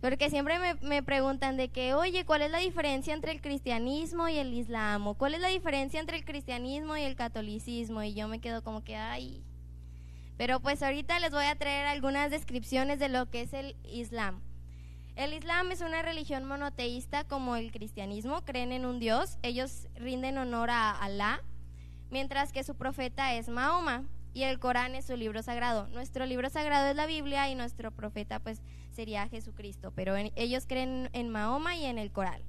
Porque 0.01 0.31
siempre 0.31 0.59
me, 0.59 0.75
me, 0.77 1.03
preguntan 1.03 1.57
de 1.57 1.69
que, 1.69 1.95
oye, 1.95 2.25
¿cuál 2.25 2.43
es 2.43 2.51
la 2.51 2.59
diferencia 2.59 3.15
entre 3.15 3.33
el 3.33 3.41
cristianismo 3.41 4.29
y 4.29 4.39
el 4.39 4.53
islam? 4.53 5.15
¿Cuál 5.15 5.35
es 5.35 5.41
la 5.41 5.49
diferencia 5.49 6.01
entre 6.01 6.17
el 6.17 6.25
cristianismo 6.25 6.97
y 6.97 7.03
el 7.03 7.17
catolicismo? 7.17 8.03
Y 8.03 8.15
yo 8.15 8.27
me 8.27 8.41
quedo 8.41 8.65
como 8.65 8.83
que, 8.83 8.97
ay. 8.97 9.45
Pero 10.37 10.59
pues 10.61 10.83
ahorita 10.83 11.21
les 11.21 11.31
voy 11.31 11.45
a 11.45 11.55
traer 11.55 11.87
algunas 11.87 12.31
descripciones 12.31 12.99
de 12.99 13.11
lo 13.11 13.29
que 13.29 13.43
es 13.43 13.53
el 13.53 13.77
islam. 13.85 14.41
El 15.15 15.35
islam 15.35 15.71
es 15.71 15.83
una 15.83 16.01
religión 16.01 16.47
monoteísta 16.47 17.25
como 17.25 17.57
el 17.57 17.71
cristianismo, 17.71 18.43
creen 18.43 18.73
en 18.73 18.87
un 18.87 19.01
Dios, 19.01 19.37
ellos 19.43 19.87
rinden 19.97 20.39
honor 20.39 20.71
a 20.71 20.93
Alá, 20.93 21.43
mientras 22.11 22.53
que 22.53 22.65
su 22.65 22.75
profeta 22.75 23.35
es 23.35 23.49
Mahoma 23.49 24.05
y 24.33 24.45
el 24.45 24.59
Corán 24.59 24.95
es 24.95 25.07
su 25.07 25.17
libro 25.17 25.43
sagrado. 25.43 25.89
Nuestro 25.89 26.27
libro 26.27 26.49
sagrado 26.51 26.89
es 26.89 26.97
la 26.97 27.07
Biblia 27.07 27.49
y 27.49 27.55
nuestro 27.55 27.91
profeta 27.91 28.39
pues 28.39 28.63
sería 28.93 29.29
Jesucristo, 29.29 29.93
pero 29.95 30.15
ellos 30.17 30.67
creen 30.67 31.09
en 31.13 31.29
Mahoma 31.29 31.77
y 31.77 31.87
en 31.87 31.99
el 31.99 32.13
Corán. 32.13 32.43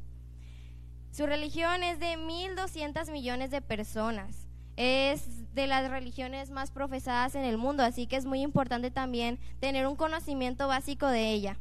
Su 1.11 1.25
religión 1.25 1.83
es 1.83 1.99
de 1.99 2.17
1.200 2.17 3.11
millones 3.11 3.51
de 3.51 3.61
personas. 3.61 4.47
Es 4.77 5.53
de 5.53 5.67
las 5.67 5.89
religiones 5.91 6.49
más 6.49 6.71
profesadas 6.71 7.35
en 7.35 7.43
el 7.43 7.57
mundo, 7.57 7.83
así 7.83 8.07
que 8.07 8.15
es 8.15 8.25
muy 8.25 8.41
importante 8.41 8.89
también 8.89 9.37
tener 9.59 9.85
un 9.85 9.97
conocimiento 9.97 10.67
básico 10.67 11.07
de 11.07 11.31
ella. 11.31 11.57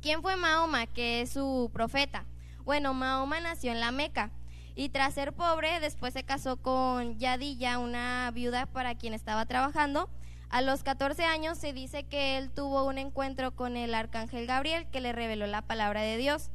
¿Quién 0.00 0.22
fue 0.22 0.36
Mahoma, 0.36 0.86
que 0.86 1.22
es 1.22 1.30
su 1.30 1.70
profeta? 1.72 2.24
Bueno, 2.64 2.94
Mahoma 2.94 3.40
nació 3.40 3.72
en 3.72 3.80
la 3.80 3.90
Meca 3.90 4.30
y 4.74 4.88
tras 4.88 5.14
ser 5.14 5.32
pobre, 5.32 5.78
después 5.80 6.12
se 6.12 6.24
casó 6.24 6.56
con 6.56 7.18
Yadilla, 7.18 7.78
una 7.78 8.30
viuda 8.32 8.66
para 8.66 8.96
quien 8.96 9.14
estaba 9.14 9.46
trabajando. 9.46 10.10
A 10.48 10.62
los 10.62 10.82
14 10.82 11.24
años 11.24 11.58
se 11.58 11.72
dice 11.72 12.04
que 12.04 12.38
él 12.38 12.50
tuvo 12.50 12.84
un 12.84 12.98
encuentro 12.98 13.54
con 13.54 13.76
el 13.76 13.94
arcángel 13.94 14.46
Gabriel 14.46 14.86
que 14.90 15.00
le 15.00 15.12
reveló 15.12 15.46
la 15.46 15.62
palabra 15.62 16.02
de 16.02 16.16
Dios. 16.16 16.50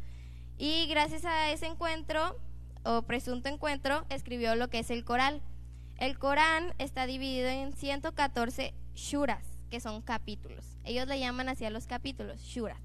Y 0.58 0.88
gracias 0.88 1.24
a 1.26 1.50
ese 1.52 1.68
encuentro, 1.68 2.38
o 2.84 3.02
presunto 3.04 3.50
encuentro, 3.50 4.06
escribió 4.10 4.56
lo 4.56 4.70
que 4.70 4.80
es 4.80 4.90
el 4.90 5.06
Corán. 5.06 5.42
El 5.98 6.18
Corán 6.18 6.74
está 6.78 7.06
dividido 7.08 7.48
en 7.48 7.74
114 7.74 8.74
shuras, 8.96 9.46
que 9.70 9.80
son 9.80 10.02
capítulos. 10.02 10.66
Ellos 10.84 11.08
le 11.08 11.20
llaman 11.20 11.50
así 11.50 11.66
a 11.66 11.70
los 11.70 11.88
capítulos, 11.88 12.42
shuras. 12.42 12.82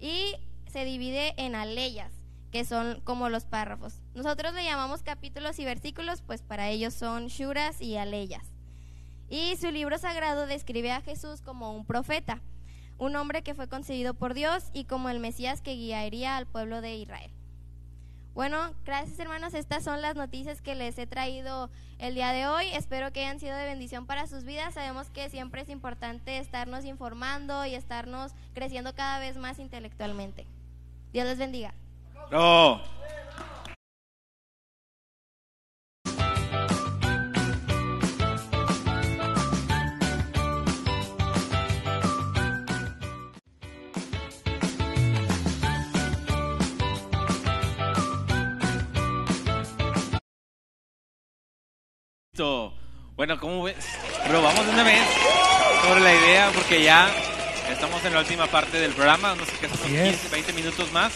Y 0.00 0.34
se 0.66 0.84
divide 0.84 1.34
en 1.36 1.54
aleyas, 1.54 2.12
que 2.50 2.64
son 2.64 3.00
como 3.02 3.28
los 3.28 3.44
párrafos. 3.44 4.00
Nosotros 4.14 4.54
le 4.54 4.64
llamamos 4.64 5.02
capítulos 5.02 5.58
y 5.58 5.64
versículos, 5.64 6.22
pues 6.22 6.42
para 6.42 6.68
ellos 6.68 6.94
son 6.94 7.28
shuras 7.28 7.80
y 7.80 7.96
aleyas. 7.96 8.52
Y 9.28 9.56
su 9.56 9.70
libro 9.70 9.98
sagrado 9.98 10.46
describe 10.46 10.90
a 10.92 11.02
Jesús 11.02 11.42
como 11.42 11.72
un 11.72 11.84
profeta, 11.84 12.40
un 12.96 13.14
hombre 13.16 13.42
que 13.42 13.54
fue 13.54 13.68
concebido 13.68 14.14
por 14.14 14.34
Dios 14.34 14.70
y 14.72 14.84
como 14.84 15.10
el 15.10 15.20
Mesías 15.20 15.60
que 15.60 15.74
guiaría 15.74 16.36
al 16.36 16.46
pueblo 16.46 16.80
de 16.80 16.96
Israel. 16.96 17.30
Bueno, 18.38 18.72
gracias 18.84 19.18
hermanos, 19.18 19.52
estas 19.52 19.82
son 19.82 20.00
las 20.00 20.14
noticias 20.14 20.62
que 20.62 20.76
les 20.76 20.96
he 20.98 21.08
traído 21.08 21.70
el 21.98 22.14
día 22.14 22.30
de 22.30 22.46
hoy. 22.46 22.66
Espero 22.72 23.12
que 23.12 23.20
hayan 23.20 23.40
sido 23.40 23.56
de 23.56 23.64
bendición 23.64 24.06
para 24.06 24.28
sus 24.28 24.44
vidas. 24.44 24.74
Sabemos 24.74 25.10
que 25.10 25.28
siempre 25.28 25.62
es 25.62 25.68
importante 25.68 26.38
estarnos 26.38 26.84
informando 26.84 27.66
y 27.66 27.74
estarnos 27.74 28.32
creciendo 28.54 28.94
cada 28.94 29.18
vez 29.18 29.36
más 29.36 29.58
intelectualmente. 29.58 30.46
Dios 31.12 31.26
les 31.26 31.38
bendiga. 31.38 31.74
No. 32.30 32.88
Bueno, 53.16 53.40
¿cómo 53.40 53.64
ves? 53.64 53.74
De 54.28 54.70
una 54.70 54.84
vez 54.84 55.02
sobre 55.82 56.00
la 56.00 56.14
idea 56.14 56.50
porque 56.54 56.84
ya 56.84 57.10
estamos 57.68 58.04
en 58.04 58.14
la 58.14 58.20
última 58.20 58.46
parte 58.46 58.78
del 58.78 58.92
programa, 58.92 59.34
no 59.34 59.44
sé 59.44 59.52
qué 59.60 59.68
son 59.68 59.88
15, 59.88 60.28
20 60.28 60.52
minutos 60.52 60.92
más. 60.92 61.12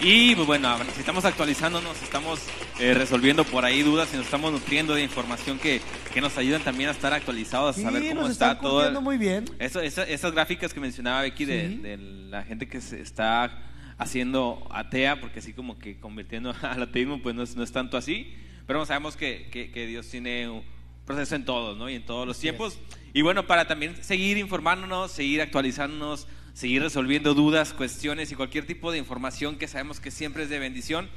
Y 0.00 0.36
pues 0.36 0.46
bueno, 0.46 0.76
estamos 0.96 1.24
actualizándonos, 1.24 2.00
estamos 2.02 2.40
eh, 2.78 2.94
resolviendo 2.94 3.44
por 3.44 3.64
ahí 3.64 3.82
dudas 3.82 4.08
y 4.12 4.16
nos 4.16 4.26
estamos 4.26 4.52
nutriendo 4.52 4.94
de 4.94 5.02
información 5.02 5.58
que, 5.58 5.80
que 6.14 6.20
nos 6.20 6.38
ayudan 6.38 6.62
también 6.62 6.88
a 6.88 6.92
estar 6.92 7.12
actualizados, 7.12 7.76
a 7.76 7.82
saber 7.82 8.14
cómo 8.14 8.28
está 8.28 8.60
todo. 8.60 9.00
muy 9.00 9.18
bien. 9.18 9.44
Eso, 9.58 9.80
esas 9.80 10.32
gráficas 10.32 10.72
que 10.72 10.78
mencionaba 10.78 11.22
Becky 11.22 11.44
de, 11.44 11.98
la 12.30 12.44
gente 12.44 12.68
que 12.68 12.80
se 12.80 13.00
está 13.00 13.58
haciendo 13.98 14.68
atea, 14.70 15.20
porque 15.20 15.40
así 15.40 15.52
como 15.52 15.80
que 15.80 15.98
convirtiendo 15.98 16.54
al 16.62 16.82
ateísmo, 16.82 17.20
pues 17.20 17.34
no 17.34 17.42
es, 17.42 17.56
no 17.56 17.64
es 17.64 17.72
tanto 17.72 17.96
así, 17.96 18.32
pero 18.68 18.86
sabemos 18.86 19.16
que, 19.16 19.48
que, 19.50 19.72
que 19.72 19.86
Dios 19.88 20.06
tiene 20.08 20.48
un 20.48 20.62
proceso 21.06 21.34
en 21.34 21.44
todos, 21.44 21.76
¿no? 21.76 21.90
Y 21.90 21.96
en 21.96 22.06
todos 22.06 22.24
los 22.24 22.38
tiempos. 22.38 22.78
Y 23.12 23.22
bueno, 23.22 23.48
para 23.48 23.66
también 23.66 23.96
seguir 24.04 24.38
informándonos, 24.38 25.10
seguir 25.10 25.42
actualizándonos, 25.42 26.28
seguir 26.58 26.82
resolviendo 26.82 27.34
dudas, 27.34 27.72
cuestiones 27.72 28.32
y 28.32 28.34
cualquier 28.34 28.66
tipo 28.66 28.90
de 28.90 28.98
información 28.98 29.58
que 29.58 29.68
sabemos 29.68 30.00
que 30.00 30.10
siempre 30.10 30.42
es 30.42 30.48
de 30.48 30.58
bendición. 30.58 31.08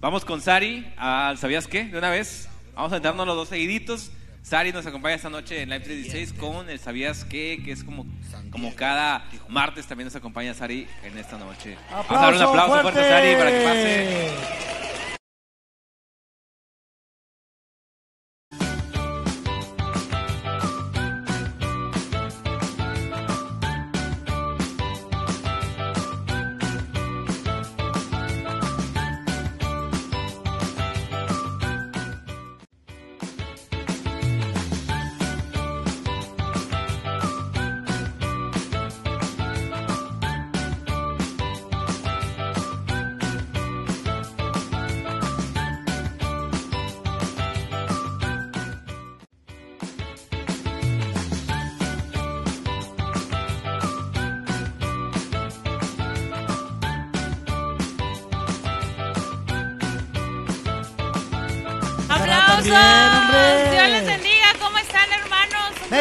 Vamos 0.00 0.24
con 0.24 0.40
Sari 0.40 0.92
al 0.96 1.38
¿Sabías 1.38 1.68
qué? 1.68 1.84
De 1.84 1.98
una 1.98 2.10
vez. 2.10 2.48
Vamos 2.74 2.92
a 2.92 2.96
entrarnos 2.96 3.24
los 3.24 3.36
dos 3.36 3.48
seguiditos. 3.48 4.10
Sari 4.42 4.72
nos 4.72 4.84
acompaña 4.84 5.14
esta 5.14 5.30
noche 5.30 5.62
en 5.62 5.68
Live 5.68 5.84
316 5.84 6.32
con 6.32 6.68
el 6.68 6.80
¿Sabías 6.80 7.24
qué? 7.24 7.62
Que 7.64 7.70
es 7.70 7.84
como, 7.84 8.06
como 8.50 8.74
cada 8.74 9.24
martes 9.48 9.86
también 9.86 10.06
nos 10.06 10.16
acompaña 10.16 10.52
Sari 10.52 10.88
en 11.04 11.16
esta 11.16 11.38
noche. 11.38 11.76
Vamos 11.88 12.10
a 12.10 12.14
dar 12.14 12.34
un 12.34 12.42
aplauso 12.42 12.82
fuerte, 12.82 13.00
a 13.02 13.08
Sari 13.08 13.36
para 13.36 13.50
que 13.52 13.64
pase. 13.64 14.91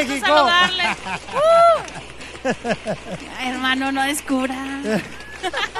México. 0.07 0.27
saludarles. 0.27 0.97
Uh. 2.43 2.51
Hermano, 3.39 3.91
no 3.91 4.01
descubra. 4.03 4.55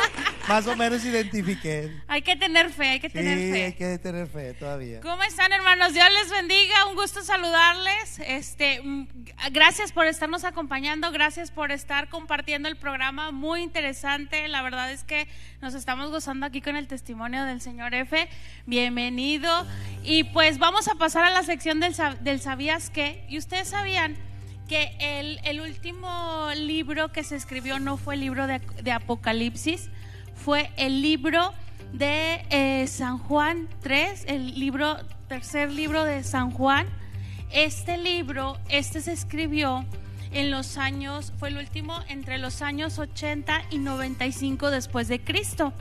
Más 0.51 0.67
o 0.67 0.75
menos 0.75 1.03
identifiqué. 1.05 1.91
Hay 2.07 2.21
que 2.21 2.35
tener 2.35 2.69
fe, 2.71 2.89
hay 2.89 2.99
que 2.99 3.07
Sí, 3.09 3.13
tener 3.13 3.37
fe. 3.37 3.63
hay 3.65 3.73
que 3.73 3.97
tener 3.97 4.27
fe 4.27 4.53
todavía. 4.53 4.99
¿Cómo 5.01 5.23
están, 5.23 5.51
hermanos? 5.53 5.93
Dios 5.93 6.05
les 6.21 6.29
bendiga. 6.31 6.85
Un 6.87 6.95
gusto 6.95 7.23
saludarles. 7.23 8.19
Este, 8.19 8.81
mm, 8.83 9.07
gracias 9.51 9.91
por 9.91 10.07
estarnos 10.07 10.43
acompañando. 10.43 11.11
Gracias 11.11 11.51
por 11.51 11.71
estar 11.71 12.09
compartiendo 12.09 12.67
el 12.67 12.75
programa. 12.75 13.31
Muy 13.31 13.61
interesante. 13.61 14.47
La 14.47 14.61
verdad 14.61 14.91
es 14.91 15.03
que 15.03 15.27
nos 15.61 15.73
estamos 15.73 16.09
gozando 16.11 16.45
aquí 16.45 16.61
con 16.61 16.75
el 16.75 16.87
testimonio 16.87 17.43
del 17.45 17.61
señor 17.61 17.93
F. 17.93 18.27
Bienvenido. 18.65 19.65
Y 20.03 20.25
pues 20.25 20.57
vamos 20.57 20.87
a 20.87 20.95
pasar 20.95 21.23
a 21.23 21.29
la 21.29 21.43
sección 21.43 21.79
del, 21.79 21.95
del 22.21 22.41
sabías 22.41 22.89
qué. 22.89 23.25
Y 23.29 23.37
ustedes 23.37 23.69
sabían 23.69 24.15
que 24.67 24.95
el, 24.99 25.39
el 25.43 25.59
último 25.59 26.49
libro 26.55 27.11
que 27.11 27.23
se 27.23 27.35
escribió 27.35 27.79
no 27.79 27.97
fue 27.97 28.13
el 28.15 28.21
libro 28.21 28.47
de, 28.47 28.59
de 28.81 28.91
Apocalipsis, 28.93 29.89
fue 30.35 30.71
el 30.77 31.01
libro 31.01 31.53
de 31.93 32.45
eh, 32.49 32.87
San 32.87 33.17
Juan 33.17 33.67
3, 33.81 34.25
el 34.27 34.59
libro, 34.59 34.97
tercer 35.27 35.71
libro 35.71 36.03
de 36.03 36.23
San 36.23 36.51
Juan. 36.51 36.87
Este 37.51 37.97
libro, 37.97 38.57
este 38.69 39.01
se 39.01 39.11
escribió 39.11 39.85
en 40.31 40.51
los 40.51 40.77
años, 40.77 41.33
fue 41.37 41.49
el 41.49 41.57
último 41.57 41.99
entre 42.07 42.37
los 42.37 42.61
años 42.61 42.97
80 42.97 43.63
y 43.71 43.77
95 43.77 44.71
después 44.71 45.07
de 45.07 45.21
Cristo. 45.21 45.73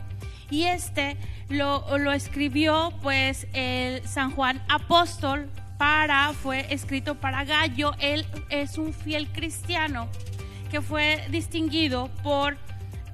Y 0.51 0.65
este 0.65 1.17
lo, 1.49 1.99
lo 1.99 2.13
escribió 2.13 2.93
pues 3.03 3.47
el 3.53 4.07
San 4.07 4.33
Juan 4.33 4.61
Apóstol 4.69 5.49
para, 5.79 6.33
fue 6.33 6.67
escrito 6.75 7.15
para 7.15 7.45
Gallo. 7.45 7.93
Él 8.01 8.27
es 8.49 8.77
un 8.77 8.93
fiel 8.93 9.29
cristiano 9.29 10.09
que 10.71 10.81
fue 10.81 11.25
distinguido 11.31 12.09
por 12.23 12.59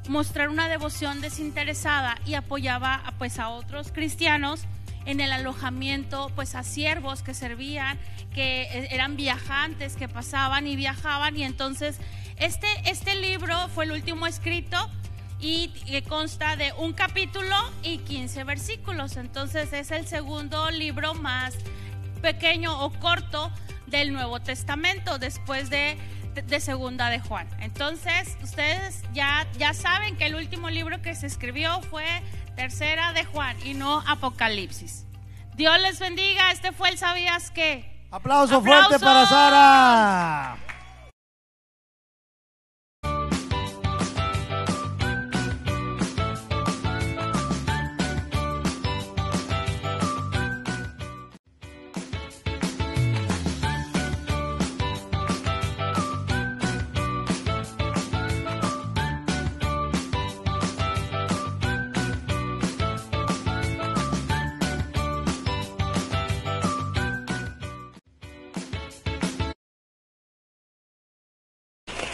mostrar 0.09 0.49
una 0.49 0.69
devoción 0.69 1.21
desinteresada 1.21 2.17
y 2.27 2.35
apoyaba 2.35 3.03
pues 3.19 3.39
a 3.39 3.49
otros 3.49 3.93
cristianos 3.93 4.65
en 5.05 5.21
el 5.21 5.33
alojamiento 5.33 6.31
pues 6.35 6.55
a 6.55 6.63
siervos 6.63 7.23
que 7.23 7.35
servían 7.35 7.99
que 8.35 8.63
eh, 8.63 8.89
eran 8.91 9.17
viajantes 9.17 9.97
que 9.97 10.09
pasaban 10.09 10.67
y 10.67 10.77
viajaban. 10.77 11.37
Y 11.37 11.45
entonces 11.45 11.99
este 12.37 12.67
este 12.85 13.15
libro 13.17 13.69
fue 13.69 13.85
el 13.85 13.93
último 13.93 14.27
escrito 14.27 14.91
y 15.39 15.71
consta 16.09 16.57
de 16.57 16.73
un 16.79 16.93
capítulo 16.93 17.55
y 17.83 17.99
15 17.99 18.45
versículos. 18.45 19.17
Entonces 19.17 19.73
es 19.73 19.91
el 19.91 20.07
segundo 20.07 20.71
libro 20.71 21.15
más 21.15 21.55
pequeño 22.23 22.85
o 22.85 22.91
corto 22.91 23.53
del 23.87 24.13
Nuevo 24.13 24.41
Testamento. 24.41 25.19
Después 25.19 25.71
de, 25.71 25.97
de 26.45 26.61
Segunda 26.61 27.09
de 27.11 27.21
Juan. 27.21 27.49
Entonces, 27.61 28.37
ustedes 28.43 29.03
ya, 29.13 29.47
ya 29.59 29.73
saben 29.75 30.17
que 30.17 30.27
el 30.27 30.35
último 30.35 30.71
libro 30.71 31.01
que 31.03 31.15
se 31.15 31.27
escribió 31.27 31.81
fue 31.83 32.05
Tercera 32.57 33.13
de 33.13 33.25
Juan 33.25 33.57
y 33.65 33.75
no 33.75 34.03
Apocalipsis. 34.07 35.07
Dios 35.55 35.81
les 35.81 35.99
bendiga. 35.99 36.53
Este 36.53 36.73
fue 36.73 36.91
el 36.91 36.99
Sabías 36.99 37.51
que. 37.51 38.07
Aplauso 38.11 38.57
¡Aplausos! 38.57 38.65
fuerte 38.65 39.05
para 39.05 39.27
Sara. 39.27 40.57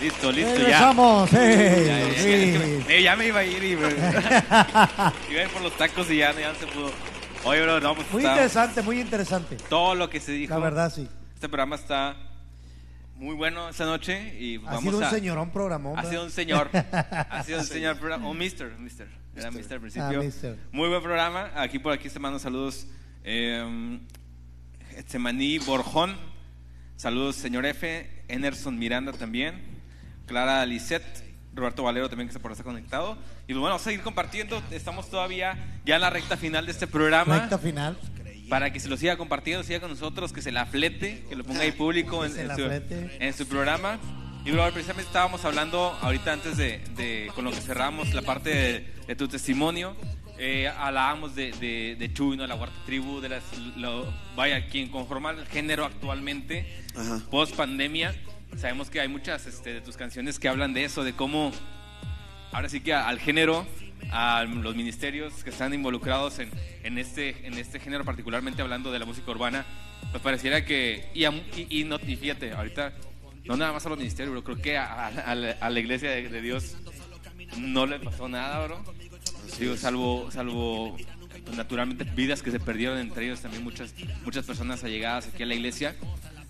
Listo, 0.03 0.33
listo, 0.33 0.51
ya. 0.55 0.57
Regresamos. 0.59 1.31
Ya, 1.31 1.39
Hey, 1.41 1.85
ya, 1.87 1.99
ya, 1.99 2.09
es 2.09 2.23
que 2.25 2.85
me- 2.89 3.03
ya 3.03 3.17
me 3.17 3.27
iba 3.29 3.39
a 3.41 3.45
ir 3.45 3.63
y 3.65 3.77
me... 3.77 3.89
iba 5.31 5.41
a 5.41 5.43
ir 5.45 5.49
por 5.53 5.63
los 5.63 5.77
tacos 5.77 6.11
y 6.11 6.17
ya, 6.19 6.33
ya 6.39 6.53
no 6.53 6.59
se 6.59 6.67
pudo. 6.67 6.91
Oye, 7.45 7.63
bro, 7.63 7.81
no, 7.81 7.95
pues 7.95 8.11
Muy 8.13 8.23
está- 8.23 8.33
interesante, 8.35 8.83
muy 8.83 9.01
interesante. 9.01 9.57
todo 9.69 9.95
lo 9.95 10.11
que 10.11 10.21
se 10.21 10.33
dijo. 10.33 10.53
La 10.55 10.61
verdad, 10.61 10.93
sí. 10.93 11.09
Este 11.35 11.49
programa 11.49 11.77
está 11.77 12.17
muy 13.17 13.35
bueno 13.37 13.69
esta 13.69 13.85
noche 13.85 14.37
y 14.39 14.57
Ha 14.57 14.61
vamos 14.61 14.83
sido 14.83 14.99
un 14.99 15.05
a... 15.05 15.11
señorón 15.11 15.51
programón. 15.51 15.99
Ha 15.99 16.05
sido 16.05 16.25
un 16.25 16.31
señor. 16.31 16.69
ha 16.93 17.43
sido 17.45 17.61
un 17.61 17.65
señor 17.67 17.97
programa. 17.97 18.29
O 18.29 18.35
Mister, 18.35 18.73
Mister. 18.79 19.09
Era 19.37 19.51
Mister 19.51 19.75
al 19.77 19.81
principio. 19.81 20.21
Ah, 20.21 20.23
mister. 20.23 20.57
Muy 20.73 20.89
buen 20.89 21.03
programa. 21.03 21.51
Aquí 21.57 21.79
por 21.79 21.93
aquí 21.93 22.09
te 22.09 22.19
mando 22.19 22.39
saludos. 22.39 22.87
Eh, 23.25 23.99
Semaní 25.07 25.59
Borjón. 25.59 26.17
Saludos, 26.97 27.37
señor 27.37 27.65
F. 27.67 28.09
Enerson 28.29 28.79
Miranda 28.79 29.13
también. 29.13 29.72
Clara 30.27 30.65
Lisette. 30.67 31.31
Roberto 31.55 31.83
Valero 31.83 32.09
también 32.09 32.29
que 32.29 32.33
se 32.33 32.41
por 32.41 32.51
estar 32.51 32.65
conectado. 32.65 33.19
Y 33.47 33.53
bueno, 33.53 33.65
vamos 33.69 33.83
a 33.83 33.85
seguir 33.85 34.01
compartiendo. 34.01 34.63
Estamos 34.71 35.11
todavía 35.11 35.81
ya 35.85 35.97
en 35.97 36.01
la 36.01 36.09
recta 36.09 36.39
final 36.39 36.65
de 36.65 36.73
este 36.73 36.87
programa. 36.87 37.41
Recta 37.41 37.59
final. 37.59 37.99
Para 38.49 38.73
que 38.73 38.81
se 38.81 38.89
lo 38.89 38.97
siga 38.97 39.19
compartiendo, 39.19 39.63
siga 39.63 39.81
con 39.81 39.91
nosotros, 39.91 40.33
que 40.33 40.41
se 40.41 40.51
la 40.51 40.65
flete, 40.67 41.25
que 41.29 41.37
lo 41.37 41.45
ponga 41.45 41.61
ahí 41.61 41.73
público 41.73 42.25
en, 42.25 42.39
en 42.39 42.57
su, 42.57 42.63
en 43.21 43.35
su 43.35 43.47
programa. 43.47 43.99
Y 44.47 44.51
bro, 44.51 44.65
precisamente 44.73 45.07
estábamos 45.09 45.45
hablando 45.45 45.97
ahorita 46.01 46.33
antes 46.33 46.57
de, 46.57 46.79
de- 46.97 47.31
con 47.35 47.45
lo 47.45 47.51
que 47.51 47.61
cerramos 47.61 48.13
la 48.15 48.23
parte 48.23 48.49
de, 48.51 48.93
de 49.07 49.15
tu 49.17 49.29
testimonio. 49.29 49.95
Eh, 50.39 50.69
hablábamos 50.69 51.35
de, 51.35 51.53
de, 51.53 51.97
de 51.99 52.13
Chuy, 52.15 52.37
¿no? 52.39 52.47
la 52.47 52.57
cuarta 52.57 52.77
tribu, 52.87 53.21
de 53.21 53.29
las, 53.29 53.43
lo- 53.77 54.13
vaya, 54.35 54.67
quien 54.69 54.89
conforma 54.89 55.31
el 55.31 55.47
género 55.47 55.85
actualmente, 55.85 56.67
Ajá. 56.97 57.21
post 57.31 57.55
pandemia. 57.55 58.15
Sabemos 58.57 58.91
que 58.91 59.01
hay 59.01 59.09
muchas 59.09 59.47
este, 59.47 59.75
de 59.75 59.81
tus 59.81 59.97
canciones 59.97 60.39
que 60.39 60.49
hablan 60.49 60.73
de 60.75 60.85
eso, 60.85 61.03
de 61.05 61.15
cómo 61.15 61.53
ahora 62.53 62.69
sí 62.69 62.81
que 62.81 62.93
al 62.95 63.19
género, 63.19 63.67
a 64.11 64.45
los 64.45 64.77
ministerios 64.77 65.43
que 65.43 65.51
están 65.51 65.73
involucrados 65.75 66.39
en, 66.39 66.51
en, 66.85 66.99
este, 66.99 67.47
en 67.47 67.55
este 67.55 67.81
género, 67.81 68.05
particularmente 68.05 68.63
hablando 68.63 68.93
de 68.93 68.99
la 68.99 69.07
música 69.07 69.31
urbana, 69.31 69.65
pues 70.11 70.23
pareciera 70.23 70.65
que, 70.65 71.09
y, 71.15 71.25
a- 71.25 71.33
y, 71.57 71.67
y 71.81 71.85
no, 71.85 71.99
y 72.07 72.17
fíjate, 72.17 72.53
ahorita, 72.53 72.93
no 73.45 73.57
nada 73.57 73.73
más 73.73 73.87
a 73.87 73.89
los 73.89 73.99
ministerios, 73.99 74.33
bro, 74.33 74.45
creo 74.45 74.57
que 74.61 74.77
a, 74.77 75.07
a- 75.07 75.35
la, 75.35 75.71
la 75.71 75.81
iglesia 75.81 76.11
de, 76.11 76.29
de 76.29 76.41
Dios 76.43 76.77
no 77.59 77.87
le 77.87 77.99
pasó 78.01 78.29
nada, 78.29 78.65
bro. 78.67 78.85
Digo, 79.59 79.77
salvo, 79.77 80.31
salvo 80.31 80.97
pues, 81.45 81.57
naturalmente 81.57 82.05
vidas 82.05 82.43
que 82.43 82.51
se 82.51 82.61
perdieron 82.61 82.99
entre 82.99 83.25
ellos 83.27 83.41
también 83.41 83.65
muchas, 83.65 83.95
muchas 84.25 84.45
personas 84.45 84.85
allegadas 84.85 85.29
aquí 85.33 85.43
a 85.43 85.47
la 85.47 85.55
iglesia. 85.55 85.97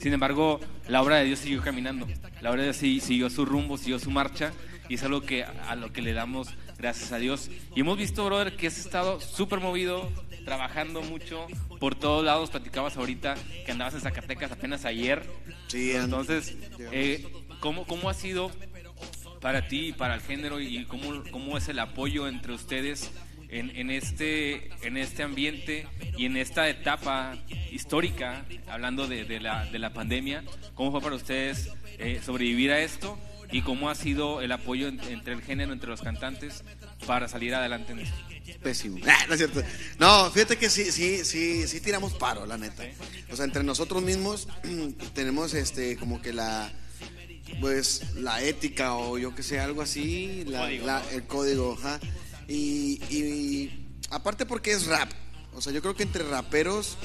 Sin 0.03 0.13
embargo, 0.13 0.59
la 0.89 1.01
obra 1.01 1.17
de 1.19 1.25
Dios 1.27 1.39
siguió 1.39 1.63
caminando. 1.63 2.09
La 2.41 2.51
obra 2.51 2.63
de 2.63 2.69
Dios 2.69 2.77
sí- 2.77 2.99
siguió 3.01 3.31
su 3.31 3.45
rumbo, 3.45 3.79
siguió 3.79 3.99
su 4.01 4.11
marcha. 4.11 4.53
Y 4.89 4.95
es 4.95 5.03
algo 5.05 5.21
que, 5.23 5.45
a 5.45 5.77
lo 5.77 5.93
que 5.93 6.03
le 6.03 6.13
damos 6.13 6.49
gracias 6.77 7.13
a 7.13 7.19
Dios. 7.19 7.51
Y 7.77 7.81
hemos 7.81 7.97
visto, 7.97 8.25
brother, 8.27 8.57
que 8.57 8.67
has 8.67 8.79
estado 8.79 9.21
súper 9.21 9.61
movido, 9.61 10.11
trabajando 10.45 11.03
mucho 11.03 11.47
por 11.79 11.95
todos 11.95 12.25
lados. 12.25 12.51
Platicabas 12.51 12.97
ahorita 12.97 13.37
que 13.65 13.71
andabas 13.73 13.95
en 13.95 14.01
Zacatecas 14.01 14.51
apenas 14.51 14.85
ayer. 14.85 15.23
Sí, 15.69 15.93
Entonces, 15.93 16.57
eh, 16.91 17.25
¿cómo, 17.61 17.87
¿cómo 17.87 18.11
ha 18.11 18.15
sido 18.15 18.51
para 19.41 19.69
ti 19.69 19.89
y 19.89 19.93
para 19.93 20.15
el 20.17 20.21
género 20.21 20.61
y 20.61 20.85
cómo, 20.87 21.23
cómo 21.31 21.57
es 21.57 21.69
el 21.69 21.79
apoyo 21.79 22.27
entre 22.29 22.53
ustedes 22.53 23.13
en, 23.53 23.71
en 23.77 23.91
este, 23.91 24.71
en 24.85 24.97
este 24.97 25.23
ambiente 25.23 25.87
y 26.19 26.25
en 26.27 26.37
esta 26.37 26.69
etapa 26.69 27.37
histórica, 27.71 28.45
hablando 28.67 29.07
de, 29.07 29.25
de 29.25 29.39
la, 29.41 29.67
de 29.67 29.79
la 29.79 29.93
pandemia? 29.93 30.43
¿Cómo 30.75 30.91
fue 30.91 31.01
para 31.01 31.15
ustedes 31.15 31.69
eh, 31.99 32.21
sobrevivir 32.25 32.73
a 32.73 32.81
esto? 32.81 33.19
¿Y 33.51 33.61
cómo 33.63 33.91
ha 33.91 33.95
sido 33.95 34.41
el 34.41 34.51
apoyo 34.51 34.89
en- 34.89 34.99
entre 35.01 35.35
el 35.35 35.43
género, 35.43 35.73
entre 35.75 35.91
los 35.91 36.01
cantantes, 36.01 36.65
para 37.07 37.29
salir 37.29 37.55
adelante 37.55 37.93
en 37.93 38.01
esto? 38.01 38.17
Pésimo. 38.63 38.99
Ah, 39.07 39.27
no 39.29 39.35
es 39.35 39.39
cierto. 39.39 39.63
No, 39.99 40.31
fíjate 40.31 40.57
que 40.57 40.71
sí, 40.71 40.91
sí, 40.91 41.25
sí, 41.25 41.69
sí 41.69 41.81
tiramos 41.81 42.15
paro, 42.15 42.47
la 42.47 42.57
neta. 42.57 42.83
O 43.31 43.37
sea, 43.37 43.45
entre 43.45 43.63
nosotros 43.63 44.03
mismos 44.03 44.49
tenemos 45.15 45.53
este 45.55 45.97
como 45.97 46.23
que 46.23 46.33
la 46.33 46.73
pues 47.61 48.15
la 48.15 48.43
ética 48.43 48.95
o 48.95 49.19
yo 49.19 49.35
que 49.35 49.43
sé, 49.43 49.61
algo 49.61 49.83
así, 49.83 50.45
la- 50.47 50.61
Código, 50.63 50.87
la- 50.87 51.01
¿no? 51.01 51.11
el 51.11 51.23
código, 51.25 51.77
ajá. 51.79 52.01
Y, 52.53 53.01
y 53.15 53.97
aparte 54.11 54.47
porque 54.47 54.73
es 54.73 54.87
rap. 54.87 55.11
O 55.55 55.61
sea, 55.61 55.73
yo 55.73 55.81
creo 55.83 55.95
que 55.95 56.03
entre 56.03 56.25
raperos 56.25 56.97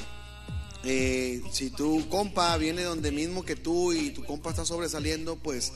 eh, 0.84 1.42
si 1.50 1.70
tu 1.70 2.08
compa 2.08 2.56
viene 2.56 2.82
donde 2.82 3.10
mismo 3.10 3.44
que 3.44 3.56
tú 3.56 3.92
y 3.92 4.10
tu 4.10 4.24
compa 4.24 4.50
está 4.50 4.64
sobresaliendo, 4.64 5.36
pues 5.36 5.72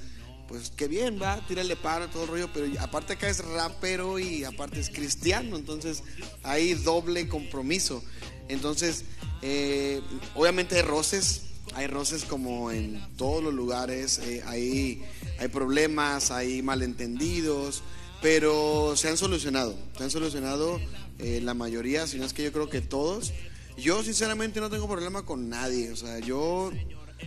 pues 0.48 0.70
qué 0.76 0.86
bien, 0.86 1.18
va, 1.20 1.40
tírale 1.46 1.76
para 1.76 2.10
todo 2.10 2.24
el 2.24 2.28
rollo, 2.28 2.50
pero 2.52 2.66
aparte 2.80 3.14
acá 3.14 3.28
es 3.28 3.42
rapero 3.42 4.18
y 4.18 4.44
aparte 4.44 4.80
es 4.80 4.90
cristiano, 4.90 5.56
entonces 5.56 6.02
hay 6.42 6.74
doble 6.74 7.26
compromiso. 7.26 8.02
Entonces, 8.48 9.04
eh, 9.40 10.02
obviamente 10.34 10.76
hay 10.76 10.82
roces, 10.82 11.44
hay 11.74 11.86
roces 11.86 12.24
como 12.24 12.70
en 12.70 13.00
todos 13.16 13.42
los 13.42 13.54
lugares, 13.54 14.18
eh, 14.18 14.42
hay, 14.46 15.02
hay 15.38 15.48
problemas, 15.48 16.30
hay 16.30 16.60
malentendidos, 16.60 17.82
pero 18.22 18.94
se 18.96 19.08
han 19.08 19.18
solucionado, 19.18 19.76
se 19.98 20.04
han 20.04 20.10
solucionado 20.10 20.80
eh, 21.18 21.40
la 21.42 21.52
mayoría, 21.52 22.06
si 22.06 22.18
no 22.18 22.24
es 22.24 22.32
que 22.32 22.44
yo 22.44 22.52
creo 22.52 22.70
que 22.70 22.80
todos. 22.80 23.32
Yo 23.76 24.02
sinceramente 24.02 24.60
no 24.60 24.70
tengo 24.70 24.88
problema 24.88 25.24
con 25.24 25.48
nadie, 25.48 25.90
o 25.90 25.96
sea, 25.96 26.18
yo, 26.20 26.70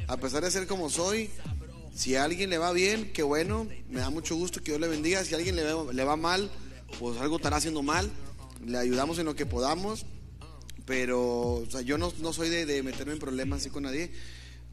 a 0.08 0.18
pesar 0.18 0.44
de 0.44 0.52
ser 0.52 0.68
como 0.68 0.90
soy, 0.90 1.30
si 1.96 2.18
a 2.18 2.26
alguien 2.26 2.50
le 2.50 2.58
va 2.58 2.74
bien, 2.74 3.14
qué 3.14 3.24
bueno, 3.24 3.68
me 3.90 4.02
da 4.02 4.10
mucho 4.10 4.36
gusto 4.36 4.60
que 4.60 4.72
Dios 4.72 4.82
le 4.82 4.90
bendiga. 4.90 5.24
Si 5.24 5.34
a 5.34 5.38
alguien 5.38 5.56
le 5.56 6.04
va, 6.04 6.16
mal, 6.18 6.52
pues 7.00 7.18
algo 7.20 7.38
estará 7.38 7.56
haciendo 7.56 7.82
mal. 7.84 8.12
Le 8.66 8.78
ayudamos 8.78 9.18
en 9.18 9.26
lo 9.26 9.36
que 9.36 9.46
podamos. 9.46 10.06
Pero, 10.86 11.22
o 11.54 11.66
sea, 11.70 11.82
yo 11.82 11.98
no, 11.98 12.12
no 12.20 12.34
soy 12.34 12.50
de, 12.50 12.84
meterme 12.84 13.14
en 13.14 13.20
problemas 13.20 13.62
así 13.62 13.70
con 13.70 13.84
nadie. 13.84 14.12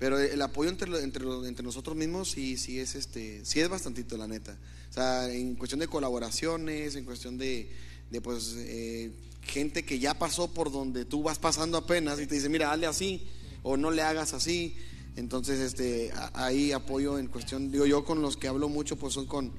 Pero 0.03 0.19
el 0.19 0.43
apoyo 0.43 0.69
entre, 0.69 1.01
entre, 1.01 1.25
entre 1.47 1.65
nosotros 1.65 1.95
mismos 1.95 2.33
sí, 2.33 2.57
sí 2.57 2.81
es 2.81 2.97
este, 2.97 3.45
sí 3.45 3.61
es 3.61 3.69
bastantito, 3.69 4.17
la 4.17 4.27
neta. 4.27 4.59
O 4.91 4.93
sea, 4.93 5.33
en 5.33 5.55
cuestión 5.55 5.79
de 5.79 5.87
colaboraciones, 5.87 6.97
en 6.97 7.05
cuestión 7.05 7.39
de, 7.39 7.71
de 8.11 8.21
pues, 8.21 8.57
eh, 8.59 9.13
gente 9.43 9.85
que 9.85 10.01
ya 10.01 10.15
pasó 10.15 10.53
por 10.53 10.73
donde 10.73 11.05
tú 11.05 11.23
vas 11.23 11.39
pasando 11.39 11.79
apenas 11.79 12.19
y 12.19 12.27
te 12.27 12.35
dice, 12.35 12.49
mira, 12.49 12.73
hazle 12.73 12.89
así 12.89 13.29
o 13.63 13.77
no 13.77 13.93
le 13.93 14.03
hagas 14.03 14.35
así. 14.35 14.75
Entonces, 15.15 15.61
este, 15.61 16.11
ahí 16.33 16.73
apoyo 16.73 17.17
en 17.17 17.29
cuestión, 17.29 17.71
digo 17.71 17.87
yo 17.87 18.05
con 18.05 18.23
los 18.23 18.37
que 18.37 18.49
hablo 18.49 18.69
mucho, 18.69 18.97
pues 18.97 19.15
son 19.15 19.27
con, 19.27 19.53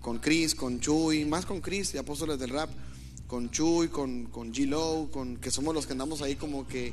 con 0.00 0.18
Chris, 0.18 0.56
con 0.56 0.80
Chuy, 0.80 1.24
más 1.24 1.46
con 1.46 1.60
Chris, 1.60 1.92
de 1.92 2.00
Apóstoles 2.00 2.40
del 2.40 2.50
Rap, 2.50 2.70
con 3.28 3.48
Chuy, 3.52 3.86
con, 3.86 4.24
con 4.24 4.52
G-Low, 4.52 5.12
con, 5.12 5.36
que 5.36 5.52
somos 5.52 5.72
los 5.72 5.86
que 5.86 5.92
andamos 5.92 6.20
ahí 6.20 6.34
como 6.34 6.66
que 6.66 6.92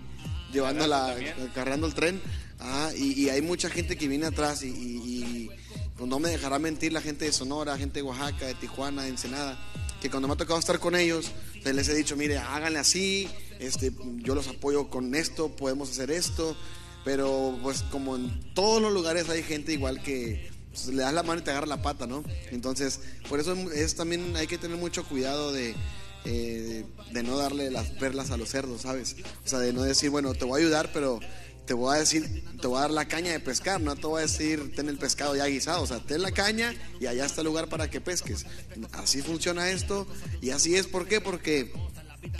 llevando 0.53 0.85
la, 0.85 1.15
cargando 1.55 1.87
el 1.87 1.95
tren. 1.95 2.21
Ah, 2.59 2.91
y, 2.95 3.29
hay 3.29 3.41
mucha 3.41 3.69
gente 3.69 3.97
que 3.97 4.07
viene 4.07 4.25
atrás 4.25 4.63
y, 4.63 5.49
pues 5.97 6.09
no 6.09 6.19
me 6.19 6.29
dejará 6.29 6.59
mentir 6.59 6.91
la 6.91 7.01
gente 7.01 7.25
de 7.25 7.31
Sonora, 7.31 7.77
gente 7.77 7.99
de 7.99 8.03
Oaxaca, 8.03 8.47
de 8.47 8.53
Tijuana, 8.55 9.03
de 9.03 9.09
Ensenada, 9.09 9.57
que 10.01 10.09
cuando 10.09 10.27
me 10.27 10.33
ha 10.33 10.37
tocado 10.37 10.59
estar 10.59 10.79
con 10.79 10.95
ellos, 10.95 11.31
les 11.63 11.87
he 11.87 11.95
dicho, 11.95 12.15
mire, 12.15 12.37
háganle 12.37 12.79
así, 12.79 13.29
este, 13.59 13.91
yo 14.17 14.35
los 14.35 14.47
apoyo 14.47 14.89
con 14.89 15.15
esto, 15.15 15.55
podemos 15.55 15.89
hacer 15.89 16.11
esto. 16.11 16.55
Pero 17.05 17.57
pues 17.61 17.83
como 17.83 18.15
en 18.15 18.53
todos 18.55 18.81
los 18.81 18.91
lugares 18.91 19.29
hay 19.29 19.43
gente 19.43 19.71
igual 19.71 20.01
que 20.01 20.49
pues, 20.71 20.87
le 20.87 21.03
das 21.03 21.13
la 21.13 21.21
mano 21.21 21.39
y 21.39 21.43
te 21.43 21.51
agarra 21.51 21.67
la 21.67 21.81
pata, 21.81 22.07
¿no? 22.07 22.23
Entonces, 22.51 22.99
por 23.29 23.39
eso 23.39 23.53
es, 23.71 23.95
también 23.95 24.35
hay 24.35 24.47
que 24.47 24.57
tener 24.57 24.75
mucho 24.75 25.05
cuidado 25.05 25.53
de, 25.53 25.75
eh, 26.25 26.83
de 27.11 27.23
no 27.23 27.37
darle 27.37 27.69
las 27.69 27.91
perlas 27.91 28.31
a 28.31 28.37
los 28.37 28.49
cerdos, 28.49 28.81
¿sabes? 28.81 29.17
O 29.45 29.47
sea, 29.47 29.59
de 29.59 29.71
no 29.71 29.83
decir, 29.83 30.09
bueno, 30.09 30.33
te 30.33 30.45
voy 30.45 30.59
a 30.59 30.65
ayudar, 30.65 30.89
pero 30.91 31.19
te 31.65 31.73
voy 31.73 31.95
a 31.95 31.99
decir, 31.99 32.43
te 32.61 32.67
voy 32.67 32.77
a 32.77 32.81
dar 32.81 32.91
la 32.91 33.07
caña 33.07 33.31
de 33.31 33.39
pescar, 33.39 33.81
no 33.81 33.95
te 33.95 34.07
voy 34.07 34.19
a 34.19 34.21
decir, 34.23 34.73
ten 34.75 34.87
el 34.89 34.97
pescado 34.97 35.35
ya 35.35 35.45
guisado, 35.45 35.81
o 35.81 35.87
sea, 35.87 35.99
ten 35.99 36.21
la 36.21 36.31
caña 36.31 36.73
y 36.99 37.07
allá 37.07 37.25
está 37.25 37.41
el 37.41 37.47
lugar 37.47 37.69
para 37.69 37.89
que 37.89 38.01
pesques. 38.01 38.45
Así 38.93 39.21
funciona 39.21 39.69
esto 39.69 40.07
y 40.41 40.51
así 40.51 40.75
es, 40.75 40.87
¿por 40.87 41.07
qué? 41.07 41.21
Porque 41.21 41.73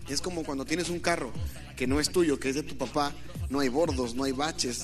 es 0.07 0.21
como 0.21 0.43
cuando 0.43 0.65
tienes 0.65 0.89
un 0.89 0.99
carro 0.99 1.31
que 1.75 1.87
no 1.87 1.99
es 1.99 2.09
tuyo, 2.09 2.39
que 2.39 2.49
es 2.49 2.55
de 2.55 2.63
tu 2.63 2.77
papá, 2.77 3.13
no 3.49 3.59
hay 3.59 3.69
bordos, 3.69 4.15
no 4.15 4.23
hay 4.23 4.31
baches, 4.31 4.83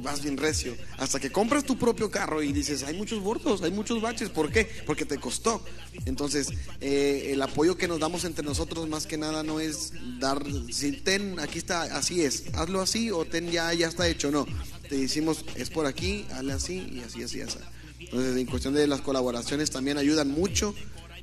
vas 0.00 0.22
bien 0.22 0.36
recio. 0.36 0.76
Hasta 0.96 1.20
que 1.20 1.30
compras 1.30 1.64
tu 1.64 1.78
propio 1.78 2.10
carro 2.10 2.42
y 2.42 2.52
dices, 2.52 2.82
hay 2.82 2.96
muchos 2.96 3.22
bordos, 3.22 3.62
hay 3.62 3.70
muchos 3.70 4.00
baches, 4.00 4.30
¿por 4.30 4.50
qué? 4.50 4.68
Porque 4.86 5.04
te 5.04 5.18
costó. 5.18 5.62
Entonces, 6.06 6.48
eh, 6.80 7.30
el 7.32 7.42
apoyo 7.42 7.76
que 7.76 7.88
nos 7.88 8.00
damos 8.00 8.24
entre 8.24 8.44
nosotros 8.44 8.88
más 8.88 9.06
que 9.06 9.18
nada 9.18 9.42
no 9.42 9.60
es 9.60 9.92
dar, 10.18 10.44
si 10.70 10.92
ten, 10.92 11.38
aquí 11.40 11.58
está, 11.58 11.82
así 11.82 12.22
es, 12.22 12.44
hazlo 12.54 12.80
así 12.80 13.10
o 13.10 13.24
ten 13.24 13.50
ya, 13.50 13.72
ya 13.74 13.88
está 13.88 14.08
hecho, 14.08 14.30
no. 14.30 14.46
Te 14.88 14.96
decimos, 14.96 15.44
es 15.56 15.70
por 15.70 15.86
aquí, 15.86 16.26
hazle 16.32 16.52
así 16.52 16.88
y 16.92 17.00
así, 17.00 17.22
así, 17.22 17.40
así. 17.40 17.58
Entonces, 18.00 18.36
en 18.36 18.46
cuestión 18.46 18.74
de 18.74 18.86
las 18.86 19.00
colaboraciones 19.00 19.70
también 19.70 19.98
ayudan 19.98 20.30
mucho 20.30 20.74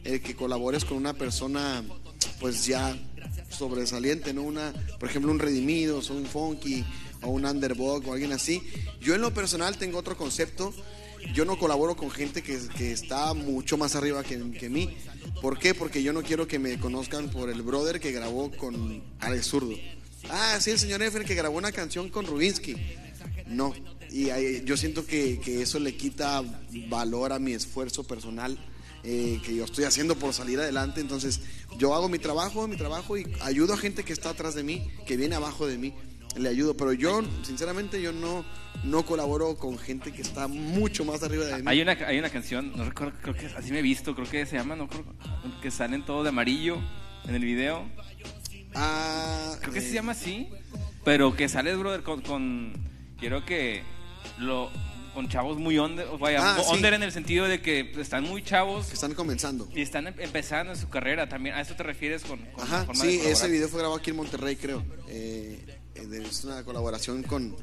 el 0.04 0.22
que 0.22 0.36
colabores 0.36 0.86
con 0.86 0.98
una 0.98 1.14
persona, 1.14 1.84
pues 2.40 2.66
ya 2.66 2.96
sobresaliente, 3.50 4.34
¿no? 4.34 4.44
Una, 4.44 4.74
por 5.00 5.10
ejemplo, 5.10 5.32
un 5.32 5.40
Redimido, 5.40 6.02
un 6.10 6.26
Funky, 6.26 6.86
o 7.26 7.30
un 7.30 7.46
Underdog, 7.46 8.08
o 8.08 8.14
alguien 8.14 8.32
así. 8.32 8.62
Yo 9.02 9.16
en 9.16 9.22
lo 9.22 9.34
personal 9.34 9.78
tengo 9.78 9.98
otro 9.98 10.18
concepto. 10.18 10.74
Yo 11.34 11.44
no 11.44 11.58
colaboro 11.58 11.96
con 11.96 12.12
gente 12.12 12.44
que, 12.44 12.60
que 12.78 12.92
está 12.92 13.34
mucho 13.34 13.78
más 13.78 13.96
arriba 13.96 14.24
que, 14.24 14.52
que, 14.52 14.70
mí. 14.70 14.96
¿Por 15.42 15.58
qué? 15.58 15.74
Porque 15.74 16.04
yo 16.04 16.14
no 16.14 16.22
quiero 16.22 16.48
que 16.48 16.60
me 16.60 16.80
conozcan 16.80 17.30
por 17.30 17.50
el 17.50 17.64
brother 17.64 18.00
que 18.00 18.12
grabó 18.12 18.52
con 18.52 19.04
Alex 19.20 19.46
Zurdo. 19.48 19.76
Ah, 20.30 20.58
sí, 20.60 20.72
el 20.72 20.80
señor 20.80 21.02
Efren 21.02 21.26
que 21.26 21.36
grabó 21.36 21.58
una 21.58 21.72
canción 21.72 22.10
con 22.10 22.26
Rubinsky. 22.26 22.76
No. 23.48 23.74
Y 24.12 24.28
yo 24.64 24.78
siento 24.78 25.06
que, 25.06 25.40
que 25.40 25.62
eso 25.64 25.80
le 25.80 25.98
quita 25.98 26.44
valor 26.90 27.34
a 27.34 27.40
mi 27.40 27.54
esfuerzo 27.54 28.04
personal 28.04 28.58
eh, 29.08 29.40
que 29.46 29.56
yo 29.56 29.66
estoy 29.66 29.84
haciendo 29.84 30.16
por 30.16 30.34
salir 30.34 30.60
adelante. 30.60 31.00
Entonces, 31.00 31.42
yo 31.78 31.94
hago 31.94 32.10
mi 32.10 32.18
trabajo, 32.18 32.68
mi 32.68 32.76
trabajo 32.76 33.18
y 33.18 33.28
ayudo 33.42 33.74
a 33.74 33.78
gente 33.78 34.04
que 34.04 34.14
está 34.14 34.32
atrás 34.32 34.56
de 34.56 34.64
mí, 34.64 34.90
que 35.06 35.16
viene 35.16 35.36
abajo 35.36 35.68
de 35.68 35.78
mí, 35.78 35.94
le 36.38 36.50
ayudo. 36.50 36.76
Pero 36.76 36.94
yo, 36.94 37.22
sinceramente, 37.44 38.02
yo 38.02 38.12
no, 38.12 38.46
no 38.84 39.06
colaboro 39.06 39.58
con 39.58 39.78
gente 39.78 40.12
que 40.12 40.22
está 40.22 40.48
mucho 40.48 41.06
más 41.06 41.24
arriba 41.24 41.46
de 41.46 41.58
mí. 41.58 41.64
Hay 41.66 41.82
una, 41.82 41.92
hay 41.92 42.20
una 42.20 42.30
canción, 42.30 42.74
no 42.76 42.86
recuerdo, 42.86 43.14
creo 43.22 43.36
que 43.36 43.48
así 43.48 43.72
me 43.72 43.80
he 43.80 43.84
visto, 43.84 44.16
creo 44.16 44.30
que 44.30 44.46
se 44.46 44.58
llama, 44.58 44.76
no 44.76 44.88
creo, 44.88 45.06
que 45.62 45.72
salen 45.72 46.06
todo 46.06 46.24
de 46.24 46.30
amarillo 46.30 46.78
en 47.28 47.36
el 47.36 47.44
video. 47.44 47.86
Ah, 48.74 49.56
creo 49.62 49.74
que 49.74 49.82
se 49.82 49.90
eh. 49.90 49.94
llama 49.94 50.12
así, 50.12 50.50
pero 51.04 51.36
que 51.36 51.48
sales, 51.48 51.78
brother, 51.78 52.04
con, 52.04 52.22
con 52.22 52.74
quiero 53.18 53.46
que 53.46 53.84
lo 54.38 54.70
con 55.16 55.30
chavos 55.30 55.58
muy 55.58 55.80
under, 55.80 56.06
vaya, 56.20 56.42
ah, 56.44 56.62
en 56.74 57.04
el 57.04 57.12
sentido 57.12 57.48
de 57.48 57.62
que 57.62 57.94
están 57.98 58.26
muy 58.26 58.44
chavos. 58.44 58.88
Que 58.88 58.96
están 58.96 59.14
comenzando. 59.14 59.66
Y 59.74 59.82
están 59.82 60.08
em, 60.08 60.14
empezando 60.18 60.74
en 60.74 60.78
su 60.78 60.90
carrera 60.90 61.30
también. 61.30 61.56
¿A 61.56 61.62
eso 61.62 61.74
te 61.74 61.84
refieres 61.84 62.24
con, 62.26 62.46
Ajá, 62.58 62.86
sí, 62.94 63.22
ese 63.24 63.48
video 63.48 63.70
fue 63.70 63.80
grabado 63.80 63.98
aquí 63.98 64.10
en 64.10 64.18
Monterrey, 64.18 64.58
creo. 64.58 64.84
Eh, 65.08 65.66
es 65.96 66.44
una 66.44 66.64
colaboración 66.64 67.24
con, 67.24 67.56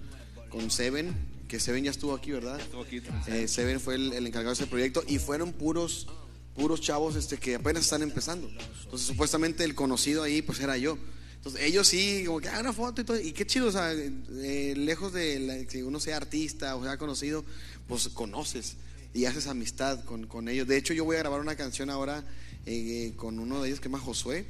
con 0.49 0.71
Seven, 0.71 1.15
que 1.49 1.61
Seven 1.61 1.85
ya 1.85 1.91
estuvo 1.91 2.15
aquí, 2.15 2.31
¿verdad? 2.33 2.59
Estuvo 2.61 2.83
aquí. 2.83 3.03
Eh, 3.29 3.47
Seven 3.47 3.81
fue 3.81 3.97
el, 3.97 4.27
encargado 4.27 4.55
de 4.55 4.63
ese 4.63 4.67
proyecto 4.67 5.03
y 5.07 5.19
fueron 5.19 5.53
puros 5.53 6.07
puros 6.55 6.83
chavos 6.83 7.17
este 7.17 7.39
que 7.39 7.55
apenas 7.55 7.85
están 7.85 8.03
empezando. 8.03 8.49
Entonces, 8.85 9.07
supuestamente 9.07 9.65
el 9.65 9.75
conocido 9.75 10.23
ahí 10.23 10.43
pues 10.43 10.61
era 10.61 10.77
yo. 10.77 10.99
Entonces, 11.37 11.63
ellos 11.63 11.89
sí, 11.89 12.25
como 12.27 12.41
que, 12.41 12.49
ah, 12.49 12.61
una 12.61 12.73
foto 12.73 13.01
y 13.01 13.05
todo. 13.05 13.19
Y 13.19 13.33
qué 13.33 13.47
chido, 13.47 13.69
o 13.69 13.73
sea, 13.73 13.93
eh, 13.93 14.75
lejos 14.77 15.13
de 15.13 15.67
que 15.71 15.83
uno 15.83 15.99
sea 15.99 16.17
artista 16.17 16.77
o 16.77 16.85
sea 16.85 16.99
conocido, 16.99 17.45
pues 17.89 18.09
conoces 18.09 18.77
y 19.15 19.25
haces 19.25 19.47
amistad 19.47 20.05
con, 20.05 20.27
con 20.27 20.49
ellos. 20.49 20.69
De 20.69 20.77
hecho, 20.77 20.95
yo 20.95 21.05
voy 21.05 21.17
a 21.17 21.21
grabar 21.21 21.41
una 21.41 21.57
canción 21.57 21.91
ahora 21.91 22.25
eh, 22.65 23.13
con 23.17 23.39
uno 23.39 23.61
de 23.61 23.69
ellos 23.69 23.81
que 23.81 23.85
se 23.85 23.91
llama 23.91 24.05
Josué, 24.05 24.47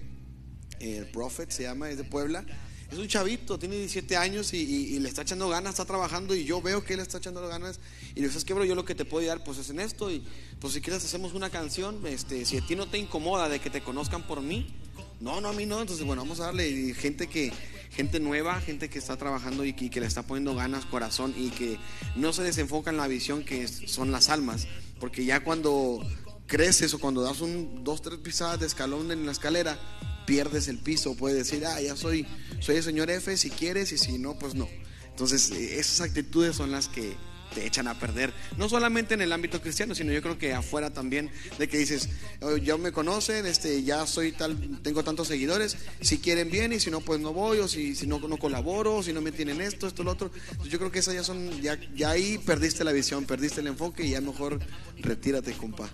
el 0.81 1.07
Prophet 1.07 1.51
se 1.51 1.63
llama, 1.63 1.91
es 1.91 1.97
de 1.97 2.05
Puebla. 2.05 2.45
Es 2.93 2.99
un 2.99 3.09
chavito, 3.09 3.59
tiene 3.59 3.77
17 3.77 4.19
años 4.19 4.53
y, 4.53 4.99
le 4.99 5.09
está 5.09 5.23
echando 5.23 5.49
ganas, 5.49 5.71
está 5.71 5.87
trabajando 5.87 6.35
y 6.35 6.45
yo 6.45 6.61
veo 6.61 6.85
que 6.85 6.93
él 6.93 7.01
está 7.01 7.17
echando 7.17 7.41
ganas. 7.49 7.81
Y 8.15 8.21
le 8.21 8.29
dices, 8.29 8.45
que 8.45 8.53
bro, 8.53 8.67
yo 8.67 8.75
lo 8.75 8.85
que 8.85 8.95
te 8.95 9.07
puedo 9.07 9.27
dar 9.27 9.43
pues 9.43 9.57
es 9.57 9.71
en 9.71 9.81
esto. 9.81 10.11
Y 10.11 10.23
pues 10.61 10.75
si 10.75 10.83
quieres 10.83 11.03
hacemos 11.03 11.33
una 11.33 11.49
canción, 11.49 12.07
este, 12.07 12.45
si 12.45 12.59
a 12.59 12.67
ti 12.67 12.77
no 12.77 12.87
te 12.87 12.99
incomoda 12.99 13.49
de 13.49 13.61
que 13.61 13.71
te 13.71 13.81
conozcan 13.81 14.27
por 14.27 14.43
mí, 14.43 14.75
no, 15.21 15.41
no, 15.41 15.49
a 15.49 15.53
mí 15.55 15.65
no. 15.65 15.81
Entonces, 15.81 16.05
bueno, 16.05 16.21
vamos 16.21 16.41
a 16.41 16.45
darle 16.45 16.93
gente 16.93 17.29
que, 17.29 17.51
gente 17.93 18.21
nueva, 18.21 18.61
gente 18.61 18.91
que 18.91 18.99
está 18.99 19.17
trabajando 19.17 19.65
y 19.65 19.73
que, 19.73 19.99
le 19.99 20.07
está 20.07 20.25
poniendo 20.25 20.55
ganas, 20.55 20.85
corazón 20.85 21.33
y 21.35 21.49
que 21.49 21.79
no 22.15 22.35
se 22.35 22.43
desenfoca 22.43 22.91
en 22.91 22.99
la 22.99 23.09
visión 23.09 23.43
que 23.43 23.69
son 23.69 24.13
las 24.13 24.29
almas. 24.29 24.67
Porque 25.01 25.25
ya 25.25 25.43
cuando 25.43 26.07
creces 26.47 26.93
o 26.93 26.99
cuando 26.99 27.23
das 27.23 27.41
un 27.41 27.85
dos, 27.85 28.03
tres 28.03 28.19
pisadas 28.19 28.61
de 28.61 28.67
escalón 28.67 29.11
en 29.13 29.25
la 29.25 29.33
escalera, 29.33 29.79
pierdes 30.27 30.69
el 30.69 30.79
piso. 30.79 31.15
Puedes 31.17 31.39
decir, 31.39 31.65
ah, 31.67 31.81
ya 31.81 31.97
soy, 31.97 32.27
soy 32.61 32.77
el 32.77 32.83
señor 32.83 33.11
F 33.11 33.37
si 33.37 33.51
quieres 33.51 33.93
y 33.93 33.99
si 33.99 34.19
no, 34.19 34.39
pues 34.39 34.55
no. 34.55 34.69
Entonces, 35.11 35.51
eh, 35.51 35.79
esas 35.79 36.01
actitudes 36.01 36.57
son 36.57 36.71
las 36.71 36.89
que, 36.89 37.15
te 37.53 37.67
echan 37.67 37.89
a 37.89 37.95
perder. 37.95 38.33
No 38.57 38.69
solamente 38.69 39.15
en 39.15 39.23
el 39.23 39.33
ámbito 39.33 39.61
cristiano, 39.61 39.95
sino 39.95 40.13
yo 40.13 40.23
creo 40.23 40.39
que 40.39 40.53
afuera 40.53 40.91
también, 40.91 41.31
de 41.59 41.69
que 41.69 41.79
dices, 41.79 42.09
oh, 42.41 42.57
ya 42.57 42.77
me 42.77 42.93
conocen, 42.93 43.47
este, 43.47 43.83
ya 43.83 44.07
soy 44.07 44.33
tal, 44.33 44.57
tengo 44.83 45.05
tantos 45.05 45.29
seguidores, 45.29 45.77
si 46.01 46.19
quieren 46.19 46.51
bien 46.51 46.73
y 46.73 46.81
si 46.81 46.91
no, 46.91 47.01
pues 47.01 47.21
no 47.21 47.33
voy, 47.33 47.59
o 47.59 47.69
si, 47.69 47.95
si 47.95 48.07
no, 48.07 48.19
no 48.19 48.37
colaboro, 48.37 48.97
o 48.97 49.03
si 49.03 49.13
no 49.13 49.21
me 49.21 49.33
tienen 49.33 49.61
esto, 49.61 49.87
esto, 49.87 50.03
lo 50.03 50.13
otro. 50.13 50.31
yo 50.69 50.79
creo 50.79 50.91
que 50.91 51.01
esas 51.01 51.15
ya 51.15 51.25
son, 51.25 51.61
ya, 51.61 51.79
ya 51.95 52.11
ahí 52.11 52.39
perdiste 52.39 52.85
la 52.85 52.93
visión, 52.93 53.25
perdiste 53.25 53.61
el 53.61 53.69
enfoque 53.69 54.05
y 54.05 54.11
ya 54.11 54.21
mejor 54.21 54.61
retírate, 55.01 55.53
compa. 55.53 55.91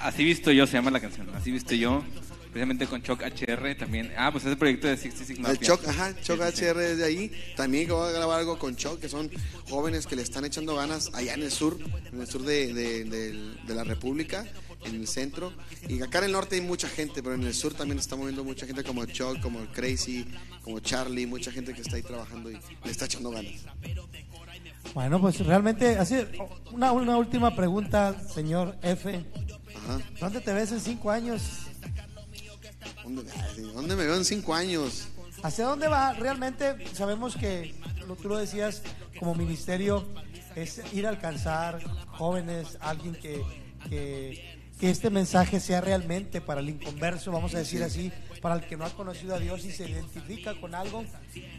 Así 0.00 0.24
visto 0.24 0.52
yo, 0.52 0.66
se 0.66 0.74
llama 0.74 0.90
la 0.90 1.00
canción, 1.00 1.28
así 1.34 1.50
visto 1.50 1.74
yo. 1.74 2.04
Precisamente 2.54 2.86
con 2.86 3.02
Choc 3.02 3.20
HR 3.20 3.74
también. 3.74 4.12
Ah, 4.16 4.30
pues 4.30 4.44
ese 4.44 4.54
proyecto 4.56 4.86
de 4.86 4.96
66 4.96 5.38
El 5.38 5.42
Mafia. 5.42 5.60
Choc, 5.66 5.88
ajá, 5.88 6.14
Choc 6.22 6.40
Sí, 6.40 6.50
sí, 6.52 6.56
sí. 6.58 6.64
HR 6.64 6.80
es 6.84 6.98
de 6.98 7.04
ahí. 7.04 7.32
También 7.56 7.88
voy 7.88 8.08
a 8.08 8.12
grabar 8.12 8.38
algo 8.38 8.58
con 8.60 8.76
Choc, 8.76 9.00
que 9.00 9.08
son 9.08 9.28
jóvenes 9.68 10.06
que 10.06 10.14
le 10.14 10.22
están 10.22 10.44
echando 10.44 10.76
ganas 10.76 11.10
allá 11.14 11.34
en 11.34 11.42
el 11.42 11.50
sur, 11.50 11.76
en 12.12 12.20
el 12.20 12.26
sur 12.28 12.42
de, 12.42 12.72
de- 12.72 13.04
del- 13.04 13.58
de 13.66 13.74
la 13.74 13.82
República, 13.82 14.46
en 14.84 14.94
el 14.94 15.08
centro. 15.08 15.52
Y 15.88 16.00
acá 16.02 16.18
en 16.18 16.24
el 16.26 16.32
norte 16.32 16.54
hay 16.54 16.60
mucha 16.60 16.88
gente, 16.88 17.22
pero 17.24 17.34
en 17.34 17.42
el 17.42 17.54
sur 17.54 17.74
también 17.74 17.98
está 17.98 18.14
moviendo 18.14 18.44
mucha 18.44 18.66
gente 18.66 18.84
como 18.84 19.04
Choc, 19.06 19.40
como 19.40 19.58
Crazy, 19.72 20.24
como 20.62 20.78
Charlie, 20.78 21.26
mucha 21.26 21.50
gente 21.50 21.74
que 21.74 21.80
está 21.80 21.96
ahí 21.96 22.02
trabajando 22.02 22.52
y 22.52 22.54
le 22.84 22.90
está 22.90 23.06
echando 23.06 23.30
ganas. 23.32 23.52
Bueno, 24.94 25.20
pues 25.20 25.40
realmente, 25.44 25.98
así, 25.98 26.14
una, 26.70 26.92
una 26.92 27.16
última 27.16 27.56
pregunta, 27.56 28.14
señor 28.32 28.76
F. 28.82 29.24
Ajá. 29.76 30.00
¿Dónde 30.20 30.40
te 30.40 30.52
ves 30.52 30.70
en 30.70 30.80
cinco 30.80 31.10
años? 31.10 31.42
¿Dónde, 33.02 33.24
ay, 33.30 33.62
¿Dónde 33.74 33.96
me 33.96 34.04
veo 34.04 34.16
en 34.16 34.24
cinco 34.24 34.54
años? 34.54 35.08
¿Hacia 35.42 35.66
dónde 35.66 35.88
va? 35.88 36.12
Realmente 36.14 36.76
sabemos 36.94 37.36
que, 37.36 37.74
lo, 38.06 38.16
tú 38.16 38.28
lo 38.28 38.38
decías, 38.38 38.82
como 39.18 39.34
ministerio, 39.34 40.06
es 40.56 40.80
ir 40.92 41.06
a 41.06 41.10
alcanzar 41.10 41.82
jóvenes, 42.08 42.78
alguien 42.80 43.14
que, 43.14 43.42
que, 43.88 44.58
que 44.78 44.90
este 44.90 45.10
mensaje 45.10 45.60
sea 45.60 45.80
realmente 45.80 46.40
para 46.40 46.60
el 46.60 46.68
inconverso, 46.68 47.32
vamos 47.32 47.54
a 47.54 47.58
decir 47.58 47.82
así, 47.82 48.12
para 48.40 48.56
el 48.56 48.66
que 48.66 48.76
no 48.76 48.84
ha 48.84 48.90
conocido 48.90 49.34
a 49.34 49.38
Dios 49.38 49.64
y 49.64 49.72
se 49.72 49.88
identifica 49.88 50.58
con 50.60 50.74
algo. 50.74 51.04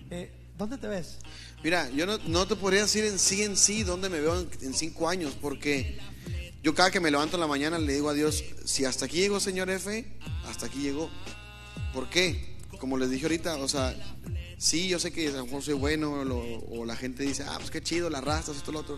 Eh, 0.10 0.32
¿Dónde 0.58 0.78
te 0.78 0.88
ves? 0.88 1.20
Mira, 1.64 1.90
yo 1.90 2.06
no, 2.06 2.18
no 2.20 2.48
te 2.48 2.56
podría 2.56 2.82
decir 2.82 3.04
en 3.04 3.20
sí 3.20 3.44
en 3.44 3.58
sí 3.58 3.84
dónde 3.84 4.08
me 4.08 4.22
veo 4.22 4.40
en, 4.40 4.50
en 4.62 4.74
cinco 4.74 5.10
años, 5.10 5.38
porque 5.42 6.00
yo 6.66 6.74
cada 6.74 6.90
que 6.90 7.00
me 7.00 7.12
levanto 7.12 7.36
en 7.38 7.42
la 7.42 7.48
mañana 7.48 7.78
le 7.78 7.94
digo 7.94 8.10
a 8.10 8.14
Dios, 8.16 8.44
si 8.66 8.86
hasta 8.86 9.06
aquí 9.06 9.18
llegó 9.18 9.40
señor 9.40 9.70
F, 9.70 10.04
hasta 10.50 10.66
aquí 10.66 10.80
llegó. 10.80 11.12
¿Por 11.94 12.10
qué? 12.10 12.56
Como 12.80 12.98
les 12.98 13.12
dije 13.12 13.26
ahorita, 13.26 13.58
o 13.58 13.68
sea, 13.68 13.96
sí, 14.58 14.88
yo 14.88 14.98
sé 14.98 15.12
que 15.12 15.28
a 15.28 15.32
lo 15.34 15.46
mejor 15.46 15.62
soy 15.62 15.76
bueno, 15.76 16.12
o 16.72 16.84
la 16.84 16.96
gente 16.96 17.22
dice, 17.22 17.44
ah, 17.48 17.58
pues 17.60 17.70
qué 17.70 17.84
chido, 17.84 18.10
las 18.10 18.24
rastas, 18.24 18.58
esto, 18.58 18.72
lo 18.72 18.80
otro. 18.80 18.98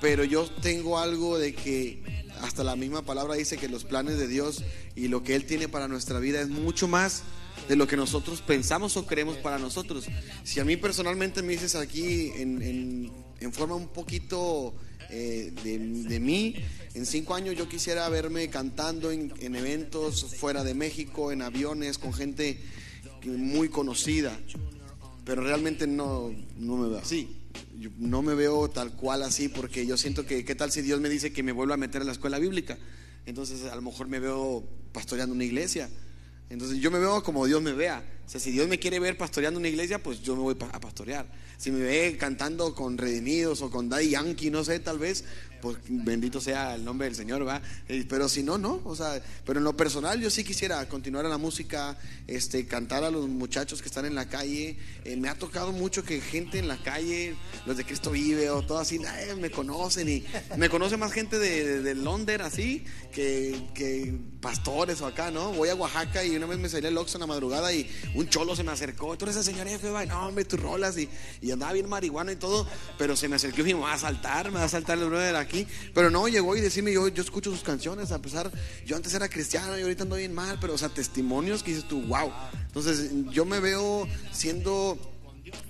Pero 0.00 0.24
yo 0.24 0.48
tengo 0.62 0.98
algo 0.98 1.38
de 1.38 1.54
que 1.54 2.02
hasta 2.40 2.64
la 2.64 2.76
misma 2.76 3.02
palabra 3.02 3.34
dice 3.34 3.58
que 3.58 3.68
los 3.68 3.84
planes 3.84 4.16
de 4.16 4.26
Dios 4.26 4.64
y 4.94 5.08
lo 5.08 5.22
que 5.22 5.34
Él 5.36 5.44
tiene 5.44 5.68
para 5.68 5.88
nuestra 5.88 6.18
vida 6.18 6.40
es 6.40 6.48
mucho 6.48 6.88
más 6.88 7.24
de 7.68 7.76
lo 7.76 7.86
que 7.86 7.98
nosotros 7.98 8.40
pensamos 8.40 8.96
o 8.96 9.04
creemos 9.04 9.36
para 9.36 9.58
nosotros. 9.58 10.06
Si 10.44 10.60
a 10.60 10.64
mí 10.64 10.78
personalmente 10.78 11.42
me 11.42 11.52
dices 11.52 11.74
aquí 11.74 12.30
en- 12.36 13.12
en 13.38 13.52
forma 13.52 13.74
un 13.74 13.88
poquito 13.88 14.74
eh, 15.10 15.52
de, 15.62 15.78
de 15.78 16.20
mí, 16.20 16.56
en 16.94 17.06
cinco 17.06 17.34
años 17.34 17.56
yo 17.56 17.68
quisiera 17.68 18.08
verme 18.08 18.48
cantando 18.48 19.10
en, 19.10 19.32
en 19.40 19.54
eventos 19.56 20.36
fuera 20.36 20.64
de 20.64 20.74
México, 20.74 21.32
en 21.32 21.42
aviones, 21.42 21.98
con 21.98 22.12
gente 22.12 22.58
muy 23.24 23.68
conocida 23.68 24.38
pero 25.26 25.42
realmente 25.42 25.88
no, 25.88 26.32
no 26.56 26.76
me 26.76 26.88
veo 26.88 26.98
así. 26.98 27.36
No 27.98 28.22
me 28.22 28.34
veo 28.34 28.70
tal 28.70 28.92
cual 28.92 29.24
así 29.24 29.48
porque 29.48 29.84
yo 29.84 29.96
siento 29.96 30.24
que, 30.24 30.44
¿qué 30.44 30.54
tal 30.54 30.70
si 30.70 30.82
Dios 30.82 31.00
me 31.00 31.08
dice 31.08 31.32
que 31.32 31.42
me 31.42 31.50
vuelva 31.50 31.74
a 31.74 31.76
meter 31.76 32.00
a 32.00 32.04
la 32.04 32.12
escuela 32.12 32.38
bíblica? 32.38 32.78
Entonces 33.26 33.64
a 33.64 33.74
lo 33.74 33.82
mejor 33.82 34.06
me 34.06 34.20
veo 34.20 34.64
pastoreando 34.92 35.34
una 35.34 35.42
iglesia. 35.42 35.90
Entonces 36.48 36.78
yo 36.78 36.92
me 36.92 37.00
veo 37.00 37.24
como 37.24 37.44
Dios 37.44 37.60
me 37.60 37.72
vea. 37.72 38.04
O 38.26 38.28
sea, 38.28 38.40
si 38.40 38.50
Dios 38.50 38.66
me 38.66 38.80
quiere 38.80 38.98
ver 38.98 39.16
pastoreando 39.16 39.60
una 39.60 39.68
iglesia, 39.68 40.02
pues 40.02 40.20
yo 40.20 40.34
me 40.34 40.42
voy 40.42 40.56
a 40.72 40.80
pastorear. 40.80 41.26
Si 41.58 41.70
me 41.70 41.80
ve 41.80 42.16
cantando 42.18 42.74
con 42.74 42.98
Redimidos 42.98 43.62
o 43.62 43.70
con 43.70 43.88
Daddy 43.88 44.10
Yankee, 44.10 44.50
no 44.50 44.64
sé, 44.64 44.80
tal 44.80 44.98
vez, 44.98 45.24
pues 45.62 45.76
bendito 45.88 46.40
sea 46.40 46.74
el 46.74 46.84
nombre 46.84 47.06
del 47.06 47.14
Señor, 47.14 47.46
¿va? 47.46 47.62
Eh, 47.88 48.04
Pero 48.08 48.28
si 48.28 48.42
no, 48.42 48.58
no. 48.58 48.82
O 48.84 48.96
sea, 48.96 49.22
pero 49.44 49.60
en 49.60 49.64
lo 49.64 49.76
personal 49.76 50.20
yo 50.20 50.28
sí 50.28 50.42
quisiera 50.42 50.86
continuar 50.88 51.24
en 51.24 51.30
la 51.30 51.38
música, 51.38 51.96
este, 52.26 52.66
cantar 52.66 53.04
a 53.04 53.10
los 53.12 53.28
muchachos 53.28 53.80
que 53.80 53.88
están 53.88 54.04
en 54.04 54.16
la 54.16 54.28
calle. 54.28 54.76
Eh, 55.04 55.16
me 55.16 55.28
ha 55.28 55.38
tocado 55.38 55.70
mucho 55.70 56.02
que 56.02 56.20
gente 56.20 56.58
en 56.58 56.66
la 56.66 56.82
calle, 56.82 57.36
los 57.64 57.76
de 57.76 57.84
Cristo 57.84 58.10
Vive 58.10 58.50
o 58.50 58.62
todo 58.62 58.78
así, 58.78 58.96
eh, 58.96 59.36
me 59.36 59.52
conocen 59.52 60.08
y 60.08 60.24
me 60.56 60.68
conoce 60.68 60.96
más 60.96 61.12
gente 61.12 61.38
de 61.38 61.94
Londres 61.94 62.40
así 62.42 62.84
que, 63.16 63.58
que 63.72 64.14
pastores 64.42 65.00
o 65.00 65.06
acá, 65.06 65.30
¿no? 65.30 65.50
Voy 65.52 65.70
a 65.70 65.74
Oaxaca 65.74 66.22
y 66.22 66.36
una 66.36 66.44
vez 66.44 66.58
me 66.58 66.68
salí 66.68 66.86
al 66.86 66.98
Oxxo 66.98 67.16
en 67.16 67.20
la 67.20 67.26
madrugada 67.26 67.72
y 67.72 67.88
un 68.16 68.28
cholo 68.28 68.56
se 68.56 68.64
me 68.64 68.72
acercó, 68.72 69.16
tú 69.16 69.26
eres 69.26 69.36
el 69.36 69.44
señor 69.44 69.68
F, 69.68 69.90
va, 69.90 70.04
no, 70.06 70.28
hombre, 70.28 70.44
tus 70.44 70.60
rolas 70.60 70.96
y, 70.98 71.08
andaba 71.50 71.72
bien 71.72 71.88
marihuana 71.88 72.32
y 72.32 72.36
todo, 72.36 72.66
pero 72.98 73.14
se 73.16 73.28
me 73.28 73.36
acercó 73.36 73.60
y 73.60 73.74
me 73.74 73.80
va 73.80 73.92
a 73.92 73.98
saltar, 73.98 74.50
me 74.50 74.58
va 74.58 74.64
a 74.64 74.68
saltar 74.68 74.98
el 74.98 75.06
brother 75.06 75.36
aquí, 75.36 75.66
pero 75.94 76.10
no, 76.10 76.26
llegó 76.28 76.56
y 76.56 76.60
decirme, 76.60 76.92
yo, 76.92 77.08
yo 77.08 77.22
escucho 77.22 77.50
sus 77.50 77.62
canciones, 77.62 78.12
a 78.12 78.20
pesar, 78.20 78.50
yo 78.84 78.96
antes 78.96 79.14
era 79.14 79.28
cristiano 79.28 79.78
y 79.78 79.82
ahorita 79.82 80.04
ando 80.04 80.16
bien 80.16 80.34
mal, 80.34 80.58
pero 80.60 80.74
o 80.74 80.78
sea, 80.78 80.88
testimonios 80.88 81.62
que 81.62 81.72
dices 81.72 81.86
tú, 81.86 82.02
wow, 82.02 82.32
entonces 82.66 83.10
yo 83.30 83.44
me 83.44 83.60
veo 83.60 84.08
siendo 84.32 84.98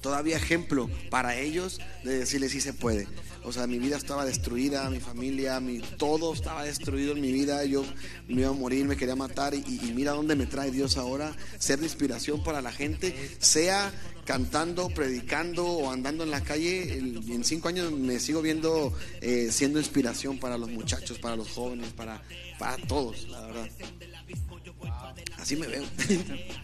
todavía 0.00 0.36
ejemplo 0.36 0.88
para 1.10 1.36
ellos 1.36 1.80
de 2.04 2.18
decirles 2.20 2.52
si 2.52 2.60
se 2.60 2.72
puede. 2.72 3.06
O 3.46 3.52
sea, 3.52 3.68
mi 3.68 3.78
vida 3.78 3.96
estaba 3.96 4.24
destruida, 4.24 4.90
mi 4.90 4.98
familia, 4.98 5.60
mi, 5.60 5.78
todo 5.78 6.34
estaba 6.34 6.64
destruido 6.64 7.12
en 7.12 7.20
mi 7.20 7.30
vida. 7.30 7.64
Yo 7.64 7.84
me 8.26 8.40
iba 8.40 8.50
a 8.50 8.52
morir, 8.52 8.84
me 8.86 8.96
quería 8.96 9.14
matar. 9.14 9.54
Y, 9.54 9.58
y 9.58 9.92
mira 9.94 10.12
dónde 10.12 10.34
me 10.34 10.46
trae 10.46 10.72
Dios 10.72 10.96
ahora. 10.96 11.32
Ser 11.60 11.78
de 11.78 11.84
inspiración 11.84 12.42
para 12.42 12.60
la 12.60 12.72
gente, 12.72 13.14
sea 13.38 13.92
cantando, 14.26 14.88
predicando 14.90 15.64
o 15.64 15.90
andando 15.90 16.24
en 16.24 16.30
la 16.30 16.42
calle. 16.42 16.98
En 16.98 17.44
cinco 17.44 17.68
años 17.68 17.90
me 17.92 18.18
sigo 18.18 18.42
viendo 18.42 18.92
eh, 19.22 19.48
siendo 19.50 19.78
inspiración 19.78 20.38
para 20.38 20.58
los 20.58 20.68
muchachos, 20.68 21.18
para 21.18 21.36
los 21.36 21.48
jóvenes, 21.48 21.92
para, 21.92 22.20
para 22.58 22.76
todos, 22.76 23.26
la 23.28 23.40
verdad. 23.46 23.68
Así 25.38 25.54
me 25.54 25.66
veo. 25.66 25.84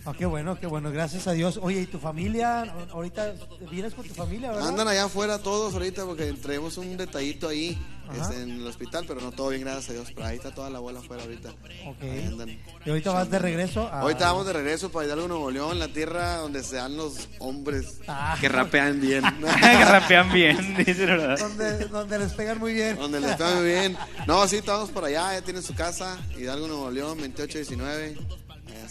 Oh, 0.04 0.12
qué 0.18 0.26
bueno, 0.26 0.58
qué 0.58 0.66
bueno, 0.66 0.90
gracias 0.90 1.26
a 1.28 1.32
Dios. 1.32 1.58
Oye, 1.62 1.82
¿y 1.82 1.86
tu 1.86 1.98
familia? 1.98 2.62
Ahorita 2.90 3.34
vienes 3.70 3.94
con 3.94 4.06
tu 4.06 4.14
familia, 4.14 4.50
¿verdad? 4.50 4.68
Andan 4.68 4.88
allá 4.88 5.04
afuera 5.04 5.38
todos 5.38 5.72
ahorita 5.74 6.04
porque 6.04 6.32
traemos 6.32 6.76
un 6.78 6.96
detallito 6.96 7.48
ahí. 7.48 7.78
Este, 8.20 8.42
en 8.42 8.50
el 8.52 8.66
hospital, 8.66 9.04
pero 9.06 9.20
no 9.20 9.32
todo 9.32 9.48
bien, 9.50 9.62
gracias 9.62 9.90
a 9.90 9.92
Dios. 9.94 10.08
Pero 10.14 10.26
ahí 10.26 10.36
está 10.36 10.50
toda 10.54 10.70
la 10.70 10.78
abuela 10.78 11.00
afuera 11.00 11.22
ahorita. 11.22 11.50
Ok. 11.86 12.02
Ahí 12.02 12.24
andan. 12.26 12.48
Y 12.84 12.90
ahorita 12.90 13.12
vas 13.12 13.30
de 13.30 13.38
regreso 13.38 13.86
a... 13.88 14.00
Ahorita 14.00 14.26
vamos 14.30 14.46
de 14.46 14.52
regreso 14.52 14.90
para 14.90 15.06
Hidalgo, 15.06 15.28
Nuevo 15.28 15.50
León, 15.50 15.78
la 15.78 15.88
tierra 15.88 16.36
donde 16.38 16.62
se 16.62 16.76
dan 16.76 16.96
los 16.96 17.28
hombres 17.38 18.00
Ah. 18.08 18.36
que 18.40 18.48
rapean 18.48 19.00
bien. 19.00 19.22
que 19.60 19.84
rapean 19.84 20.32
bien, 20.32 20.76
dice 20.84 21.06
verdad. 21.06 21.38
donde, 21.38 21.86
donde 21.88 22.18
les 22.18 22.32
pegan 22.32 22.58
muy 22.58 22.72
bien. 22.74 22.96
donde 22.96 23.20
les 23.20 23.30
está 23.32 23.54
muy 23.54 23.64
bien. 23.64 23.96
No, 24.26 24.46
sí, 24.48 24.56
estamos 24.56 24.90
por 24.90 25.04
allá, 25.04 25.32
ya 25.34 25.42
tienen 25.42 25.62
su 25.62 25.74
casa. 25.74 26.18
Hidalgo, 26.38 26.66
Nuevo 26.66 26.90
León, 26.90 27.18
2819. 27.18 28.16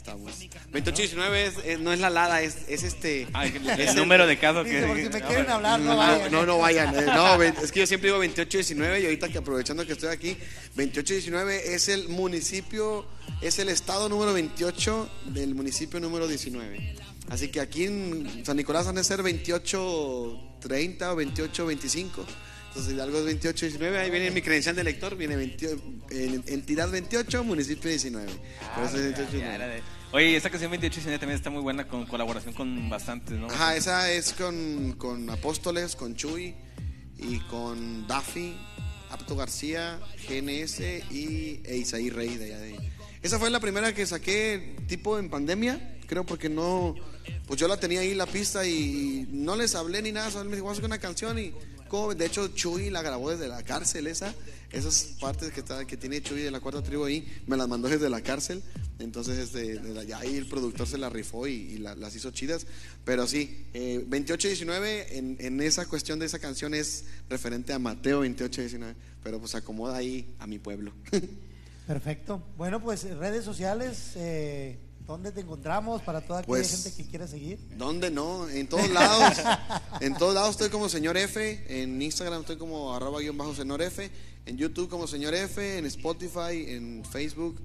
Estamos. 0.01 0.31
2819 0.71 1.45
es, 1.45 1.53
es- 1.63 1.79
no 1.79 1.93
es 1.93 1.99
la 1.99 2.09
lada, 2.09 2.41
es, 2.41 2.57
es 2.67 2.81
este. 2.81 3.27
Ah, 3.33 3.45
el, 3.45 3.69
es 3.69 3.89
el 3.91 3.95
número 3.95 4.25
de 4.25 4.39
casos 4.39 4.65
Dice, 4.65 4.79
que... 4.81 4.87
por 4.87 4.97
si 4.97 5.03
me 5.03 5.09
no, 5.09 5.27
quieren 5.27 5.35
bueno. 5.45 5.53
hablar, 5.53 5.79
no 5.79 5.91
No, 5.91 5.97
vayan. 5.97 6.31
no, 6.31 6.45
no 6.47 6.57
vayan. 6.57 6.95
eh, 6.99 7.05
No, 7.05 7.41
es 7.43 7.71
que 7.71 7.81
yo 7.81 7.85
siempre 7.87 8.07
digo 8.07 8.17
2819 8.17 8.99
y 9.01 9.03
ahorita 9.05 9.29
que 9.29 9.37
aprovechando 9.37 9.85
que 9.85 9.93
estoy 9.93 10.09
aquí, 10.09 10.35
2819 10.75 11.75
es 11.75 11.87
el 11.89 12.09
municipio, 12.09 13.05
es 13.41 13.59
el 13.59 13.69
estado 13.69 14.09
número 14.09 14.33
28 14.33 15.09
del 15.27 15.53
municipio 15.53 15.99
número 15.99 16.27
19. 16.27 16.95
Así 17.29 17.49
que 17.49 17.59
aquí 17.61 17.83
en 17.85 18.43
San 18.43 18.57
Nicolás 18.57 18.87
han 18.87 18.95
de 18.95 19.03
ser 19.03 19.17
2830 19.17 21.11
o 21.11 21.15
2825. 21.15 22.25
Entonces 22.71 22.93
Hidalgo 22.93 23.17
es 23.17 23.25
2819, 23.25 23.97
ahí 23.99 24.09
viene 24.09 24.31
mi 24.31 24.41
credencial 24.41 24.73
de 24.77 24.85
lector, 24.85 25.17
viene 25.17 25.35
28, 25.35 25.81
en- 26.11 26.43
entidad 26.47 26.89
28, 26.89 27.43
municipio 27.43 27.89
19. 27.89 28.27
Por 28.75 28.85
eso 28.85 28.95
es 28.97 29.01
Ya 29.03 29.07
2819. 29.17 29.55
era 29.55 29.67
de- 29.67 29.81
Oye, 30.13 30.35
esta 30.37 30.49
canción 30.49 30.71
28 30.71 30.93
y 30.93 30.97
19 30.99 31.19
también 31.19 31.35
está 31.37 31.49
muy 31.49 31.61
buena 31.61 31.85
con 31.87 32.05
colaboración 32.05 32.53
con 32.53 32.89
bastantes, 32.89 33.37
¿no? 33.37 33.47
Ajá, 33.47 33.75
esa 33.75 34.09
es 34.11 34.31
con, 34.33 34.93
con 34.93 35.29
Apóstoles, 35.29 35.97
con 35.97 36.15
Chuy 36.15 36.55
y 37.17 37.39
con 37.49 38.07
Daffy, 38.07 38.55
Apto 39.09 39.35
García, 39.35 39.99
GNS 40.29 40.79
y 41.11 41.59
e 41.65 41.75
Isaí 41.77 42.09
Rey 42.09 42.37
de 42.37 42.45
allá 42.45 42.59
de 42.59 42.79
Esa 43.21 43.37
fue 43.37 43.49
la 43.49 43.59
primera 43.59 43.93
que 43.93 44.05
saqué 44.05 44.77
tipo 44.87 45.19
en 45.19 45.29
pandemia, 45.29 45.97
creo 46.07 46.25
porque 46.25 46.47
no, 46.47 46.95
pues 47.47 47.59
yo 47.59 47.67
la 47.67 47.77
tenía 47.77 47.99
ahí 47.99 48.13
la 48.13 48.25
pista 48.27 48.65
y 48.65 49.27
no 49.29 49.57
les 49.57 49.75
hablé 49.75 50.01
ni 50.01 50.13
nada, 50.13 50.31
solo 50.31 50.49
me 50.49 50.55
dijo, 50.55 50.65
vamos 50.67 50.77
a 50.77 50.79
hacer 50.79 50.85
una 50.89 50.99
canción 50.99 51.37
y 51.37 51.53
de 52.15 52.25
hecho 52.25 52.47
Chuy 52.49 52.89
la 52.89 53.01
grabó 53.01 53.29
desde 53.31 53.47
la 53.47 53.63
cárcel 53.63 54.07
esa, 54.07 54.33
esas 54.71 55.15
partes 55.19 55.51
que, 55.51 55.59
está, 55.59 55.85
que 55.85 55.97
tiene 55.97 56.21
Chuy 56.21 56.41
de 56.41 56.51
la 56.51 56.59
cuarta 56.61 56.81
tribu 56.81 57.03
ahí, 57.05 57.27
me 57.47 57.57
las 57.57 57.67
mandó 57.67 57.89
desde 57.89 58.09
la 58.09 58.21
cárcel, 58.21 58.63
entonces 58.99 59.37
este, 59.37 59.77
desde 59.79 60.13
ahí 60.13 60.35
el 60.37 60.47
productor 60.47 60.87
se 60.87 60.97
la 60.97 61.09
rifó 61.09 61.47
y, 61.47 61.53
y 61.53 61.77
la- 61.79 61.95
las 61.95 62.15
hizo 62.15 62.31
chidas, 62.31 62.65
pero 63.03 63.27
sí, 63.27 63.65
eh, 63.73 64.05
28-19 64.09 65.05
en, 65.11 65.37
en 65.39 65.61
esa 65.61 65.85
cuestión 65.85 66.19
de 66.19 66.25
esa 66.27 66.39
canción 66.39 66.73
es 66.73 67.03
referente 67.29 67.73
a 67.73 67.79
Mateo 67.79 68.23
28-19, 68.25 68.95
pero 69.23 69.39
pues 69.39 69.53
acomoda 69.55 69.97
ahí 69.97 70.33
a 70.39 70.47
mi 70.47 70.59
pueblo. 70.59 70.93
Perfecto. 71.87 72.41
Bueno, 72.57 72.81
pues 72.81 73.03
redes 73.17 73.43
sociales, 73.43 74.11
eh, 74.15 74.77
¿dónde 75.11 75.31
te 75.31 75.41
encontramos 75.41 76.01
para 76.01 76.21
toda 76.21 76.39
aquella 76.39 76.47
Pues- 76.47 76.83
gente 76.83 76.95
que 77.03 77.09
quiera 77.09 77.27
seguir? 77.27 77.59
¿Dónde 77.77 78.09
no? 78.11 78.47
En 78.49 78.67
todos 78.67 78.89
lados. 78.91 79.37
En 79.99 80.15
todos 80.15 80.33
lados 80.33 80.51
estoy 80.51 80.69
como 80.69 80.89
señor 80.89 81.17
F. 81.17 81.63
En 81.67 82.01
Instagram 82.01 82.41
estoy 82.41 82.57
como 82.57 82.93
arroba 82.95 83.19
guion 83.19 83.37
bajo 83.37 83.53
señor 83.55 83.81
F. 83.81 84.09
En 84.45 84.57
YouTube 84.57 84.89
como 84.89 85.07
señor 85.07 85.33
F. 85.33 85.77
En 85.77 85.85
Spotify, 85.85 86.65
en 86.67 87.03
Facebook. 87.09 87.61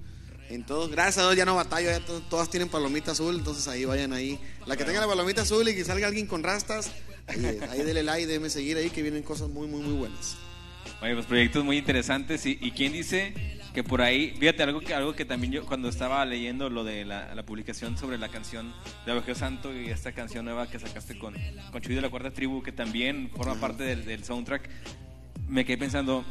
En 0.49 0.65
todos, 0.65 0.89
gracias 0.89 1.17
a 1.17 1.21
Dios 1.23 1.35
ya 1.35 1.43
no 1.45 1.55
batallo, 1.55 1.89
ya 1.89 1.99
to- 2.05 2.21
todas 2.29 2.49
tienen 2.49 2.69
palomita 2.69 3.11
azul, 3.11 3.35
entonces 3.35 3.67
ahí 3.67 3.83
vayan 3.83 4.13
ahí. 4.13 4.39
La 4.65 4.77
que 4.77 4.85
tenga 4.85 5.01
la 5.01 5.07
palomita 5.07 5.41
azul 5.41 5.67
y 5.67 5.75
que 5.75 5.83
salga 5.83 6.07
alguien 6.07 6.25
con 6.25 6.41
rastas, 6.41 6.89
ahí, 7.27 7.59
ahí 7.69 7.81
dele 7.83 8.01
like, 8.01 8.25
déjeme 8.27 8.49
seguir 8.49 8.77
ahí 8.77 8.89
que 8.89 9.01
vienen 9.01 9.23
cosas 9.23 9.49
muy, 9.49 9.67
muy, 9.67 9.81
muy 9.81 9.95
buenas. 9.97 10.37
Oye, 11.01 11.13
pues 11.15 11.25
proyectos 11.25 11.65
muy 11.65 11.77
interesantes. 11.77 12.45
¿Y, 12.45 12.57
y 12.61 12.71
quién 12.71 12.93
dice 12.93 13.33
que 13.77 13.83
por 13.83 14.01
ahí, 14.01 14.33
fíjate, 14.39 14.63
algo 14.63 14.79
que, 14.79 14.95
algo 14.95 15.13
que 15.13 15.23
también 15.23 15.53
yo 15.53 15.63
cuando 15.63 15.87
estaba 15.87 16.25
leyendo 16.25 16.67
lo 16.67 16.83
de 16.83 17.05
la, 17.05 17.35
la 17.35 17.43
publicación 17.43 17.95
sobre 17.95 18.17
la 18.17 18.27
canción 18.27 18.73
de 19.05 19.11
Abogeo 19.11 19.35
Santo 19.35 19.71
y 19.71 19.91
esta 19.91 20.13
canción 20.13 20.45
nueva 20.45 20.65
que 20.65 20.79
sacaste 20.79 21.15
con, 21.19 21.35
con 21.71 21.79
Chuy 21.83 21.93
de 21.93 22.01
la 22.01 22.09
Cuarta 22.09 22.31
Tribu, 22.31 22.63
que 22.63 22.71
también 22.71 23.29
forma 23.35 23.53
parte 23.61 23.83
del, 23.83 24.03
del 24.03 24.23
soundtrack, 24.23 24.67
me 25.47 25.63
quedé 25.63 25.77
pensando, 25.77 26.25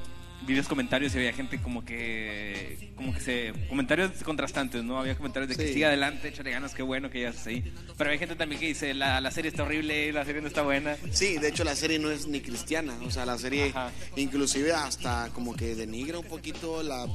vi 0.44 0.56
los 0.56 0.66
comentarios 0.66 1.14
y 1.14 1.18
había 1.18 1.32
gente 1.32 1.59
como 1.62 1.85
que, 1.85 2.93
como 2.97 3.14
que 3.14 3.20
se, 3.20 3.52
comentarios 3.68 4.10
contrastantes, 4.24 4.82
¿no? 4.82 4.98
Había 4.98 5.14
comentarios 5.16 5.48
de 5.48 5.55
que 5.55 5.68
Sí. 5.68 5.74
siga 5.74 5.86
adelante, 5.86 6.27
échale 6.27 6.51
ganas, 6.51 6.74
qué 6.74 6.82
bueno 6.82 7.10
que 7.10 7.20
ya 7.20 7.28
estás 7.28 7.47
ahí. 7.47 7.73
Pero 7.97 8.10
hay 8.10 8.18
gente 8.18 8.35
también 8.35 8.60
que 8.60 8.66
dice, 8.66 8.93
la, 8.93 9.20
la 9.20 9.31
serie 9.31 9.51
está 9.52 9.62
horrible, 9.62 10.12
la 10.12 10.24
serie 10.24 10.43
no 10.43 10.48
está 10.48 10.62
buena. 10.62 10.97
Sí, 11.12 11.39
de 11.39 11.47
hecho 11.48 11.62
la 11.62 11.77
serie 11.77 12.01
no 12.01 12.10
es 12.10 12.27
ni 12.27 12.40
cristiana, 12.40 12.93
o 13.05 13.10
sea, 13.12 13.24
la 13.24 13.39
serie 13.39 13.68
Ajá. 13.68 13.93
inclusive 14.16 14.73
hasta 14.73 15.31
como 15.32 15.55
que 15.55 15.77
denigra 15.77 16.18
un 16.18 16.27
poquito 16.27 16.82
la 16.82 17.06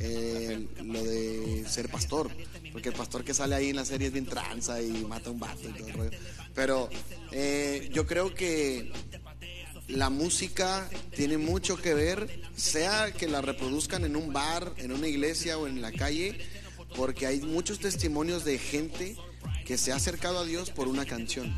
eh, 0.00 0.66
lo 0.82 1.02
de 1.02 1.64
ser 1.68 1.88
pastor, 1.88 2.30
porque 2.72 2.90
el 2.90 2.94
pastor 2.94 3.24
que 3.24 3.34
sale 3.34 3.54
ahí 3.54 3.70
en 3.70 3.76
la 3.76 3.84
serie 3.84 4.08
es 4.08 4.12
bien 4.12 4.26
tranza 4.26 4.80
y 4.82 4.90
mata 5.04 5.30
a 5.30 5.32
un 5.32 5.40
vato 5.40 5.68
y 5.68 5.72
todo 5.72 5.88
el 5.88 5.94
rollo. 5.94 6.10
Pero 6.54 6.88
eh, 7.32 7.90
yo 7.92 8.06
creo 8.06 8.34
que 8.34 8.92
la 9.88 10.10
música 10.10 10.88
tiene 11.14 11.38
mucho 11.38 11.76
que 11.76 11.94
ver, 11.94 12.42
sea 12.56 13.12
que 13.12 13.28
la 13.28 13.40
reproduzcan 13.40 14.04
en 14.04 14.16
un 14.16 14.32
bar, 14.32 14.74
en 14.78 14.92
una 14.92 15.06
iglesia 15.06 15.58
o 15.58 15.66
en 15.66 15.80
la 15.80 15.92
calle, 15.92 16.38
porque 16.96 17.26
hay 17.26 17.40
muchos 17.40 17.78
testimonios 17.78 18.44
de 18.44 18.58
gente 18.58 19.16
que 19.64 19.78
se 19.78 19.92
ha 19.92 19.96
acercado 19.96 20.38
a 20.40 20.44
Dios 20.44 20.70
por 20.70 20.88
una 20.88 21.04
canción. 21.04 21.54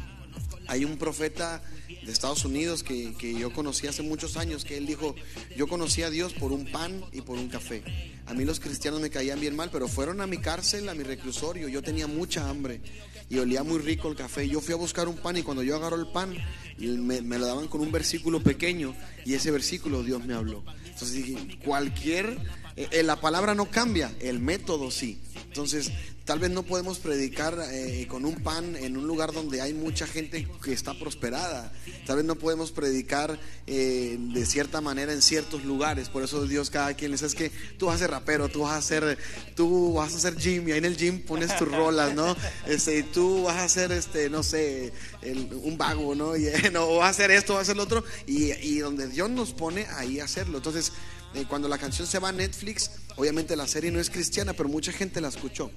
Hay 0.66 0.84
un 0.84 0.98
profeta 0.98 1.62
de 1.88 2.12
Estados 2.12 2.44
Unidos 2.44 2.82
que, 2.82 3.14
que 3.16 3.32
yo 3.32 3.52
conocí 3.52 3.86
hace 3.86 4.02
muchos 4.02 4.36
años, 4.36 4.64
que 4.64 4.76
él 4.76 4.86
dijo, 4.86 5.14
yo 5.56 5.66
conocí 5.66 6.02
a 6.02 6.10
Dios 6.10 6.34
por 6.34 6.52
un 6.52 6.66
pan 6.70 7.02
y 7.12 7.22
por 7.22 7.38
un 7.38 7.48
café. 7.48 7.82
A 8.28 8.34
mí 8.34 8.44
los 8.44 8.60
cristianos 8.60 9.00
me 9.00 9.08
caían 9.08 9.40
bien 9.40 9.56
mal, 9.56 9.70
pero 9.72 9.88
fueron 9.88 10.20
a 10.20 10.26
mi 10.26 10.36
cárcel, 10.36 10.86
a 10.90 10.94
mi 10.94 11.02
reclusorio, 11.02 11.66
yo 11.66 11.82
tenía 11.82 12.06
mucha 12.06 12.46
hambre 12.48 12.82
y 13.30 13.38
olía 13.38 13.62
muy 13.62 13.78
rico 13.78 14.08
el 14.08 14.16
café. 14.16 14.46
Yo 14.46 14.60
fui 14.60 14.74
a 14.74 14.76
buscar 14.76 15.08
un 15.08 15.16
pan 15.16 15.38
y 15.38 15.42
cuando 15.42 15.62
yo 15.62 15.76
agarro 15.76 15.96
el 15.96 16.08
pan, 16.08 16.36
me, 16.78 17.38
lo 17.38 17.46
daban 17.46 17.68
con 17.68 17.80
un 17.80 17.90
versículo 17.90 18.42
pequeño 18.42 18.94
y 19.24 19.32
ese 19.32 19.50
versículo 19.50 20.02
Dios 20.02 20.26
me 20.26 20.34
habló. 20.34 20.62
Entonces 20.84 21.12
dije, 21.12 21.58
cualquier, 21.64 22.38
eh, 22.76 22.88
eh, 22.90 23.02
la 23.02 23.18
palabra 23.18 23.54
no 23.54 23.70
cambia, 23.70 24.12
el 24.20 24.40
método 24.40 24.90
sí. 24.90 25.18
Entonces, 25.48 25.90
tal 26.24 26.38
vez 26.38 26.50
no 26.50 26.62
podemos 26.62 26.98
predicar 26.98 27.58
eh, 27.72 28.06
con 28.08 28.24
un 28.24 28.36
pan 28.36 28.76
en 28.76 28.96
un 28.96 29.06
lugar 29.06 29.32
donde 29.32 29.60
hay 29.60 29.72
mucha 29.74 30.06
gente 30.06 30.46
que 30.62 30.72
está 30.72 30.94
prosperada. 30.94 31.72
Tal 32.06 32.16
vez 32.16 32.24
no 32.24 32.36
podemos 32.36 32.70
predicar 32.70 33.38
eh, 33.66 34.16
de 34.20 34.46
cierta 34.46 34.80
manera 34.80 35.12
en 35.12 35.22
ciertos 35.22 35.64
lugares. 35.64 36.10
Por 36.10 36.22
eso 36.22 36.46
Dios 36.46 36.70
cada 36.70 36.94
quien 36.94 37.10
le 37.10 37.16
dice, 37.16 37.26
es 37.26 37.34
que 37.34 37.50
tú 37.78 37.86
vas 37.86 37.96
a 37.96 37.98
ser 38.00 38.10
rapero, 38.10 38.48
tú 38.48 38.60
vas 38.60 38.76
a 38.78 38.82
ser, 38.82 39.18
tú 39.56 39.94
vas 39.94 40.14
a 40.14 40.20
ser 40.20 40.36
gym 40.36 40.68
y 40.68 40.72
ahí 40.72 40.78
en 40.78 40.84
el 40.84 40.96
gym 40.96 41.22
pones 41.22 41.56
tus 41.56 41.68
rolas, 41.68 42.14
¿no? 42.14 42.36
Este, 42.66 43.02
tú 43.02 43.44
vas 43.44 43.56
a 43.56 43.68
ser, 43.68 43.90
este, 43.92 44.28
no 44.30 44.42
sé, 44.42 44.92
el- 45.22 45.48
un 45.62 45.76
vago, 45.78 46.14
¿no? 46.14 46.36
Y, 46.36 46.46
no, 46.72 46.96
vas 46.96 47.06
a 47.06 47.10
hacer 47.10 47.30
esto, 47.30 47.54
vas 47.54 47.60
a 47.60 47.62
hacer 47.62 47.76
lo 47.76 47.82
otro. 47.84 48.04
Y, 48.26 48.52
y 48.52 48.78
donde 48.78 49.08
Dios 49.08 49.30
nos 49.30 49.52
pone, 49.54 49.86
ahí 49.96 50.20
hacerlo. 50.20 50.58
Entonces, 50.58 50.92
eh, 51.34 51.44
cuando 51.48 51.68
la 51.68 51.78
canción 51.78 52.06
se 52.06 52.18
va 52.18 52.30
a 52.30 52.32
Netflix, 52.32 52.90
obviamente 53.16 53.56
la 53.56 53.66
serie 53.66 53.90
no 53.90 54.00
es 54.00 54.10
cristiana, 54.10 54.52
pero 54.52 54.68
mucha 54.68 54.92
gente 54.92 55.20
la 55.20 55.28
escuchó. 55.28 55.70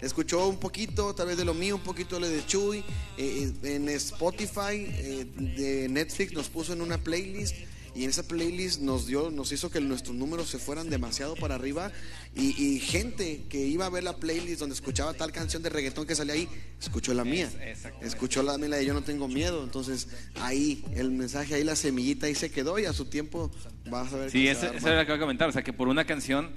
Escuchó 0.00 0.46
un 0.48 0.58
poquito, 0.58 1.14
tal 1.14 1.28
vez 1.28 1.36
de 1.36 1.44
lo 1.44 1.54
mío, 1.54 1.76
un 1.76 1.82
poquito 1.82 2.16
de 2.16 2.20
lo 2.20 2.28
de 2.28 2.44
Chuy. 2.46 2.84
eh, 3.16 3.52
en 3.62 3.88
Spotify 3.88 4.86
eh, 4.88 5.26
de 5.34 5.88
Netflix 5.88 6.32
nos 6.32 6.48
puso 6.48 6.72
en 6.72 6.82
una 6.82 6.98
playlist 6.98 7.56
y 7.94 8.04
en 8.04 8.10
esa 8.10 8.22
playlist 8.22 8.80
nos 8.80 9.06
dio, 9.06 9.30
nos 9.30 9.52
hizo 9.52 9.70
que 9.70 9.80
nuestros 9.80 10.16
números 10.16 10.48
se 10.48 10.58
fueran 10.58 10.90
demasiado 10.90 11.34
para 11.36 11.54
arriba 11.56 11.90
y, 12.34 12.62
y 12.62 12.80
gente 12.80 13.44
que 13.48 13.58
iba 13.58 13.86
a 13.86 13.90
ver 13.90 14.04
la 14.04 14.16
playlist 14.16 14.60
donde 14.60 14.74
escuchaba 14.74 15.14
tal 15.14 15.32
canción 15.32 15.62
de 15.62 15.68
reggaetón 15.70 16.06
que 16.06 16.14
salía 16.14 16.34
ahí, 16.34 16.48
escuchó 16.80 17.14
la 17.14 17.24
mía, 17.24 17.50
escuchó 18.02 18.42
la 18.42 18.56
mía 18.58 18.68
la 18.68 18.76
de 18.76 18.86
Yo 18.86 18.94
no 18.94 19.02
tengo 19.02 19.28
miedo, 19.28 19.64
entonces 19.64 20.08
ahí 20.40 20.84
el 20.94 21.10
mensaje, 21.10 21.54
ahí 21.54 21.64
la 21.64 21.76
semillita 21.76 22.26
ahí 22.26 22.34
se 22.34 22.50
quedó 22.50 22.78
y 22.78 22.84
a 22.84 22.92
su 22.92 23.06
tiempo 23.06 23.50
vas 23.86 24.12
a 24.12 24.16
ver. 24.16 24.30
Sí, 24.30 24.48
eso, 24.48 24.72
eso 24.72 24.88
era 24.88 25.00
lo 25.00 25.06
que 25.06 25.12
iba 25.12 25.16
a 25.16 25.20
comentar. 25.20 25.48
O 25.48 25.52
sea, 25.52 25.62
que 25.62 25.72
por 25.72 25.88
una 25.88 26.04
canción 26.04 26.50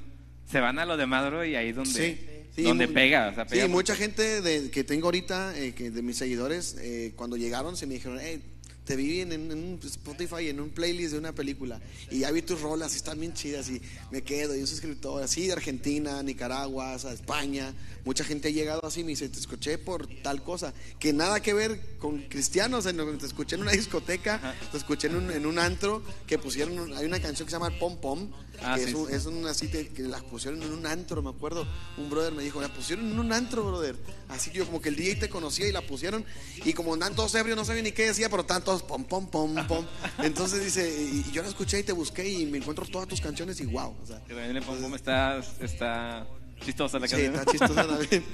se 0.49 0.59
van 0.59 0.79
a 0.79 0.85
lo 0.85 0.97
de 0.97 1.05
Madro 1.05 1.45
y 1.45 1.55
ahí 1.55 1.69
es 1.69 1.75
donde, 1.75 1.91
Sí, 1.91 2.51
sí, 2.55 2.63
donde 2.63 2.87
pega. 2.87 3.29
O 3.29 3.35
sea, 3.35 3.45
pega 3.45 3.65
Sí, 3.65 3.69
mucha 3.69 3.95
gente 3.95 4.41
de, 4.41 4.69
que 4.71 4.83
tengo 4.83 5.07
ahorita, 5.07 5.57
eh, 5.57 5.73
que 5.73 5.91
de 5.91 6.01
mis 6.01 6.17
seguidores, 6.17 6.77
eh, 6.79 7.13
cuando 7.15 7.37
llegaron 7.37 7.75
se 7.77 7.87
me 7.87 7.95
dijeron, 7.95 8.19
hey, 8.21 8.41
te 8.85 8.95
vi 8.95 9.21
en, 9.21 9.31
en 9.31 9.51
un 9.51 9.79
Spotify, 9.83 10.49
en 10.49 10.59
un 10.59 10.69
playlist 10.69 11.13
de 11.13 11.19
una 11.19 11.33
película, 11.33 11.79
y 12.11 12.19
ya 12.19 12.31
vi 12.31 12.41
tus 12.41 12.61
rolas, 12.61 12.93
y 12.93 12.97
están 12.97 13.19
bien 13.19 13.33
chidas, 13.33 13.69
y 13.69 13.81
me 14.11 14.21
quedo, 14.21 14.55
y 14.55 14.59
un 14.59 14.67
suscriptor, 14.67 15.23
así 15.23 15.47
de 15.47 15.53
Argentina, 15.53 16.21
Nicaragua, 16.23 16.95
o 16.95 16.99
sea, 16.99 17.11
España, 17.11 17.73
mucha 18.05 18.23
gente 18.23 18.49
ha 18.49 18.51
llegado 18.51 18.85
así, 18.85 19.03
me 19.03 19.09
dice, 19.09 19.29
te 19.29 19.39
escuché 19.39 19.77
por 19.77 20.07
tal 20.21 20.43
cosa, 20.43 20.73
que 20.99 21.13
nada 21.13 21.41
que 21.41 21.53
ver 21.53 21.79
con 21.99 22.23
cristianos, 22.23 22.85
en 22.85 23.17
te 23.17 23.25
escuché 23.25 23.55
en 23.55 23.61
una 23.61 23.71
discoteca, 23.71 24.55
te 24.71 24.77
escuché 24.77 25.07
en 25.07 25.15
un, 25.15 25.31
en 25.31 25.45
un 25.45 25.59
antro, 25.59 26.03
que 26.27 26.37
pusieron, 26.37 26.93
hay 26.95 27.05
una 27.05 27.19
canción 27.19 27.45
que 27.45 27.51
se 27.51 27.57
llama 27.57 27.77
Pom 27.79 27.97
Pom, 27.99 28.31
Ah, 28.65 28.75
que 28.75 28.83
sí, 28.83 28.89
es, 28.89 28.95
un, 28.95 29.07
sí. 29.07 29.13
es 29.15 29.25
una 29.25 29.49
así 29.51 29.67
que, 29.67 29.91
las 30.03 30.23
pusieron 30.23 30.61
en 30.63 30.71
un 30.71 30.85
antro, 30.85 31.21
me 31.21 31.29
acuerdo. 31.29 31.67
Un 31.97 32.09
brother 32.09 32.33
me 32.33 32.43
dijo, 32.43 32.61
la 32.61 32.69
pusieron 32.69 33.11
en 33.11 33.19
un 33.19 33.31
antro, 33.33 33.63
brother. 33.65 33.95
Así 34.29 34.51
que 34.51 34.59
yo 34.59 34.65
como 34.65 34.81
que 34.81 34.89
el 34.89 34.95
DJ 34.95 35.15
te 35.15 35.29
conocía 35.29 35.67
y 35.67 35.71
la 35.71 35.81
pusieron. 35.81 36.25
Y 36.65 36.73
como 36.73 36.93
andan 36.93 37.15
todos 37.15 37.33
ebrios, 37.35 37.57
no 37.57 37.65
sabía 37.65 37.81
ni 37.83 37.91
qué 37.91 38.07
decía, 38.07 38.29
pero 38.29 38.45
tantos 38.45 38.83
pom, 38.83 39.03
pom, 39.05 39.27
pom, 39.29 39.55
pom. 39.67 39.85
Entonces 40.23 40.63
dice, 40.63 40.89
y, 40.89 41.25
y 41.27 41.31
yo 41.31 41.41
la 41.41 41.49
escuché 41.49 41.79
y 41.79 41.83
te 41.83 41.91
busqué 41.91 42.27
y 42.27 42.45
me 42.45 42.57
encuentro 42.57 42.85
todas 42.85 43.07
tus 43.07 43.21
canciones 43.21 43.59
y 43.61 43.65
wow. 43.65 43.95
O 44.01 44.05
sea, 44.05 44.19
Que 44.25 44.33
también 44.33 44.53
le 44.53 44.61
pongo, 44.61 44.95
está, 44.95 45.39
está 45.59 46.27
chistosa 46.63 46.99
la 46.99 47.07
sí, 47.07 47.15
canción. 47.15 47.35
está 47.35 47.51
chistosa 47.51 47.87
también. 47.87 48.23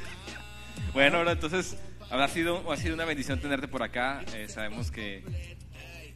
Bueno, 0.93 1.19
bro, 1.19 1.31
entonces 1.31 1.75
habrá 2.09 2.27
sido, 2.27 2.71
ha 2.71 2.77
sido 2.77 2.95
una 2.95 3.05
bendición 3.05 3.39
tenerte 3.39 3.67
por 3.67 3.83
acá. 3.83 4.23
Eh, 4.33 4.47
sabemos 4.49 4.89
que. 4.91 5.23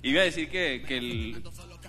Iba 0.02 0.22
a 0.22 0.26
decir 0.26 0.50
que, 0.50 0.84
que 0.88 0.98
el- 0.98 1.44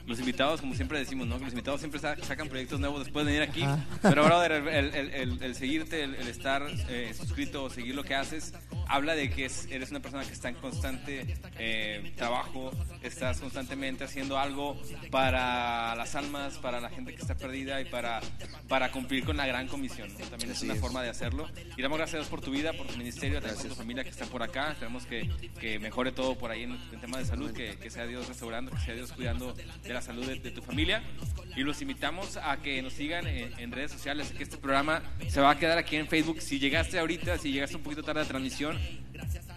los 0.06 0.18
invitados, 0.18 0.60
como 0.60 0.74
siempre 0.74 0.98
decimos, 0.98 1.26
¿no? 1.26 1.38
Que 1.38 1.44
los 1.44 1.52
invitados 1.52 1.80
siempre 1.80 1.98
sa- 2.00 2.16
sacan 2.22 2.48
proyectos 2.48 2.78
nuevos 2.80 3.04
después 3.04 3.24
de 3.26 3.32
venir 3.32 3.48
aquí. 3.48 3.62
Ajá. 3.62 3.78
Pero, 4.02 4.24
brother, 4.24 4.52
el, 4.52 4.68
el- 4.68 5.10
el- 5.14 5.42
el- 5.42 5.54
seguirte, 5.54 6.02
el, 6.04 6.14
estar 6.28 6.62
eh, 6.88 7.14
suscrito 7.16 7.64
o 7.64 7.70
seguir 7.70 7.94
lo 7.94 8.04
que 8.04 8.14
haces, 8.14 8.52
habla 8.88 9.14
de 9.14 9.30
que 9.30 9.46
es- 9.46 9.66
eres 9.70 9.90
una 9.90 10.00
persona 10.00 10.24
que 10.24 10.32
está 10.32 10.48
en 10.50 10.56
constante 10.56 11.36
eh, 11.58 12.12
trabajo, 12.16 12.70
estás 13.02 13.40
constantemente 13.40 14.04
haciendo 14.04 14.38
algo 14.38 14.78
para 15.10 15.94
las 15.94 16.14
almas, 16.14 16.58
para 16.58 16.80
la 16.80 16.90
gente 16.90 17.14
que 17.14 17.20
está 17.22 17.34
perdida 17.36 17.80
y 17.80 17.84
para, 17.86 18.20
para 18.68 18.90
cumplir 18.90 19.24
con 19.24 19.36
la 19.36 19.46
gran 19.46 19.68
comisión. 19.68 20.12
¿no? 20.12 20.18
También 20.26 20.50
es 20.50 20.56
Así 20.58 20.66
una 20.66 20.74
es. 20.74 20.80
forma 20.80 21.02
de 21.02 21.10
hacerlo. 21.10 21.48
Y 21.76 21.82
damos 21.82 21.96
gracias 21.98 22.14
a 22.14 22.18
Dios 22.18 22.28
por 22.28 22.40
tu 22.40 22.50
vida, 22.50 22.72
por 22.72 22.86
tu 22.86 22.96
ministerio, 22.98 23.40
también 23.40 23.58
por 23.60 23.68
tu 23.70 23.74
familia 23.74 24.04
que 24.04 24.10
está 24.10 24.26
por 24.26 24.42
acá. 24.42 24.72
Esperemos 24.72 25.06
que, 25.06 25.30
que 25.60 25.78
mejore 25.78 26.12
todo 26.12 26.36
por 26.36 26.50
ahí 26.50 26.64
en 26.64 26.72
el 26.92 27.00
tema 27.00 27.18
de 27.18 27.24
salud, 27.24 27.52
que, 27.52 27.76
que 27.76 27.90
sea 27.90 28.06
Dios 28.06 28.26
restaurando, 28.28 28.70
que 28.72 28.78
sea 28.80 28.94
Dios 28.94 29.12
cuidando 29.12 29.54
de 29.54 29.93
la 29.94 30.02
salud 30.02 30.26
de, 30.26 30.36
de 30.36 30.50
tu 30.50 30.62
familia. 30.62 31.02
Y 31.56 31.62
los 31.62 31.80
invitamos 31.80 32.36
a 32.36 32.56
que 32.58 32.82
nos 32.82 32.92
sigan 32.94 33.26
en, 33.26 33.58
en 33.58 33.72
redes 33.72 33.92
sociales, 33.92 34.32
que 34.36 34.42
este 34.42 34.56
programa 34.58 35.02
se 35.28 35.40
va 35.40 35.50
a 35.50 35.58
quedar 35.58 35.78
aquí 35.78 35.96
en 35.96 36.08
Facebook. 36.08 36.40
Si 36.40 36.58
llegaste 36.58 36.98
ahorita, 36.98 37.38
si 37.38 37.52
llegaste 37.52 37.76
un 37.76 37.82
poquito 37.82 38.02
tarde 38.02 38.20
a 38.20 38.24
la 38.24 38.28
transmisión, 38.28 38.78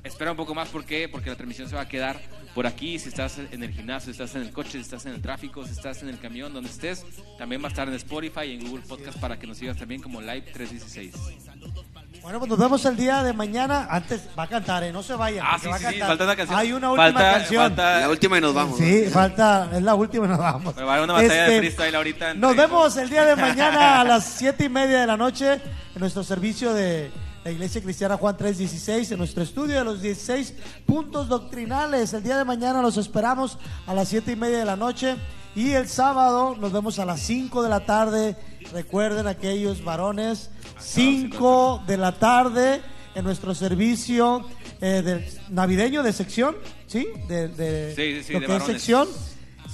espera 0.03 0.31
un 0.31 0.37
poco 0.37 0.53
más, 0.53 0.69
¿por 0.69 0.85
qué? 0.85 1.09
Porque 1.09 1.29
la 1.29 1.35
transmisión 1.35 1.67
se 1.67 1.75
va 1.75 1.81
a 1.81 1.87
quedar 1.87 2.21
por 2.53 2.65
aquí, 2.65 2.97
si 2.97 3.09
estás 3.09 3.37
en 3.39 3.63
el 3.63 3.71
gimnasio, 3.71 4.05
si 4.05 4.11
estás 4.11 4.35
en 4.35 4.43
el 4.43 4.51
coche, 4.51 4.71
si 4.71 4.79
estás 4.79 5.05
en 5.05 5.13
el 5.13 5.21
tráfico, 5.21 5.65
si 5.65 5.71
estás 5.73 6.01
en 6.01 6.09
el 6.09 6.19
camión, 6.19 6.53
donde 6.53 6.69
estés, 6.69 7.05
también 7.37 7.61
va 7.61 7.67
a 7.67 7.69
estar 7.69 7.87
en 7.87 7.93
Spotify 7.95 8.45
y 8.45 8.53
en 8.53 8.67
Google 8.67 8.83
Podcast 8.87 9.19
para 9.19 9.37
que 9.37 9.45
nos 9.45 9.57
sigas 9.57 9.77
también 9.77 10.01
como 10.01 10.21
Live 10.21 10.51
316. 10.53 11.13
Bueno, 12.21 12.39
pues 12.39 12.49
nos 12.49 12.59
vemos 12.59 12.83
el 12.85 12.97
día 12.97 13.23
de 13.23 13.31
mañana. 13.31 13.87
Antes 13.89 14.27
va 14.37 14.43
a 14.43 14.47
cantar, 14.47 14.83
¿eh? 14.83 14.91
No 14.91 15.01
se 15.01 15.13
vayan. 15.15 15.45
Ah, 15.47 15.57
sí, 15.61 15.67
va 15.69 15.75
a 15.75 15.77
sí, 15.77 15.83
cantar. 15.85 16.07
falta 16.09 16.23
una 16.25 16.35
canción. 16.35 16.59
Hay 16.59 16.73
una 16.73 16.91
última 16.91 17.05
Falta- 17.13 17.31
canción. 17.39 17.63
falta- 17.63 17.99
La 18.01 18.09
última 18.09 18.37
y 18.37 18.41
nos 18.41 18.53
vamos. 18.53 18.77
Sí, 18.77 19.01
¿no? 19.05 19.11
falta, 19.11 19.69
es 19.73 19.81
la 19.83 19.95
última 19.95 20.25
y 20.25 20.29
nos 20.29 20.37
vamos. 20.39 20.75
Va 20.77 20.81
a 20.81 20.91
haber 20.93 21.03
una 21.03 21.13
batalla 21.13 21.33
de 21.33 21.39
Este, 21.45 21.57
freestyle 21.59 21.95
ahorita 21.95 22.31
entre- 22.31 22.39
Nos 22.47 22.55
vemos 22.57 22.97
el 22.97 23.09
día 23.09 23.23
de 23.25 23.35
mañana 23.35 24.01
a 24.01 24.03
las 24.03 24.25
siete 24.37 24.65
y 24.65 24.69
media 24.69 24.99
de 25.01 25.07
la 25.07 25.15
noche 25.17 25.53
en 25.53 25.99
nuestro 25.99 26.23
servicio 26.23 26.73
de 26.73 27.11
la 27.45 27.51
Iglesia 27.51 27.81
Cristiana 27.81 28.17
Juan 28.17 28.35
316, 28.35 29.11
en 29.11 29.17
nuestro 29.19 29.41
estudio 29.43 29.77
de 29.77 29.85
los 29.85 30.01
16 30.01 30.53
puntos 30.85 31.29
doctrinales. 31.29 32.13
El 32.13 32.23
día 32.23 32.37
de 32.37 32.43
mañana 32.43 32.81
los 32.81 32.97
esperamos 32.97 33.57
a 33.85 33.93
las 33.93 34.09
siete 34.09 34.33
y 34.33 34.35
media 34.35 34.57
de 34.59 34.65
la 34.65 34.75
noche. 34.75 35.15
Y 35.55 35.71
el 35.71 35.87
sábado 35.87 36.55
nos 36.59 36.71
vemos 36.73 36.99
a 36.99 37.05
las 37.05 37.21
5 37.21 37.63
de 37.63 37.69
la 37.69 37.79
tarde. 37.85 38.35
Recuerden 38.73 39.25
aquellos 39.27 39.81
varones, 39.83 40.51
5 40.79 41.83
de 41.87 41.97
la 41.97 42.11
tarde 42.13 42.81
en 43.15 43.23
nuestro 43.23 43.53
servicio 43.55 44.45
eh, 44.81 45.27
navideño 45.49 46.03
de 46.03 46.13
sección, 46.13 46.55
¿sí? 46.85 47.07
De, 47.27 47.47
de 47.49 47.95
Sí, 47.95 48.23
sí, 48.23 48.33
lo 48.33 48.39
de 48.41 48.45
que 48.47 48.55
es 48.57 48.63
sección. 48.63 49.07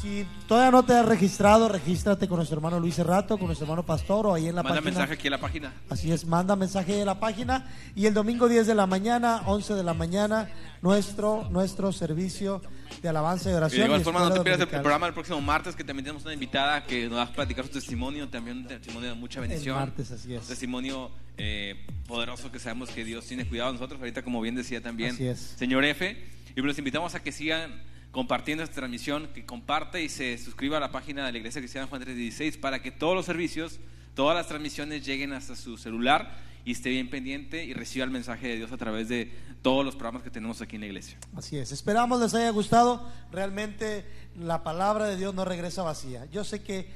Si 0.02 0.28
todavía 0.50 0.72
no 0.72 0.84
te 0.84 0.94
has 0.94 1.06
registrado, 1.06 1.70
regístrate 1.70 2.28
con 2.28 2.36
nuestro 2.36 2.58
hermano 2.58 2.78
Luis 2.78 2.96
Cerrato, 2.96 3.38
con 3.38 3.48
nuestro 3.48 3.64
hermano 3.66 3.86
Pastor 3.86 4.28
o 4.28 4.34
ahí 4.34 4.50
en 4.50 4.56
la 4.56 4.62
Manda 4.62 4.82
página. 4.82 4.92
mensaje 4.92 5.14
aquí 5.14 5.28
a 5.30 5.32
la 5.32 5.38
página. 5.40 5.74
Así 5.90 6.12
es, 6.12 6.26
manda 6.26 6.58
mensaje 6.58 6.94
de 6.94 7.06
la 7.06 7.22
página. 7.22 7.68
Y 7.96 8.06
el 8.06 8.14
domingo 8.14 8.50
10 8.50 8.68
de 8.68 8.76
la 8.76 8.86
mañana, 8.86 9.44
11 9.46 9.76
de 9.76 9.84
la 9.84 9.94
mañana, 9.94 10.50
nuestro, 10.82 11.48
nuestro 11.52 11.94
servicio 11.94 12.62
de 13.04 13.10
alabanza 13.10 13.50
y 13.50 13.52
Y 13.54 13.56
oración. 13.56 13.80
de 13.82 13.86
igual 13.86 14.02
y 14.02 14.04
forma, 14.04 14.20
no 14.22 14.34
te 14.34 14.42
pierdas 14.42 14.62
el 14.62 14.68
programa 14.68 15.08
el 15.08 15.14
próximo 15.14 15.42
martes, 15.42 15.76
que 15.76 15.84
también 15.84 16.06
tenemos 16.06 16.24
una 16.24 16.34
invitada 16.34 16.84
que 16.86 17.08
nos 17.08 17.18
va 17.20 17.24
a 17.24 17.32
platicar 17.32 17.66
su 17.66 17.72
testimonio, 17.72 18.30
también 18.30 18.58
un 18.60 18.68
testimonio 18.68 19.10
de 19.10 19.16
mucha 19.16 19.42
bendición. 19.42 19.76
martes, 19.76 20.10
así 20.12 20.34
es. 20.34 20.42
Un 20.42 20.48
testimonio 20.48 21.12
eh, 21.38 21.86
poderoso 22.08 22.52
que 22.52 22.60
sabemos 22.60 22.90
que 22.90 23.04
Dios 23.04 23.26
tiene 23.26 23.46
cuidado 23.46 23.72
de 23.72 23.78
nosotros. 23.78 24.00
Ahorita, 24.00 24.24
como 24.24 24.42
bien 24.42 24.56
decía 24.56 24.82
también 24.82 25.12
Así 25.16 25.28
es. 25.28 25.40
señor 25.40 25.84
F. 25.84 26.18
Y 26.56 26.62
los 26.62 26.78
invitamos 26.78 27.14
a 27.16 27.22
que 27.22 27.32
sigan 27.32 27.82
compartiendo 28.12 28.64
esta 28.64 28.76
transmisión, 28.76 29.28
que 29.34 29.44
comparte 29.46 30.02
y 30.04 30.08
se 30.08 30.38
suscriba 30.38 30.78
a 30.78 30.80
la 30.80 30.92
página 30.92 31.26
de 31.26 31.32
la 31.32 31.38
Iglesia 31.40 31.60
Cristiana 31.60 31.88
Juan 31.88 32.02
316 32.02 32.58
para 32.58 32.82
que 32.82 32.92
todos 32.92 33.16
los 33.16 33.26
servicios, 33.26 33.80
todas 34.16 34.36
las 34.36 34.48
transmisiones 34.48 35.04
lleguen 35.06 35.34
hasta 35.34 35.56
su 35.56 35.78
celular 35.78 36.38
y 36.66 36.72
esté 36.72 36.90
bien 36.90 37.10
pendiente 37.10 37.66
y 37.66 37.74
reciba 37.74 38.06
el 38.06 38.12
mensaje 38.12 38.48
de 38.48 38.56
Dios 38.58 38.72
a 38.72 38.78
través 38.78 39.10
de 39.10 39.32
todos 39.62 39.86
los 39.86 39.96
programas 39.96 40.24
que 40.24 40.30
tenemos 40.30 40.62
aquí 40.62 40.76
en 40.76 40.82
la 40.82 40.88
iglesia. 40.88 41.18
Así 41.36 41.58
es, 41.58 41.72
esperamos 41.72 42.20
les 42.22 42.34
haya 42.34 42.50
gustado. 42.50 43.08
Realmente 43.32 44.06
la 44.40 44.64
palabra 44.64 45.08
de 45.08 45.18
Dios 45.18 45.34
no 45.34 45.46
regresa 45.46 45.84
vacía. 45.84 46.26
Yo 46.32 46.44
sé 46.44 46.62
que 46.62 46.88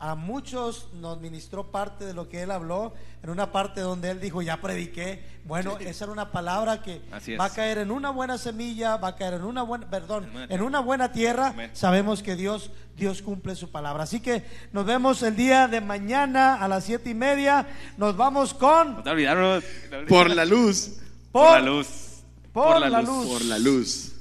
a 0.00 0.14
muchos 0.14 0.88
nos 0.94 1.20
ministró 1.20 1.70
parte 1.70 2.06
de 2.06 2.14
lo 2.14 2.26
que 2.26 2.42
él 2.42 2.50
habló, 2.50 2.94
en 3.22 3.28
una 3.28 3.52
parte 3.52 3.82
donde 3.82 4.10
él 4.10 4.18
dijo, 4.18 4.40
ya 4.40 4.58
prediqué. 4.58 5.22
Bueno, 5.44 5.76
esa 5.78 6.04
era 6.04 6.12
una 6.12 6.32
palabra 6.32 6.82
que 6.82 7.02
va 7.38 7.44
a 7.44 7.50
caer 7.50 7.78
en 7.78 7.90
una 7.90 8.08
buena 8.08 8.38
semilla, 8.38 8.96
va 8.96 9.08
a 9.08 9.16
caer 9.16 9.34
en 9.34 9.44
una 9.44 9.62
buena, 9.62 9.90
perdón, 9.90 10.30
En 10.48 10.62
una 10.62 10.80
buena 10.80 11.12
tierra. 11.12 11.54
Sabemos 11.74 12.22
que 12.22 12.34
Dios, 12.34 12.70
Dios 12.96 13.20
cumple 13.20 13.54
su 13.54 13.70
palabra. 13.70 14.04
Así 14.04 14.20
que 14.20 14.42
nos 14.72 14.86
vemos 14.86 15.22
el 15.22 15.36
día 15.36 15.68
de 15.68 15.82
mañana 15.82 16.54
a 16.54 16.66
las 16.66 16.84
siete 16.84 17.10
y 17.10 17.14
media. 17.14 17.66
Nos 17.98 18.16
vamos 18.16 18.54
con 18.54 18.96
No 18.96 19.02
te 19.02 19.10
olvidaron. 19.10 19.62
Por 20.08 20.30
la 20.30 20.46
luz. 20.46 20.96
Por 21.30 21.60
la 21.60 21.60
luz. 21.60 22.22
por 22.54 22.80
la 22.80 23.02
luz. 23.02 23.26
Por 23.28 23.44
la 23.44 23.58
luz. 23.58 24.12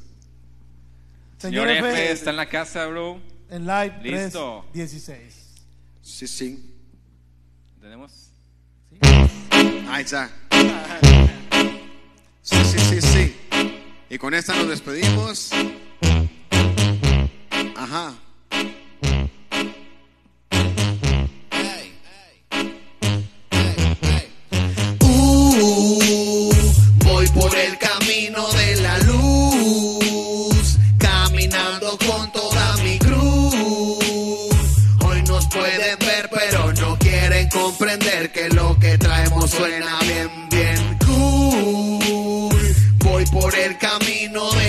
Señor 1.37 1.69
Señor 1.69 1.69
F 1.69 1.89
F, 1.89 2.11
está 2.11 2.31
en 2.31 2.35
la 2.35 2.49
casa, 2.49 2.85
bro. 2.87 3.17
en 3.49 3.65
live 3.65 3.99
Listo. 4.03 4.65
316. 4.73 5.38
Sí, 6.09 6.27
sí. 6.27 6.59
¿Tenemos? 7.79 8.31
Ahí 9.89 10.03
está. 10.03 10.29
Sí, 12.41 12.57
sí, 12.65 12.79
sí, 12.79 13.01
sí. 13.01 13.35
Y 14.09 14.17
con 14.17 14.33
esta 14.33 14.53
nos 14.55 14.67
despedimos. 14.67 15.51
Ajá. 17.75 18.15
Suena 39.49 39.99
bien, 40.01 40.49
bien 40.49 40.97
cool. 41.05 42.75
Voy 43.03 43.25
por 43.25 43.55
el 43.55 43.77
camino 43.77 44.51
de 44.51 44.68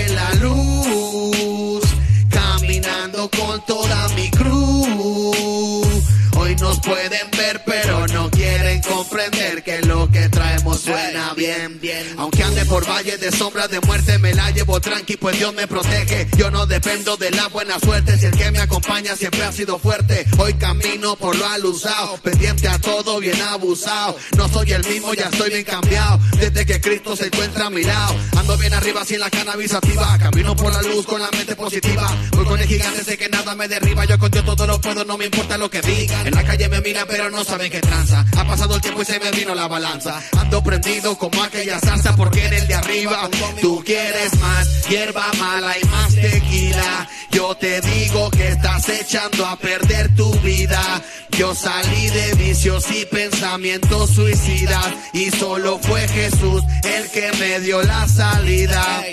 por 12.71 12.87
valles 12.87 13.19
de 13.19 13.33
sombras 13.33 13.69
de 13.69 13.81
muerte, 13.81 14.17
me 14.19 14.33
la 14.33 14.49
llevo 14.51 14.79
tranqui, 14.79 15.17
pues 15.17 15.37
Dios 15.37 15.53
me 15.53 15.67
protege. 15.67 16.25
Yo 16.37 16.49
no 16.51 16.65
dependo 16.65 17.17
de 17.17 17.29
la 17.31 17.49
buena 17.49 17.77
suerte, 17.77 18.17
si 18.17 18.27
el 18.27 18.31
que 18.31 18.49
me 18.49 18.59
acompaña 18.59 19.13
siempre 19.17 19.43
ha 19.43 19.51
sido 19.51 19.77
fuerte. 19.77 20.25
Hoy 20.37 20.53
camino 20.53 21.17
por 21.17 21.35
lo 21.35 21.45
alusado, 21.47 22.15
pendiente 22.23 22.69
a 22.69 22.79
todo 22.79 23.19
bien 23.19 23.41
abusado. 23.41 24.15
No 24.37 24.47
soy 24.47 24.71
el 24.71 24.87
mismo, 24.87 25.13
ya 25.13 25.25
estoy 25.25 25.49
bien 25.49 25.65
cambiado. 25.65 26.17
Desde 26.39 26.65
que 26.65 26.79
Cristo 26.79 27.13
se 27.17 27.25
encuentra 27.25 27.65
a 27.65 27.69
mi 27.69 27.83
lado, 27.83 28.15
ando 28.39 28.57
bien 28.57 28.73
arriba 28.73 29.03
sin 29.03 29.19
la 29.19 29.29
cannabis 29.29 29.73
activa. 29.73 30.17
Camino 30.17 30.55
por 30.55 30.71
la 30.71 30.81
luz 30.81 31.05
con 31.05 31.19
la 31.19 31.29
mente 31.31 31.57
positiva. 31.57 32.09
Voy 32.31 32.45
con 32.45 32.57
el 32.57 32.67
gigante, 32.67 33.03
sé 33.03 33.17
que 33.17 33.27
nada 33.27 33.53
me 33.53 33.67
derriba. 33.67 34.05
Yo 34.05 34.17
con 34.17 34.31
Dios 34.31 34.45
todo 34.45 34.65
lo 34.65 34.79
puedo, 34.79 35.03
no 35.03 35.17
me 35.17 35.25
importa 35.25 35.57
lo 35.57 35.69
que 35.69 35.81
digan. 35.81 36.25
En 36.25 36.35
la 36.35 36.45
calle 36.45 36.69
me 36.69 36.79
miran, 36.79 37.05
pero 37.05 37.29
no 37.29 37.43
saben 37.43 37.69
qué 37.69 37.81
tranza. 37.81 38.25
Ha 38.37 38.47
pasado 38.47 38.75
el 38.75 38.81
tiempo 38.81 39.01
y 39.01 39.05
se 39.05 39.19
me 39.19 39.29
vino 39.31 39.53
la 39.53 39.67
balanza. 39.67 40.21
Ando 40.39 40.63
prendido 40.63 41.17
como 41.17 41.43
aquella 41.43 41.77
salsa, 41.81 42.15
porque 42.15 42.45
en 42.45 42.53
el 42.53 42.60
de 42.67 42.73
arriba 42.73 43.29
tú 43.61 43.81
quieres 43.85 44.37
más 44.39 44.87
hierba 44.89 45.25
mala 45.39 45.77
y 45.77 45.85
más 45.85 46.15
tequila. 46.15 47.07
Yo 47.31 47.55
te 47.55 47.79
digo 47.81 48.29
que 48.31 48.49
estás 48.49 48.89
echando 48.89 49.45
a 49.45 49.55
perder 49.55 50.13
tu 50.15 50.31
vida. 50.39 51.01
Yo 51.37 51.55
salí 51.55 52.09
de 52.09 52.33
vicios 52.35 52.85
y 52.91 53.05
pensamientos 53.05 54.09
suicidas. 54.11 54.93
Y 55.13 55.31
solo 55.31 55.79
fue 55.79 56.07
Jesús 56.07 56.63
el 56.83 57.09
que 57.09 57.31
me 57.39 57.59
dio 57.61 57.81
la 57.83 58.07
salida. 58.07 59.03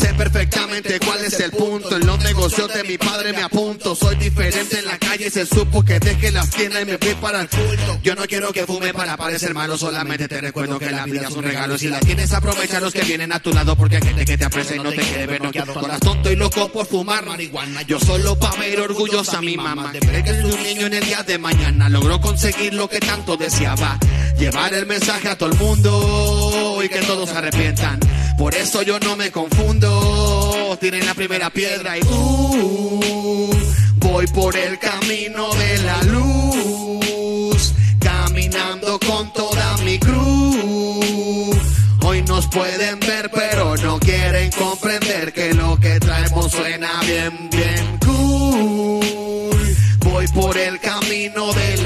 Sé 0.00 0.14
perfectamente 0.14 0.98
cuál 0.98 1.22
es 1.26 1.38
el 1.40 1.50
punto. 1.50 1.94
En 1.94 2.06
los 2.06 2.18
negocios 2.20 2.72
de 2.72 2.84
mi 2.84 2.96
padre 2.96 3.34
me 3.34 3.42
apunto. 3.42 3.94
Soy 3.94 4.16
diferente 4.16 4.78
en 4.78 4.86
la 4.86 4.96
calle. 4.96 5.28
Se 5.28 5.44
supo 5.44 5.84
que 5.84 6.00
dejé 6.00 6.32
las 6.32 6.48
tiendas 6.48 6.82
y 6.82 6.86
me 6.86 6.96
fui 6.96 7.14
para 7.16 7.42
el 7.42 7.48
culto. 7.50 8.00
Yo 8.02 8.14
no 8.14 8.22
quiero 8.22 8.50
que 8.50 8.64
fume 8.64 8.94
para 8.94 9.18
parecer 9.18 9.52
malo. 9.52 9.76
Solamente 9.76 10.26
te 10.26 10.40
recuerdo 10.40 10.78
que 10.78 10.90
la 10.90 11.04
vida 11.04 11.28
es 11.28 11.36
un 11.36 11.44
regalo. 11.44 11.76
Si 11.76 11.88
la 11.88 12.00
tienes, 12.00 12.32
aprovecha 12.32 12.80
los 12.80 12.94
que 12.94 13.02
vienen 13.02 13.30
a 13.30 13.40
tu 13.40 13.52
lado. 13.52 13.76
Porque 13.76 13.96
hay 13.96 14.02
gente 14.02 14.24
que 14.24 14.38
te 14.38 14.44
aprecia 14.46 14.76
y 14.76 14.78
no 14.78 14.88
te 14.88 15.02
quiere 15.02 15.26
ver 15.26 15.42
noqueado. 15.42 15.84
Eras 15.84 16.00
tonto 16.00 16.32
y 16.32 16.36
loco 16.36 16.72
por 16.72 16.86
fumar 16.86 17.26
marihuana. 17.26 17.82
Yo 17.82 18.00
solo 18.00 18.38
pa' 18.38 18.56
ver 18.56 18.80
orgullosa 18.80 19.36
a 19.38 19.42
mi 19.42 19.58
mamá. 19.58 19.92
De 19.92 20.00
ver 20.00 20.24
que 20.24 20.30
es 20.30 20.44
un 20.44 20.62
niño 20.62 20.86
en 20.86 20.94
el 20.94 21.04
día 21.04 21.22
de 21.24 21.36
mañana. 21.36 21.90
Logró 21.90 22.18
conseguir 22.22 22.72
lo 22.72 22.88
que 22.88 23.00
tanto 23.00 23.36
deseaba. 23.36 23.98
Llevar 24.38 24.72
el 24.72 24.86
mensaje 24.86 25.28
a 25.28 25.36
todo 25.36 25.50
el 25.50 25.58
mundo 25.58 26.49
y 26.82 26.88
que 26.88 27.00
todos 27.00 27.28
se 27.28 27.36
arrepientan. 27.36 27.98
Por 28.38 28.54
eso 28.54 28.82
yo 28.82 28.98
no 29.00 29.16
me 29.16 29.30
confundo. 29.30 30.76
Tienen 30.80 31.04
la 31.04 31.14
primera 31.14 31.50
piedra 31.50 31.98
y 31.98 32.00
uh, 32.02 33.50
voy 33.96 34.26
por 34.28 34.56
el 34.56 34.78
camino 34.78 35.52
de 35.54 35.78
la 35.78 36.02
luz, 36.04 37.74
caminando 37.98 38.98
con 39.00 39.32
toda 39.32 39.76
mi 39.78 39.98
cruz. 39.98 41.56
Hoy 42.02 42.22
nos 42.22 42.46
pueden 42.48 42.98
ver, 43.00 43.30
pero 43.30 43.76
no 43.76 43.98
quieren 43.98 44.50
comprender 44.52 45.32
que 45.32 45.52
lo 45.54 45.78
que 45.78 46.00
traemos 46.00 46.50
suena 46.50 46.88
bien, 47.02 47.50
bien 47.50 47.98
cool. 48.04 49.76
Voy 49.98 50.26
por 50.28 50.56
el 50.56 50.80
camino 50.80 51.52
de 51.52 51.76
la 51.78 51.79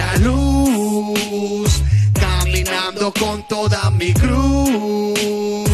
toda 3.48 3.90
mi 3.90 4.12
cruz. 4.12 5.70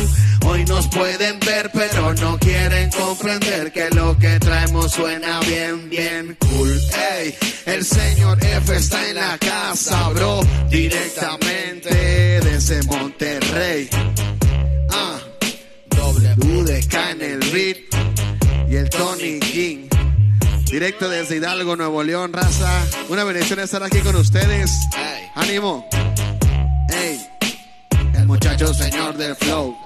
Hoy 0.47 0.65
nos 0.65 0.89
pueden 0.89 1.39
ver, 1.41 1.71
pero 1.73 2.15
no 2.15 2.39
quieren 2.39 2.91
comprender 2.91 3.73
que 3.73 3.91
lo 3.91 4.17
que 4.19 4.39
traemos 4.39 4.93
suena 4.93 5.41
bien, 5.41 5.89
bien 5.89 6.37
cool. 6.41 6.81
Ey, 7.13 7.35
el 7.67 7.85
señor 7.85 8.39
F 8.45 8.77
está 8.77 9.09
en 9.09 9.17
la 9.17 9.39
casa, 9.39 10.09
bro, 10.11 10.41
directamente 10.69 12.41
desde 12.41 12.83
Monterrey. 12.85 13.89
Ah, 14.91 15.19
WDK 15.97 16.95
en 17.11 17.23
el 17.23 17.39
beat 17.51 17.79
y 18.69 18.77
el 18.77 18.89
Tony 18.91 19.39
King. 19.41 19.89
Directo 20.71 21.09
desde 21.09 21.37
Hidalgo, 21.37 21.75
Nuevo 21.75 22.03
León, 22.05 22.33
raza. 22.33 22.87
Una 23.09 23.25
bendición 23.25 23.59
estar 23.59 23.83
aquí 23.83 23.99
con 23.99 24.15
ustedes. 24.15 24.71
Ánimo. 25.35 25.89
Ey, 26.89 27.21
muchacho 28.31 28.73
señor 28.73 29.17
del 29.17 29.35
flow. 29.35 29.77